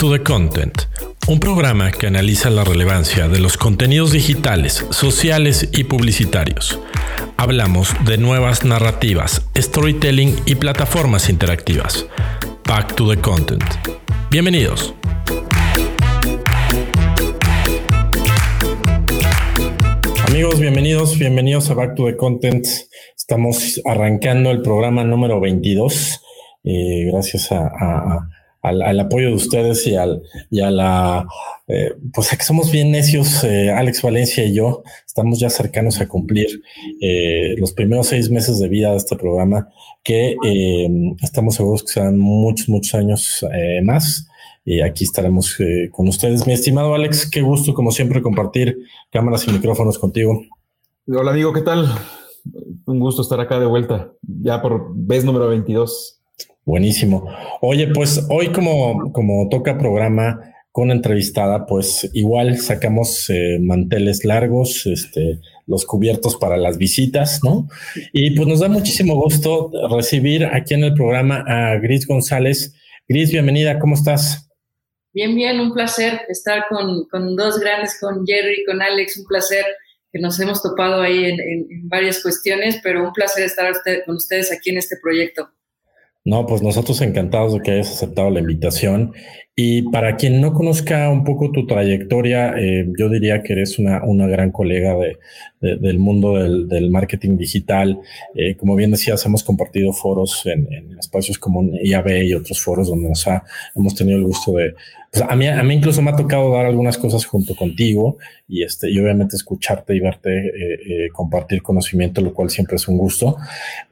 to 0.00 0.10
the 0.10 0.22
Content, 0.22 0.84
un 1.28 1.40
programa 1.40 1.90
que 1.90 2.06
analiza 2.06 2.48
la 2.48 2.64
relevancia 2.64 3.28
de 3.28 3.38
los 3.38 3.58
contenidos 3.58 4.12
digitales, 4.12 4.86
sociales 4.88 5.68
y 5.74 5.84
publicitarios. 5.84 6.80
Hablamos 7.36 7.94
de 8.06 8.16
nuevas 8.16 8.64
narrativas, 8.64 9.46
storytelling 9.54 10.34
y 10.46 10.54
plataformas 10.54 11.28
interactivas. 11.28 12.06
Back 12.66 12.94
to 12.94 13.10
the 13.10 13.20
Content. 13.20 13.62
Bienvenidos. 14.30 14.94
Amigos, 20.28 20.60
bienvenidos, 20.60 21.18
bienvenidos 21.18 21.68
a 21.68 21.74
Back 21.74 21.94
to 21.96 22.06
the 22.06 22.16
Content. 22.16 22.66
Estamos 23.14 23.82
arrancando 23.84 24.50
el 24.50 24.62
programa 24.62 25.04
número 25.04 25.40
22. 25.40 26.22
Eh, 26.64 27.04
gracias 27.12 27.52
a 27.52 28.30
al, 28.62 29.00
apoyo 29.00 29.28
de 29.28 29.34
ustedes 29.34 29.86
y, 29.86 29.96
al, 29.96 30.22
y 30.50 30.60
a 30.60 30.70
la, 30.70 31.26
eh, 31.66 31.94
pues 32.12 32.30
que 32.30 32.44
somos 32.44 32.70
bien 32.70 32.90
necios, 32.90 33.42
eh, 33.44 33.70
Alex 33.70 34.02
Valencia 34.02 34.44
y 34.44 34.54
yo, 34.54 34.82
estamos 35.06 35.40
ya 35.40 35.48
cercanos 35.50 36.00
a 36.00 36.08
cumplir 36.08 36.62
eh, 37.00 37.54
los 37.58 37.72
primeros 37.72 38.08
seis 38.08 38.30
meses 38.30 38.58
de 38.58 38.68
vida 38.68 38.90
de 38.90 38.98
este 38.98 39.16
programa, 39.16 39.68
que 40.02 40.36
estamos 41.22 41.56
seguros 41.56 41.82
que 41.82 41.92
serán 41.92 42.18
muchos, 42.18 42.68
muchos 42.68 42.94
años 42.94 43.44
más. 43.82 44.26
Y 44.64 44.82
aquí 44.82 45.04
estaremos 45.04 45.56
con 45.90 46.08
ustedes. 46.08 46.46
Mi 46.46 46.52
estimado 46.52 46.94
Alex, 46.94 47.28
qué 47.30 47.40
gusto, 47.42 47.74
como 47.74 47.90
siempre, 47.90 48.22
compartir 48.22 48.78
cámaras 49.10 49.46
y 49.46 49.52
micrófonos 49.52 49.98
contigo. 49.98 50.42
Hola, 51.06 51.32
amigo, 51.32 51.52
¿qué 51.52 51.62
tal? 51.62 51.86
Un 52.86 52.98
gusto 52.98 53.22
estar 53.22 53.40
acá 53.40 53.58
de 53.58 53.66
vuelta, 53.66 54.12
ya 54.22 54.62
por 54.62 54.92
vez 54.94 55.24
número 55.24 55.48
22. 55.48 56.19
Buenísimo. 56.64 57.28
Oye, 57.60 57.88
pues 57.88 58.26
hoy 58.28 58.52
como, 58.52 59.12
como 59.12 59.48
toca 59.48 59.78
programa 59.78 60.40
con 60.72 60.90
entrevistada, 60.90 61.66
pues 61.66 62.08
igual 62.12 62.58
sacamos 62.58 63.28
eh, 63.28 63.58
manteles 63.60 64.24
largos, 64.24 64.86
este, 64.86 65.40
los 65.66 65.84
cubiertos 65.84 66.36
para 66.36 66.56
las 66.56 66.78
visitas, 66.78 67.40
¿no? 67.42 67.68
Y 68.12 68.30
pues 68.36 68.46
nos 68.46 68.60
da 68.60 68.68
muchísimo 68.68 69.16
gusto 69.16 69.70
recibir 69.90 70.44
aquí 70.46 70.74
en 70.74 70.84
el 70.84 70.94
programa 70.94 71.44
a 71.46 71.76
Gris 71.78 72.06
González. 72.06 72.74
Gris, 73.08 73.32
bienvenida, 73.32 73.80
¿cómo 73.80 73.94
estás? 73.94 74.48
Bien, 75.12 75.34
bien, 75.34 75.58
un 75.58 75.72
placer 75.72 76.20
estar 76.28 76.66
con, 76.68 77.04
con 77.08 77.34
dos 77.34 77.58
grandes, 77.58 77.98
con 78.00 78.24
Jerry 78.24 78.64
con 78.64 78.80
Alex, 78.80 79.18
un 79.18 79.24
placer 79.24 79.64
que 80.12 80.20
nos 80.20 80.38
hemos 80.38 80.62
topado 80.62 81.02
ahí 81.02 81.24
en, 81.24 81.40
en, 81.40 81.88
varias 81.88 82.22
cuestiones, 82.22 82.78
pero 82.82 83.02
un 83.02 83.12
placer 83.12 83.44
estar 83.44 83.72
con 84.06 84.16
ustedes 84.16 84.52
aquí 84.52 84.70
en 84.70 84.78
este 84.78 84.96
proyecto. 85.02 85.50
No, 86.24 86.44
pues 86.46 86.62
nosotros 86.62 87.00
encantados 87.00 87.54
de 87.54 87.60
que 87.60 87.70
hayas 87.72 87.92
aceptado 87.92 88.30
la 88.30 88.40
invitación. 88.40 89.14
Y 89.62 89.82
para 89.82 90.16
quien 90.16 90.40
no 90.40 90.54
conozca 90.54 91.10
un 91.10 91.22
poco 91.22 91.52
tu 91.52 91.66
trayectoria, 91.66 92.54
eh, 92.56 92.86
yo 92.98 93.10
diría 93.10 93.42
que 93.42 93.52
eres 93.52 93.78
una, 93.78 94.02
una 94.04 94.26
gran 94.26 94.50
colega 94.52 94.96
de, 94.96 95.18
del 95.60 95.98
mundo 95.98 96.36
del, 96.36 96.90
marketing 96.90 97.36
digital. 97.36 98.00
Eh, 98.34 98.56
como 98.56 98.74
bien 98.74 98.90
decías, 98.90 99.24
hemos 99.26 99.44
compartido 99.44 99.92
foros 99.92 100.46
en, 100.46 100.96
espacios 100.98 101.38
como 101.38 101.62
IAB 101.62 102.22
y 102.24 102.34
otros 102.34 102.62
foros 102.62 102.88
donde 102.88 103.10
nos 103.10 103.26
ha, 103.28 103.44
hemos 103.76 103.94
tenido 103.94 104.18
el 104.18 104.24
gusto 104.24 104.52
de, 104.52 104.74
pues 105.12 105.24
a 105.28 105.34
mí, 105.36 105.46
a 105.48 105.62
mí 105.62 105.74
incluso 105.74 106.00
me 106.02 106.10
ha 106.10 106.16
tocado 106.16 106.52
dar 106.52 106.66
algunas 106.66 106.96
cosas 106.96 107.26
junto 107.26 107.56
contigo 107.56 108.16
y 108.48 108.62
este, 108.62 108.90
y 108.90 108.98
obviamente 109.00 109.36
escucharte 109.36 109.94
y 109.94 110.00
verte 110.00 110.30
eh, 110.30 110.78
eh, 110.86 111.08
compartir 111.12 111.62
conocimiento, 111.62 112.20
lo 112.20 112.32
cual 112.32 112.48
siempre 112.48 112.76
es 112.76 112.88
un 112.88 112.96
gusto. 112.96 113.36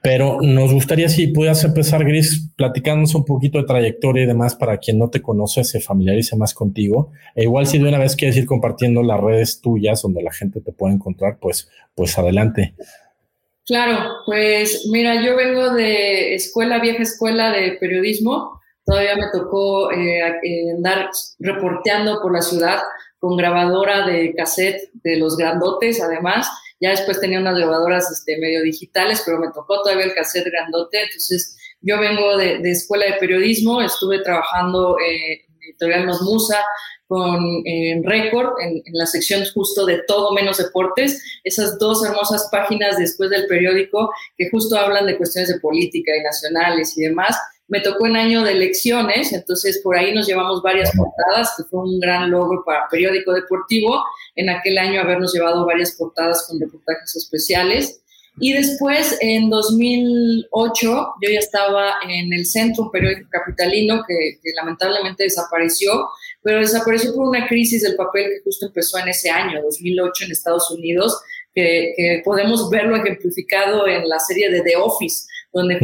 Pero 0.01 0.41
nos 0.41 0.73
gustaría 0.73 1.09
si 1.09 1.27
pudieras 1.27 1.65
empezar, 1.65 2.05
Gris, 2.05 2.49
platicándonos 2.57 3.15
un 3.15 3.25
poquito 3.25 3.59
de 3.59 3.65
trayectoria 3.65 4.23
y 4.23 4.27
demás 4.27 4.55
para 4.55 4.79
quien 4.79 4.99
no 4.99 5.11
te 5.11 5.21
conoce, 5.21 5.58
se 5.65 5.81
familiarice 5.81 6.37
más 6.37 6.55
contigo. 6.55 7.13
E 7.35 7.45
igual 7.45 7.67
si 7.67 7.79
de 7.79 7.89
una 7.89 7.99
vez 7.99 8.17
quieres 8.17 8.37
ir 8.37 8.47
compartiendo 8.47 9.03
las 9.03 9.21
redes 9.21 9.61
tuyas 9.61 10.03
donde 10.03 10.23
la 10.23 10.33
gente 10.33 10.61
te 10.61 10.73
puede 10.73 10.95
encontrar, 10.95 11.39
pues, 11.41 11.69
pues 11.95 12.19
adelante. 12.19 12.75
Claro, 13.67 13.99
pues 14.25 14.89
mira, 14.91 15.23
yo 15.23 15.37
vengo 15.37 15.75
de 15.75 16.35
escuela, 16.35 16.79
vieja 16.79 17.03
escuela 17.03 17.53
de 17.53 17.73
periodismo 17.73 18.59
Todavía 18.89 19.17
me 19.17 19.31
tocó 19.31 19.93
eh, 19.93 20.19
eh, 20.43 20.71
andar 20.75 21.11
reporteando 21.39 22.23
por 22.23 22.33
la 22.33 22.41
ciudad 22.41 22.79
con 23.19 23.37
grabadora 23.37 24.07
de 24.07 24.33
cassette 24.35 24.91
de 25.05 25.19
los 25.19 25.37
grandotes, 25.37 26.01
además. 26.01 26.49
Ya 26.81 26.93
después 26.93 27.21
tenía 27.21 27.39
unas 27.39 27.59
grabadoras 27.59 28.11
este, 28.11 28.39
medio 28.39 28.63
digitales, 28.63 29.23
pero 29.27 29.41
me 29.41 29.49
tocó 29.49 29.83
todavía 29.83 30.07
el 30.07 30.15
cassette 30.15 30.47
grandote. 30.47 31.03
Entonces, 31.03 31.59
yo 31.83 32.01
vengo 32.01 32.39
de, 32.39 32.63
escuela 32.65 33.05
de 33.05 33.19
periodismo, 33.21 33.83
estuve 33.83 34.23
trabajando 34.23 34.97
eh, 34.99 35.45
Editorial 35.69 36.07
Musa, 36.23 36.65
con 37.07 37.39
en 37.65 38.05
Record, 38.05 38.61
en, 38.61 38.83
en, 38.85 38.93
la 38.93 39.07
sección 39.07 39.43
justo 39.55 39.87
de 39.87 40.03
todo 40.07 40.33
menos 40.33 40.59
deportes, 40.59 41.23
esas 41.45 41.79
dos 41.79 42.05
hermosas 42.05 42.49
páginas 42.51 42.99
después 42.99 43.31
del 43.31 43.47
periódico 43.47 44.11
que 44.37 44.51
justo 44.51 44.77
hablan 44.77 45.07
de 45.07 45.17
cuestiones 45.17 45.49
de 45.49 45.61
política 45.61 46.13
y 46.17 46.23
nacionales 46.23 46.97
y 46.99 47.03
demás 47.03 47.37
me 47.69 47.81
tocó 47.81 48.07
en 48.07 48.17
año 48.17 48.43
de 48.43 48.53
elecciones, 48.53 49.33
entonces 49.33 49.81
por 49.85 49.97
ahí 49.97 50.15
nos 50.15 50.27
llevamos 50.27 50.63
varias 50.63 50.91
portadas, 50.97 51.53
que 51.57 51.65
fue 51.65 51.81
un 51.81 52.01
gran 52.01 52.31
logro 52.31 52.65
para 52.65 52.89
periódico 52.89 53.33
deportivo, 53.33 54.03
en 54.35 54.49
aquel 54.49 54.79
año 54.79 55.01
habernos 55.01 55.35
llevado 55.35 55.67
varias 55.67 55.95
portadas 55.95 56.47
con 56.49 56.59
reportajes 56.59 57.15
especiales. 57.15 58.03
Y 58.41 58.53
después, 58.53 59.17
en 59.21 59.51
2008, 59.51 60.79
yo 61.23 61.31
ya 61.31 61.39
estaba 61.39 61.95
en 62.09 62.33
el 62.33 62.47
centro, 62.47 62.85
un 62.85 62.91
periódico 62.91 63.29
capitalino 63.31 64.03
que, 64.07 64.39
lamentablemente 64.57 65.25
desapareció, 65.25 66.09
pero 66.43 66.61
desapareció 66.61 67.15
por 67.15 67.29
una 67.29 67.47
crisis 67.49 67.83
del 67.83 67.97
papel 67.97 68.25
que 68.25 68.43
justo 68.45 68.67
empezó 68.67 68.99
en 68.99 69.09
ese 69.09 69.31
año, 69.31 69.63
2008, 69.63 70.25
en 70.25 70.33
Estados 70.33 70.71
Unidos, 70.71 71.21
que, 71.55 71.93
que 71.97 72.23
podemos 72.25 72.71
verlo 72.71 72.97
ejemplificado 72.97 73.87
en 73.89 74.09
la 74.09 74.19
serie 74.19 74.51
de 74.51 74.63
The 74.63 74.77
Office 74.77 75.27
donde 75.53 75.79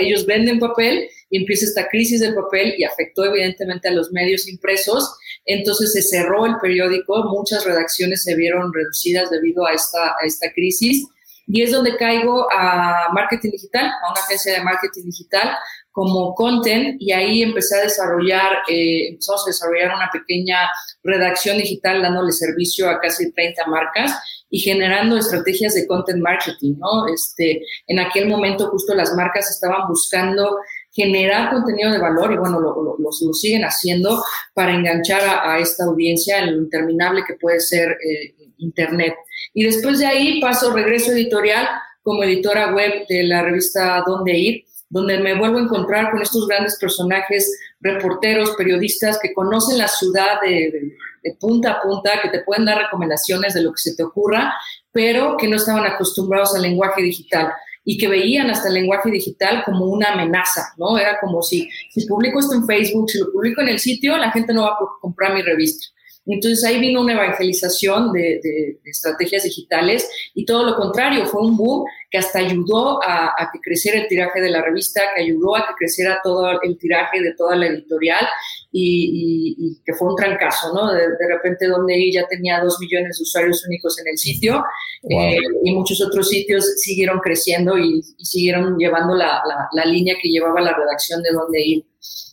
ellos 0.00 0.26
venden 0.26 0.58
papel 0.58 1.08
y 1.30 1.38
empieza 1.38 1.66
esta 1.66 1.88
crisis 1.88 2.20
del 2.20 2.34
papel 2.34 2.74
y 2.78 2.84
afectó 2.84 3.24
evidentemente 3.24 3.88
a 3.88 3.92
los 3.92 4.10
medios 4.12 4.48
impresos. 4.48 5.16
Entonces 5.44 5.92
se 5.92 6.02
cerró 6.02 6.46
el 6.46 6.56
periódico, 6.60 7.24
muchas 7.24 7.64
redacciones 7.64 8.22
se 8.22 8.34
vieron 8.34 8.72
reducidas 8.72 9.30
debido 9.30 9.66
a 9.66 9.72
esta, 9.72 10.16
a 10.20 10.24
esta 10.24 10.52
crisis. 10.52 11.06
Y 11.50 11.62
es 11.62 11.72
donde 11.72 11.96
caigo 11.96 12.46
a 12.52 13.08
marketing 13.12 13.50
digital, 13.52 13.86
a 13.86 14.12
una 14.12 14.20
agencia 14.20 14.52
de 14.52 14.62
marketing 14.62 15.04
digital 15.06 15.56
como 15.90 16.34
content 16.34 16.96
y 17.00 17.10
ahí 17.10 17.42
empecé 17.42 17.76
a 17.76 17.82
desarrollar, 17.82 18.58
eh, 18.68 19.08
empezamos 19.08 19.42
a 19.44 19.50
desarrollar 19.50 19.96
una 19.96 20.10
pequeña 20.12 20.70
redacción 21.02 21.58
digital 21.58 22.02
dándole 22.02 22.32
servicio 22.32 22.88
a 22.88 23.00
casi 23.00 23.32
30 23.32 23.66
marcas 23.66 24.12
y 24.50 24.60
generando 24.60 25.16
estrategias 25.16 25.74
de 25.74 25.86
content 25.86 26.20
marketing, 26.20 26.76
¿no? 26.78 27.12
Este, 27.12 27.62
en 27.86 27.98
aquel 27.98 28.28
momento 28.28 28.68
justo 28.70 28.94
las 28.94 29.14
marcas 29.14 29.50
estaban 29.50 29.88
buscando 29.88 30.58
generar 30.92 31.50
contenido 31.50 31.92
de 31.92 31.98
valor 31.98 32.32
y 32.32 32.36
bueno, 32.36 32.60
lo, 32.60 33.32
siguen 33.32 33.62
haciendo 33.62 34.22
para 34.54 34.74
enganchar 34.74 35.20
a, 35.22 35.58
esta 35.58 35.84
audiencia 35.84 36.38
en 36.38 36.54
lo 36.54 36.62
interminable 36.62 37.22
que 37.26 37.34
puede 37.34 37.60
ser 37.60 37.90
eh, 37.90 38.34
Internet. 38.58 39.14
Y 39.54 39.64
después 39.64 39.98
de 39.98 40.06
ahí 40.06 40.40
paso, 40.40 40.72
regreso 40.72 41.12
editorial 41.12 41.66
como 42.02 42.22
editora 42.22 42.74
web 42.74 43.06
de 43.08 43.24
la 43.24 43.42
revista 43.42 44.02
Dónde 44.06 44.36
Ir, 44.36 44.64
donde 44.90 45.18
me 45.18 45.38
vuelvo 45.38 45.58
a 45.58 45.62
encontrar 45.62 46.10
con 46.10 46.22
estos 46.22 46.46
grandes 46.46 46.78
personajes, 46.78 47.58
reporteros, 47.80 48.54
periodistas 48.56 49.18
que 49.20 49.34
conocen 49.34 49.78
la 49.78 49.88
ciudad 49.88 50.40
de 50.40 50.96
de 51.22 51.34
punta 51.34 51.72
a 51.72 51.82
punta, 51.82 52.20
que 52.22 52.28
te 52.28 52.42
pueden 52.42 52.64
dar 52.64 52.78
recomendaciones 52.78 53.54
de 53.54 53.62
lo 53.62 53.72
que 53.72 53.78
se 53.78 53.94
te 53.94 54.02
ocurra, 54.02 54.54
pero 54.92 55.36
que 55.36 55.48
no 55.48 55.56
estaban 55.56 55.84
acostumbrados 55.84 56.54
al 56.54 56.62
lenguaje 56.62 57.02
digital 57.02 57.52
y 57.84 57.96
que 57.96 58.08
veían 58.08 58.50
hasta 58.50 58.68
el 58.68 58.74
lenguaje 58.74 59.10
digital 59.10 59.62
como 59.64 59.86
una 59.86 60.12
amenaza, 60.12 60.74
¿no? 60.76 60.98
Era 60.98 61.18
como 61.20 61.42
si, 61.42 61.68
si 61.90 62.06
publico 62.06 62.38
esto 62.38 62.54
en 62.54 62.66
Facebook, 62.66 63.10
si 63.10 63.18
lo 63.18 63.32
publico 63.32 63.62
en 63.62 63.68
el 63.68 63.78
sitio, 63.78 64.16
la 64.16 64.30
gente 64.30 64.52
no 64.52 64.62
va 64.62 64.72
a 64.72 64.78
comprar 65.00 65.34
mi 65.34 65.42
revista. 65.42 65.86
Entonces 66.28 66.62
ahí 66.64 66.78
vino 66.78 67.00
una 67.00 67.14
evangelización 67.14 68.12
de, 68.12 68.40
estrategias 68.84 69.44
digitales 69.44 70.08
y 70.34 70.44
todo 70.44 70.64
lo 70.64 70.76
contrario, 70.76 71.26
fue 71.26 71.42
un 71.42 71.56
boom 71.56 71.84
que 72.10 72.18
hasta 72.18 72.38
ayudó 72.38 73.00
a, 73.02 73.34
que 73.52 73.58
creciera 73.60 73.98
el 73.98 74.08
tiraje 74.08 74.40
de 74.40 74.50
la 74.50 74.62
revista, 74.62 75.02
que 75.14 75.22
ayudó 75.22 75.56
a 75.56 75.66
que 75.66 75.74
creciera 75.78 76.20
todo 76.22 76.60
el 76.62 76.78
tiraje 76.78 77.20
de 77.20 77.34
toda 77.34 77.56
la 77.56 77.66
editorial 77.66 78.26
y, 78.70 79.78
que 79.84 79.94
fue 79.94 80.08
un 80.08 80.16
trancazo, 80.16 80.72
¿no? 80.74 80.92
De, 80.92 81.08
repente 81.28 81.66
donde 81.66 82.10
ya 82.12 82.26
tenía 82.26 82.60
dos 82.60 82.78
millones 82.80 83.18
de 83.18 83.22
usuarios 83.22 83.64
únicos 83.66 83.98
en 84.00 84.08
el 84.08 84.18
sitio 84.18 84.64
eh, 85.08 85.38
y 85.64 85.74
muchos 85.74 86.00
otros 86.02 86.28
sitios 86.28 86.64
siguieron 86.76 87.20
creciendo 87.20 87.78
y, 87.78 88.02
siguieron 88.02 88.76
llevando 88.76 89.14
la, 89.14 89.42
la 89.72 89.84
línea 89.84 90.16
que 90.20 90.28
llevaba 90.28 90.60
la 90.60 90.74
redacción 90.74 91.22
de 91.22 91.30
donde 91.32 91.62
ir. 91.62 91.84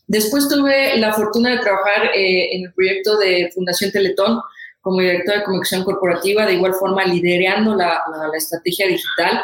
Después 0.08 0.48
tuve 0.48 0.98
la 0.98 1.14
fortuna 1.14 1.52
de 1.52 1.60
trabajar 1.60 2.12
eh, 2.16 2.56
en 2.56 2.66
el 2.66 2.74
proyecto 2.74 3.18
de 3.18 3.52
Fundación 3.54 3.92
Teletón 3.92 4.40
como 4.82 5.02
directora 5.02 5.40
de 5.40 5.44
comunicación 5.44 5.84
corporativa, 5.84 6.46
de 6.46 6.54
igual 6.54 6.76
forma 6.76 7.04
liderando 7.06 7.74
la, 7.74 8.04
la, 8.08 8.38
estrategia 8.38 8.88
digital. 8.88 9.42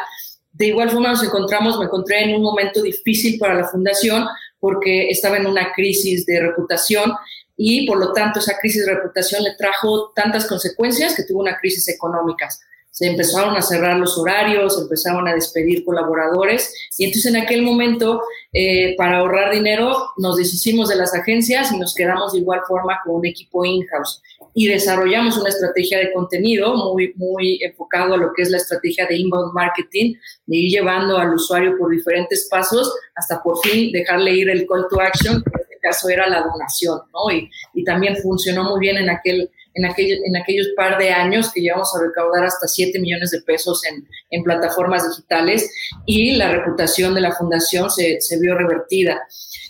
De 0.52 0.66
igual 0.66 0.90
forma 0.90 1.10
nos 1.10 1.24
encontramos, 1.24 1.78
me 1.78 1.86
encontré 1.86 2.22
en 2.22 2.36
un 2.36 2.42
momento 2.42 2.80
difícil 2.80 3.38
para 3.38 3.54
la 3.54 3.66
fundación 3.66 4.26
porque 4.60 5.08
estaba 5.08 5.38
en 5.38 5.46
una 5.46 5.72
crisis 5.72 6.24
de 6.26 6.40
reputación 6.40 7.12
y 7.56 7.86
por 7.86 7.98
lo 7.98 8.12
tanto 8.12 8.38
esa 8.38 8.56
crisis 8.58 8.86
de 8.86 8.94
reputación 8.94 9.42
le 9.42 9.56
trajo 9.56 10.12
tantas 10.14 10.46
consecuencias 10.46 11.16
que 11.16 11.24
tuvo 11.24 11.40
una 11.40 11.58
crisis 11.58 11.88
económica 11.88 12.48
se 12.92 13.06
empezaron 13.06 13.56
a 13.56 13.62
cerrar 13.62 13.98
los 13.98 14.18
horarios, 14.18 14.78
empezaron 14.80 15.26
a 15.26 15.34
despedir 15.34 15.82
colaboradores 15.82 16.72
y 16.98 17.06
entonces 17.06 17.34
en 17.34 17.40
aquel 17.40 17.62
momento, 17.62 18.20
eh, 18.52 18.94
para 18.96 19.18
ahorrar 19.18 19.52
dinero, 19.52 20.10
nos 20.18 20.36
deshicimos 20.36 20.90
de 20.90 20.96
las 20.96 21.14
agencias 21.14 21.72
y 21.72 21.78
nos 21.78 21.94
quedamos 21.94 22.34
de 22.34 22.40
igual 22.40 22.60
forma 22.68 23.00
con 23.02 23.16
un 23.16 23.26
equipo 23.26 23.64
in-house 23.64 24.22
y 24.54 24.68
desarrollamos 24.68 25.38
una 25.38 25.48
estrategia 25.48 25.98
de 25.98 26.12
contenido 26.12 26.76
muy, 26.76 27.14
muy 27.16 27.58
enfocado 27.62 28.12
a 28.12 28.18
lo 28.18 28.34
que 28.34 28.42
es 28.42 28.50
la 28.50 28.58
estrategia 28.58 29.06
de 29.06 29.16
inbound 29.16 29.54
marketing, 29.54 30.14
de 30.44 30.56
ir 30.56 30.70
llevando 30.70 31.16
al 31.16 31.32
usuario 31.32 31.78
por 31.78 31.90
diferentes 31.90 32.46
pasos 32.50 32.94
hasta 33.14 33.42
por 33.42 33.58
fin 33.60 33.90
dejarle 33.90 34.32
ir 34.32 34.50
el 34.50 34.66
call 34.66 34.86
to 34.90 35.00
action, 35.00 35.42
que 35.42 35.50
en 35.50 35.60
este 35.62 35.78
caso 35.80 36.10
era 36.10 36.28
la 36.28 36.42
donación, 36.42 37.00
¿no? 37.10 37.34
Y, 37.34 37.50
y 37.72 37.84
también 37.84 38.18
funcionó 38.18 38.64
muy 38.64 38.80
bien 38.80 38.98
en 38.98 39.08
aquel 39.08 39.50
en, 39.74 39.84
en 39.84 40.36
aquellos 40.36 40.68
par 40.76 40.98
de 40.98 41.10
años 41.10 41.52
que 41.52 41.60
llevamos 41.60 41.94
a 41.94 42.06
recaudar 42.06 42.44
hasta 42.44 42.66
7 42.66 42.98
millones 43.00 43.30
de 43.30 43.42
pesos 43.42 43.82
en, 43.86 44.06
en 44.30 44.42
plataformas 44.42 45.08
digitales 45.08 45.70
y 46.06 46.32
la 46.32 46.52
reputación 46.52 47.14
de 47.14 47.20
la 47.20 47.32
fundación 47.32 47.90
se, 47.90 48.20
se, 48.20 48.38
vio 48.38 48.56
revertida. 48.56 49.22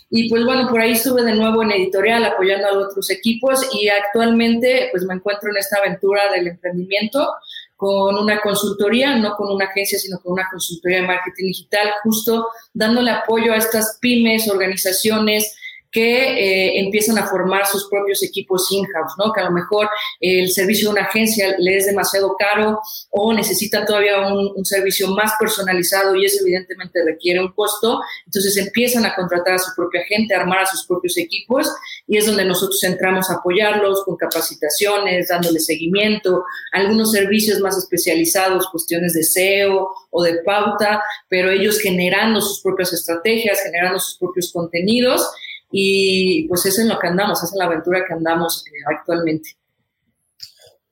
Y 0.09 0.29
pues 0.29 0.45
bueno, 0.45 0.69
por 0.69 0.79
ahí 0.79 0.91
estuve 0.91 1.23
de 1.23 1.33
nuevo 1.33 1.63
en 1.63 1.71
editorial 1.71 2.23
apoyando 2.23 2.67
a 2.67 2.77
otros 2.77 3.09
equipos 3.09 3.67
y 3.73 3.89
actualmente 3.89 4.89
pues 4.91 5.03
me 5.05 5.15
encuentro 5.15 5.49
en 5.49 5.57
esta 5.57 5.77
aventura 5.77 6.31
del 6.31 6.47
emprendimiento 6.47 7.27
con 7.75 8.15
una 8.15 8.39
consultoría, 8.39 9.15
no 9.17 9.35
con 9.35 9.51
una 9.51 9.65
agencia, 9.65 9.99
sino 9.99 10.19
con 10.21 10.33
una 10.33 10.47
consultoría 10.49 11.01
de 11.01 11.07
marketing 11.07 11.47
digital, 11.47 11.89
justo 12.03 12.47
dándole 12.73 13.11
apoyo 13.11 13.51
a 13.51 13.57
estas 13.57 13.97
pymes, 13.99 14.47
organizaciones, 14.49 15.53
que 15.93 16.01
eh, 16.01 16.79
empiezan 16.79 17.19
a 17.19 17.27
formar 17.27 17.67
sus 17.67 17.87
propios 17.87 18.23
equipos 18.23 18.69
in-house, 18.71 19.13
¿no? 19.19 19.31
Que 19.31 19.41
a 19.41 19.45
lo 19.45 19.51
mejor 19.51 19.87
el 20.19 20.49
servicio 20.49 20.89
de 20.89 20.93
una 20.93 21.03
agencia 21.03 21.55
le 21.59 21.77
es 21.77 21.85
demasiado 21.85 22.35
caro 22.37 22.81
o 23.11 23.31
necesitan 23.31 23.85
todavía 23.85 24.19
un, 24.27 24.65
servicio 24.65 25.09
más 25.09 25.33
personalizado 25.39 26.15
y 26.15 26.25
eso 26.25 26.41
evidentemente 26.41 27.03
requiere 27.05 27.41
un 27.41 27.51
costo. 27.51 27.99
Entonces 28.25 28.57
empiezan 28.57 29.05
a 29.05 29.13
contratar 29.13 29.53
a 29.53 29.59
su 29.59 29.71
propia 29.75 30.01
gente, 30.05 30.33
a 30.33 30.39
armar 30.39 30.59
a 30.59 30.65
sus 30.65 30.85
propios 30.87 31.15
equipos 31.17 31.69
y 32.07 32.17
es 32.17 32.25
donde 32.25 32.45
nosotros 32.45 32.81
entramos 32.83 33.29
a 33.29 33.35
apoyarlos 33.35 34.03
con 34.03 34.15
capacitaciones, 34.17 35.27
dándole 35.27 35.59
seguimiento, 35.59 36.43
algunos 36.71 37.11
servicios 37.11 37.59
más 37.59 37.77
especializados, 37.77 38.67
cuestiones 38.71 39.13
de 39.13 39.23
SEO 39.23 39.91
o 40.09 40.23
de 40.23 40.41
pauta, 40.43 41.03
pero 41.29 41.51
ellos 41.51 41.79
generando 41.79 42.41
sus 42.41 42.61
propias 42.61 42.93
estrategias, 42.93 43.61
generando 43.61 43.99
sus 43.99 44.17
propios 44.17 44.51
contenidos 44.51 45.29
y 45.75 46.47
pues 46.47 46.67
es 46.67 46.77
en 46.77 46.87
lo 46.87 46.99
que 46.99 47.07
andamos, 47.07 47.41
es 47.41 47.51
en 47.51 47.57
la 47.57 47.65
aventura 47.65 48.05
que 48.07 48.13
andamos 48.13 48.63
eh, 48.67 48.95
actualmente. 48.95 49.57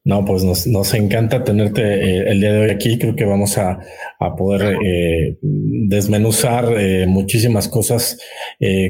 No, 0.03 0.25
pues 0.25 0.43
nos, 0.43 0.65
nos 0.65 0.95
encanta 0.95 1.43
tenerte 1.43 1.81
eh, 1.83 2.31
el 2.31 2.39
día 2.39 2.53
de 2.53 2.59
hoy 2.61 2.69
aquí. 2.71 2.97
Creo 2.97 3.15
que 3.15 3.23
vamos 3.23 3.59
a, 3.59 3.79
a 4.19 4.35
poder 4.35 4.77
eh, 4.83 5.37
desmenuzar 5.41 6.73
eh, 6.75 7.05
muchísimas 7.05 7.67
cosas. 7.67 8.17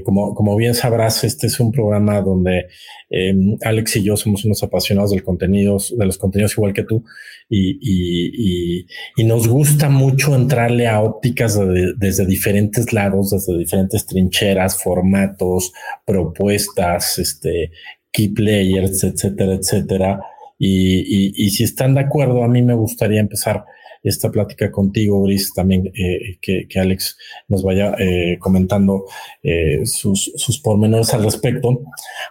Como, 0.05 0.33
como 0.33 0.55
bien 0.55 0.73
sabrás, 0.73 1.23
este 1.23 1.47
es 1.47 1.59
un 1.59 1.71
programa 1.71 2.21
donde 2.21 2.67
em, 3.09 3.57
Alex 3.63 3.97
y 3.97 4.03
yo 4.03 4.17
somos 4.17 4.43
unos 4.43 4.63
apasionados 4.63 5.11
del 5.11 5.23
contenido, 5.23 5.77
de 5.97 6.05
los 6.05 6.17
contenidos 6.17 6.53
igual 6.53 6.73
que 6.73 6.83
tú, 6.83 7.05
y, 7.49 7.77
y, 7.81 8.79
y, 8.81 8.85
y 9.15 9.23
nos 9.23 9.47
gusta 9.47 9.89
mucho 9.89 10.35
entrarle 10.35 10.87
a 10.87 11.01
ópticas 11.01 11.57
de, 11.57 11.93
desde 11.97 12.25
diferentes 12.25 12.91
lados, 12.91 13.31
desde 13.31 13.57
diferentes 13.57 14.05
trincheras, 14.05 14.81
formatos, 14.81 15.71
propuestas, 16.05 17.17
este, 17.17 17.71
key 18.11 18.29
players, 18.29 19.03
etcétera, 19.03 19.53
etcétera. 19.53 20.19
Y, 20.63 21.33
y, 21.43 21.49
si 21.49 21.63
están 21.63 21.95
de 21.95 22.01
acuerdo, 22.01 22.43
a 22.43 22.47
mí 22.47 22.61
me 22.61 22.75
gustaría 22.75 23.19
empezar 23.19 23.65
esta 24.03 24.29
plática 24.29 24.69
contigo, 24.69 25.23
Gris, 25.23 25.51
también 25.55 25.87
eh, 25.87 26.37
que, 26.39 26.67
que, 26.69 26.79
Alex 26.79 27.17
nos 27.47 27.63
vaya 27.63 27.95
eh, 27.97 28.37
comentando 28.39 29.05
eh, 29.41 29.87
sus, 29.87 30.31
sus 30.35 30.59
pormenores 30.61 31.15
al 31.15 31.23
respecto. 31.23 31.81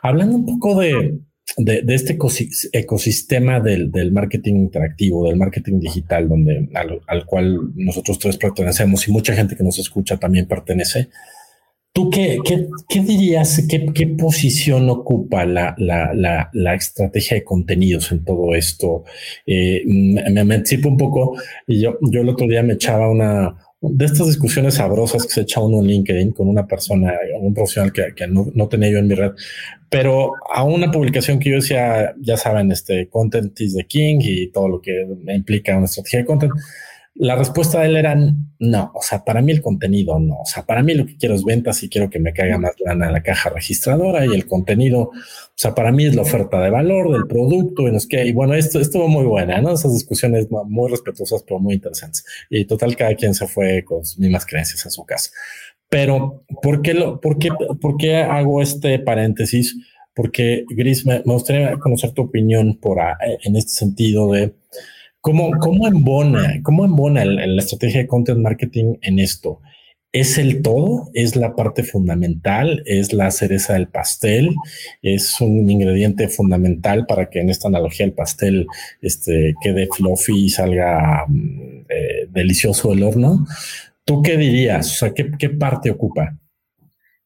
Hablando 0.01 0.37
un 0.37 0.47
poco 0.47 0.79
de, 0.79 1.19
de, 1.57 1.83
de 1.83 1.95
este 1.97 2.17
ecosistema 2.73 3.59
del, 3.59 3.91
del, 3.91 4.13
marketing 4.13 4.55
interactivo, 4.55 5.27
del 5.27 5.37
marketing 5.37 5.81
digital, 5.81 6.29
donde 6.29 6.69
al, 6.75 7.01
al, 7.09 7.27
cual 7.27 7.73
nosotros 7.75 8.21
tres 8.21 8.37
pertenecemos 8.37 9.09
y 9.09 9.11
mucha 9.11 9.35
gente 9.35 9.57
que 9.57 9.65
nos 9.65 9.81
escucha 9.81 10.19
también 10.19 10.47
pertenece. 10.47 11.09
¿Tú 11.93 12.09
qué, 12.09 12.39
qué, 12.45 12.69
qué 12.89 13.01
dirías, 13.01 13.67
qué, 13.69 13.93
qué, 13.93 14.07
posición 14.07 14.89
ocupa 14.91 15.45
la, 15.45 15.75
la, 15.77 16.15
la, 16.15 16.49
la, 16.53 16.75
estrategia 16.75 17.37
de 17.37 17.43
contenidos 17.43 18.13
en 18.13 18.25
todo 18.25 18.55
esto? 18.55 19.05
Eh, 19.45 19.83
me, 19.87 20.45
me 20.45 20.55
anticipo 20.55 20.89
un 20.89 20.97
poco. 20.97 21.37
Y 21.67 21.81
yo, 21.81 21.99
yo 22.01 22.21
el 22.21 22.29
otro 22.29 22.47
día 22.47 22.63
me 22.63 22.75
echaba 22.75 23.11
una 23.11 23.57
de 23.81 24.05
estas 24.05 24.27
discusiones 24.27 24.75
sabrosas 24.75 25.25
que 25.25 25.31
se 25.33 25.41
echa 25.41 25.61
uno 25.61 25.81
en 25.81 25.87
LinkedIn 25.87 26.33
con 26.33 26.49
una 26.49 26.67
persona, 26.67 27.15
un 27.41 27.55
profesional 27.55 27.93
que, 27.93 28.15
que 28.15 28.27
no, 28.27 28.47
no, 28.55 28.69
tenía 28.69 28.91
yo 28.91 28.99
en 28.99 29.09
mi 29.09 29.15
red, 29.15 29.33
pero 29.89 30.35
a 30.53 30.65
una 30.65 30.91
publicación 30.91 31.39
que 31.39 31.51
yo 31.51 31.57
decía, 31.57 32.15
ya 32.21 32.37
saben, 32.37 32.71
este 32.71 33.09
content 33.09 33.59
is 33.61 33.75
the 33.75 33.85
king 33.85 34.19
y 34.21 34.49
todo 34.49 34.69
lo 34.69 34.81
que 34.83 35.07
implica 35.29 35.77
una 35.77 35.87
estrategia 35.87 36.21
de 36.21 36.25
content 36.27 36.53
la 37.21 37.37
respuesta 37.37 37.81
de 37.81 37.87
él 37.87 37.97
era 37.97 38.17
no, 38.59 38.93
o 38.95 39.03
sea, 39.03 39.23
para 39.23 39.43
mí 39.43 39.53
el 39.53 39.61
contenido 39.61 40.19
no, 40.19 40.41
o 40.41 40.47
sea, 40.47 40.65
para 40.65 40.83
mí 40.83 40.95
lo 40.95 41.05
que 41.05 41.19
quiero 41.19 41.35
es 41.35 41.45
ventas 41.45 41.83
y 41.83 41.91
quiero 41.91 42.09
que 42.09 42.19
me 42.19 42.33
caiga 42.33 42.57
más 42.57 42.73
lana 42.79 43.09
en 43.09 43.13
la 43.13 43.23
caja 43.23 43.51
registradora 43.51 44.25
y 44.25 44.31
el 44.31 44.47
contenido, 44.47 45.03
o 45.03 45.13
sea, 45.55 45.75
para 45.75 45.93
mí 45.93 46.07
es 46.07 46.17
la 46.17 46.23
oferta 46.23 46.59
de 46.63 46.71
valor 46.71 47.13
del 47.13 47.27
producto 47.27 47.87
y 47.87 47.91
no 47.91 47.99
es 47.99 48.07
que, 48.07 48.25
y 48.25 48.33
bueno, 48.33 48.55
esto 48.55 48.81
estuvo 48.81 49.07
muy 49.07 49.27
buena, 49.27 49.61
¿no? 49.61 49.75
Esas 49.75 49.93
discusiones 49.93 50.49
muy 50.51 50.91
respetuosas, 50.91 51.43
pero 51.43 51.61
muy 51.61 51.75
interesantes. 51.75 52.25
Y 52.49 52.65
total, 52.65 52.97
cada 52.97 53.15
quien 53.15 53.35
se 53.35 53.47
fue 53.47 53.85
con 53.85 54.03
sus 54.03 54.19
mismas 54.19 54.47
creencias 54.47 54.87
a 54.87 54.91
su 54.91 55.05
casa. 55.05 55.31
Pero, 55.91 56.45
¿por 56.63 56.81
qué, 56.81 56.95
lo, 56.95 57.21
por 57.21 57.39
qué, 57.39 57.51
por 57.83 57.99
qué 57.99 58.17
hago 58.17 58.63
este 58.63 58.99
paréntesis? 58.99 59.77
Porque, 60.15 60.65
Gris, 60.71 61.05
me, 61.05 61.23
me 61.27 61.35
gustaría 61.35 61.79
conocer 61.79 62.13
tu 62.13 62.23
opinión 62.23 62.79
por, 62.81 62.99
en 63.43 63.57
este 63.57 63.73
sentido 63.73 64.33
de 64.33 64.55
¿Cómo, 65.21 65.51
cómo 65.61 65.87
embona, 65.87 66.61
cómo 66.63 66.85
embona 66.85 67.25
la 67.25 67.61
estrategia 67.61 68.01
de 68.01 68.07
content 68.07 68.39
marketing 68.39 68.97
en 69.03 69.19
esto? 69.19 69.61
¿Es 70.13 70.39
el 70.39 70.61
todo? 70.63 71.09
¿Es 71.15 71.37
la 71.37 71.55
parte 71.55 71.85
fundamental? 71.85 72.83
¿Es 72.85 73.13
la 73.13 73.31
cereza 73.31 73.75
del 73.75 73.87
pastel? 73.87 74.57
¿Es 75.03 75.41
un 75.41 75.71
ingrediente 75.71 76.29
fundamental 76.29 77.07
para 77.07 77.31
que 77.31 77.41
en 77.41 77.51
esta 77.51 77.69
analogía 77.69 78.07
el 78.07 78.13
pastel 78.13 78.67
este, 79.03 79.55
quede 79.63 79.87
fluffy 79.87 80.47
y 80.47 80.49
salga 80.49 81.27
mm, 81.29 81.85
eh, 81.89 82.27
delicioso 82.31 82.91
del 82.91 83.05
horno? 83.05 83.47
¿Tú 84.05 84.21
qué 84.23 84.37
dirías? 84.37 84.91
O 84.91 84.99
sea, 84.99 85.15
¿qué, 85.15 85.31
qué 85.39 85.51
parte 85.51 85.91
ocupa? 85.91 86.37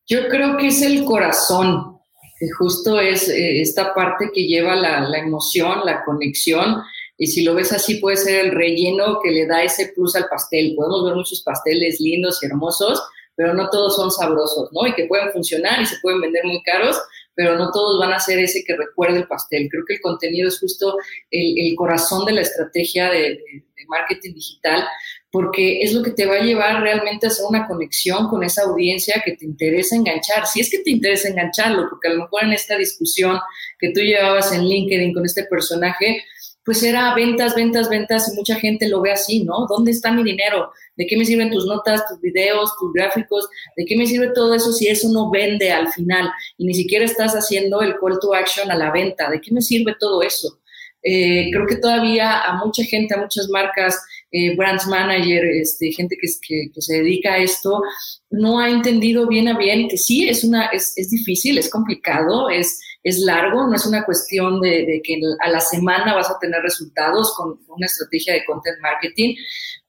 Yo 0.06 0.28
creo 0.28 0.58
que 0.58 0.66
es 0.66 0.82
el 0.82 1.04
corazón, 1.04 2.00
que 2.38 2.50
justo 2.58 3.00
es 3.00 3.30
eh, 3.30 3.62
esta 3.62 3.94
parte 3.94 4.30
que 4.34 4.46
lleva 4.46 4.76
la, 4.76 5.00
la 5.00 5.18
emoción, 5.18 5.78
la 5.86 6.04
conexión 6.04 6.82
y 7.16 7.28
si 7.28 7.44
lo 7.44 7.54
ves 7.54 7.72
así, 7.72 7.96
puede 7.96 8.16
ser 8.16 8.46
el 8.46 8.52
relleno 8.52 9.20
que 9.22 9.30
le 9.30 9.46
da 9.46 9.62
ese 9.62 9.92
plus 9.94 10.16
al 10.16 10.26
pastel. 10.28 10.74
Podemos 10.76 11.04
ver 11.04 11.14
muchos 11.14 11.42
pasteles 11.42 12.00
lindos 12.00 12.42
y 12.42 12.46
hermosos, 12.46 13.02
pero 13.36 13.54
no 13.54 13.70
todos 13.70 13.96
son 13.96 14.10
sabrosos, 14.10 14.70
¿no? 14.72 14.86
Y 14.86 14.94
que 14.94 15.06
pueden 15.06 15.30
funcionar 15.32 15.80
y 15.80 15.86
se 15.86 15.96
pueden 16.02 16.20
vender 16.20 16.44
muy 16.44 16.62
caros, 16.62 17.00
pero 17.34 17.56
no 17.56 17.70
todos 17.72 17.98
van 18.00 18.12
a 18.12 18.20
ser 18.20 18.38
ese 18.38 18.64
que 18.64 18.76
recuerde 18.76 19.18
el 19.18 19.28
pastel. 19.28 19.68
Creo 19.70 19.84
que 19.86 19.94
el 19.94 20.00
contenido 20.00 20.48
es 20.48 20.58
justo 20.58 20.96
el, 21.30 21.74
corazón 21.76 22.24
de 22.26 22.32
la 22.32 22.40
estrategia 22.42 23.10
de, 23.10 23.20
de, 23.20 23.64
marketing 23.86 24.34
digital, 24.34 24.82
porque 25.30 25.82
es 25.82 25.92
lo 25.92 26.02
que 26.02 26.12
te 26.12 26.26
va 26.26 26.36
a 26.36 26.42
llevar 26.42 26.80
realmente 26.80 27.26
a 27.26 27.28
hacer 27.28 27.44
una 27.46 27.66
conexión 27.66 28.28
con 28.28 28.42
esa 28.42 28.62
audiencia 28.62 29.20
que 29.24 29.32
te 29.32 29.44
interesa 29.44 29.94
enganchar. 29.94 30.46
Si 30.46 30.60
es 30.60 30.70
que 30.70 30.78
te 30.78 30.90
interesa 30.90 31.28
engancharlo, 31.28 31.88
porque 31.90 32.08
a 32.08 32.12
lo 32.12 32.22
mejor 32.22 32.44
en 32.44 32.54
esta 32.54 32.78
discusión 32.78 33.38
que 33.78 33.90
tú 33.90 34.00
llevabas 34.00 34.52
en 34.52 34.64
LinkedIn 34.64 35.12
con 35.12 35.26
este 35.26 35.44
personaje, 35.44 36.24
pues 36.64 36.82
era 36.82 37.14
ventas, 37.14 37.54
ventas, 37.54 37.88
ventas 37.88 38.32
y 38.32 38.36
mucha 38.36 38.56
gente 38.56 38.88
lo 38.88 39.02
ve 39.02 39.12
así, 39.12 39.44
¿no? 39.44 39.66
¿Dónde 39.68 39.90
está 39.90 40.10
mi 40.12 40.22
dinero? 40.22 40.70
¿De 40.96 41.06
qué 41.06 41.16
me 41.16 41.24
sirven 41.24 41.50
tus 41.50 41.66
notas, 41.66 42.06
tus 42.08 42.20
videos, 42.20 42.70
tus 42.80 42.92
gráficos? 42.92 43.46
¿De 43.76 43.84
qué 43.84 43.96
me 43.96 44.06
sirve 44.06 44.32
todo 44.34 44.54
eso 44.54 44.72
si 44.72 44.88
eso 44.88 45.08
no 45.12 45.30
vende 45.30 45.70
al 45.72 45.92
final 45.92 46.30
y 46.56 46.66
ni 46.66 46.74
siquiera 46.74 47.04
estás 47.04 47.34
haciendo 47.34 47.82
el 47.82 47.96
call 47.98 48.18
to 48.20 48.34
action 48.34 48.70
a 48.70 48.76
la 48.76 48.90
venta? 48.90 49.30
¿De 49.30 49.40
qué 49.40 49.52
me 49.52 49.60
sirve 49.60 49.94
todo 50.00 50.22
eso? 50.22 50.58
Eh, 51.02 51.50
creo 51.52 51.66
que 51.66 51.76
todavía 51.76 52.40
a 52.40 52.64
mucha 52.64 52.82
gente, 52.82 53.14
a 53.14 53.18
muchas 53.18 53.48
marcas, 53.50 54.02
eh, 54.32 54.56
brands 54.56 54.86
manager, 54.86 55.44
este, 55.44 55.92
gente 55.92 56.16
que, 56.18 56.26
que, 56.40 56.70
que, 56.72 56.80
se 56.80 56.94
dedica 56.94 57.34
a 57.34 57.38
esto, 57.38 57.82
no 58.30 58.58
ha 58.58 58.70
entendido 58.70 59.28
bien 59.28 59.48
a 59.48 59.58
bien 59.58 59.86
que 59.88 59.98
sí, 59.98 60.26
es, 60.26 60.44
una, 60.44 60.66
es, 60.68 60.94
es 60.96 61.10
difícil, 61.10 61.58
es 61.58 61.68
complicado, 61.68 62.48
es, 62.48 62.80
es 63.04 63.18
largo, 63.18 63.66
no 63.66 63.76
es 63.76 63.84
una 63.84 64.04
cuestión 64.04 64.60
de, 64.62 65.00
que 65.04 65.20
a 65.40 65.50
la 65.50 65.60
semana 65.60 66.14
vas 66.14 66.30
a 66.30 66.38
tener 66.40 66.62
resultados 66.62 67.34
con 67.36 67.60
una 67.68 67.86
estrategia 67.86 68.32
de 68.32 68.44
content 68.46 68.80
marketing, 68.80 69.36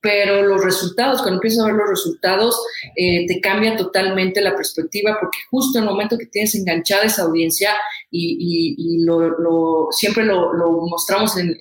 pero 0.01 0.43
los 0.43 0.63
resultados, 0.63 1.21
cuando 1.21 1.37
empiezas 1.37 1.63
a 1.63 1.67
ver 1.67 1.75
los 1.75 1.89
resultados, 1.89 2.61
eh, 2.95 3.25
te 3.25 3.39
cambia 3.39 3.77
totalmente 3.77 4.41
la 4.41 4.55
perspectiva 4.55 5.17
porque 5.19 5.37
justo 5.49 5.79
en 5.79 5.85
el 5.85 5.89
momento 5.89 6.17
que 6.17 6.27
tienes 6.27 6.53
enganchada 6.55 7.05
esa 7.05 7.23
audiencia 7.23 7.71
y, 8.11 9.03
lo, 9.05 9.87
siempre 9.91 10.25
lo, 10.25 10.51
mostramos 10.89 11.37
en, 11.37 11.57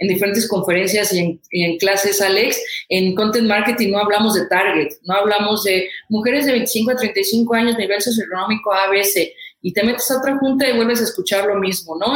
diferentes 0.00 0.48
conferencias 0.48 1.12
y 1.12 1.18
en, 1.18 1.40
y 1.50 1.64
en 1.64 1.78
clases, 1.78 2.20
Alex, 2.22 2.58
en 2.88 3.14
content 3.14 3.46
marketing 3.46 3.90
no 3.90 3.98
hablamos 3.98 4.34
de 4.34 4.46
target, 4.46 4.88
no 5.02 5.14
hablamos 5.14 5.64
de 5.64 5.90
mujeres 6.08 6.46
de 6.46 6.52
25 6.52 6.92
a 6.92 6.96
35 6.96 7.54
años, 7.54 7.76
nivel 7.76 8.00
socioeconómico 8.00 8.72
ABC, 8.72 9.32
y 9.62 9.72
te 9.72 9.84
metes 9.84 10.10
a 10.10 10.18
otra 10.18 10.36
junta 10.38 10.68
y 10.68 10.76
vuelves 10.76 11.00
a 11.00 11.04
escuchar 11.04 11.46
lo 11.46 11.54
mismo, 11.54 11.96
¿no? 11.96 12.06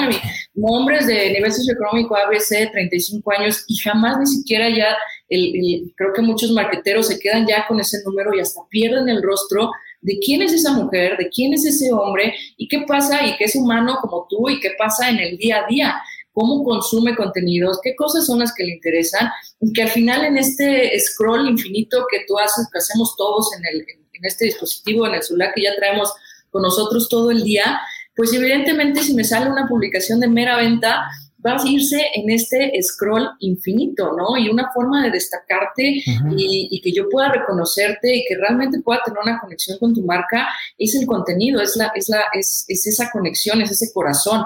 Hombres 0.62 1.06
de 1.06 1.30
nivel 1.30 1.52
socioeconómico 1.52 2.16
ABC, 2.16 2.70
35 2.72 3.32
años, 3.32 3.64
y 3.68 3.76
jamás 3.76 4.18
ni 4.18 4.26
siquiera 4.26 4.68
ya, 4.68 4.96
el, 5.28 5.92
creo 5.96 6.12
que 6.12 6.22
muchos 6.22 6.50
marqueteros 6.50 7.06
se 7.06 7.20
quedan 7.20 7.46
ya 7.46 7.64
con 7.66 7.78
ese 7.78 7.98
número 8.04 8.34
y 8.34 8.40
hasta 8.40 8.60
pierden 8.68 9.08
el 9.08 9.22
rostro 9.22 9.70
de 10.00 10.18
quién 10.18 10.42
es 10.42 10.52
esa 10.52 10.72
mujer, 10.72 11.16
de 11.16 11.28
quién 11.28 11.54
es 11.54 11.64
ese 11.64 11.92
hombre, 11.92 12.34
y 12.56 12.66
qué 12.68 12.84
pasa, 12.86 13.24
y 13.24 13.36
qué 13.36 13.44
es 13.44 13.54
humano 13.54 13.98
como 14.00 14.26
tú, 14.28 14.48
y 14.50 14.60
qué 14.60 14.72
pasa 14.76 15.08
en 15.08 15.18
el 15.18 15.36
día 15.38 15.64
a 15.64 15.66
día 15.68 15.96
cómo 16.32 16.62
consume 16.64 17.16
contenidos, 17.16 17.80
qué 17.82 17.96
cosas 17.96 18.26
son 18.26 18.40
las 18.40 18.52
que 18.54 18.64
le 18.64 18.72
interesan, 18.72 19.30
y 19.58 19.72
que 19.72 19.84
al 19.84 19.88
final 19.88 20.22
en 20.22 20.36
este 20.36 20.92
scroll 21.00 21.48
infinito 21.48 22.04
que 22.10 22.24
tú 22.28 22.38
haces, 22.38 22.68
que 22.70 22.78
hacemos 22.78 23.16
todos 23.16 23.48
en, 23.56 23.64
el, 23.64 23.86
en 24.12 24.24
este 24.24 24.44
dispositivo, 24.44 25.06
en 25.06 25.14
el 25.14 25.22
celular 25.22 25.52
que 25.54 25.62
ya 25.62 25.74
traemos 25.76 26.12
con 26.50 26.62
nosotros 26.62 27.08
todo 27.08 27.30
el 27.30 27.42
día, 27.44 27.80
pues 28.14 28.32
evidentemente 28.32 29.02
si 29.02 29.14
me 29.14 29.24
sale 29.24 29.50
una 29.50 29.68
publicación 29.68 30.20
de 30.20 30.28
mera 30.28 30.56
venta, 30.56 31.06
vas 31.38 31.64
a 31.64 31.68
irse 31.68 32.00
en 32.14 32.30
este 32.30 32.72
scroll 32.82 33.28
infinito, 33.40 34.12
¿no? 34.16 34.36
Y 34.36 34.48
una 34.48 34.70
forma 34.72 35.04
de 35.04 35.10
destacarte 35.10 36.02
y, 36.36 36.80
que 36.80 36.92
yo 36.92 37.08
pueda 37.08 37.28
reconocerte 37.28 38.16
y 38.16 38.24
que 38.26 38.36
realmente 38.36 38.80
pueda 38.80 39.00
tener 39.04 39.20
una 39.22 39.38
conexión 39.40 39.78
con 39.78 39.94
tu 39.94 40.02
marca 40.02 40.48
es 40.76 40.94
el 40.94 41.06
contenido, 41.06 41.60
es, 41.60 41.76
la, 41.76 41.92
es, 41.94 42.08
la, 42.08 42.22
es, 42.32 42.64
es 42.68 42.86
esa 42.86 43.10
conexión, 43.10 43.60
es 43.60 43.70
ese 43.70 43.92
corazón. 43.92 44.44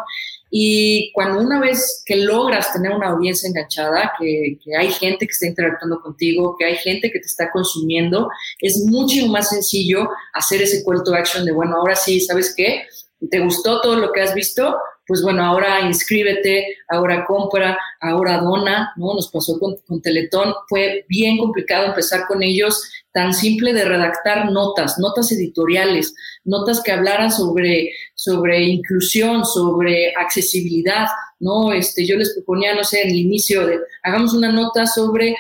Y 0.51 1.13
cuando 1.13 1.41
una 1.41 1.61
vez 1.61 2.03
que 2.05 2.17
logras 2.17 2.73
tener 2.73 2.91
una 2.91 3.11
audiencia 3.11 3.49
enganchada, 3.49 4.13
que, 4.19 4.59
hay 4.77 4.91
gente 4.91 5.27
que 5.27 5.33
está 5.33 5.47
interactuando 5.47 6.01
contigo, 6.01 6.57
que 6.59 6.65
hay 6.65 6.77
gente 6.77 7.11
que 7.11 7.21
te 7.21 7.27
está 7.27 7.51
consumiendo, 7.51 8.29
es 8.61 8.85
mucho 8.87 9.27
más 9.29 9.51
sencillo 9.51 10.09
hacer 10.33 10.63
ese 10.63 10.85
call 10.85 11.03
to 11.05 11.15
action 11.15 11.45
de, 11.45 11.53
bueno, 11.53 11.77
ahora 11.77 11.95
sí, 11.95 12.21
¿sabes 12.21 12.53
qué? 12.57 12.83
¿Te 13.31 13.39
gustó 13.39 13.81
todo 13.81 13.97
lo 13.97 14.13
que 14.13 14.23
has 14.23 14.35
visto? 14.35 14.77
Pues 15.07 15.23
bueno, 15.23 15.45
ahora 15.45 15.81
inscríbete, 15.83 16.67
ahora 16.89 17.25
compra, 17.27 17.79
ahora 18.01 18.39
dona, 18.39 18.93
¿no? 18.97 19.15
Nos 19.15 19.31
pasó 19.31 19.59
con, 19.59 19.77
con 19.87 20.01
Teletón, 20.01 20.55
fue 20.69 21.05
bien 21.09 21.39
complicado 21.39 21.87
empezar 21.87 22.27
con 22.27 22.43
ellos 22.43 22.91
tan 23.13 23.35
simple 23.35 23.73
de 23.73 23.85
redactar 23.85 24.51
notas, 24.53 24.99
notas 24.99 25.33
editoriales, 25.33 26.15
notas 26.45 26.81
que 26.83 26.93
hablaran 26.93 27.33
sobre, 27.33 27.91
sobre 28.21 28.63
inclusión, 28.63 29.47
sobre 29.47 30.13
accesibilidad, 30.15 31.07
¿no? 31.39 31.73
Este, 31.73 32.07
yo 32.07 32.17
les 32.17 32.35
proponía, 32.35 32.75
no 32.75 32.85
sé, 32.85 33.01
en 33.01 33.09
el 33.09 33.17
inicio 33.17 33.67
de, 33.67 33.79
hagamos 34.03 34.35
una 34.35 34.53
nota 34.53 34.87
sobre 34.87 35.31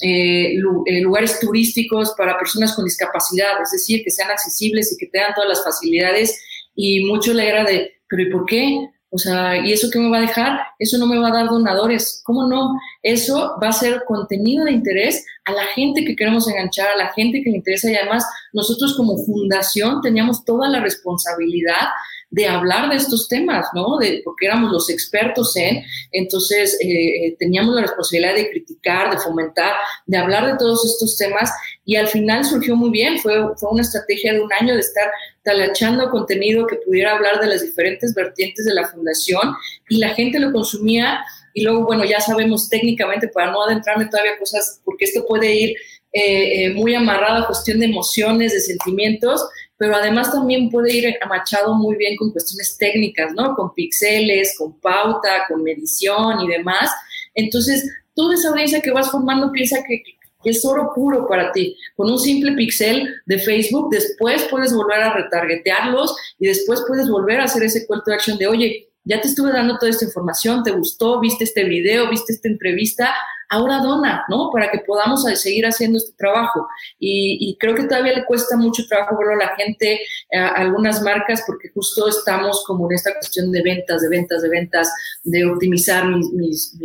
eh, 0.00 0.54
eh, 0.54 1.00
lugares 1.02 1.38
turísticos 1.38 2.14
para 2.16 2.38
personas 2.38 2.74
con 2.74 2.86
discapacidad, 2.86 3.60
es 3.62 3.72
decir, 3.72 4.02
que 4.02 4.10
sean 4.10 4.30
accesibles 4.30 4.90
y 4.90 4.96
que 4.96 5.10
tengan 5.12 5.34
todas 5.34 5.50
las 5.50 5.62
facilidades 5.62 6.42
y 6.74 7.04
mucho 7.04 7.34
le 7.34 7.46
era 7.46 7.62
de, 7.62 7.92
pero 8.08 8.22
¿y 8.22 8.30
por 8.30 8.46
qué? 8.46 8.88
O 9.10 9.18
sea, 9.18 9.58
¿y 9.58 9.72
eso 9.72 9.90
qué 9.92 9.98
me 9.98 10.08
va 10.08 10.16
a 10.16 10.22
dejar? 10.22 10.60
Eso 10.78 10.96
no 10.96 11.06
me 11.06 11.18
va 11.18 11.28
a 11.28 11.32
dar 11.32 11.48
donadores. 11.48 12.22
¿Cómo 12.24 12.46
no? 12.46 12.78
Eso 13.02 13.56
va 13.62 13.68
a 13.68 13.72
ser 13.72 14.04
contenido 14.06 14.64
de 14.64 14.70
interés 14.70 15.26
a 15.44 15.52
la 15.52 15.64
gente 15.74 16.04
que 16.04 16.14
queremos 16.16 16.48
enganchar, 16.48 16.92
a 16.92 16.96
la 16.96 17.12
gente 17.12 17.42
que 17.42 17.50
le 17.50 17.56
interesa 17.56 17.90
y 17.90 17.96
además 17.96 18.24
nosotros 18.52 18.96
como 18.96 19.18
fundación 19.24 20.00
teníamos 20.00 20.44
toda 20.44 20.68
la 20.68 20.80
responsabilidad 20.80 21.88
de 22.30 22.46
hablar 22.46 22.88
de 22.90 22.96
estos 22.96 23.28
temas, 23.28 23.66
¿no? 23.74 23.98
Porque 24.24 24.46
éramos 24.46 24.70
los 24.70 24.88
expertos 24.88 25.56
en, 25.56 25.82
entonces 26.12 26.78
eh, 26.80 27.26
eh, 27.26 27.36
teníamos 27.38 27.74
la 27.74 27.82
responsabilidad 27.82 28.36
de 28.36 28.50
criticar, 28.50 29.10
de 29.10 29.18
fomentar, 29.18 29.72
de 30.06 30.16
hablar 30.16 30.46
de 30.46 30.56
todos 30.56 30.84
estos 30.84 31.16
temas 31.18 31.50
y 31.84 31.96
al 31.96 32.06
final 32.06 32.44
surgió 32.44 32.76
muy 32.76 32.90
bien, 32.90 33.18
fue, 33.18 33.34
fue 33.56 33.70
una 33.70 33.82
estrategia 33.82 34.32
de 34.32 34.40
un 34.40 34.52
año 34.60 34.74
de 34.74 34.80
estar 34.80 35.10
talachando 35.42 36.10
contenido 36.10 36.66
que 36.66 36.76
pudiera 36.76 37.16
hablar 37.16 37.40
de 37.40 37.48
las 37.48 37.62
diferentes 37.62 38.14
vertientes 38.14 38.64
de 38.64 38.74
la 38.74 38.86
fundación 38.86 39.54
y 39.88 39.98
la 39.98 40.10
gente 40.10 40.38
lo 40.38 40.52
consumía 40.52 41.24
y 41.52 41.64
luego, 41.64 41.84
bueno, 41.84 42.04
ya 42.04 42.20
sabemos 42.20 42.68
técnicamente, 42.68 43.26
para 43.26 43.50
no 43.50 43.62
adentrarme 43.62 44.06
todavía 44.06 44.38
cosas, 44.38 44.80
porque 44.84 45.06
esto 45.06 45.24
puede 45.26 45.52
ir 45.52 45.76
eh, 46.12 46.72
muy 46.74 46.94
amarrado 46.94 47.42
a 47.42 47.46
cuestión 47.46 47.80
de 47.80 47.86
emociones, 47.86 48.52
de 48.52 48.60
sentimientos, 48.60 49.44
pero 49.80 49.96
además 49.96 50.30
también 50.30 50.68
puede 50.68 50.94
ir 50.94 51.16
amachado 51.22 51.74
muy 51.74 51.96
bien 51.96 52.14
con 52.18 52.32
cuestiones 52.32 52.76
técnicas, 52.76 53.32
¿no? 53.32 53.54
Con 53.54 53.72
píxeles, 53.72 54.54
con 54.58 54.78
pauta, 54.78 55.46
con 55.48 55.62
medición 55.62 56.42
y 56.42 56.48
demás. 56.48 56.90
Entonces, 57.34 57.90
toda 58.14 58.34
esa 58.34 58.50
audiencia 58.50 58.82
que 58.82 58.90
vas 58.90 59.10
formando 59.10 59.50
piensa 59.50 59.82
que, 59.88 60.02
es 60.44 60.62
oro 60.66 60.92
puro 60.94 61.26
para 61.26 61.50
ti. 61.52 61.74
Con 61.96 62.10
un 62.10 62.18
simple 62.18 62.52
pixel 62.52 63.08
de 63.24 63.38
Facebook, 63.38 63.88
después 63.90 64.46
puedes 64.50 64.74
volver 64.74 65.00
a 65.00 65.14
retargetearlos 65.14 66.14
y 66.38 66.48
después 66.48 66.82
puedes 66.86 67.08
volver 67.08 67.40
a 67.40 67.44
hacer 67.44 67.62
ese 67.62 67.86
call 67.86 68.02
to 68.04 68.12
action 68.12 68.36
de, 68.36 68.48
oye, 68.48 68.88
ya 69.04 69.18
te 69.22 69.28
estuve 69.28 69.50
dando 69.50 69.78
toda 69.78 69.90
esta 69.90 70.04
información, 70.04 70.62
te 70.62 70.72
gustó, 70.72 71.20
viste 71.20 71.44
este 71.44 71.64
video, 71.64 72.10
viste 72.10 72.34
esta 72.34 72.48
entrevista, 72.48 73.14
ahora 73.50 73.80
dona, 73.80 74.24
¿no? 74.28 74.48
Para 74.52 74.70
que 74.70 74.78
podamos 74.78 75.24
seguir 75.34 75.66
haciendo 75.66 75.98
este 75.98 76.12
trabajo. 76.16 76.68
Y, 76.98 77.56
creo 77.58 77.74
que 77.74 77.84
todavía 77.84 78.14
le 78.14 78.24
cuesta 78.24 78.56
mucho 78.56 78.86
trabajo 78.88 79.18
verlo 79.18 79.34
a 79.34 79.46
la 79.46 79.56
gente, 79.56 80.00
a 80.32 80.48
algunas 80.60 81.02
marcas, 81.02 81.42
porque 81.46 81.68
justo 81.74 82.08
estamos 82.08 82.64
como 82.66 82.88
en 82.88 82.94
esta 82.94 83.12
cuestión 83.12 83.50
de 83.50 83.62
ventas, 83.62 84.02
de 84.02 84.08
ventas, 84.08 84.42
de 84.42 84.48
ventas, 84.48 84.92
de 85.24 85.44
optimizar 85.44 86.06
mis, 86.06 86.76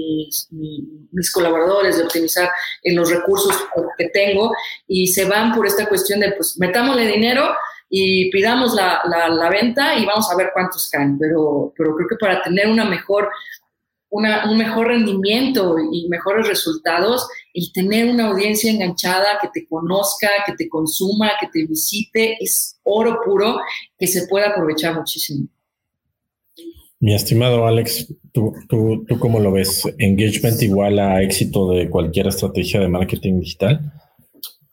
mis, 0.51 1.31
colaboradores, 1.31 1.97
de 1.97 2.03
optimizar 2.03 2.49
en 2.83 2.95
los 2.95 3.09
recursos 3.09 3.55
que 3.97 4.09
tengo, 4.09 4.51
y 4.87 5.07
se 5.07 5.25
van 5.25 5.53
por 5.53 5.67
esta 5.67 5.87
cuestión 5.87 6.19
de, 6.19 6.31
pues, 6.31 6.57
metámosle 6.57 7.05
dinero 7.05 7.55
y 7.89 8.31
pidamos 8.31 8.73
la, 8.73 9.03
la, 9.05 9.49
venta 9.49 9.95
y 9.95 10.05
vamos 10.05 10.29
a 10.31 10.35
ver 10.35 10.49
cuántos 10.53 10.89
caen. 10.89 11.17
Pero, 11.19 11.71
pero 11.77 11.95
creo 11.95 12.07
que 12.07 12.15
para 12.15 12.41
tener 12.41 12.67
una 12.67 12.85
mejor, 12.85 13.29
una, 14.15 14.49
un 14.49 14.57
mejor 14.57 14.87
rendimiento 14.87 15.75
y 15.91 16.07
mejores 16.07 16.47
resultados, 16.47 17.27
el 17.53 17.71
tener 17.73 18.09
una 18.09 18.27
audiencia 18.27 18.71
enganchada 18.71 19.39
que 19.41 19.49
te 19.53 19.67
conozca, 19.67 20.29
que 20.45 20.53
te 20.53 20.69
consuma, 20.69 21.31
que 21.39 21.47
te 21.51 21.65
visite, 21.67 22.37
es 22.39 22.79
oro 22.83 23.19
puro 23.25 23.57
que 23.99 24.07
se 24.07 24.27
puede 24.27 24.45
aprovechar 24.45 24.95
muchísimo. 24.95 25.47
Mi 26.99 27.13
estimado 27.13 27.67
Alex, 27.67 28.07
¿tú, 28.31 28.53
tú, 28.69 29.05
¿tú 29.05 29.19
cómo 29.19 29.39
lo 29.39 29.51
ves? 29.51 29.83
¿Engagement 29.97 30.61
igual 30.61 30.97
a 30.99 31.21
éxito 31.21 31.69
de 31.71 31.89
cualquier 31.89 32.27
estrategia 32.27 32.79
de 32.79 32.87
marketing 32.87 33.41
digital? 33.41 33.91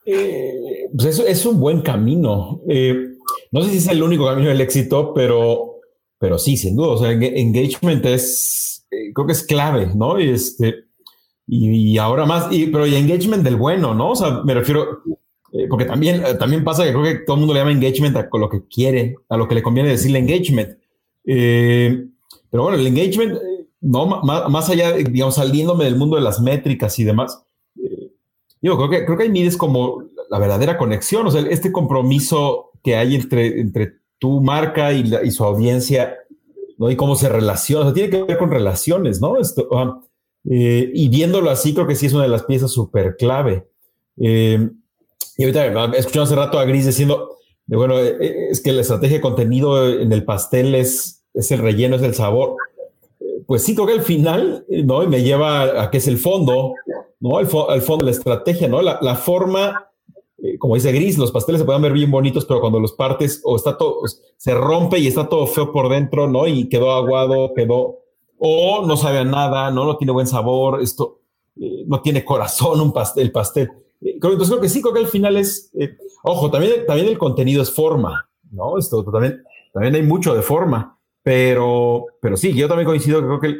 Eh, 0.05 0.87
pues 0.97 1.19
es, 1.19 1.45
un 1.45 1.59
buen 1.59 1.81
camino. 1.81 2.61
Eh, 2.69 2.95
no 3.51 3.61
sé 3.61 3.71
si 3.71 3.77
es 3.77 3.87
el 3.87 4.01
único 4.01 4.25
camino 4.25 4.49
del 4.49 4.61
éxito, 4.61 5.13
pero, 5.13 5.81
pero 6.17 6.37
sí, 6.39 6.55
sin 6.55 6.77
duda. 6.77 6.87
O 6.87 6.97
sea, 6.97 7.11
engagement 7.11 8.05
es, 8.05 8.72
eh, 8.93 9.11
creo 9.13 9.27
que 9.27 9.33
es 9.33 9.43
clave, 9.43 9.89
¿no? 9.95 10.19
Y 10.19 10.29
este, 10.29 10.85
y, 11.47 11.97
ahora 11.97 12.25
más, 12.25 12.51
y, 12.51 12.67
pero 12.67 12.85
y 12.85 12.95
engagement 12.95 13.43
del 13.43 13.55
bueno, 13.55 13.93
¿no? 13.93 14.11
O 14.11 14.15
sea, 14.15 14.41
me 14.43 14.53
refiero, 14.53 15.01
porque 15.69 15.85
también, 15.85 16.23
también 16.39 16.63
pasa 16.63 16.83
que 16.83 16.91
creo 16.91 17.03
que 17.03 17.15
todo 17.25 17.35
el 17.35 17.39
mundo 17.41 17.53
le 17.53 17.59
llama 17.59 17.71
engagement 17.71 18.15
a 18.15 18.29
lo 18.31 18.49
que 18.49 18.67
quiere, 18.67 19.15
a 19.29 19.37
lo 19.37 19.47
que 19.47 19.55
le 19.55 19.63
conviene 19.63 19.89
decirle 19.89 20.19
engagement. 20.19 20.77
pero 21.25 22.63
bueno, 22.63 22.77
el 22.77 22.87
engagement, 22.87 23.37
no, 23.81 24.05
más, 24.05 24.49
más 24.49 24.69
allá, 24.69 24.93
digamos, 24.93 25.35
saliéndome 25.35 25.83
del 25.83 25.97
mundo 25.97 26.15
de 26.15 26.23
las 26.23 26.39
métricas 26.41 26.97
y 26.99 27.03
demás, 27.03 27.43
yo 28.63 28.77
creo 28.77 28.89
que, 28.89 29.05
creo 29.05 29.17
que 29.17 29.23
ahí 29.23 29.29
mides 29.29 29.57
como 29.57 30.05
la 30.29 30.39
verdadera 30.39 30.77
conexión, 30.77 31.27
o 31.27 31.31
sea, 31.31 31.41
este 31.41 31.71
compromiso 31.71 32.71
que 32.81 32.95
hay 32.95 33.15
entre, 33.15 33.59
entre 33.59 33.95
tu 34.17 34.41
marca 34.41 34.93
y, 34.93 35.13
y 35.23 35.31
su 35.31 35.43
audiencia, 35.43 36.15
¿no? 36.77 36.89
Y 36.91 36.95
cómo 36.95 37.15
se 37.15 37.29
relaciona, 37.29 37.93
tiene 37.93 38.09
que 38.09 38.23
ver 38.23 38.37
con 38.37 38.51
relaciones, 38.51 39.21
¿no? 39.21 39.37
Esto, 39.37 39.67
eh, 40.49 40.91
y 40.93 41.09
viéndolo 41.09 41.49
así, 41.49 41.73
creo 41.73 41.87
que 41.87 41.95
sí 41.95 42.07
es 42.07 42.13
una 42.13 42.23
de 42.23 42.29
las 42.29 42.43
piezas 42.43 42.71
súper 42.71 43.15
clave. 43.17 43.67
Eh, 44.17 44.69
y 45.37 45.43
ahorita 45.43 45.97
escuchamos 45.97 46.29
hace 46.29 46.39
rato 46.39 46.59
a 46.59 46.65
Gris 46.65 46.85
diciendo, 46.85 47.37
bueno, 47.67 47.97
eh, 47.99 48.49
es 48.51 48.61
que 48.61 48.71
la 48.71 48.81
estrategia 48.81 49.17
de 49.17 49.21
contenido 49.21 49.89
en 49.89 50.11
el 50.11 50.25
pastel 50.25 50.75
es, 50.75 51.23
es 51.33 51.51
el 51.51 51.59
relleno, 51.59 51.95
es 51.95 52.01
el 52.01 52.13
sabor. 52.13 52.55
Pues 53.47 53.63
sí, 53.63 53.75
creo 53.75 53.87
que 53.87 53.93
al 53.93 54.03
final, 54.03 54.65
¿no? 54.69 55.03
Y 55.03 55.07
me 55.07 55.23
lleva 55.23 55.83
a, 55.83 55.91
que 55.91 55.97
es 55.97 56.07
el 56.07 56.17
fondo, 56.17 56.73
¿no? 57.19 57.39
El, 57.39 57.47
fondo 57.47 57.97
de 57.97 58.05
la 58.05 58.11
estrategia, 58.11 58.67
¿no? 58.67 58.81
La, 58.81 59.15
forma 59.15 59.89
eh, 60.43 60.57
como 60.57 60.75
dice 60.75 60.91
Gris, 60.91 61.17
los 61.17 61.31
pasteles 61.31 61.61
se 61.61 61.65
pueden 61.65 61.81
ver 61.81 61.93
bien 61.93 62.11
bonitos, 62.11 62.43
pero 62.43 62.59
cuando 62.59 62.77
los 62.77 62.91
partes 62.91 63.39
o 63.45 63.55
está 63.55 63.77
todo, 63.77 64.01
se 64.35 64.53
rompe 64.53 64.99
y 64.99 65.07
está 65.07 65.29
todo 65.29 65.47
feo 65.47 65.71
por 65.71 65.87
dentro, 65.87 66.27
¿no? 66.27 66.47
Y 66.47 66.67
quedó 66.67 66.91
aguado, 66.91 67.53
quedó, 67.55 67.99
o 68.37 68.85
no 68.85 68.97
sabe 68.97 69.19
a 69.19 69.23
nada, 69.23 69.71
¿no? 69.71 69.85
No 69.85 69.95
tiene 69.95 70.11
buen 70.11 70.27
sabor, 70.27 70.81
esto 70.81 71.21
eh, 71.55 71.85
no 71.87 72.01
tiene 72.01 72.25
corazón 72.25 72.81
un 72.81 72.91
pastel, 72.91 73.27
el 73.27 73.31
pastel. 73.31 73.71
Eh, 74.01 74.19
entonces 74.21 74.49
creo 74.49 74.59
que 74.59 74.67
sí, 74.67 74.81
creo 74.81 74.93
que 74.93 74.99
al 74.99 75.07
final 75.07 75.37
es, 75.37 75.71
ojo, 76.23 76.51
también, 76.51 76.85
también 76.85 77.07
el 77.07 77.17
contenido 77.17 77.63
es 77.63 77.71
forma, 77.71 78.29
¿no? 78.51 78.77
Esto 78.77 79.01
también, 79.05 79.41
también 79.71 79.95
hay 79.95 80.03
mucho 80.03 80.35
de 80.35 80.41
forma, 80.41 80.99
pero, 81.21 82.07
pero 82.21 82.35
sí, 82.35 82.53
yo 82.53 82.67
también 82.67 82.85
coincido, 82.85 83.21
creo 83.21 83.39
que 83.39 83.55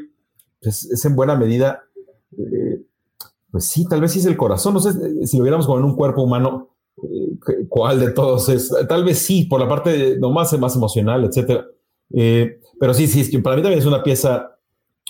pues, 0.61 0.83
es 0.83 1.05
en 1.05 1.15
buena 1.15 1.37
medida 1.37 1.81
pues 3.53 3.67
sí, 3.67 3.85
tal 3.87 4.01
vez 4.01 4.11
sí 4.11 4.17
es 4.17 4.25
el 4.25 4.35
corazón. 4.35 4.73
No 4.73 4.79
sé 4.79 5.27
si 5.27 5.37
lo 5.37 5.43
viéramos 5.43 5.67
como 5.67 5.77
en 5.77 5.85
un 5.85 5.95
cuerpo 5.95 6.23
humano, 6.23 6.72
cuál 7.69 7.99
de 7.99 8.11
todos 8.11 8.49
es. 8.49 8.73
Tal 8.87 9.03
vez 9.03 9.19
sí, 9.19 9.45
por 9.45 9.59
la 9.59 9.67
parte 9.67 10.17
no 10.19 10.31
más, 10.31 10.53
emocional, 10.53 11.25
etcétera. 11.25 11.65
Eh, 12.13 12.59
pero 12.79 12.93
sí, 12.93 13.07
sí, 13.07 13.37
para 13.39 13.55
mí 13.55 13.61
también 13.61 13.79
es 13.79 13.85
una 13.85 14.03
pieza, 14.03 14.57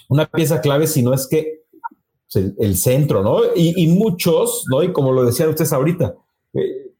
una 0.09 0.25
pieza 0.25 0.61
clave, 0.61 0.87
si 0.87 1.01
no 1.01 1.13
es 1.13 1.27
que 1.27 1.63
el, 2.35 2.75
centro, 2.77 3.21
¿no? 3.21 3.39
Y, 3.55 3.87
muchos, 3.87 4.65
¿no? 4.71 4.81
Y 4.81 4.91
como 4.91 5.11
lo 5.11 5.23
decían 5.23 5.49
ustedes 5.49 5.73
ahorita, 5.73 6.15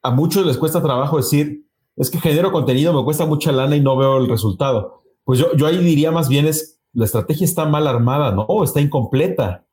a 0.04 0.12
muchos 0.12 0.46
les 0.46 0.58
cuesta 0.58 0.82
trabajo 0.82 1.18
decir, 1.18 1.66
es 1.96 2.10
que 2.10 2.20
genero 2.20 2.52
contenido, 2.52 2.94
me 2.94 3.04
cuesta 3.04 3.26
mucha 3.26 3.52
lana 3.52 3.76
y 3.76 3.82
no 3.82 3.98
veo 3.98 4.18
el 4.18 4.30
resultado. 4.30 5.04
Pues 5.24 5.40
yo, 5.40 5.56
yo 5.56 5.68
ahí 5.68 5.78
diría 5.78 6.12
más 6.12 6.30
bien 6.30 6.46
es, 6.46 6.82
la 6.94 7.06
estrategia 7.06 7.46
está 7.46 7.66
mal 7.66 7.88
armada, 7.88 8.32
¿no? 8.32 8.64
Está 8.64 8.82
incompleta. 8.82 9.66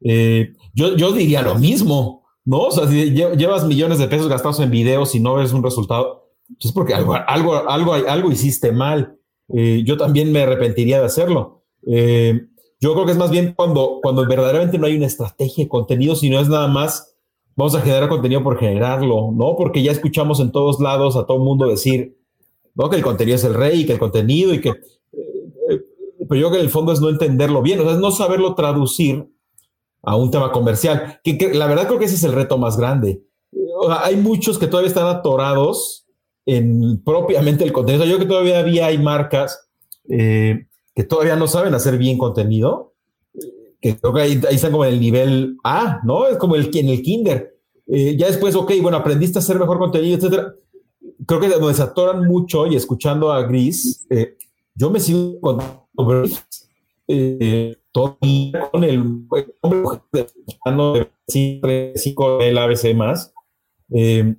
Eh, 0.00 0.54
yo, 0.72 0.96
yo 0.96 1.12
diría 1.12 1.42
lo 1.42 1.56
mismo, 1.56 2.23
¿no? 2.44 2.58
O 2.60 2.70
sea, 2.70 2.86
si 2.86 3.12
llevas 3.12 3.66
millones 3.66 3.98
de 3.98 4.08
pesos 4.08 4.28
gastados 4.28 4.60
en 4.60 4.70
videos 4.70 5.14
y 5.14 5.20
no 5.20 5.34
ves 5.34 5.52
un 5.52 5.62
resultado, 5.62 6.30
es 6.60 6.72
porque 6.72 6.94
algo, 6.94 7.14
algo, 7.26 7.68
algo, 7.68 7.94
algo 7.94 8.32
hiciste 8.32 8.72
mal. 8.72 9.18
Eh, 9.48 9.82
yo 9.84 9.96
también 9.96 10.32
me 10.32 10.42
arrepentiría 10.42 11.00
de 11.00 11.06
hacerlo. 11.06 11.64
Eh, 11.86 12.46
yo 12.80 12.92
creo 12.92 13.06
que 13.06 13.12
es 13.12 13.18
más 13.18 13.30
bien 13.30 13.54
cuando, 13.56 13.98
cuando 14.02 14.26
verdaderamente 14.26 14.78
no 14.78 14.86
hay 14.86 14.96
una 14.96 15.06
estrategia 15.06 15.64
de 15.64 15.68
contenido, 15.68 16.14
sino 16.16 16.38
es 16.38 16.48
nada 16.48 16.68
más, 16.68 17.16
vamos 17.56 17.74
a 17.74 17.80
generar 17.80 18.08
contenido 18.08 18.42
por 18.42 18.58
generarlo, 18.58 19.32
¿no? 19.32 19.56
Porque 19.56 19.82
ya 19.82 19.92
escuchamos 19.92 20.40
en 20.40 20.52
todos 20.52 20.80
lados 20.80 21.16
a 21.16 21.24
todo 21.24 21.38
el 21.38 21.44
mundo 21.44 21.66
decir, 21.66 22.18
¿no? 22.74 22.90
Que 22.90 22.96
el 22.96 23.02
contenido 23.02 23.36
es 23.36 23.44
el 23.44 23.54
rey, 23.54 23.80
y 23.80 23.86
que 23.86 23.94
el 23.94 23.98
contenido 23.98 24.52
y 24.52 24.60
que... 24.60 24.72
pero 26.28 26.40
yo 26.40 26.48
creo 26.48 26.50
que 26.50 26.58
en 26.58 26.64
el 26.64 26.70
fondo 26.70 26.92
es 26.92 27.00
no 27.00 27.08
entenderlo 27.08 27.62
bien, 27.62 27.80
o 27.80 27.84
sea, 27.84 27.92
es 27.92 27.98
no 27.98 28.10
saberlo 28.10 28.54
traducir 28.54 29.33
a 30.06 30.16
un 30.16 30.30
tema 30.30 30.52
comercial, 30.52 31.20
que, 31.22 31.52
la 31.54 31.66
verdad 31.66 31.86
creo 31.86 31.98
que 31.98 32.04
ese 32.06 32.16
es 32.16 32.24
el 32.24 32.32
reto 32.32 32.58
más 32.58 32.76
grande. 32.76 33.22
hay 34.02 34.16
muchos 34.16 34.58
que 34.58 34.66
todavía 34.66 34.88
están 34.88 35.06
atorados 35.06 36.04
en 36.46 37.02
propiamente 37.02 37.64
el 37.64 37.72
contenido. 37.72 38.04
Yo 38.04 38.16
creo 38.16 38.28
que 38.28 38.34
todavía 38.34 38.86
hay 38.86 38.98
marcas 38.98 39.68
eh, 40.08 40.66
que 40.94 41.04
todavía 41.04 41.36
no 41.36 41.46
saben 41.46 41.74
hacer 41.74 41.98
bien 41.98 42.18
contenido, 42.18 42.92
que 43.80 43.96
creo 43.96 44.14
que 44.14 44.20
ahí, 44.20 44.40
están 44.50 44.72
como 44.72 44.84
en 44.84 44.94
el 44.94 45.00
nivel 45.00 45.56
A, 45.64 46.00
¿no? 46.04 46.26
Es 46.26 46.38
como 46.38 46.56
el, 46.56 46.70
en 46.74 46.88
el 46.88 47.02
kinder. 47.02 47.54
Eh, 47.86 48.16
ya 48.16 48.26
después, 48.26 48.54
ok, 48.54 48.72
bueno, 48.80 48.96
aprendiste 48.96 49.38
a 49.38 49.40
hacer 49.40 49.58
mejor 49.58 49.78
contenido, 49.78 50.16
etcétera. 50.16 50.54
Creo 51.26 51.40
que 51.40 51.48
donde 51.48 51.74
se 51.74 51.82
atoran 51.82 52.26
mucho 52.26 52.66
y 52.66 52.76
escuchando 52.76 53.32
a 53.32 53.42
Gris, 53.42 54.06
eh, 54.10 54.36
yo 54.74 54.90
me 54.90 55.00
sigo 55.00 55.40
con 55.40 55.58
todo 57.94 58.18
con 58.72 58.82
el 58.82 59.24
hombre 59.60 61.10
de 61.28 61.92
cinco 61.94 62.40
el 62.40 62.58
ABC 62.58 62.92
más. 62.92 63.32
Eh, 63.94 64.34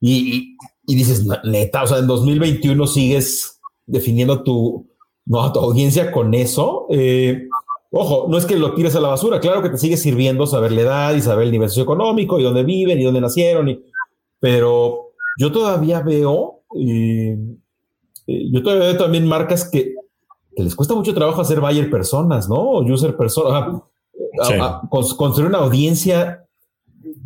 y, 0.00 0.56
y, 0.86 0.94
dices, 0.94 1.26
neta, 1.42 1.82
o 1.82 1.86
sea, 1.88 1.98
en 1.98 2.06
2021 2.06 2.86
sigues 2.86 3.60
definiendo 3.86 4.44
tu, 4.44 4.88
no, 5.26 5.52
tu 5.52 5.58
audiencia 5.58 6.12
con 6.12 6.32
eso. 6.32 6.86
Eh, 6.90 7.48
ojo, 7.90 8.28
no 8.28 8.38
es 8.38 8.46
que 8.46 8.56
lo 8.56 8.72
tires 8.74 8.94
a 8.94 9.00
la 9.00 9.08
basura, 9.08 9.40
claro 9.40 9.60
que 9.60 9.70
te 9.70 9.78
sigue 9.78 9.96
sirviendo 9.96 10.46
saber 10.46 10.70
la 10.70 10.82
edad 10.82 11.14
y 11.16 11.22
saber 11.22 11.46
el 11.46 11.52
nivel 11.52 11.68
socioeconómico 11.70 12.38
y 12.38 12.44
dónde 12.44 12.62
viven 12.62 13.00
y 13.00 13.04
dónde 13.04 13.20
nacieron, 13.20 13.68
y, 13.68 13.82
pero 14.38 15.10
yo 15.40 15.50
todavía 15.50 16.02
veo, 16.02 16.62
eh, 16.78 17.36
yo 18.26 18.62
todavía 18.62 18.90
veo 18.90 18.96
también 18.96 19.26
marcas 19.26 19.68
que 19.68 19.93
que 20.54 20.62
les 20.62 20.74
cuesta 20.74 20.94
mucho 20.94 21.14
trabajo 21.14 21.40
hacer 21.40 21.60
buyer 21.60 21.90
personas, 21.90 22.48
¿no? 22.48 22.56
O 22.56 22.82
user 22.82 23.16
personas. 23.16 23.82
construir 24.88 25.48
una 25.48 25.58
audiencia. 25.58 26.46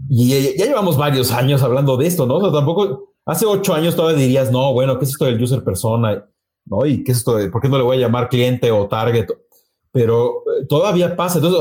Y 0.08 0.56
ya, 0.56 0.66
llevamos 0.66 0.96
varios 0.96 1.32
años 1.32 1.62
hablando 1.62 1.96
de 1.96 2.06
esto, 2.06 2.26
¿no? 2.26 2.36
O 2.36 2.40
sea, 2.40 2.52
tampoco, 2.52 3.12
hace 3.26 3.46
ocho 3.46 3.74
años 3.74 3.94
todavía 3.94 4.18
dirías, 4.18 4.50
no, 4.50 4.72
bueno, 4.72 4.98
¿qué 4.98 5.04
es 5.04 5.10
esto 5.10 5.26
del 5.26 5.42
user 5.42 5.62
persona? 5.62 6.26
¿No? 6.64 6.86
¿Y 6.86 7.04
qué 7.04 7.12
es 7.12 7.18
esto 7.18 7.36
de, 7.36 7.50
por 7.50 7.60
qué 7.60 7.68
no 7.68 7.78
le 7.78 7.84
voy 7.84 7.96
a 7.98 8.00
llamar 8.00 8.28
cliente 8.28 8.70
o 8.70 8.88
target? 8.88 9.26
Pero 9.92 10.42
eh, 10.60 10.66
todavía 10.68 11.16
pasa. 11.16 11.38
Entonces, 11.38 11.60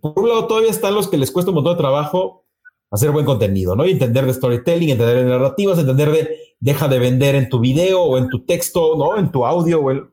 por 0.00 0.18
un 0.18 0.28
lado, 0.28 0.46
todavía 0.46 0.70
están 0.70 0.94
los 0.94 1.08
que 1.08 1.16
les 1.16 1.30
cuesta 1.30 1.50
un 1.50 1.56
montón 1.56 1.74
de 1.74 1.78
trabajo 1.78 2.44
hacer 2.90 3.10
buen 3.10 3.26
contenido, 3.26 3.74
¿no? 3.74 3.86
Y 3.86 3.92
entender 3.92 4.26
de 4.26 4.34
storytelling, 4.34 4.90
entender 4.90 5.16
de 5.16 5.24
narrativas, 5.24 5.78
entender 5.78 6.10
de 6.10 6.36
deja 6.60 6.88
de 6.88 6.98
vender 6.98 7.34
en 7.34 7.48
tu 7.48 7.60
video 7.60 8.02
o 8.02 8.18
en 8.18 8.28
tu 8.28 8.44
texto, 8.44 8.96
¿no? 8.96 9.18
En 9.18 9.30
tu 9.30 9.44
audio 9.44 9.80
o 9.80 9.90
el, 9.90 10.08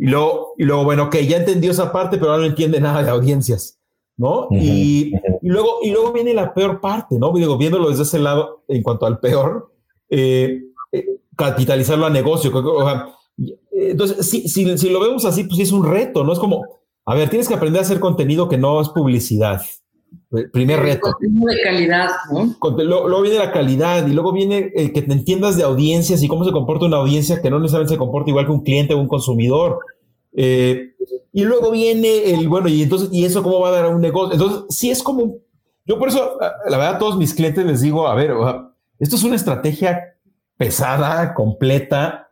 y 0.00 0.06
luego, 0.06 0.54
y 0.56 0.64
luego, 0.64 0.84
bueno, 0.84 1.04
ok, 1.04 1.16
ya 1.16 1.38
entendió 1.38 1.72
esa 1.72 1.90
parte, 1.90 2.18
pero 2.18 2.30
ahora 2.30 2.44
no 2.44 2.48
entiende 2.48 2.80
nada 2.80 3.02
de 3.02 3.10
audiencias, 3.10 3.80
¿no? 4.16 4.46
y, 4.52 5.12
y, 5.42 5.48
luego, 5.48 5.78
y 5.82 5.90
luego 5.90 6.12
viene 6.12 6.32
la 6.32 6.54
peor 6.54 6.80
parte, 6.80 7.18
¿no? 7.18 7.32
Digo, 7.32 7.58
viéndolo 7.58 7.90
desde 7.90 8.04
ese 8.04 8.20
lado, 8.20 8.62
en 8.68 8.84
cuanto 8.84 9.06
al 9.06 9.18
peor, 9.18 9.72
eh, 10.08 10.62
eh, 10.92 11.04
capitalizarlo 11.36 12.06
a 12.06 12.10
negocio. 12.10 12.52
entonces, 13.72 14.24
si, 14.24 14.48
si, 14.48 14.78
si, 14.78 14.88
lo 14.88 15.00
vemos 15.00 15.24
así, 15.24 15.42
pues 15.44 15.58
es 15.58 15.72
un 15.72 15.84
reto, 15.84 16.22
¿no? 16.22 16.32
Es 16.32 16.38
como, 16.38 16.64
a 17.04 17.14
ver, 17.16 17.28
tienes 17.28 17.48
que 17.48 17.54
aprender 17.54 17.80
a 17.80 17.82
hacer 17.82 17.98
contenido 17.98 18.48
que 18.48 18.56
no 18.56 18.80
es 18.80 18.90
publicidad. 18.90 19.62
Primer 20.52 20.80
reto. 20.80 21.12
Contenido 21.12 21.46
de 21.46 21.62
calidad, 21.62 22.08
¿no? 22.30 22.54
Luego, 22.82 23.22
viene 23.22 23.38
la 23.38 23.50
calidad 23.50 24.06
y 24.06 24.12
luego 24.12 24.32
viene 24.32 24.70
el 24.74 24.92
que 24.92 25.00
te 25.00 25.12
entiendas 25.12 25.56
de 25.56 25.62
audiencias 25.62 26.22
y 26.22 26.28
cómo 26.28 26.44
se 26.44 26.52
comporta 26.52 26.84
una 26.84 26.98
audiencia 26.98 27.40
que 27.40 27.50
no 27.50 27.58
necesariamente 27.58 27.94
se 27.94 27.98
comporta 27.98 28.28
igual 28.28 28.44
que 28.44 28.52
un 28.52 28.62
cliente 28.62 28.92
o 28.92 28.98
un 28.98 29.08
consumidor. 29.08 29.78
Eh, 30.34 30.92
y 31.32 31.44
luego 31.44 31.70
viene 31.70 32.32
el, 32.32 32.46
bueno, 32.46 32.68
y 32.68 32.82
entonces, 32.82 33.08
¿y 33.10 33.24
eso 33.24 33.42
cómo 33.42 33.60
va 33.60 33.68
a 33.68 33.72
dar 33.72 33.84
a 33.86 33.88
un 33.88 34.02
negocio? 34.02 34.34
Entonces, 34.34 34.64
sí 34.68 34.90
es 34.90 35.02
como, 35.02 35.36
yo 35.86 35.98
por 35.98 36.08
eso, 36.08 36.38
la 36.68 36.76
verdad, 36.76 36.96
a 36.96 36.98
todos 36.98 37.16
mis 37.16 37.32
clientes 37.32 37.64
les 37.64 37.80
digo, 37.80 38.06
a 38.06 38.14
ver, 38.14 38.34
esto 38.98 39.16
es 39.16 39.22
una 39.22 39.36
estrategia 39.36 40.14
pesada, 40.58 41.32
completa, 41.32 42.30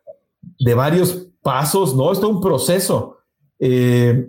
de 0.58 0.74
varios 0.74 1.28
pasos, 1.40 1.96
¿no? 1.96 2.12
Esto 2.12 2.28
es 2.28 2.34
un 2.34 2.40
proceso. 2.42 3.18
Eh, 3.58 4.28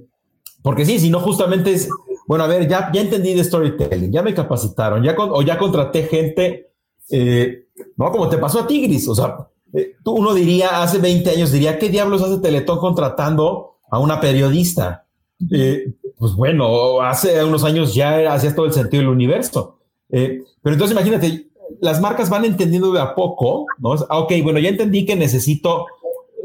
porque 0.61 0.85
sí, 0.85 0.99
si 0.99 1.09
no, 1.09 1.19
justamente 1.19 1.73
es, 1.73 1.89
bueno, 2.27 2.43
a 2.43 2.47
ver, 2.47 2.67
ya, 2.67 2.91
ya 2.93 3.01
entendí 3.01 3.33
de 3.33 3.43
storytelling, 3.43 4.11
ya 4.11 4.21
me 4.21 4.33
capacitaron, 4.33 5.01
ya 5.01 5.15
o 5.17 5.41
ya 5.41 5.57
contraté 5.57 6.03
gente, 6.03 6.71
eh, 7.09 7.67
no 7.95 8.11
como 8.11 8.27
te 8.27 8.37
pasó 8.37 8.59
a 8.59 8.67
Tigris, 8.67 9.07
o 9.07 9.15
sea, 9.15 9.47
eh, 9.73 9.93
tú 10.03 10.11
uno 10.11 10.33
diría, 10.33 10.83
hace 10.83 10.97
20 10.97 11.29
años 11.29 11.53
diría, 11.53 11.79
¿qué 11.79 11.87
diablos 11.87 12.21
hace 12.21 12.39
Teletón 12.39 12.79
contratando 12.79 13.77
a 13.89 13.99
una 13.99 14.19
periodista? 14.19 15.05
Eh, 15.51 15.93
pues 16.17 16.33
bueno, 16.33 16.99
hace 17.01 17.41
unos 17.45 17.63
años 17.63 17.95
ya 17.95 18.33
hacía 18.33 18.53
todo 18.53 18.65
el 18.65 18.73
sentido 18.73 19.03
del 19.03 19.11
universo. 19.11 19.79
pero 20.09 20.43
entonces 20.63 20.91
imagínate, 20.91 21.47
las 21.79 22.01
marcas 22.01 22.29
van 22.29 22.43
entendiendo 22.43 22.91
de 22.91 22.99
a 22.99 23.15
poco, 23.15 23.67
¿no? 23.77 23.93
Ah, 24.09 24.19
ok, 24.19 24.33
bueno, 24.43 24.59
ya 24.59 24.69
entendí 24.69 25.05
que 25.05 25.15
necesito 25.15 25.85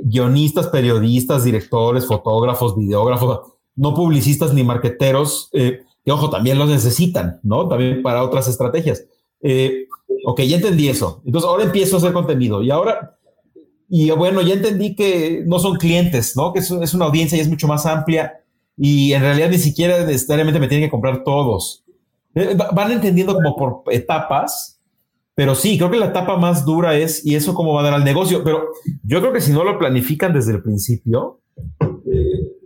guionistas, 0.05 0.69
periodistas, 0.69 1.45
directores, 1.45 2.07
fotógrafos, 2.07 2.77
videógrafos, 2.77 3.52
no 3.77 3.95
publicistas 3.95 4.53
ni 4.55 4.65
marqueteros, 4.65 5.49
eh, 5.53 5.83
que 6.05 6.13
ojo, 6.13 6.31
también 6.31 6.59
los 6.59 6.69
necesitan, 6.69 7.41
¿no? 7.43 7.69
También 7.69 8.03
para 8.03 8.23
otras 8.23 8.49
estrategias. 8.49 9.05
Eh, 9.41 9.87
ok, 10.25 10.41
ya 10.43 10.57
entendí 10.57 10.89
eso. 10.89 11.23
Entonces 11.25 11.49
ahora 11.49 11.65
empiezo 11.65 11.97
a 11.97 11.99
hacer 11.99 12.13
contenido 12.13 12.63
y 12.63 12.71
ahora, 12.71 13.17
y 13.89 14.11
bueno, 14.11 14.43
ya 14.43 14.55
entendí 14.55 14.95
que 14.95 15.43
no 15.47 15.59
son 15.59 15.77
clientes, 15.77 16.37
¿no? 16.37 16.53
Que 16.53 16.61
es, 16.61 16.71
una 16.71 17.05
audiencia 17.05 17.39
y 17.39 17.41
es 17.41 17.49
mucho 17.49 17.69
más 17.69 17.87
amplia 17.87 18.41
y 18.77 19.13
en 19.13 19.23
realidad 19.23 19.51
ni 19.51 19.59
siquiera 19.59 20.05
necesariamente 20.05 20.61
me 20.61 20.69
tienen 20.69 20.87
que 20.87 20.91
comprar 20.91 21.25
todos. 21.25 21.85
Eh, 22.35 22.57
van 22.73 22.93
entendiendo 22.93 23.35
como 23.35 23.55
por 23.57 23.83
etapas, 23.93 24.81
pero 25.35 25.55
sí, 25.55 25.79
creo 25.79 25.91
que 25.91 25.99
la 25.99 26.07
etapa 26.07 26.37
más 26.37 26.65
dura 26.65 26.97
es, 26.97 27.25
y 27.25 27.37
eso 27.37 27.55
cómo 27.55 27.75
va 27.75 27.81
a 27.81 27.85
dar 27.85 27.95
al 27.95 28.05
negocio, 28.05 28.43
pero 28.45 28.69
yo 29.03 29.21
creo 29.21 29.33
que 29.33 29.41
si 29.41 29.53
no 29.53 29.65
lo 29.65 29.79
planifican 29.79 30.33
desde 30.33 30.53
el 30.53 30.63
principio, 30.63 31.41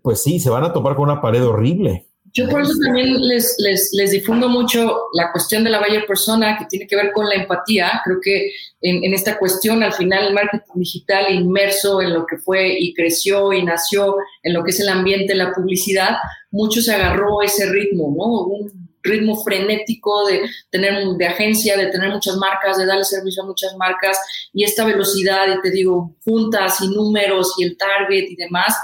pues 0.07 0.23
sí, 0.23 0.38
se 0.38 0.51
van 0.51 0.62
a 0.62 0.73
topar 0.73 0.95
con 0.95 1.11
una 1.11 1.21
pared 1.21 1.45
horrible. 1.45 2.07
Yo 2.33 2.49
por 2.49 2.62
eso 2.62 2.75
también 2.81 3.21
les, 3.27 3.57
les, 3.59 3.90
les, 3.92 4.12
difundo 4.12 4.49
mucho 4.49 5.09
la 5.14 5.33
cuestión 5.33 5.64
de 5.64 5.71
la 5.71 5.81
buyer 5.81 6.07
persona 6.07 6.57
que 6.57 6.66
tiene 6.66 6.87
que 6.87 6.95
ver 6.95 7.11
con 7.11 7.27
la 7.29 7.35
empatía. 7.35 8.01
Creo 8.05 8.19
que 8.23 8.53
en, 8.83 9.03
en, 9.03 9.14
esta 9.14 9.37
cuestión, 9.37 9.83
al 9.83 9.92
final, 9.92 10.29
el 10.29 10.35
marketing 10.35 10.75
digital 10.77 11.35
inmerso 11.35 12.01
en 12.01 12.14
lo 12.14 12.25
que 12.25 12.37
fue 12.37 12.79
y 12.79 12.95
creció 12.95 13.53
y 13.53 13.64
nació 13.64 14.14
en 14.45 14.55
lo 14.55 14.62
que 14.62 14.71
es 14.71 14.79
el 14.79 14.90
ambiente, 14.90 15.35
la 15.35 15.53
publicidad, 15.53 16.19
mucho 16.53 16.81
se 16.81 16.95
agarró 16.95 17.42
ese 17.42 17.69
ritmo, 17.69 18.14
¿no? 18.16 18.71
Ritmo 19.07 19.42
frenético 19.42 20.27
de 20.27 20.42
tener 20.71 21.05
de 21.16 21.27
agencia, 21.27 21.77
de 21.77 21.87
tener 21.87 22.11
muchas 22.11 22.37
marcas, 22.37 22.79
de 22.79 22.87
darle 22.87 23.05
servicio 23.05 23.42
a 23.42 23.47
muchas 23.47 23.77
marcas 23.77 24.19
y 24.53 24.64
esta 24.64 24.85
velocidad, 24.85 25.47
y 25.49 25.61
te 25.61 25.71
digo, 25.71 26.16
juntas 26.25 26.81
y 26.81 26.88
números 26.88 27.55
y 27.59 27.64
el 27.64 27.77
target 27.77 28.25
y 28.29 28.37
demás, 28.37 28.75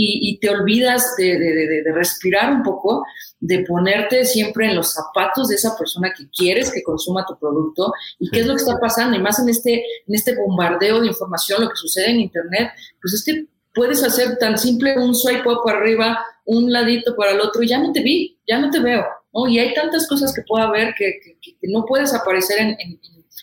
y, 0.00 0.38
te 0.38 0.50
olvidas 0.50 1.16
de, 1.16 1.38
de, 1.38 1.92
respirar 1.92 2.52
un 2.52 2.62
poco, 2.62 3.04
de 3.40 3.64
ponerte 3.66 4.24
siempre 4.24 4.66
en 4.66 4.76
los 4.76 4.92
zapatos 4.92 5.48
de 5.48 5.56
esa 5.56 5.76
persona 5.76 6.12
que 6.16 6.28
quieres 6.30 6.70
que 6.72 6.84
consuma 6.84 7.26
tu 7.26 7.36
producto 7.36 7.92
y 8.18 8.30
qué 8.30 8.40
es 8.40 8.46
lo 8.46 8.54
que 8.54 8.62
está 8.62 8.78
pasando, 8.78 9.16
y 9.16 9.20
más 9.20 9.40
en 9.40 9.48
este, 9.48 9.74
en 9.74 10.14
este 10.14 10.36
bombardeo 10.36 11.00
de 11.00 11.08
información, 11.08 11.62
lo 11.62 11.68
que 11.68 11.76
sucede 11.76 12.10
en 12.10 12.20
Internet, 12.20 12.70
pues 13.00 13.14
es 13.14 13.24
que 13.24 13.46
puedes 13.74 14.02
hacer 14.02 14.38
tan 14.38 14.58
simple 14.58 14.98
un 14.98 15.14
swipe 15.14 15.48
up 15.48 15.68
arriba, 15.68 16.24
un 16.44 16.72
ladito 16.72 17.14
para 17.14 17.32
el 17.32 17.40
otro 17.40 17.62
y 17.62 17.68
ya 17.68 17.78
no 17.78 17.92
te 17.92 18.02
vi, 18.02 18.38
ya 18.46 18.58
no 18.58 18.70
te 18.70 18.80
veo. 18.80 19.04
¿No? 19.32 19.48
Y 19.48 19.58
hay 19.58 19.74
tantas 19.74 20.08
cosas 20.08 20.32
que 20.34 20.42
puedo 20.42 20.70
ver 20.70 20.94
que, 20.96 21.38
no 21.62 21.84
puedes 21.86 22.14
aparecer 22.14 22.58
en, 22.60 22.76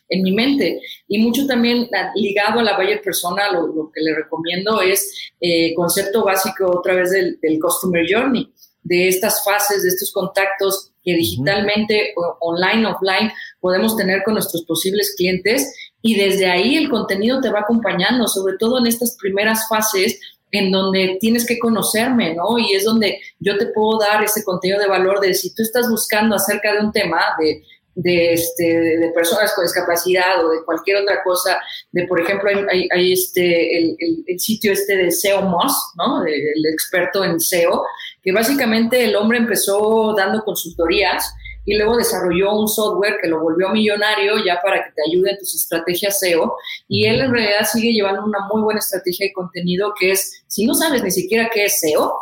en, 0.09 0.21
mi 0.23 0.31
mente. 0.31 0.81
Y 1.07 1.19
mucho 1.19 1.45
también 1.47 1.89
ligado 2.15 2.59
a 2.59 2.63
la 2.63 2.77
Bayer 2.77 3.01
Persona, 3.01 3.51
lo, 3.51 3.91
que 3.93 4.01
le 4.01 4.15
recomiendo 4.15 4.81
es 4.81 5.31
eh, 5.39 5.73
concepto 5.75 6.23
básico 6.23 6.65
otra 6.79 6.95
vez 6.95 7.11
del, 7.11 7.39
del 7.41 7.59
Customer 7.59 8.05
Journey, 8.07 8.51
de 8.83 9.07
estas 9.07 9.43
fases, 9.43 9.83
de 9.83 9.89
estos 9.89 10.11
contactos 10.11 10.91
que 11.05 11.13
digitalmente, 11.13 12.13
online, 12.39 12.87
offline, 12.87 13.31
podemos 13.59 13.95
tener 13.95 14.23
con 14.23 14.33
nuestros 14.33 14.63
posibles 14.65 15.13
clientes 15.15 15.71
y 16.01 16.15
desde 16.15 16.47
ahí 16.47 16.75
el 16.75 16.89
contenido 16.89 17.39
te 17.41 17.51
va 17.51 17.61
acompañando, 17.61 18.27
sobre 18.27 18.57
todo 18.57 18.79
en 18.79 18.87
estas 18.87 19.15
primeras 19.19 19.67
fases 19.69 20.19
en 20.57 20.71
donde 20.71 21.17
tienes 21.19 21.45
que 21.45 21.59
conocerme, 21.59 22.33
¿no? 22.33 22.57
Y 22.57 22.73
es 22.73 22.83
donde 22.83 23.19
yo 23.39 23.57
te 23.57 23.67
puedo 23.67 23.99
dar 23.99 24.23
ese 24.23 24.43
contenido 24.43 24.79
de 24.79 24.87
valor 24.87 25.19
de 25.19 25.33
si 25.33 25.53
tú 25.53 25.61
estás 25.61 25.89
buscando 25.89 26.35
acerca 26.35 26.73
de 26.73 26.79
un 26.79 26.91
tema, 26.91 27.21
de, 27.39 27.63
de, 27.95 28.33
este, 28.33 28.63
de 28.63 29.11
personas 29.11 29.53
con 29.53 29.65
discapacidad 29.65 30.43
o 30.45 30.49
de 30.49 30.63
cualquier 30.65 30.97
otra 30.97 31.23
cosa, 31.23 31.59
de 31.91 32.05
por 32.07 32.19
ejemplo, 32.19 32.49
hay, 32.69 33.13
este, 33.13 33.77
el, 33.77 33.97
el, 34.27 34.39
sitio 34.39 34.73
este 34.73 34.97
de 34.97 35.11
SEO 35.11 35.43
Moss, 35.43 35.73
¿no? 35.95 36.25
El 36.25 36.65
experto 36.71 37.23
en 37.23 37.39
SEO, 37.39 37.85
que 38.21 38.31
básicamente 38.31 39.03
el 39.03 39.15
hombre 39.15 39.37
empezó 39.37 40.13
dando 40.15 40.43
consultorías 40.43 41.33
y 41.65 41.75
luego 41.77 41.97
desarrolló 41.97 42.53
un 42.53 42.67
software 42.67 43.17
que 43.21 43.27
lo 43.27 43.41
volvió 43.41 43.69
millonario 43.69 44.35
ya 44.45 44.61
para 44.61 44.83
que 44.83 44.91
te 44.91 45.01
ayude 45.09 45.31
en 45.31 45.37
tus 45.37 45.55
estrategias 45.55 46.19
SEO 46.19 46.55
y 46.87 47.07
él 47.07 47.21
en 47.21 47.31
realidad 47.31 47.65
sigue 47.65 47.91
llevando 47.91 48.23
una 48.23 48.47
muy 48.51 48.61
buena 48.61 48.79
estrategia 48.79 49.27
de 49.27 49.33
contenido 49.33 49.93
que 49.99 50.11
es, 50.11 50.43
si 50.47 50.65
no 50.65 50.75
sabes 50.75 51.03
ni 51.03 51.11
siquiera 51.11 51.49
qué 51.51 51.65
es 51.65 51.79
SEO, 51.79 52.13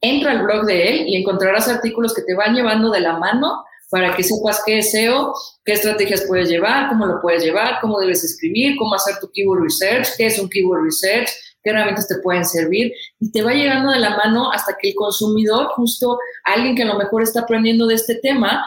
entra 0.00 0.32
al 0.32 0.42
blog 0.42 0.66
de 0.66 0.88
él 0.88 1.08
y 1.08 1.16
encontrarás 1.16 1.68
artículos 1.68 2.14
que 2.14 2.22
te 2.22 2.34
van 2.34 2.54
llevando 2.54 2.90
de 2.90 3.00
la 3.00 3.18
mano 3.18 3.64
para 3.90 4.14
que 4.14 4.22
sepas 4.22 4.62
qué 4.66 4.78
es 4.78 4.90
SEO, 4.90 5.32
qué 5.64 5.72
estrategias 5.72 6.24
puedes 6.26 6.48
llevar, 6.48 6.88
cómo 6.88 7.06
lo 7.06 7.20
puedes 7.22 7.42
llevar, 7.42 7.78
cómo 7.80 7.98
debes 7.98 8.22
escribir, 8.22 8.76
cómo 8.76 8.94
hacer 8.94 9.18
tu 9.18 9.30
keyword 9.32 9.62
research, 9.62 10.08
qué 10.16 10.26
es 10.26 10.38
un 10.38 10.48
keyword 10.48 10.84
research, 10.84 11.30
qué 11.62 11.70
herramientas 11.70 12.08
te 12.08 12.18
pueden 12.18 12.44
servir 12.44 12.92
y 13.20 13.30
te 13.30 13.42
va 13.42 13.52
llegando 13.52 13.92
de 13.92 13.98
la 13.98 14.16
mano 14.16 14.50
hasta 14.52 14.76
que 14.80 14.90
el 14.90 14.94
consumidor, 14.94 15.68
justo 15.68 16.18
alguien 16.44 16.74
que 16.74 16.82
a 16.82 16.86
lo 16.86 16.98
mejor 16.98 17.22
está 17.22 17.40
aprendiendo 17.40 17.86
de 17.86 17.94
este 17.94 18.16
tema, 18.16 18.64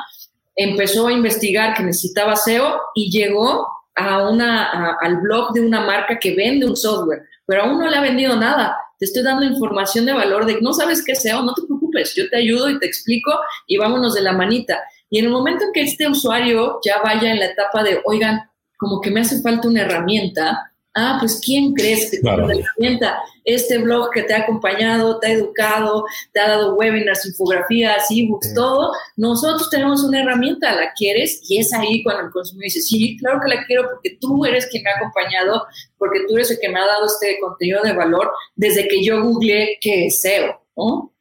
empezó 0.56 1.08
a 1.08 1.13
investigar 1.13 1.75
que 1.75 1.84
necesitaba 1.84 2.36
SEO 2.36 2.82
y 2.95 3.12
llegó 3.12 3.67
a 3.95 4.30
una, 4.30 4.95
al 5.01 5.17
blog 5.17 5.54
de 5.54 5.62
una 5.62 5.82
marca 5.82 6.17
que 6.19 6.36
vende 6.36 6.65
un 6.65 6.75
software, 6.75 7.23
pero 7.45 7.63
aún 7.63 7.80
no 7.80 7.89
le 7.89 7.97
ha 7.97 8.01
vendido 8.01 8.36
nada. 8.36 8.77
Te 8.99 9.06
estoy 9.06 9.23
dando 9.23 9.45
información 9.45 10.06
de 10.06 10.13
valor 10.13 10.45
de 10.45 10.62
no 10.62 10.73
sabes 10.73 11.04
qué 11.04 11.15
SEO, 11.15 11.41
no 11.43 11.54
te 11.54 11.63
preocupes, 11.63 12.13
yo 12.15 12.30
te 12.30 12.38
ayudo 12.38 12.69
y 12.69 12.80
te 12.80 12.86
explico 12.86 13.32
y 13.67 13.77
vámonos 13.77 14.13
de 14.13 14.21
la 14.21 14.34
manita. 14.34 14.82
Y 15.10 15.19
en 15.19 15.25
el 15.25 15.32
momento 15.32 15.65
en 15.65 15.71
que 15.73 15.82
este 15.82 16.08
usuario 16.08 16.80
ya 16.86 17.01
vaya 17.04 17.32
en 17.32 17.39
la 17.39 17.45
etapa 17.45 17.84
de, 17.84 18.01
oigan, 18.06 18.41
como 18.77 19.01
que 19.01 19.12
me 19.12 19.21
hace 19.21 19.41
falta 19.41 19.67
una 19.67 19.82
herramienta, 19.82 20.70
Ah, 20.93 21.17
pues 21.19 21.39
¿quién 21.43 21.73
crees 21.73 22.12
que 22.12 22.19
claro. 22.19 22.47
te 22.47 22.60
herramienta? 22.60 23.21
Este 23.45 23.77
blog 23.77 24.12
que 24.12 24.23
te 24.23 24.34
ha 24.34 24.39
acompañado, 24.39 25.19
te 25.19 25.27
ha 25.27 25.32
educado, 25.32 26.04
te 26.34 26.39
ha 26.39 26.49
dado 26.49 26.75
webinars, 26.75 27.25
infografías, 27.25 28.08
ebooks, 28.10 28.54
todo. 28.54 28.91
Nosotros 29.15 29.69
tenemos 29.69 30.04
una 30.04 30.21
herramienta, 30.21 30.75
¿la 30.75 30.91
quieres? 30.93 31.41
Y 31.47 31.60
es 31.60 31.73
ahí 31.73 32.04
cuando 32.04 32.25
el 32.25 32.32
consumidor 32.32 32.65
dice, 32.65 32.82
sí, 32.82 33.17
claro 33.17 33.39
que 33.41 33.56
la 33.56 33.65
quiero 33.65 33.88
porque 33.89 34.17
tú 34.19 34.45
eres 34.45 34.67
quien 34.67 34.84
me 34.84 34.91
ha 34.91 34.97
acompañado, 34.97 35.65
porque 35.97 36.19
tú 36.27 36.36
eres 36.36 36.51
el 36.51 36.60
que 36.60 36.69
me 36.69 36.80
ha 36.80 36.86
dado 36.86 37.06
este 37.06 37.38
contenido 37.39 37.82
de 37.84 37.93
valor 37.93 38.30
desde 38.56 38.88
que 38.88 39.04
yo 39.04 39.23
googleé 39.23 39.77
qué 39.80 40.08
es 40.08 40.21
SEO, 40.21 40.62
¿no? 40.75 41.12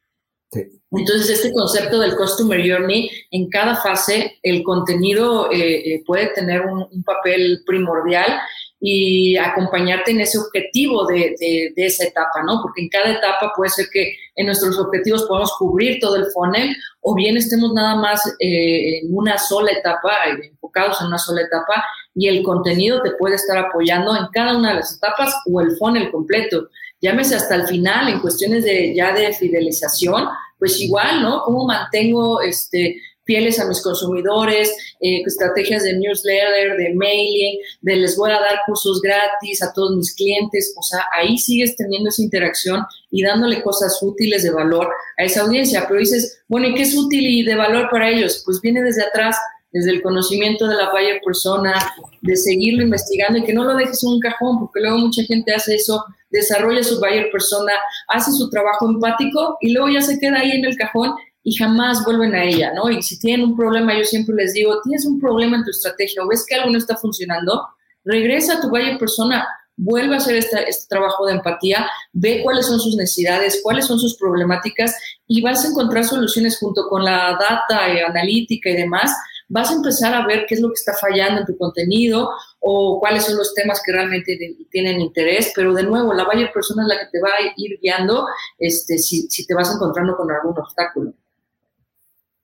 Entonces, 0.93 1.29
este 1.29 1.53
concepto 1.53 1.99
del 1.99 2.17
Customer 2.17 2.59
Journey, 2.59 3.09
en 3.31 3.49
cada 3.49 3.77
fase, 3.77 4.39
el 4.43 4.61
contenido 4.63 5.49
eh, 5.49 5.93
eh, 5.93 6.03
puede 6.05 6.27
tener 6.33 6.61
un, 6.61 7.03
papel 7.03 7.63
primordial 7.65 8.41
y 8.83 9.37
acompañarte 9.37 10.09
en 10.09 10.21
ese 10.21 10.39
objetivo 10.39 11.05
de, 11.05 11.35
de, 11.39 11.85
esa 11.85 12.03
etapa, 12.03 12.41
¿no? 12.43 12.59
Porque 12.63 12.81
en 12.81 12.89
cada 12.89 13.11
etapa 13.11 13.53
puede 13.55 13.69
ser 13.69 13.85
que 13.93 14.15
en 14.35 14.47
nuestros 14.47 14.79
objetivos 14.79 15.25
podamos 15.27 15.53
cubrir 15.59 15.99
todo 15.99 16.15
el 16.15 16.25
funnel 16.33 16.75
o 17.01 17.13
bien 17.13 17.37
estemos 17.37 17.73
nada 17.73 17.95
más 17.95 18.25
eh, 18.39 19.01
en 19.01 19.15
una 19.15 19.37
sola 19.37 19.71
etapa, 19.71 20.11
enfocados 20.41 20.99
en 20.99 21.07
una 21.07 21.19
sola 21.19 21.41
etapa 21.41 21.85
y 22.15 22.27
el 22.27 22.41
contenido 22.41 23.03
te 23.03 23.11
puede 23.11 23.35
estar 23.35 23.55
apoyando 23.59 24.15
en 24.15 24.25
cada 24.33 24.57
una 24.57 24.69
de 24.69 24.75
las 24.77 24.97
etapas 24.97 25.31
o 25.45 25.61
el 25.61 25.77
funnel 25.77 26.09
completo. 26.11 26.67
Llámese 26.99 27.35
hasta 27.35 27.53
el 27.55 27.67
final 27.67 28.09
en 28.09 28.19
cuestiones 28.19 28.63
de 28.63 28.95
ya 28.95 29.13
de 29.13 29.31
fidelización, 29.33 30.27
pues 30.57 30.79
igual, 30.81 31.21
¿no? 31.21 31.43
¿Cómo 31.43 31.67
mantengo 31.67 32.41
este 32.41 32.99
fieles 33.25 33.59
a 33.59 33.67
mis 33.67 33.81
consumidores, 33.81 34.69
eh, 34.99 35.21
estrategias 35.25 35.83
de 35.83 35.97
newsletter, 35.97 36.77
de 36.77 36.93
mailing, 36.95 37.59
de 37.81 37.95
les 37.95 38.17
voy 38.17 38.31
a 38.31 38.39
dar 38.39 38.59
cursos 38.65 39.01
gratis 39.01 39.61
a 39.61 39.71
todos 39.73 39.95
mis 39.95 40.15
clientes, 40.15 40.73
o 40.77 40.83
sea, 40.83 41.05
ahí 41.17 41.37
sigues 41.37 41.75
teniendo 41.75 42.09
esa 42.09 42.21
interacción 42.21 42.83
y 43.09 43.23
dándole 43.23 43.61
cosas 43.61 43.97
útiles 44.01 44.43
de 44.43 44.51
valor 44.51 44.89
a 45.17 45.23
esa 45.23 45.41
audiencia, 45.41 45.85
pero 45.87 45.99
dices, 45.99 46.43
bueno, 46.47 46.67
¿y 46.67 46.75
qué 46.75 46.83
es 46.83 46.95
útil 46.95 47.25
y 47.25 47.43
de 47.43 47.55
valor 47.55 47.89
para 47.89 48.09
ellos? 48.09 48.41
Pues 48.45 48.59
viene 48.61 48.81
desde 48.81 49.03
atrás, 49.03 49.37
desde 49.71 49.91
el 49.91 50.01
conocimiento 50.01 50.67
de 50.67 50.75
la 50.75 50.91
buyer 50.91 51.21
persona, 51.23 51.73
de 52.21 52.35
seguirlo 52.35 52.83
investigando 52.83 53.37
y 53.37 53.43
que 53.43 53.53
no 53.53 53.63
lo 53.63 53.75
dejes 53.75 54.03
en 54.03 54.09
un 54.09 54.19
cajón, 54.19 54.59
porque 54.59 54.81
luego 54.81 54.97
mucha 54.97 55.23
gente 55.23 55.53
hace 55.53 55.75
eso, 55.75 56.03
desarrolla 56.29 56.83
su 56.83 56.99
buyer 56.99 57.29
persona, 57.31 57.71
hace 58.07 58.31
su 58.31 58.49
trabajo 58.49 58.89
empático 58.89 59.57
y 59.61 59.71
luego 59.71 59.89
ya 59.89 60.01
se 60.01 60.19
queda 60.19 60.39
ahí 60.39 60.51
en 60.51 60.65
el 60.65 60.75
cajón 60.75 61.13
y 61.43 61.55
jamás 61.55 62.03
vuelven 62.05 62.35
a 62.35 62.43
ella, 62.43 62.73
¿no? 62.73 62.89
Y 62.89 63.01
si 63.01 63.19
tienen 63.19 63.45
un 63.45 63.57
problema, 63.57 63.97
yo 63.97 64.03
siempre 64.03 64.35
les 64.35 64.53
digo, 64.53 64.79
tienes 64.83 65.05
un 65.05 65.19
problema 65.19 65.57
en 65.57 65.63
tu 65.63 65.71
estrategia 65.71 66.23
o 66.23 66.27
ves 66.27 66.45
que 66.47 66.55
algo 66.55 66.69
no 66.69 66.77
está 66.77 66.95
funcionando, 66.97 67.67
regresa 68.03 68.57
a 68.57 68.61
tu 68.61 68.69
buyer 68.69 68.97
persona, 68.97 69.47
vuelve 69.77 70.15
a 70.15 70.17
hacer 70.17 70.35
este, 70.35 70.69
este, 70.69 70.85
trabajo 70.87 71.25
de 71.25 71.33
empatía, 71.33 71.89
ve 72.13 72.41
cuáles 72.43 72.67
son 72.67 72.79
sus 72.79 72.95
necesidades, 72.95 73.61
cuáles 73.63 73.85
son 73.85 73.97
sus 73.97 74.17
problemáticas 74.17 74.95
y 75.27 75.41
vas 75.41 75.65
a 75.65 75.69
encontrar 75.69 76.05
soluciones 76.05 76.59
junto 76.59 76.87
con 76.87 77.03
la 77.03 77.37
data 77.39 77.91
y 77.91 77.99
analítica 77.99 78.69
y 78.69 78.75
demás. 78.75 79.11
Vas 79.47 79.71
a 79.71 79.73
empezar 79.73 80.13
a 80.13 80.25
ver 80.25 80.45
qué 80.47 80.55
es 80.55 80.61
lo 80.61 80.69
que 80.69 80.75
está 80.75 80.93
fallando 80.93 81.41
en 81.41 81.45
tu 81.45 81.57
contenido 81.57 82.29
o 82.59 82.99
cuáles 82.99 83.25
son 83.25 83.37
los 83.37 83.53
temas 83.53 83.81
que 83.83 83.91
realmente 83.91 84.37
tienen 84.69 85.01
interés, 85.01 85.51
pero 85.55 85.73
de 85.73 85.83
nuevo, 85.83 86.13
la 86.13 86.25
buyer 86.25 86.51
persona 86.53 86.83
es 86.83 86.87
la 86.87 86.99
que 86.99 87.07
te 87.11 87.19
va 87.19 87.29
a 87.29 87.53
ir 87.57 87.79
guiando 87.81 88.27
este, 88.59 88.97
si, 88.97 89.23
si 89.29 89.45
te 89.45 89.53
vas 89.53 89.73
encontrando 89.73 90.15
con 90.15 90.31
algún 90.31 90.57
obstáculo. 90.57 91.13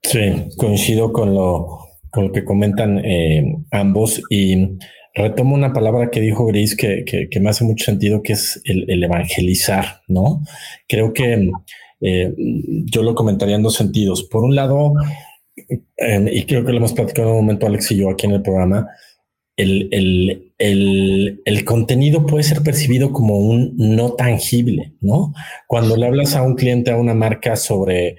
Sí, 0.08 0.20
coincido 0.56 1.12
con 1.12 1.34
lo, 1.34 1.80
con 2.12 2.28
lo 2.28 2.32
que 2.32 2.46
comentan 2.46 3.00
eh, 3.04 3.58
ambos 3.72 4.22
y 4.30 4.78
retomo 5.14 5.54
una 5.54 5.74
palabra 5.74 6.10
que 6.10 6.22
dijo 6.22 6.46
Gris 6.46 6.78
que, 6.78 7.04
que, 7.04 7.40
me 7.42 7.50
hace 7.50 7.66
mucho 7.66 7.84
sentido, 7.84 8.24
que 8.24 8.32
es 8.32 8.62
el, 8.64 9.04
evangelizar, 9.04 10.04
¿no? 10.08 10.44
Creo 10.88 11.12
que 11.12 11.52
eh, 12.00 12.34
yo 12.38 13.04
lo 13.04 13.16
comentaría 13.16 13.58
en 13.58 13.64
dos 13.64 13.76
sentidos. 13.76 14.24
Por 14.24 14.46
un 14.46 14.56
lado, 14.56 14.94
eh, 15.98 16.32
y 16.32 16.44
creo 16.46 16.64
que 16.64 16.72
lo 16.72 16.78
hemos 16.78 16.94
platicado 16.94 17.28
en 17.28 17.36
un 17.36 17.42
momento 17.42 17.68
Alex 17.68 17.92
y 17.92 17.98
yo 17.98 18.10
aquí 18.10 18.28
en 18.28 18.32
el 18.32 18.42
programa, 18.42 18.88
el, 19.58 19.90
el, 19.92 20.54
el, 20.58 21.42
el, 21.44 21.66
contenido 21.66 22.26
puede 22.26 22.44
ser 22.44 22.62
percibido 22.62 23.12
como 23.12 23.40
un 23.40 23.74
no 23.76 24.14
tangible, 24.14 24.94
¿no? 25.02 25.34
Cuando 25.68 25.98
le 25.98 26.06
hablas 26.06 26.34
a 26.38 26.44
un 26.44 26.56
cliente, 26.56 26.92
a 26.92 26.96
una 26.96 27.14
marca 27.14 27.58
sobre 27.58 28.16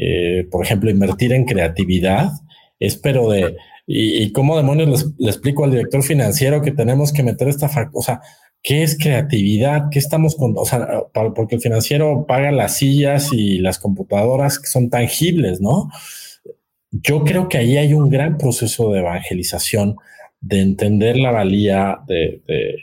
eh, 0.00 0.46
por 0.50 0.64
ejemplo, 0.64 0.90
invertir 0.90 1.32
en 1.32 1.44
creatividad, 1.44 2.30
espero 2.78 3.28
de, 3.30 3.56
y, 3.84 4.30
cómo 4.32 4.56
demonios 4.56 5.12
le 5.18 5.28
explico 5.28 5.64
al 5.64 5.72
director 5.72 6.02
financiero 6.02 6.62
que 6.62 6.70
tenemos 6.70 7.12
que 7.12 7.24
meter 7.24 7.48
esta 7.48 7.68
o 7.92 8.02
sea, 8.02 8.20
¿qué 8.62 8.84
es 8.84 8.96
creatividad? 8.96 9.88
¿Qué 9.90 9.98
estamos 9.98 10.36
con? 10.36 10.54
O 10.56 10.64
sea, 10.64 10.86
porque 11.34 11.56
el 11.56 11.60
financiero 11.60 12.26
paga 12.26 12.52
las 12.52 12.76
sillas 12.76 13.32
y 13.32 13.58
las 13.58 13.78
computadoras 13.78 14.60
que 14.60 14.68
son 14.68 14.88
tangibles, 14.88 15.60
¿no? 15.60 15.90
Yo 16.90 17.24
creo 17.24 17.48
que 17.48 17.58
ahí 17.58 17.76
hay 17.76 17.92
un 17.92 18.08
gran 18.08 18.38
proceso 18.38 18.92
de 18.92 19.00
evangelización, 19.00 19.96
de 20.40 20.60
entender 20.60 21.16
la 21.16 21.32
valía 21.32 21.98
de, 22.06 22.42
de, 22.46 22.76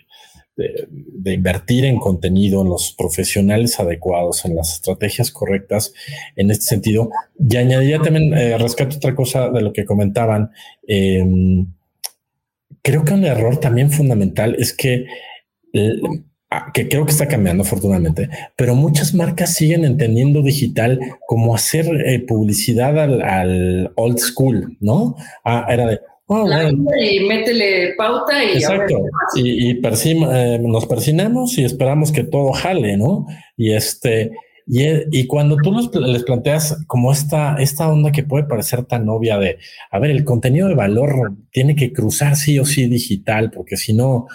invertir 0.58 1.86
en 1.86 2.00
contenido, 2.00 2.62
en 2.62 2.70
los 2.70 2.94
profesionales 2.98 3.80
adecuados, 3.80 4.46
en 4.46 4.56
las 4.56 4.74
estrategias 4.74 5.32
correctas 5.32 5.94
en 6.36 6.52
este 6.52 6.66
sentido. 6.66 7.10
Y 7.38 7.58
añadiría 7.58 8.00
también, 8.00 8.34
eh, 8.34 8.58
rescato 8.58 8.98
otra 8.98 9.16
cosa 9.16 9.50
de 9.50 9.62
lo 9.62 9.74
que 9.74 9.86
comentaban. 9.86 10.52
Em, 10.88 11.68
creo 12.82 13.04
que 13.04 13.14
un 13.14 13.26
error 13.26 13.58
también 13.58 13.92
fundamental 13.92 14.56
es 14.58 14.74
que, 14.74 15.06
ah, 16.50 16.72
que 16.74 16.88
creo 16.88 17.06
que 17.06 17.12
está 17.12 17.28
cambiando 17.28 17.64
afortunadamente, 17.64 18.30
pero 18.56 18.76
muchas 18.76 19.14
marcas 19.14 19.56
siguen 19.56 19.84
entendiendo 19.84 20.42
digital 20.42 21.00
como 21.28 21.56
hacer 21.56 21.86
eh, 22.06 22.20
publicidad 22.26 22.98
al, 23.00 23.22
al, 23.22 23.92
old 23.96 24.20
school, 24.20 24.78
¿no? 24.80 25.16
Ah, 25.44 25.66
era 25.70 25.88
de 25.88 26.00
Oh, 26.28 26.48
y 27.00 27.20
métele 27.20 27.94
pauta 27.96 28.44
y 28.44 28.58
exacto. 28.58 28.96
y, 29.36 29.70
eh, 29.70 30.60
nos 30.60 30.88
persinamos 30.88 31.56
y 31.60 31.64
esperamos 31.64 32.12
que 32.12 32.24
todo 32.24 32.52
jale 32.52 32.98
no 32.98 33.28
y 33.56 33.74
este 33.74 34.32
y, 34.66 34.82
y 35.12 35.28
cuando 35.28 35.56
tú 35.58 35.72
les 35.94 36.24
planteas 36.24 36.84
como 36.88 37.12
esta 37.12 37.58
esta 37.60 37.88
onda 37.88 38.12
que 38.12 38.24
puede 38.24 38.46
parecer 38.46 38.86
tan 38.86 39.08
obvia 39.08 39.38
de 39.38 39.60
a 39.92 40.00
ver 40.00 40.10
el 40.10 40.24
contenido 40.24 40.68
de 40.68 40.74
valor 40.74 41.34
tiene 41.52 41.76
que 41.76 41.94
cruzar 41.94 42.36
sí 42.36 42.58
o 42.58 42.66
sí 42.66 42.88
digital 42.88 43.52
porque 43.52 43.78
si 43.78 43.94
no 43.94 44.26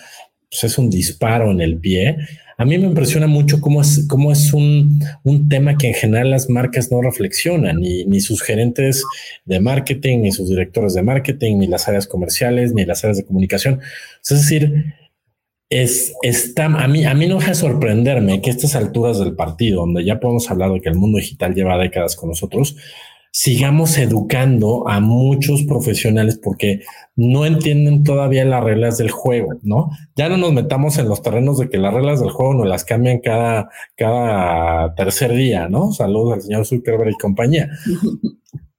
pues 0.51 0.65
es 0.65 0.79
un 0.79 0.91
disparo 0.91 1.51
en 1.51 1.61
el 1.61 1.79
pie 1.79 2.17
a 2.61 2.67
mí 2.67 2.77
me 2.77 2.89
impresiona 2.89 3.27
mucho 3.27 3.59
cómo 3.59 3.81
es, 3.81 4.05
cómo 4.07 4.31
es 4.33 4.53
un, 4.53 5.01
tema 5.49 5.79
que 5.79 5.89
en 5.89 5.95
general 5.95 6.29
las 6.29 6.51
marcas 6.51 6.93
no 6.93 7.01
reflexionan, 7.01 7.81
ni, 7.81 8.05
ni 8.05 8.21
sus 8.21 8.43
gerentes 8.43 9.03
de 9.47 9.61
marketing, 9.61 10.19
ni 10.19 10.31
sus 10.31 10.51
directores 10.51 10.93
de 10.93 11.03
marketing, 11.03 11.57
ni 11.57 11.69
las 11.69 11.89
áreas 11.89 12.07
comerciales, 12.07 12.75
ni 12.75 12.85
las 12.85 13.03
áreas 13.03 13.17
de 13.17 13.25
comunicación. 13.25 13.81
Es 14.23 14.29
decir, 14.29 14.95
es, 15.71 16.13
está, 16.21 16.67
a, 16.67 16.87
mí, 16.87 17.07
a 17.07 17.15
mí 17.15 17.29
no 17.29 17.39
deja 17.39 17.55
sorprenderme 17.55 18.43
que 18.43 18.51
estas 18.51 18.77
alturas 18.77 19.19
del 19.19 19.35
partido, 19.35 19.81
donde 19.81 20.05
ya 20.05 20.21
podemos 20.21 20.51
hablar 20.51 20.71
de 20.71 20.83
que 20.83 20.91
el 20.91 20.97
mundo 20.97 21.17
digital 21.17 21.55
lleva 21.55 21.79
décadas 21.79 22.15
con 22.15 22.29
nosotros, 22.29 22.77
sigamos 23.33 23.97
educando 23.99 24.89
a 24.89 25.01
muchos 25.01 25.63
profesionales 25.65 26.39
porque 26.43 26.81
no 27.17 27.47
entienden 27.47 28.03
todavía 28.03 28.45
las 28.45 28.65
reglas 28.65 28.99
del 28.99 29.11
juego, 29.11 29.51
¿no? 29.63 29.91
Ya 30.17 30.29
no 30.29 30.37
nos 30.37 30.53
metamos 30.53 30.99
en 30.99 31.09
los 31.09 31.23
terrenos 31.23 31.59
de 31.59 31.69
que 31.69 31.79
las 31.79 31.95
reglas 31.95 32.21
del 32.21 32.31
juego 32.31 32.55
nos 32.55 32.67
las 32.67 32.85
cambian 32.85 33.21
cada, 33.21 33.69
cada 33.97 34.95
tercer 34.95 35.33
día, 35.33 35.69
¿no? 35.69 35.93
Saludos 35.93 36.35
al 36.35 36.43
señor 36.43 36.67
Zuckerberg 36.67 37.11
y 37.11 37.19
compañía. 37.19 37.71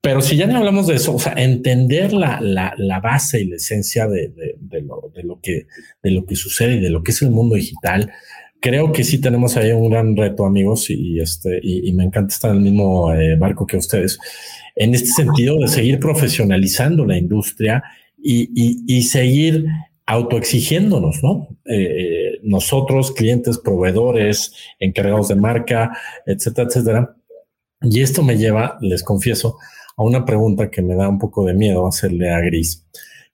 Pero 0.01 0.21
si 0.21 0.35
ya 0.35 0.47
no 0.47 0.57
hablamos 0.57 0.87
de 0.87 0.95
eso, 0.95 1.13
o 1.13 1.19
sea, 1.19 1.33
entender 1.33 2.11
la, 2.11 2.41
la, 2.41 2.73
la 2.75 2.99
base 2.99 3.41
y 3.41 3.45
la 3.45 3.57
esencia 3.57 4.07
de, 4.07 4.33
de, 4.59 4.81
lo, 4.81 5.11
de, 5.13 5.21
lo 5.21 5.39
que, 5.39 5.67
de 6.01 6.09
lo 6.09 6.25
que 6.25 6.35
sucede 6.35 6.77
y 6.77 6.79
de 6.79 6.89
lo 6.89 7.03
que 7.03 7.11
es 7.11 7.21
el 7.21 7.29
mundo 7.29 7.55
digital, 7.55 8.11
creo 8.61 8.91
que 8.93 9.03
sí 9.03 9.19
tenemos 9.19 9.57
ahí 9.57 9.71
un 9.71 9.89
gran 9.89 10.15
reto, 10.15 10.45
amigos, 10.45 10.89
y, 10.89 11.19
este, 11.19 11.59
y, 11.61 11.91
me 11.93 12.05
encanta 12.05 12.33
estar 12.33 12.51
en 12.51 12.57
el 12.57 12.63
mismo 12.63 13.13
eh, 13.13 13.35
barco 13.35 13.65
que 13.65 13.77
ustedes, 13.77 14.19
en 14.75 14.95
este 14.95 15.09
sentido 15.09 15.59
de 15.59 15.67
seguir 15.67 15.99
profesionalizando 15.99 17.05
la 17.05 17.17
industria 17.17 17.83
y, 18.17 18.85
y 18.87 19.01
seguir 19.01 19.65
autoexigiéndonos, 20.05 21.23
¿no? 21.23 21.47
Eh, 21.65 22.39
nosotros, 22.43 23.11
clientes, 23.11 23.57
proveedores, 23.57 24.53
encargados 24.79 25.29
de 25.29 25.35
marca, 25.35 25.97
etcétera, 26.25 26.67
etcétera. 26.67 27.15
Y 27.81 28.01
esto 28.01 28.21
me 28.21 28.37
lleva, 28.37 28.77
les 28.81 29.03
confieso, 29.03 29.57
a 29.97 30.03
una 30.03 30.25
pregunta 30.25 30.69
que 30.69 30.81
me 30.81 30.95
da 30.95 31.09
un 31.09 31.17
poco 31.17 31.45
de 31.45 31.53
miedo 31.53 31.87
hacerle 31.87 32.29
a 32.29 32.39
Gris 32.41 32.85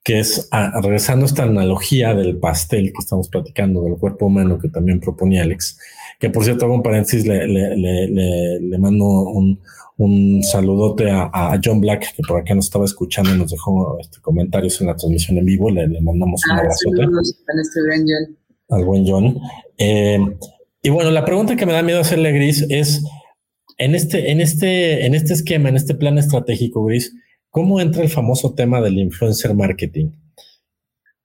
que 0.04 0.20
es 0.20 0.48
ah, 0.52 0.80
regresando 0.82 1.24
a 1.24 1.28
esta 1.28 1.42
analogía 1.42 2.14
del 2.14 2.38
pastel 2.38 2.92
que 2.92 2.98
estamos 3.00 3.28
platicando, 3.28 3.82
del 3.82 3.96
cuerpo 3.96 4.26
humano 4.26 4.58
que 4.58 4.68
también 4.68 5.00
proponía 5.00 5.42
Alex, 5.42 5.78
que 6.18 6.30
por 6.30 6.44
cierto, 6.44 6.64
hago 6.64 6.74
un 6.74 6.82
paréntesis, 6.82 7.26
le, 7.26 7.46
le, 7.46 7.76
le, 7.76 8.60
le 8.60 8.78
mando 8.78 9.04
un, 9.04 9.60
un 9.98 10.42
saludote 10.42 11.10
a, 11.10 11.30
a, 11.32 11.60
John 11.62 11.80
Black, 11.80 12.14
que 12.14 12.22
por 12.22 12.40
acá 12.40 12.54
nos 12.54 12.66
estaba 12.66 12.84
escuchando 12.84 13.34
y 13.34 13.38
nos 13.38 13.50
dejó 13.50 13.98
este, 14.00 14.20
comentarios 14.20 14.80
en 14.80 14.86
la 14.86 14.96
transmisión 14.96 15.38
en 15.38 15.44
vivo, 15.44 15.70
le, 15.70 15.86
mandamos 16.00 16.40
un 16.46 16.56
ah, 16.56 16.60
abrazote. 16.60 17.02
Este 17.02 17.80
Al 18.70 18.84
buen 18.84 19.06
John. 19.06 19.38
Eh, 19.76 20.18
y 20.82 20.90
bueno, 20.90 21.10
la 21.10 21.24
pregunta 21.24 21.56
que 21.56 21.66
me 21.66 21.72
da 21.72 21.82
miedo 21.82 22.00
hacerle 22.00 22.32
Gris 22.32 22.64
es, 22.68 23.02
en 23.76 23.94
este, 23.96 24.30
en 24.30 24.40
este, 24.40 25.04
en 25.04 25.14
este 25.14 25.34
esquema, 25.34 25.68
en 25.68 25.76
este 25.76 25.94
plan 25.94 26.16
estratégico, 26.16 26.84
Gris, 26.84 27.12
¿Cómo 27.50 27.80
entra 27.80 28.02
el 28.02 28.08
famoso 28.08 28.54
tema 28.54 28.80
del 28.80 28.98
influencer 28.98 29.54
marketing? 29.54 30.10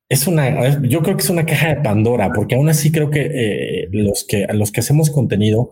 Es 0.09 0.27
una, 0.27 0.81
yo 0.81 1.01
creo 1.01 1.17
que 1.17 1.23
es 1.23 1.29
una 1.29 1.45
caja 1.45 1.69
de 1.69 1.81
Pandora, 1.81 2.31
porque 2.33 2.55
aún 2.55 2.69
así 2.69 2.91
creo 2.91 3.09
que 3.09 3.21
eh, 3.21 3.89
los 3.91 4.25
que 4.25 4.45
los 4.53 4.71
que 4.71 4.81
hacemos 4.81 5.09
contenido, 5.09 5.71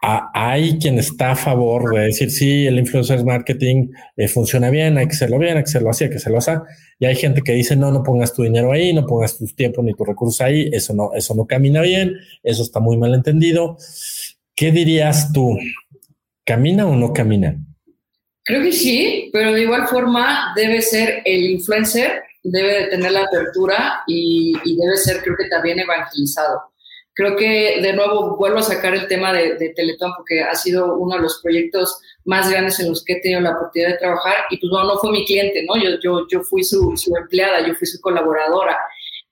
hay 0.00 0.78
quien 0.78 0.98
está 0.98 1.32
a 1.32 1.36
favor 1.36 1.94
de 1.94 2.06
decir 2.06 2.30
sí, 2.30 2.66
el 2.66 2.78
influencer 2.78 3.24
marketing 3.24 3.88
eh, 4.16 4.28
funciona 4.28 4.70
bien, 4.70 4.98
hay 4.98 5.06
que 5.06 5.14
hacerlo 5.14 5.38
bien, 5.38 5.56
hay 5.56 5.64
que 5.64 5.68
hacerlo 5.68 5.90
así, 5.90 6.04
hay 6.04 6.10
que 6.10 6.16
hacerlo 6.16 6.38
así. 6.38 6.52
Y 6.98 7.06
hay 7.06 7.16
gente 7.16 7.42
que 7.42 7.52
dice 7.52 7.76
no, 7.76 7.90
no 7.90 8.02
pongas 8.02 8.32
tu 8.32 8.42
dinero 8.42 8.72
ahí, 8.72 8.92
no 8.92 9.06
pongas 9.06 9.36
tus 9.38 9.54
tiempos 9.56 9.84
ni 9.84 9.94
tus 9.94 10.06
recursos 10.06 10.40
ahí, 10.40 10.68
eso 10.72 10.94
no, 10.94 11.12
eso 11.14 11.34
no 11.34 11.46
camina 11.46 11.80
bien, 11.82 12.14
eso 12.42 12.62
está 12.62 12.80
muy 12.80 12.96
mal 12.96 13.14
entendido. 13.14 13.76
¿Qué 14.54 14.70
dirías 14.70 15.32
tú? 15.32 15.58
¿Camina 16.44 16.86
o 16.86 16.94
no 16.94 17.12
camina? 17.12 17.58
Creo 18.46 18.62
que 18.62 18.72
sí, 18.72 19.28
pero 19.32 19.52
de 19.52 19.62
igual 19.62 19.88
forma 19.88 20.52
debe 20.54 20.80
ser 20.80 21.20
el 21.24 21.50
influencer, 21.50 22.22
debe 22.44 22.82
de 22.82 22.86
tener 22.86 23.10
la 23.10 23.24
apertura 23.24 24.04
y, 24.06 24.52
debe 24.76 24.96
ser, 24.96 25.20
creo 25.20 25.36
que 25.36 25.48
también 25.48 25.80
evangelizado. 25.80 26.62
Creo 27.12 27.34
que 27.34 27.80
de 27.82 27.92
nuevo 27.92 28.36
vuelvo 28.36 28.58
a 28.58 28.62
sacar 28.62 28.94
el 28.94 29.08
tema 29.08 29.32
de, 29.32 29.56
de, 29.56 29.70
Teletón 29.70 30.12
porque 30.16 30.42
ha 30.42 30.54
sido 30.54 30.94
uno 30.94 31.16
de 31.16 31.22
los 31.22 31.40
proyectos 31.42 31.98
más 32.24 32.48
grandes 32.48 32.78
en 32.78 32.90
los 32.90 33.02
que 33.02 33.14
he 33.14 33.20
tenido 33.20 33.40
la 33.40 33.50
oportunidad 33.50 33.90
de 33.90 33.98
trabajar 33.98 34.34
y 34.50 34.58
pues 34.58 34.70
bueno, 34.70 34.92
no 34.92 34.98
fue 34.98 35.10
mi 35.10 35.24
cliente, 35.24 35.64
¿no? 35.64 35.82
Yo, 35.82 35.98
yo, 36.00 36.28
yo 36.28 36.42
fui 36.42 36.62
su, 36.62 36.96
su 36.96 37.16
empleada, 37.16 37.66
yo 37.66 37.74
fui 37.74 37.86
su 37.86 38.00
colaboradora 38.00 38.78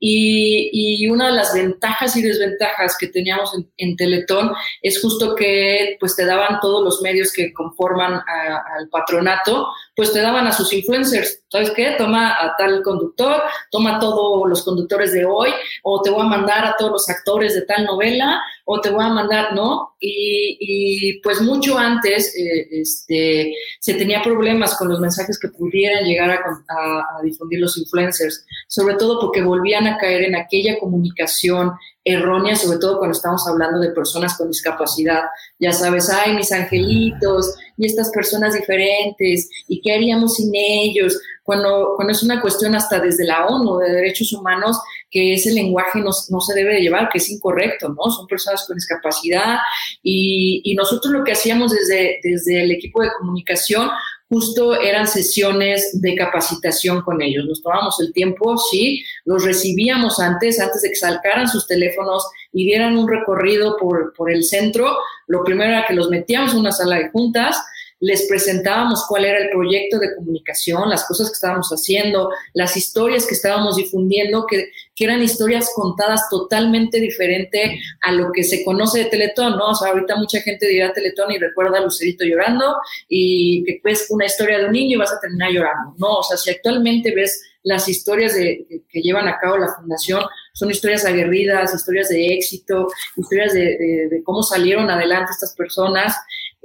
y, 0.07 1.07
una 1.09 1.29
de 1.29 1.33
las 1.33 1.55
ventajas 1.55 2.15
y 2.17 2.23
desventajas 2.23 2.97
que 2.99 3.09
teníamos 3.09 3.51
en, 3.79 3.97
Teletón 3.97 4.53
es 4.83 5.01
justo 5.01 5.35
que 5.35 5.97
pues 5.99 6.15
te 6.15 6.27
daban 6.27 6.61
todos 6.61 6.85
los 6.85 7.01
medios 7.01 7.33
que 7.33 7.53
conforman 7.55 8.15
al 8.15 8.89
patronato, 8.91 9.69
pues 9.97 10.13
te 10.13 10.21
daban 10.21 10.47
a 10.47 10.53
sus 10.53 10.73
influencers. 10.73 11.43
¿Sabes 11.49 11.71
qué? 11.71 11.95
Toma 11.97 12.33
a 12.33 12.57
tal 12.57 12.83
conductor, 12.83 13.43
toma 13.71 13.97
a 13.97 14.01
todos 14.01 14.49
los 14.49 14.65
conductores 14.65 15.13
de 15.13 15.25
hoy, 15.25 15.51
o 15.83 16.03
te 16.03 16.11
voy 16.11 16.23
a 16.23 16.29
mandar 16.29 16.65
a 16.65 16.75
todos 16.77 16.93
los 16.93 17.09
actores 17.09 17.55
de 17.55 17.63
tal 17.63 17.85
novela, 17.85 18.43
o 18.65 18.81
te 18.81 18.91
voy 18.91 19.05
a 19.05 19.09
mandar, 19.09 19.55
¿no? 19.55 19.95
Y, 20.01 21.21
pues 21.23 21.41
mucho 21.41 21.79
antes 21.79 22.35
eh, 22.37 22.67
este, 22.71 23.55
se 23.79 23.95
tenía 23.95 24.23
problemas 24.23 24.77
con 24.77 24.89
los 24.89 25.01
mensajes 25.01 25.39
que 25.39 25.49
pudieran 25.49 26.05
llegar 26.05 26.31
a, 26.31 26.39
a 26.39 27.23
difundir 27.23 27.61
los 27.61 27.77
influencers, 27.79 28.45
sobre 28.67 28.97
todo 28.97 29.21
porque 29.21 29.43
volvían 29.43 29.87
a 29.87 29.97
caer 29.99 30.25
en 30.25 30.35
aquella 30.35 30.79
comunicación 30.79 31.73
errónea, 32.05 32.55
sobre 32.55 32.79
todo 32.79 32.99
cuando 32.99 33.17
estamos 33.17 33.49
hablando 33.49 33.81
de 33.81 33.91
personas 33.91 34.37
con 34.37 34.49
discapacidad. 34.49 35.23
Ya 35.59 35.73
sabes, 35.73 36.11
ay, 36.11 36.35
mis 36.35 36.53
angelitos 36.53 37.55
y 37.77 37.87
estas 37.87 38.11
personas 38.11 38.55
diferentes, 38.55 39.49
¿y 39.69 39.81
qué 39.81 39.95
haríamos 39.95 40.35
sin 40.35 40.51
ellos? 40.55 41.19
Cuando, 41.43 41.95
cuando 41.97 42.13
es 42.13 42.23
una 42.23 42.41
cuestión 42.41 42.75
hasta 42.75 43.01
desde 43.01 43.25
la 43.25 43.47
ONU 43.47 43.79
de 43.79 43.93
derechos 43.93 44.33
humanos, 44.33 44.79
que 45.11 45.35
ese 45.35 45.53
lenguaje 45.53 46.01
no, 46.01 46.11
no 46.31 46.41
se 46.41 46.55
debe 46.55 46.75
de 46.75 46.81
llevar, 46.81 47.09
que 47.11 47.19
es 47.19 47.31
incorrecto, 47.31 47.89
¿no? 47.89 48.11
Son 48.11 48.27
personas 48.27 48.67
con 48.67 48.77
discapacidad 48.77 49.59
y, 50.03 50.75
nosotros 50.75 51.13
lo 51.13 51.23
que 51.23 51.33
hacíamos 51.33 51.71
desde, 51.73 52.19
desde 52.23 52.65
el 52.65 52.73
equipo 52.73 53.01
de 53.01 53.11
comunicación 53.19 53.89
justo 54.35 54.81
eran 54.81 55.07
sesiones 55.07 56.01
de 56.01 56.17
capacitación 56.17 57.03
con 57.03 57.23
ellos. 57.23 57.47
Nos 57.47 57.63
tomábamos 57.63 58.01
el 58.01 58.13
tiempo, 58.13 58.59
sí, 58.59 59.05
los 59.25 59.45
recibíamos 59.45 60.19
antes, 60.19 60.59
antes 60.59 60.83
de 60.83 60.89
que 60.89 60.97
salcaran 60.97 61.47
sus 61.47 61.69
teléfonos 61.69 62.27
y 62.53 62.65
dieran 62.65 62.97
un 62.99 63.09
recorrido 63.09 63.77
por, 63.77 64.13
por 64.15 64.33
el 64.33 64.43
centro. 64.43 64.97
Lo 65.29 65.45
primero 65.45 65.71
era 65.71 65.87
que 65.87 65.95
los 65.95 66.11
metíamos 66.11 66.53
en 66.53 66.59
una 66.59 66.73
sala 66.73 66.97
de 66.97 67.11
juntas, 67.11 67.65
les 68.05 68.29
presentábamos 68.29 69.07
cuál 69.09 69.25
era 69.25 69.39
el 69.39 69.49
proyecto 69.49 69.99
de 69.99 70.15
comunicación, 70.15 70.91
las 70.91 71.07
cosas 71.07 71.31
que 71.31 71.35
estábamos 71.35 71.71
haciendo, 71.71 72.29
las 72.53 72.77
historias 72.77 73.27
que 73.27 73.33
estábamos 73.33 73.77
difundiendo, 73.77 74.45
que, 74.47 74.69
que 74.95 75.05
eran 75.05 75.23
historias 75.23 75.73
contadas 75.75 76.29
totalmente 76.29 77.01
diferente 77.01 77.81
a 78.03 78.13
lo 78.13 78.31
que 78.31 78.45
se 78.45 78.63
conoce 78.63 78.99
de 78.99 79.05
Teletón, 79.07 79.57
¿no? 79.57 79.71
O 79.71 79.75
sea, 79.75 79.89
ahorita 79.89 80.17
mucha 80.17 80.41
gente 80.43 80.69
dirá 80.69 80.93
Teletón 80.93 81.33
y 81.33 81.39
recuerda 81.39 81.79
a 81.79 81.81
Lucerito 81.81 82.27
llorando 82.27 82.77
y 83.09 83.65
que 83.65 83.81
ves 83.83 84.07
una 84.11 84.27
historia 84.27 84.59
de 84.59 84.67
un 84.67 84.73
niño 84.73 84.97
y 84.97 85.01
vas 85.01 85.13
a 85.13 85.21
terminar 85.21 85.51
llorando, 85.51 85.95
¿no? 85.97 86.19
O 86.19 86.23
sea, 86.23 86.37
si 86.37 86.51
actualmente 86.51 87.15
ves 87.15 87.43
las 87.63 87.89
historias 87.89 88.35
que 88.35 89.01
llevan 89.01 89.29
a 89.29 89.39
cabo 89.39 89.57
la 89.57 89.75
fundación, 89.75 90.23
son 90.53 90.71
historias 90.71 91.07
aguerridas, 91.07 91.75
historias 91.75 92.11
de 92.11 92.35
éxito, 92.35 92.89
historias 93.17 93.55
de 93.55 94.21
cómo 94.25 94.43
salieron 94.43 94.91
adelante 94.91 95.33
estas 95.33 95.55
personas 95.57 96.15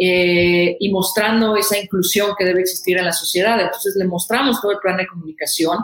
eh, 0.01 0.77
y 0.79 0.91
mostrando 0.91 1.57
esa 1.57 1.77
inclusión 1.77 2.31
que 2.37 2.45
debe 2.45 2.61
existir 2.61 2.97
en 2.97 3.05
la 3.05 3.11
sociedad. 3.11 3.59
Entonces 3.59 3.97
le 3.97 4.05
mostramos 4.05 4.61
todo 4.61 4.71
el 4.71 4.77
plan 4.79 4.95
de 4.95 5.05
comunicación, 5.05 5.77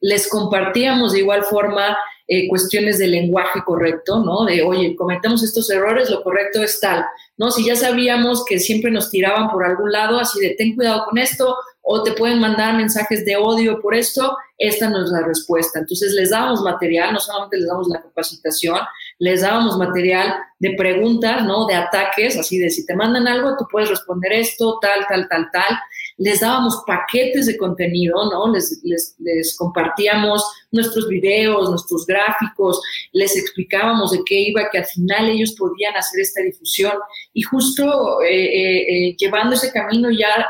les 0.00 0.28
compartíamos 0.28 1.12
de 1.12 1.18
igual 1.18 1.44
forma 1.44 1.98
eh, 2.26 2.48
cuestiones 2.48 2.98
de 2.98 3.08
lenguaje 3.08 3.60
correcto, 3.66 4.24
¿no? 4.24 4.44
De, 4.44 4.62
oye, 4.62 4.96
cometemos 4.96 5.42
estos 5.42 5.68
errores, 5.68 6.08
lo 6.08 6.22
correcto 6.22 6.62
es 6.62 6.80
tal, 6.80 7.04
¿no? 7.36 7.50
Si 7.50 7.66
ya 7.66 7.76
sabíamos 7.76 8.44
que 8.46 8.58
siempre 8.58 8.90
nos 8.90 9.10
tiraban 9.10 9.50
por 9.50 9.62
algún 9.64 9.92
lado, 9.92 10.18
así 10.18 10.40
de, 10.40 10.54
ten 10.56 10.74
cuidado 10.74 11.04
con 11.04 11.18
esto, 11.18 11.56
o 11.82 12.02
te 12.02 12.12
pueden 12.12 12.38
mandar 12.38 12.76
mensajes 12.76 13.24
de 13.24 13.36
odio 13.36 13.80
por 13.80 13.94
esto, 13.94 14.36
esta 14.56 14.88
no 14.88 15.04
es 15.04 15.10
la 15.10 15.22
respuesta. 15.22 15.80
Entonces 15.80 16.12
les 16.12 16.30
dábamos 16.30 16.62
material, 16.62 17.12
no 17.12 17.20
solamente 17.20 17.56
les 17.56 17.66
damos 17.66 17.88
la 17.88 18.00
capacitación, 18.00 18.78
les 19.20 19.42
dábamos 19.42 19.76
material 19.76 20.34
de 20.58 20.74
preguntas, 20.76 21.44
¿no? 21.44 21.66
De 21.66 21.74
ataques, 21.74 22.38
así 22.38 22.58
de 22.58 22.70
si 22.70 22.86
te 22.86 22.94
mandan 22.94 23.28
algo, 23.28 23.54
tú 23.58 23.66
puedes 23.70 23.90
responder 23.90 24.32
esto, 24.32 24.78
tal, 24.80 25.06
tal, 25.08 25.28
tal, 25.28 25.50
tal. 25.52 25.78
Les 26.16 26.40
dábamos 26.40 26.82
paquetes 26.86 27.46
de 27.46 27.58
contenido, 27.58 28.30
¿no? 28.30 28.50
Les, 28.50 28.80
les, 28.82 29.56
compartíamos 29.58 30.42
nuestros 30.70 31.06
videos, 31.06 31.68
nuestros 31.68 32.06
gráficos, 32.06 32.80
les 33.12 33.36
explicábamos 33.36 34.12
de 34.12 34.20
qué 34.24 34.40
iba, 34.40 34.70
que 34.70 34.78
al 34.78 34.86
final 34.86 35.28
ellos 35.28 35.52
podían 35.52 35.94
hacer 35.96 36.20
esta 36.20 36.42
difusión. 36.42 36.94
Y 37.34 37.42
justo 37.42 38.22
eh, 38.22 38.28
eh, 38.30 39.08
eh, 39.10 39.16
llevando 39.18 39.54
ese 39.54 39.70
camino, 39.70 40.10
ya 40.10 40.48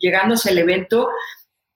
llegando 0.00 0.34
hacia 0.34 0.52
el 0.52 0.58
evento, 0.58 1.08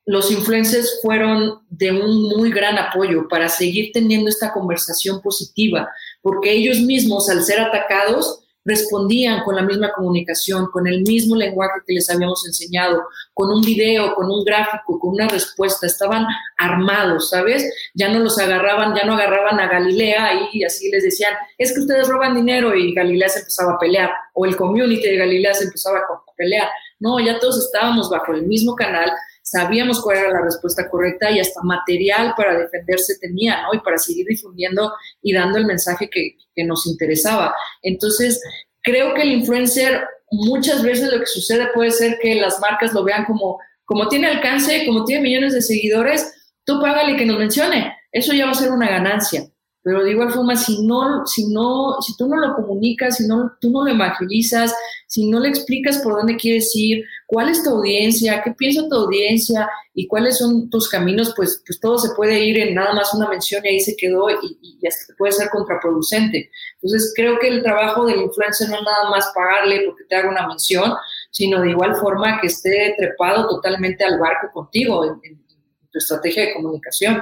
los 0.04 0.30
influencers 0.30 0.98
fueron 1.00 1.60
de 1.70 1.92
un 1.92 2.24
muy 2.24 2.50
gran 2.50 2.76
apoyo 2.76 3.28
para 3.28 3.48
seguir 3.48 3.92
teniendo 3.92 4.28
esta 4.28 4.52
conversación 4.52 5.20
positiva, 5.22 5.88
porque 6.22 6.52
ellos 6.52 6.80
mismos, 6.80 7.28
al 7.28 7.42
ser 7.42 7.60
atacados, 7.60 8.42
respondían 8.64 9.42
con 9.42 9.56
la 9.56 9.62
misma 9.62 9.92
comunicación, 9.92 10.68
con 10.70 10.86
el 10.86 11.02
mismo 11.02 11.34
lenguaje 11.34 11.80
que 11.86 11.94
les 11.94 12.08
habíamos 12.10 12.46
enseñado, 12.46 13.02
con 13.34 13.50
un 13.50 13.60
video, 13.60 14.14
con 14.14 14.30
un 14.30 14.44
gráfico, 14.44 14.98
con 15.00 15.10
una 15.10 15.28
respuesta, 15.28 15.86
estaban 15.86 16.26
armados, 16.58 17.30
¿sabes? 17.30 17.68
Ya 17.94 18.08
no 18.08 18.20
los 18.20 18.38
agarraban, 18.38 18.94
ya 18.94 19.04
no 19.04 19.14
agarraban 19.14 19.58
a 19.58 19.68
Galilea 19.68 20.50
y 20.52 20.64
así 20.64 20.90
les 20.90 21.02
decían, 21.02 21.34
es 21.58 21.72
que 21.74 21.80
ustedes 21.80 22.08
roban 22.08 22.34
dinero 22.34 22.74
y 22.74 22.94
Galilea 22.94 23.28
se 23.28 23.40
empezaba 23.40 23.72
a 23.72 23.78
pelear, 23.78 24.10
o 24.34 24.46
el 24.46 24.56
community 24.56 25.08
de 25.08 25.16
Galilea 25.16 25.54
se 25.54 25.64
empezaba 25.64 25.98
a 25.98 26.34
pelear. 26.36 26.68
No, 27.00 27.18
ya 27.18 27.40
todos 27.40 27.58
estábamos 27.64 28.10
bajo 28.10 28.32
el 28.32 28.46
mismo 28.46 28.76
canal, 28.76 29.10
sabíamos 29.52 30.00
cuál 30.00 30.16
era 30.16 30.30
la 30.30 30.40
respuesta 30.40 30.88
correcta 30.88 31.30
y 31.30 31.38
hasta 31.38 31.62
material 31.62 32.32
para 32.36 32.58
defenderse 32.58 33.18
tenía, 33.20 33.62
¿no? 33.62 33.74
Y 33.74 33.80
para 33.80 33.98
seguir 33.98 34.26
difundiendo 34.26 34.92
y 35.20 35.34
dando 35.34 35.58
el 35.58 35.66
mensaje 35.66 36.08
que, 36.10 36.38
que 36.54 36.64
nos 36.64 36.86
interesaba. 36.86 37.54
Entonces, 37.82 38.40
creo 38.82 39.12
que 39.12 39.22
el 39.22 39.32
influencer, 39.32 40.04
muchas 40.30 40.82
veces 40.82 41.12
lo 41.12 41.20
que 41.20 41.26
sucede 41.26 41.68
puede 41.74 41.90
ser 41.90 42.18
que 42.22 42.34
las 42.36 42.60
marcas 42.60 42.94
lo 42.94 43.04
vean 43.04 43.26
como, 43.26 43.58
como 43.84 44.08
tiene 44.08 44.28
alcance, 44.28 44.86
como 44.86 45.04
tiene 45.04 45.22
millones 45.22 45.52
de 45.52 45.60
seguidores, 45.60 46.32
tú 46.64 46.80
págale 46.80 47.16
que 47.16 47.26
nos 47.26 47.38
mencione. 47.38 47.94
Eso 48.10 48.32
ya 48.32 48.46
va 48.46 48.52
a 48.52 48.54
ser 48.54 48.70
una 48.70 48.88
ganancia. 48.88 49.46
Pero 49.82 50.04
de 50.04 50.12
igual 50.12 50.30
forma, 50.30 50.54
si 50.54 50.86
no, 50.86 51.26
si 51.26 51.52
no, 51.52 52.00
si 52.00 52.16
tú 52.16 52.28
no 52.28 52.36
lo 52.36 52.54
comunicas, 52.54 53.16
si 53.16 53.26
no, 53.26 53.52
tú 53.60 53.70
no 53.70 53.84
lo 53.84 53.90
evangelizas, 53.90 54.72
si 55.08 55.28
no 55.28 55.40
le 55.40 55.48
explicas 55.48 55.98
por 55.98 56.14
dónde 56.14 56.36
quieres 56.36 56.70
ir, 56.76 57.04
cuál 57.32 57.48
es 57.48 57.64
tu 57.64 57.70
audiencia, 57.70 58.42
qué 58.44 58.50
piensa 58.50 58.86
tu 58.90 58.94
audiencia 58.94 59.66
y 59.94 60.06
cuáles 60.06 60.36
son 60.36 60.68
tus 60.68 60.86
caminos, 60.86 61.32
pues, 61.34 61.62
pues 61.66 61.80
todo 61.80 61.96
se 61.96 62.14
puede 62.14 62.44
ir 62.44 62.58
en 62.58 62.74
nada 62.74 62.92
más 62.92 63.14
una 63.14 63.26
mención 63.26 63.64
y 63.64 63.68
ahí 63.68 63.80
se 63.80 63.96
quedó 63.96 64.28
y, 64.28 64.58
y 64.60 64.86
hasta 64.86 65.14
puede 65.16 65.32
ser 65.32 65.48
contraproducente. 65.48 66.50
Entonces, 66.74 67.14
creo 67.16 67.38
que 67.38 67.48
el 67.48 67.62
trabajo 67.62 68.04
del 68.04 68.20
influencer 68.20 68.68
no 68.68 68.76
es 68.76 68.82
nada 68.82 69.08
más 69.08 69.32
pagarle 69.34 69.80
porque 69.86 70.04
te 70.04 70.14
haga 70.14 70.28
una 70.28 70.46
mención, 70.46 70.92
sino 71.30 71.62
de 71.62 71.70
igual 71.70 71.96
forma 71.96 72.38
que 72.38 72.48
esté 72.48 72.94
trepado 72.98 73.48
totalmente 73.48 74.04
al 74.04 74.18
barco 74.18 74.50
contigo 74.52 75.02
en, 75.06 75.12
en 75.24 75.42
tu 75.90 75.98
estrategia 75.98 76.42
de 76.42 76.52
comunicación. 76.52 77.18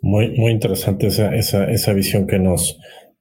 Muy, 0.00 0.30
muy 0.30 0.52
interesante 0.52 1.08
esa, 1.08 1.34
esa, 1.34 1.70
esa 1.70 1.92
visión 1.92 2.26
que 2.26 2.38
nos, 2.38 2.78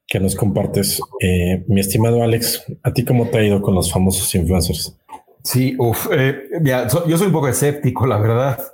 que 0.10 0.20
nos 0.20 0.36
compartes. 0.36 1.00
Eh, 1.22 1.64
mi 1.68 1.80
estimado 1.80 2.24
Alex, 2.24 2.66
¿a 2.84 2.92
ti 2.92 3.06
cómo 3.06 3.28
te 3.28 3.38
ha 3.38 3.44
ido 3.44 3.62
con 3.62 3.76
los 3.76 3.92
famosos 3.92 4.34
influencers? 4.34 4.98
Sí, 5.44 5.76
uff, 5.78 6.08
eh, 6.12 6.50
yo 7.08 7.18
soy 7.18 7.28
un 7.28 7.34
poco 7.34 7.48
escéptico, 7.48 8.06
la 8.06 8.18
verdad. 8.18 8.60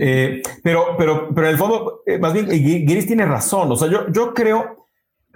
Eh, 0.00 0.42
pero, 0.62 0.96
pero, 0.98 1.28
pero 1.32 1.46
en 1.46 1.52
el 1.52 1.58
fondo, 1.58 2.02
más 2.20 2.32
bien, 2.32 2.50
Giris 2.50 3.06
tiene 3.06 3.24
razón. 3.24 3.70
O 3.70 3.76
sea, 3.76 3.88
yo, 3.88 4.10
yo 4.10 4.34
creo, 4.34 4.88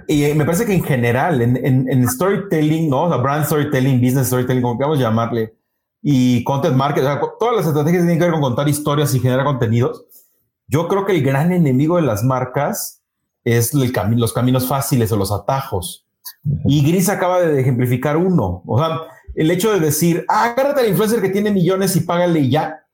y 0.09 0.35
me 0.35 0.45
parece 0.45 0.67
que 0.67 0.75
en 0.75 0.83
general, 0.83 1.41
en, 1.41 1.57
en, 1.89 2.09
storytelling, 2.09 2.91
¿no? 2.91 3.05
O 3.05 3.09
sea, 3.09 3.19
brand 3.19 3.47
storytelling, 3.47 4.01
business 4.01 4.27
storytelling, 4.27 4.63
como 4.63 4.77
queramos 4.77 4.99
llamarle, 4.99 5.55
y 6.03 6.43
content 6.43 6.75
marketing, 6.75 7.09
todas 7.39 7.57
las 7.57 7.67
estrategias 7.67 8.03
tienen 8.03 8.19
que 8.19 8.25
ver 8.25 8.33
con 8.33 8.43
contar 8.43 8.69
historias 8.69 9.15
y 9.15 9.21
generar 9.21 9.45
contenidos 9.45 10.05
yo 10.69 10.87
creo 10.87 11.07
que 11.07 11.13
el 11.13 11.23
gran 11.23 11.51
enemigo 11.51 11.97
de 11.97 12.03
las 12.03 12.23
marcas 12.23 12.98
es 13.45 13.75
el 13.75 13.93
los 14.17 14.33
caminos 14.33 14.67
fáciles 14.67 15.13
o 15.13 15.17
los 15.17 15.33
atajos. 15.33 16.07
Y 16.65 16.87
Gris 16.87 17.09
acaba 17.09 17.41
de 17.41 17.61
ejemplificar 17.61 18.17
uno. 18.17 18.63
O 18.67 18.79
sea, 18.79 19.01
el 19.35 19.51
hecho 19.51 19.73
de 19.73 19.81
decir, 19.81 20.25
ah, 20.29 20.45
agárrate 20.45 20.81
al 20.81 20.89
influencer 20.89 21.23
que 21.23 21.31
tiene 21.31 21.51
millones 21.51 21.97
y 21.97 22.01
págale 22.01 22.41
y 22.41 22.51
ya. 22.51 22.85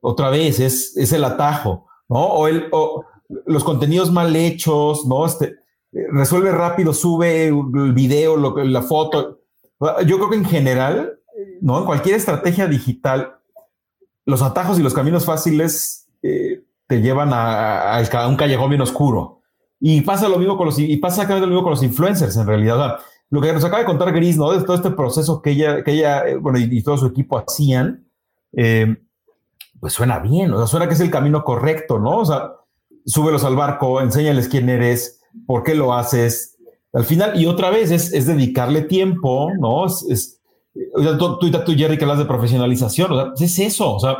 Otra 0.00 0.30
vez, 0.30 0.60
es, 0.60 0.96
es 0.96 1.12
el 1.12 1.24
atajo, 1.24 1.86
¿no? 2.08 2.18
O, 2.18 2.48
el, 2.48 2.68
o 2.72 3.04
los 3.46 3.64
contenidos 3.64 4.12
mal 4.12 4.34
hechos, 4.36 5.06
¿no? 5.06 5.26
Este, 5.26 5.56
resuelve 6.12 6.52
rápido, 6.52 6.92
sube 6.92 7.48
el 7.48 7.92
video, 7.92 8.36
lo, 8.36 8.56
la 8.64 8.82
foto. 8.82 9.40
Yo 10.06 10.16
creo 10.16 10.30
que 10.30 10.36
en 10.36 10.44
general, 10.44 11.18
¿no? 11.60 11.78
En 11.78 11.84
cualquier 11.84 12.16
estrategia 12.16 12.66
digital, 12.66 13.36
los 14.24 14.42
atajos 14.42 14.78
y 14.78 14.82
los 14.82 14.94
caminos 14.94 15.24
fáciles 15.24 16.08
eh, 16.22 16.64
te 16.86 17.00
llevan 17.00 17.30
a, 17.32 18.00
un 18.28 18.36
callejón 18.36 18.70
bien 18.70 18.82
oscuro. 18.82 19.35
Y 19.80 20.00
pasa 20.00 20.28
lo 20.28 20.38
mismo 20.38 20.56
con 20.56 20.66
los, 20.66 20.78
y 20.78 20.96
pasa 20.96 21.24
lo 21.38 21.46
mismo 21.46 21.62
con 21.62 21.70
los 21.70 21.82
influencers, 21.82 22.36
en 22.36 22.46
realidad. 22.46 22.98
lo 23.30 23.40
que 23.40 23.52
nos 23.52 23.64
acaba 23.64 23.80
de 23.80 23.86
contar 23.86 24.12
Gris, 24.12 24.36
¿no? 24.36 24.46
Todo 24.64 24.76
este 24.76 24.90
proceso 24.90 25.42
que 25.42 25.50
ella, 25.50 25.84
que 25.84 25.92
ella 25.92 26.26
eh, 26.26 26.36
bueno, 26.36 26.58
y, 26.58 26.82
todo 26.82 26.96
su 26.96 27.06
equipo 27.06 27.38
hacían, 27.38 28.08
eh, 28.52 28.96
pues 29.80 29.92
suena 29.92 30.18
bien, 30.18 30.52
o 30.52 30.58
sea, 30.58 30.66
suena 30.66 30.88
que 30.88 30.94
es 30.94 31.00
el 31.00 31.10
camino 31.10 31.44
correcto, 31.44 31.98
¿no? 31.98 32.18
O 32.18 32.24
sea, 32.24 32.52
súbelos 33.04 33.44
al 33.44 33.56
barco, 33.56 34.00
enséñales 34.00 34.48
quién 34.48 34.68
eres, 34.68 35.20
por 35.46 35.62
qué 35.62 35.74
lo 35.74 35.92
haces. 35.94 36.56
Al 36.92 37.04
final, 37.04 37.38
y 37.38 37.46
otra 37.46 37.70
vez, 37.70 37.90
es, 37.90 38.12
es 38.12 38.26
dedicarle 38.26 38.82
tiempo, 38.82 39.50
¿no? 39.60 39.86
Es, 39.86 40.40
o 40.94 41.02
sea, 41.02 41.18
tú, 41.18 41.38
tú, 41.38 41.50
tú, 41.50 41.72
Jerry, 41.76 41.98
que 41.98 42.04
hablas 42.04 42.18
de 42.18 42.24
profesionalización, 42.24 43.12
o 43.12 43.16
sea, 43.16 43.46
es 43.46 43.58
eso, 43.58 43.94
o 43.94 44.00
sea, 44.00 44.16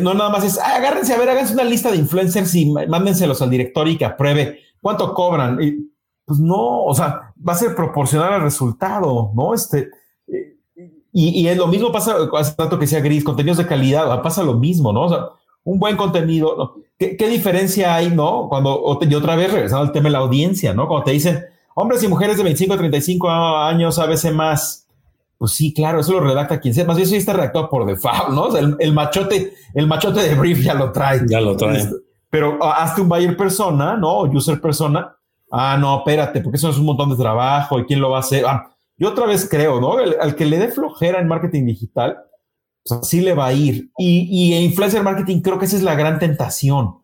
no 0.00 0.14
nada 0.14 0.30
más 0.30 0.44
es, 0.44 0.58
ah, 0.58 0.76
agárrense 0.76 1.14
a 1.14 1.18
ver, 1.18 1.28
háganse 1.28 1.54
una 1.54 1.64
lista 1.64 1.90
de 1.90 1.98
influencers 1.98 2.54
y 2.54 2.70
mándenselos 2.70 3.42
al 3.42 3.50
director 3.50 3.86
y 3.86 3.98
que 3.98 4.04
apruebe 4.04 4.60
cuánto 4.80 5.12
cobran. 5.12 5.58
Pues 6.24 6.38
no, 6.38 6.84
o 6.84 6.94
sea, 6.94 7.34
va 7.46 7.52
a 7.52 7.56
ser 7.56 7.74
proporcional 7.74 8.32
al 8.32 8.42
resultado, 8.42 9.30
¿no? 9.34 9.52
Este, 9.52 9.90
y, 11.12 11.46
es 11.46 11.56
lo 11.56 11.68
mismo 11.68 11.92
pasa, 11.92 12.16
hace 12.36 12.54
tanto 12.54 12.78
que 12.78 12.86
sea 12.86 13.00
gris, 13.00 13.22
contenidos 13.22 13.58
de 13.58 13.66
calidad, 13.66 14.20
pasa 14.22 14.42
lo 14.42 14.54
mismo, 14.54 14.92
¿no? 14.92 15.02
O 15.02 15.08
sea, 15.08 15.26
un 15.62 15.78
buen 15.78 15.96
contenido, 15.96 16.74
¿Qué, 16.98 17.28
diferencia 17.28 17.94
hay, 17.94 18.10
no? 18.10 18.48
Cuando, 18.48 18.98
y 19.00 19.14
otra 19.14 19.36
vez 19.36 19.52
regresando 19.52 19.84
al 19.84 19.92
tema 19.92 20.04
de 20.04 20.12
la 20.12 20.18
audiencia, 20.18 20.74
¿no? 20.74 20.86
Cuando 20.88 21.04
te 21.04 21.12
dicen, 21.12 21.44
hombres 21.74 22.02
y 22.02 22.08
mujeres 22.08 22.36
de 22.36 22.44
25 22.44 22.74
a 22.74 22.78
35 22.78 23.30
años, 23.30 23.98
a 23.98 24.06
veces 24.06 24.32
más, 24.32 24.83
pues 25.38 25.52
sí, 25.52 25.74
claro, 25.74 26.00
eso 26.00 26.12
lo 26.12 26.20
redacta 26.20 26.60
quien 26.60 26.74
sea. 26.74 26.84
Más 26.84 26.96
bien 26.96 27.06
eso 27.06 27.14
ya 27.14 27.18
está 27.18 27.32
redactado 27.32 27.68
por 27.68 27.86
default, 27.86 28.30
¿no? 28.30 28.44
O 28.44 28.52
sea, 28.52 28.60
el, 28.78 28.92
machote, 28.92 29.54
el 29.74 29.86
machote 29.86 30.20
de 30.20 30.34
brief 30.34 30.62
ya 30.62 30.74
lo 30.74 30.92
trae. 30.92 31.22
Ya 31.28 31.40
lo 31.40 31.56
trae. 31.56 31.78
Este, 31.78 31.94
pero 32.30 32.58
ah, 32.62 32.82
hazte 32.82 33.00
un 33.00 33.08
buyer 33.08 33.36
persona, 33.36 33.96
¿no? 33.96 34.10
O 34.10 34.28
user 34.28 34.60
persona. 34.60 35.16
Ah, 35.50 35.76
no, 35.78 35.98
espérate, 35.98 36.40
porque 36.40 36.56
eso 36.56 36.70
es 36.70 36.78
un 36.78 36.86
montón 36.86 37.10
de 37.10 37.16
trabajo 37.16 37.78
y 37.78 37.84
quién 37.84 38.00
lo 38.00 38.10
va 38.10 38.18
a 38.18 38.20
hacer. 38.20 38.44
Ah, 38.46 38.74
yo 38.96 39.08
otra 39.10 39.26
vez 39.26 39.48
creo, 39.48 39.80
¿no? 39.80 39.98
al 39.98 40.34
que 40.34 40.46
le 40.46 40.58
dé 40.58 40.68
flojera 40.68 41.20
en 41.20 41.28
marketing 41.28 41.66
digital, 41.66 42.18
pues 42.84 43.00
así 43.00 43.20
le 43.20 43.34
va 43.34 43.46
a 43.46 43.52
ir. 43.52 43.90
Y, 43.98 44.28
y 44.30 44.54
en 44.54 44.62
influencer 44.62 45.02
marketing 45.02 45.40
creo 45.40 45.58
que 45.58 45.66
esa 45.66 45.76
es 45.76 45.82
la 45.82 45.94
gran 45.94 46.18
tentación, 46.18 47.02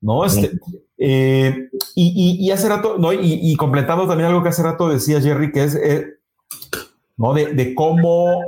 ¿no? 0.00 0.24
Este, 0.24 0.52
eh, 0.98 1.68
y, 1.94 2.38
y, 2.40 2.50
hace 2.50 2.68
rato, 2.68 2.96
¿no? 2.98 3.12
Y, 3.12 3.54
completando 3.56 4.06
también 4.06 4.28
algo 4.28 4.42
que 4.42 4.50
hace 4.50 4.62
rato 4.62 4.88
decía 4.88 5.20
Jerry, 5.20 5.50
que 5.50 5.64
es 5.64 5.74
eh, 5.74 6.06
¿no? 7.22 7.32
De, 7.34 7.74
cómo, 7.76 8.42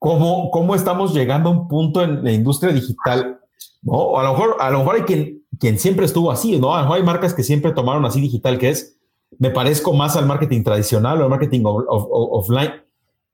cómo, 0.00 0.50
cómo 0.50 0.74
estamos 0.74 1.14
llegando 1.14 1.48
a 1.48 1.52
un 1.52 1.68
punto 1.68 2.02
en 2.02 2.24
la 2.24 2.32
industria 2.32 2.72
digital, 2.72 3.38
¿no? 3.80 4.18
A 4.18 4.24
lo 4.24 4.32
mejor, 4.32 4.56
a 4.58 4.70
lo 4.70 4.80
mejor 4.80 4.96
hay 4.96 5.02
quien, 5.02 5.78
siempre 5.78 6.04
estuvo 6.04 6.32
así, 6.32 6.58
¿no? 6.58 6.74
A 6.74 6.78
lo 6.78 6.82
mejor 6.82 6.96
hay 6.98 7.04
marcas 7.04 7.32
que 7.32 7.44
siempre 7.44 7.70
tomaron 7.70 8.04
así 8.04 8.20
digital, 8.20 8.58
que 8.58 8.70
es, 8.70 8.98
me 9.38 9.50
parezco 9.50 9.92
más 9.92 10.16
al 10.16 10.26
marketing 10.26 10.64
tradicional 10.64 11.20
o 11.20 11.24
al 11.24 11.30
marketing 11.30 11.62
offline. 11.64 12.72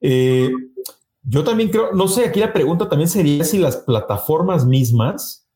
Eh, 0.02 0.50
yo 1.22 1.42
también 1.44 1.70
creo, 1.70 1.92
no 1.94 2.06
sé, 2.06 2.26
aquí 2.26 2.40
la 2.40 2.52
pregunta 2.52 2.90
también 2.90 3.08
sería 3.08 3.44
si 3.44 3.56
las 3.56 3.78
plataformas 3.78 4.66
mismas, 4.66 5.48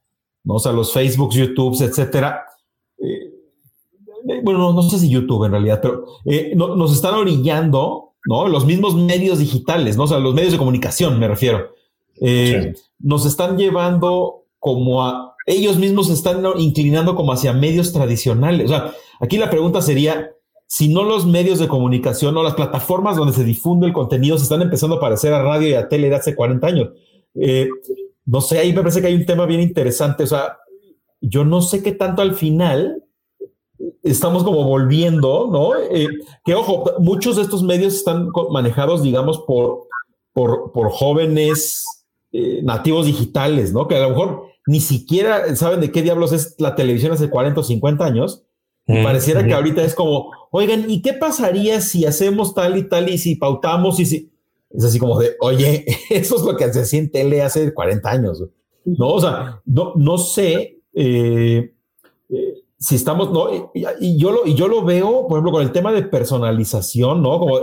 ¿no? 0.42 0.54
O 0.54 0.58
sea, 0.58 0.72
los 0.72 0.90
Facebook, 0.90 1.32
YouTube, 1.34 1.80
etcétera, 1.82 2.46
eh, 2.96 3.30
bueno, 4.42 4.72
no, 4.72 4.82
sé 4.82 4.98
si 4.98 5.10
YouTube 5.10 5.44
en 5.44 5.52
realidad, 5.52 5.80
pero 5.82 6.06
eh, 6.24 6.54
nos 6.56 6.92
están 6.94 7.14
orillando 7.14 8.11
¿no? 8.26 8.48
Los 8.48 8.64
mismos 8.66 8.94
medios 8.94 9.38
digitales, 9.38 9.96
¿no? 9.96 10.04
O 10.04 10.08
sea, 10.08 10.18
los 10.18 10.34
medios 10.34 10.52
de 10.52 10.58
comunicación, 10.58 11.18
me 11.18 11.28
refiero. 11.28 11.74
Eh, 12.20 12.74
nos 12.98 13.26
están 13.26 13.56
llevando 13.56 14.44
como 14.58 15.04
a 15.04 15.32
ellos 15.46 15.76
mismos 15.76 16.06
se 16.06 16.12
están 16.12 16.44
inclinando 16.58 17.14
como 17.14 17.32
hacia 17.32 17.52
medios 17.52 17.92
tradicionales. 17.92 18.66
O 18.66 18.68
sea, 18.68 18.92
aquí 19.20 19.38
la 19.38 19.50
pregunta 19.50 19.82
sería, 19.82 20.30
si 20.66 20.88
no 20.88 21.02
los 21.02 21.26
medios 21.26 21.58
de 21.58 21.68
comunicación 21.68 22.36
o 22.36 22.42
las 22.42 22.54
plataformas 22.54 23.16
donde 23.16 23.34
se 23.34 23.44
difunde 23.44 23.86
el 23.86 23.92
contenido 23.92 24.38
se 24.38 24.44
están 24.44 24.62
empezando 24.62 24.96
a 24.96 25.00
parecer 25.00 25.32
a 25.32 25.42
radio 25.42 25.68
y 25.68 25.74
a 25.74 25.88
tele 25.88 26.08
de 26.08 26.14
hace 26.14 26.34
40 26.34 26.66
años. 26.66 26.90
Eh, 27.34 27.68
no 28.24 28.40
sé, 28.40 28.58
ahí 28.58 28.72
me 28.72 28.80
parece 28.80 29.00
que 29.00 29.08
hay 29.08 29.14
un 29.14 29.26
tema 29.26 29.46
bien 29.46 29.60
interesante. 29.60 30.22
O 30.22 30.26
sea, 30.26 30.58
yo 31.20 31.44
no 31.44 31.60
sé 31.60 31.82
qué 31.82 31.92
tanto 31.92 32.22
al 32.22 32.34
final 32.34 33.01
estamos 34.02 34.42
como 34.44 34.64
volviendo, 34.64 35.48
¿no? 35.50 35.74
Eh, 35.76 36.08
que 36.44 36.54
ojo, 36.54 36.84
muchos 36.98 37.36
de 37.36 37.42
estos 37.42 37.62
medios 37.62 37.94
están 37.94 38.28
manejados, 38.50 39.02
digamos, 39.02 39.40
por, 39.46 39.88
por, 40.32 40.90
jóvenes 40.90 41.84
eh, 42.32 42.60
nativos 42.62 43.06
digitales, 43.06 43.72
¿no? 43.72 43.86
Que 43.86 43.96
a 43.96 44.02
lo 44.02 44.10
mejor 44.10 44.44
ni 44.66 44.80
siquiera 44.80 45.54
saben 45.56 45.80
de 45.80 45.92
qué 45.92 46.02
diablos 46.02 46.32
es 46.32 46.54
la 46.58 46.74
televisión 46.74 47.12
hace 47.12 47.30
40 47.30 47.60
o 47.60 47.64
50 47.64 48.04
años. 48.04 48.44
Y 48.84 49.02
pareciera 49.02 49.46
que 49.46 49.54
ahorita 49.54 49.84
es 49.84 49.94
como, 49.94 50.32
oigan, 50.50 50.90
¿y 50.90 51.02
qué 51.02 51.12
pasaría 51.12 51.80
si 51.80 52.04
hacemos 52.04 52.52
tal 52.52 52.76
y 52.76 52.88
tal 52.88 53.08
y 53.08 53.16
si 53.16 53.36
pautamos 53.36 54.00
y 54.00 54.06
si... 54.06 54.32
Es 54.70 54.84
así 54.84 54.98
como 54.98 55.18
de, 55.20 55.36
oye, 55.40 55.84
eso 56.10 56.36
es 56.36 56.42
lo 56.42 56.56
que 56.56 56.72
se 56.72 56.84
siente 56.84 57.20
tele 57.20 57.42
hace 57.42 57.72
40 57.72 58.10
años. 58.10 58.44
No, 58.84 59.08
o 59.08 59.20
sea, 59.20 59.60
no, 59.64 59.92
no 59.94 60.18
sé 60.18 60.80
eh, 60.94 61.72
eh, 62.28 62.61
si 62.82 62.96
estamos, 62.96 63.30
no, 63.30 63.48
y, 64.00 64.18
yo 64.18 64.32
lo, 64.32 64.44
y 64.44 64.54
yo 64.54 64.66
lo 64.66 64.82
veo, 64.84 65.28
por 65.28 65.38
ejemplo, 65.38 65.52
con 65.52 65.62
el 65.62 65.70
tema 65.70 65.92
de 65.92 66.02
personalización, 66.02 67.22
¿no? 67.22 67.38
Como 67.38 67.60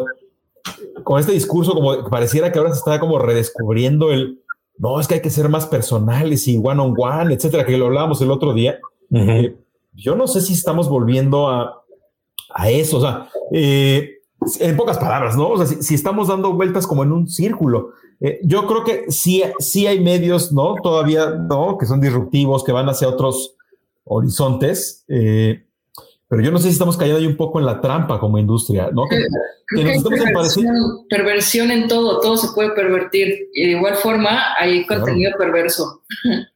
con 1.03 1.20
este 1.20 1.34
discurso, 1.34 1.74
como 1.74 2.09
pareciera 2.09 2.51
que 2.51 2.59
ahora 2.59 2.72
se 2.72 2.80
está 2.80 3.01
como 3.01 3.20
redescubriendo 3.20 4.11
el, 4.11 4.41
no, 4.78 4.97
es 4.97 5.09
que 5.09 5.15
hay 5.15 5.22
que 5.22 5.30
ser 5.30 5.49
más 5.49 5.65
personales 5.65 6.47
y 6.47 6.57
one 6.57 6.82
on 6.82 6.95
one, 6.97 7.34
etcétera, 7.34 7.65
que 7.65 7.78
lo 7.78 7.88
hablábamos 7.88 8.22
el 8.22 8.32
otro 8.32 8.53
día. 8.53 8.80
Eh, 9.13 9.57
yo 9.93 10.15
no 10.15 10.26
sé 10.26 10.39
si 10.39 10.53
estamos 10.53 10.88
volviendo 10.88 11.49
a, 11.49 11.84
a 12.53 12.70
eso, 12.70 12.99
o 12.99 13.01
sea, 13.01 13.28
en 13.51 14.78
pocas 14.78 14.99
palabras, 14.99 15.36
¿no? 15.36 15.49
O 15.49 15.57
sea, 15.57 15.65
si, 15.65 15.95
estamos 15.95 16.30
dando 16.30 16.53
vueltas 16.53 16.88
como 16.88 17.03
en 17.03 17.11
un 17.11 17.28
círculo, 17.28 17.89
yo 18.43 18.65
creo 18.67 18.86
que 18.86 19.11
sí, 19.11 19.43
sí 19.59 19.86
hay 19.86 19.99
medios, 19.99 20.53
¿no? 20.53 20.76
Todavía, 20.82 21.30
¿no? 21.32 21.78
Que 21.78 21.86
son 21.86 21.99
disruptivos, 21.99 22.63
que 22.63 22.72
van 22.72 22.88
hacia 22.88 23.09
otros, 23.09 23.57
horizontes, 24.10 25.05
eh, 25.07 25.66
pero 26.28 26.43
yo 26.43 26.51
no 26.51 26.60
sé 26.60 26.66
si 26.66 26.74
estamos 26.74 26.95
cayendo 26.95 27.20
ahí 27.20 27.26
un 27.26 27.38
poco 27.38 27.60
en 27.60 27.66
la 27.66 27.82
trampa 27.82 28.20
como 28.20 28.38
industria, 28.38 28.89
¿no? 28.93 29.05
Que, 29.10 29.26
perversión, 31.10 31.72
en 31.72 31.88
todo, 31.88 32.20
todo 32.20 32.38
se 32.38 32.53
puede 32.53 32.72
pervertir. 32.72 33.49
Y 33.53 33.66
de 33.66 33.72
igual 33.72 33.95
forma 33.95 34.53
hay 34.57 34.86
contenido 34.86 35.32
perverso. 35.38 36.01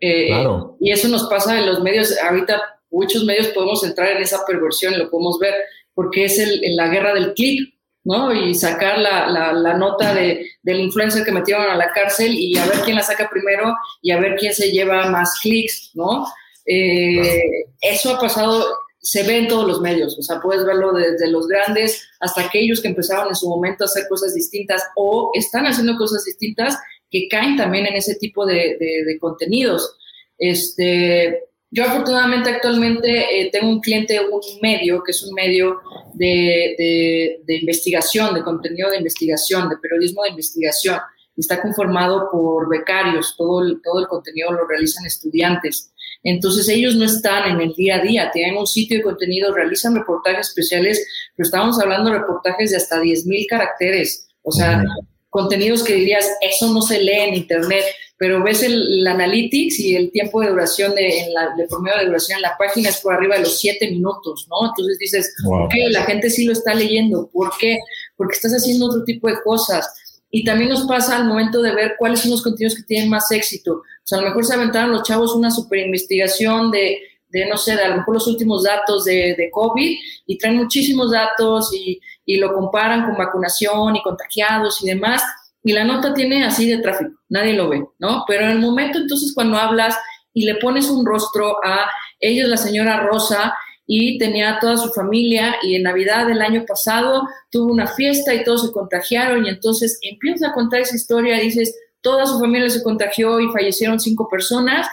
Eh, 0.00 0.28
claro. 0.28 0.76
Y 0.80 0.92
eso 0.92 1.08
nos 1.08 1.24
pasa 1.24 1.58
en 1.58 1.66
los 1.66 1.82
medios. 1.82 2.16
Ahorita 2.22 2.62
muchos 2.88 3.24
medios 3.24 3.48
podemos 3.48 3.82
entrar 3.82 4.12
en 4.12 4.22
esa 4.22 4.44
perversión, 4.46 4.96
lo 4.96 5.10
podemos 5.10 5.40
ver, 5.40 5.54
porque 5.92 6.26
es 6.26 6.38
el, 6.38 6.60
la 6.76 6.86
guerra 6.86 7.12
del 7.12 7.34
clic, 7.34 7.74
¿no? 8.04 8.32
Y 8.32 8.54
sacar 8.54 8.98
la, 8.98 9.26
la, 9.26 9.74
nota 9.74 10.14
de, 10.14 10.46
del 10.62 10.80
influencer 10.80 11.24
que 11.24 11.32
metieron 11.32 11.68
a 11.68 11.74
la 11.74 11.90
cárcel 11.90 12.32
y 12.32 12.56
a 12.56 12.66
ver 12.66 12.78
quién 12.84 12.96
la 12.96 13.02
saca 13.02 13.28
primero 13.28 13.74
y 14.00 14.12
a 14.12 14.20
ver 14.20 14.36
quién 14.36 14.54
se 14.54 14.70
lleva 14.70 15.10
más 15.10 15.40
clics, 15.40 15.90
¿no? 15.94 16.26
Eh, 16.66 17.66
eso 17.80 18.14
ha 18.14 18.20
pasado, 18.20 18.64
se 19.00 19.22
ve 19.24 19.38
en 19.38 19.48
todos 19.48 19.66
los 19.66 19.80
medios, 19.80 20.16
o 20.18 20.22
sea, 20.22 20.40
puedes 20.40 20.64
verlo 20.64 20.92
desde 20.92 21.28
los 21.28 21.48
grandes 21.48 22.08
hasta 22.20 22.42
aquellos 22.42 22.80
que 22.80 22.88
empezaron 22.88 23.28
en 23.28 23.34
su 23.34 23.48
momento 23.48 23.84
a 23.84 23.86
hacer 23.86 24.04
cosas 24.08 24.34
distintas 24.34 24.82
o 24.96 25.30
están 25.34 25.66
haciendo 25.66 25.96
cosas 25.96 26.24
distintas 26.24 26.78
que 27.10 27.28
caen 27.28 27.56
también 27.56 27.86
en 27.86 27.94
ese 27.94 28.14
tipo 28.14 28.46
de, 28.46 28.78
contenidos. 29.20 29.96
Este, 30.38 31.40
yo 31.70 31.84
afortunadamente 31.84 32.50
actualmente 32.50 33.40
eh, 33.40 33.50
tengo 33.52 33.68
un 33.68 33.80
cliente, 33.80 34.18
un 34.20 34.40
medio, 34.62 35.02
que 35.02 35.10
es 35.10 35.22
un 35.22 35.34
medio 35.34 35.80
de, 36.14 37.38
de, 37.46 37.56
investigación, 37.56 38.34
de 38.34 38.42
contenido 38.42 38.90
de 38.90 38.96
investigación, 38.96 39.68
de 39.68 39.76
periodismo 39.76 40.22
de 40.22 40.30
investigación. 40.30 40.98
Está 41.36 41.60
conformado 41.60 42.28
por 42.30 42.68
becarios, 42.68 43.34
todo 43.36 43.62
todo 43.82 44.00
el 44.00 44.06
contenido 44.06 44.52
lo 44.52 44.66
realizan 44.66 45.04
estudiantes. 45.06 45.91
Entonces 46.24 46.68
ellos 46.68 46.94
no 46.94 47.04
están 47.04 47.50
en 47.50 47.60
el 47.60 47.74
día 47.74 47.96
a 47.96 48.02
día, 48.02 48.30
tienen 48.32 48.56
un 48.56 48.66
sitio 48.66 48.98
de 48.98 49.02
contenido, 49.02 49.52
realizan 49.52 49.94
reportajes 49.94 50.48
especiales, 50.48 51.04
pero 51.36 51.46
estamos 51.46 51.80
hablando 51.80 52.10
de 52.10 52.18
reportajes 52.18 52.70
de 52.70 52.76
hasta 52.76 53.00
10.000 53.00 53.46
caracteres, 53.48 54.28
o 54.42 54.52
sea, 54.52 54.84
contenidos 55.30 55.82
que 55.82 55.94
dirías, 55.94 56.30
eso 56.42 56.72
no 56.72 56.82
se 56.82 57.00
lee 57.00 57.20
en 57.20 57.34
Internet, 57.34 57.84
pero 58.18 58.40
ves 58.40 58.62
el, 58.62 59.04
analytics 59.04 59.80
y 59.80 59.96
el 59.96 60.12
tiempo 60.12 60.40
de 60.40 60.50
duración 60.50 60.94
de, 60.94 61.22
en 61.22 61.34
la, 61.34 61.56
de 61.56 61.66
promedio 61.66 61.98
de 61.98 62.06
duración 62.06 62.36
en 62.36 62.42
la 62.42 62.56
página 62.56 62.90
es 62.90 63.00
por 63.00 63.14
arriba 63.14 63.34
de 63.34 63.40
los 63.40 63.58
7 63.58 63.90
minutos, 63.90 64.46
¿no? 64.48 64.68
Entonces 64.68 64.96
dices, 64.98 65.34
ok, 65.44 65.72
la 65.90 66.04
gente 66.04 66.30
sí 66.30 66.44
lo 66.44 66.52
está 66.52 66.72
leyendo, 66.72 67.28
¿por 67.32 67.50
qué? 67.58 67.78
Porque 68.16 68.36
estás 68.36 68.52
haciendo 68.52 68.86
otro 68.86 69.02
tipo 69.02 69.26
de 69.26 69.40
cosas. 69.42 69.92
Y 70.30 70.44
también 70.44 70.70
nos 70.70 70.86
pasa 70.86 71.16
al 71.16 71.24
momento 71.24 71.60
de 71.62 71.74
ver 71.74 71.94
cuáles 71.98 72.20
son 72.20 72.30
los 72.30 72.42
contenidos 72.42 72.76
que 72.76 72.84
tienen 72.84 73.10
más 73.10 73.28
éxito. 73.32 73.82
O 74.02 74.06
sea, 74.06 74.18
a 74.18 74.22
lo 74.22 74.28
mejor 74.28 74.44
se 74.44 74.54
aventaron 74.54 74.92
los 74.92 75.04
chavos 75.04 75.34
una 75.34 75.50
super 75.50 75.78
investigación 75.78 76.70
de, 76.70 76.98
de 77.28 77.46
no 77.46 77.56
sé, 77.56 77.76
de 77.76 77.82
a 77.82 77.88
lo 77.88 77.96
mejor 77.98 78.14
los 78.14 78.26
últimos 78.26 78.64
datos 78.64 79.04
de, 79.04 79.34
de 79.36 79.50
COVID 79.50 79.96
y 80.26 80.38
traen 80.38 80.56
muchísimos 80.56 81.12
datos 81.12 81.72
y, 81.72 82.00
y, 82.26 82.36
lo 82.36 82.52
comparan 82.52 83.04
con 83.06 83.16
vacunación 83.16 83.96
y 83.96 84.02
contagiados 84.02 84.82
y 84.82 84.88
demás. 84.88 85.22
Y 85.64 85.72
la 85.72 85.84
nota 85.84 86.12
tiene 86.12 86.44
así 86.44 86.68
de 86.68 86.82
tráfico, 86.82 87.12
nadie 87.28 87.52
lo 87.52 87.68
ve, 87.68 87.84
¿no? 87.98 88.24
Pero 88.26 88.44
en 88.44 88.50
el 88.50 88.58
momento 88.58 88.98
entonces 88.98 89.32
cuando 89.32 89.56
hablas 89.56 89.96
y 90.34 90.44
le 90.44 90.56
pones 90.56 90.90
un 90.90 91.06
rostro 91.06 91.56
a 91.64 91.88
ellos, 92.18 92.48
la 92.48 92.56
señora 92.56 93.00
Rosa, 93.00 93.54
y 93.86 94.18
tenía 94.18 94.58
toda 94.60 94.76
su 94.76 94.90
familia 94.92 95.56
y 95.62 95.74
en 95.74 95.82
Navidad 95.82 96.26
del 96.26 96.40
año 96.40 96.64
pasado 96.66 97.22
tuvo 97.50 97.72
una 97.72 97.86
fiesta 97.86 98.32
y 98.34 98.44
todos 98.44 98.66
se 98.66 98.72
contagiaron 98.72 99.44
y 99.44 99.48
entonces 99.50 99.98
empieza 100.02 100.48
a 100.48 100.52
contar 100.52 100.80
esa 100.80 100.96
historia, 100.96 101.38
dices, 101.38 101.74
toda 102.02 102.26
su 102.26 102.38
familia 102.38 102.68
se 102.68 102.82
contagió 102.82 103.40
y 103.40 103.50
fallecieron 103.52 103.98
cinco 103.98 104.28
personas, 104.28 104.86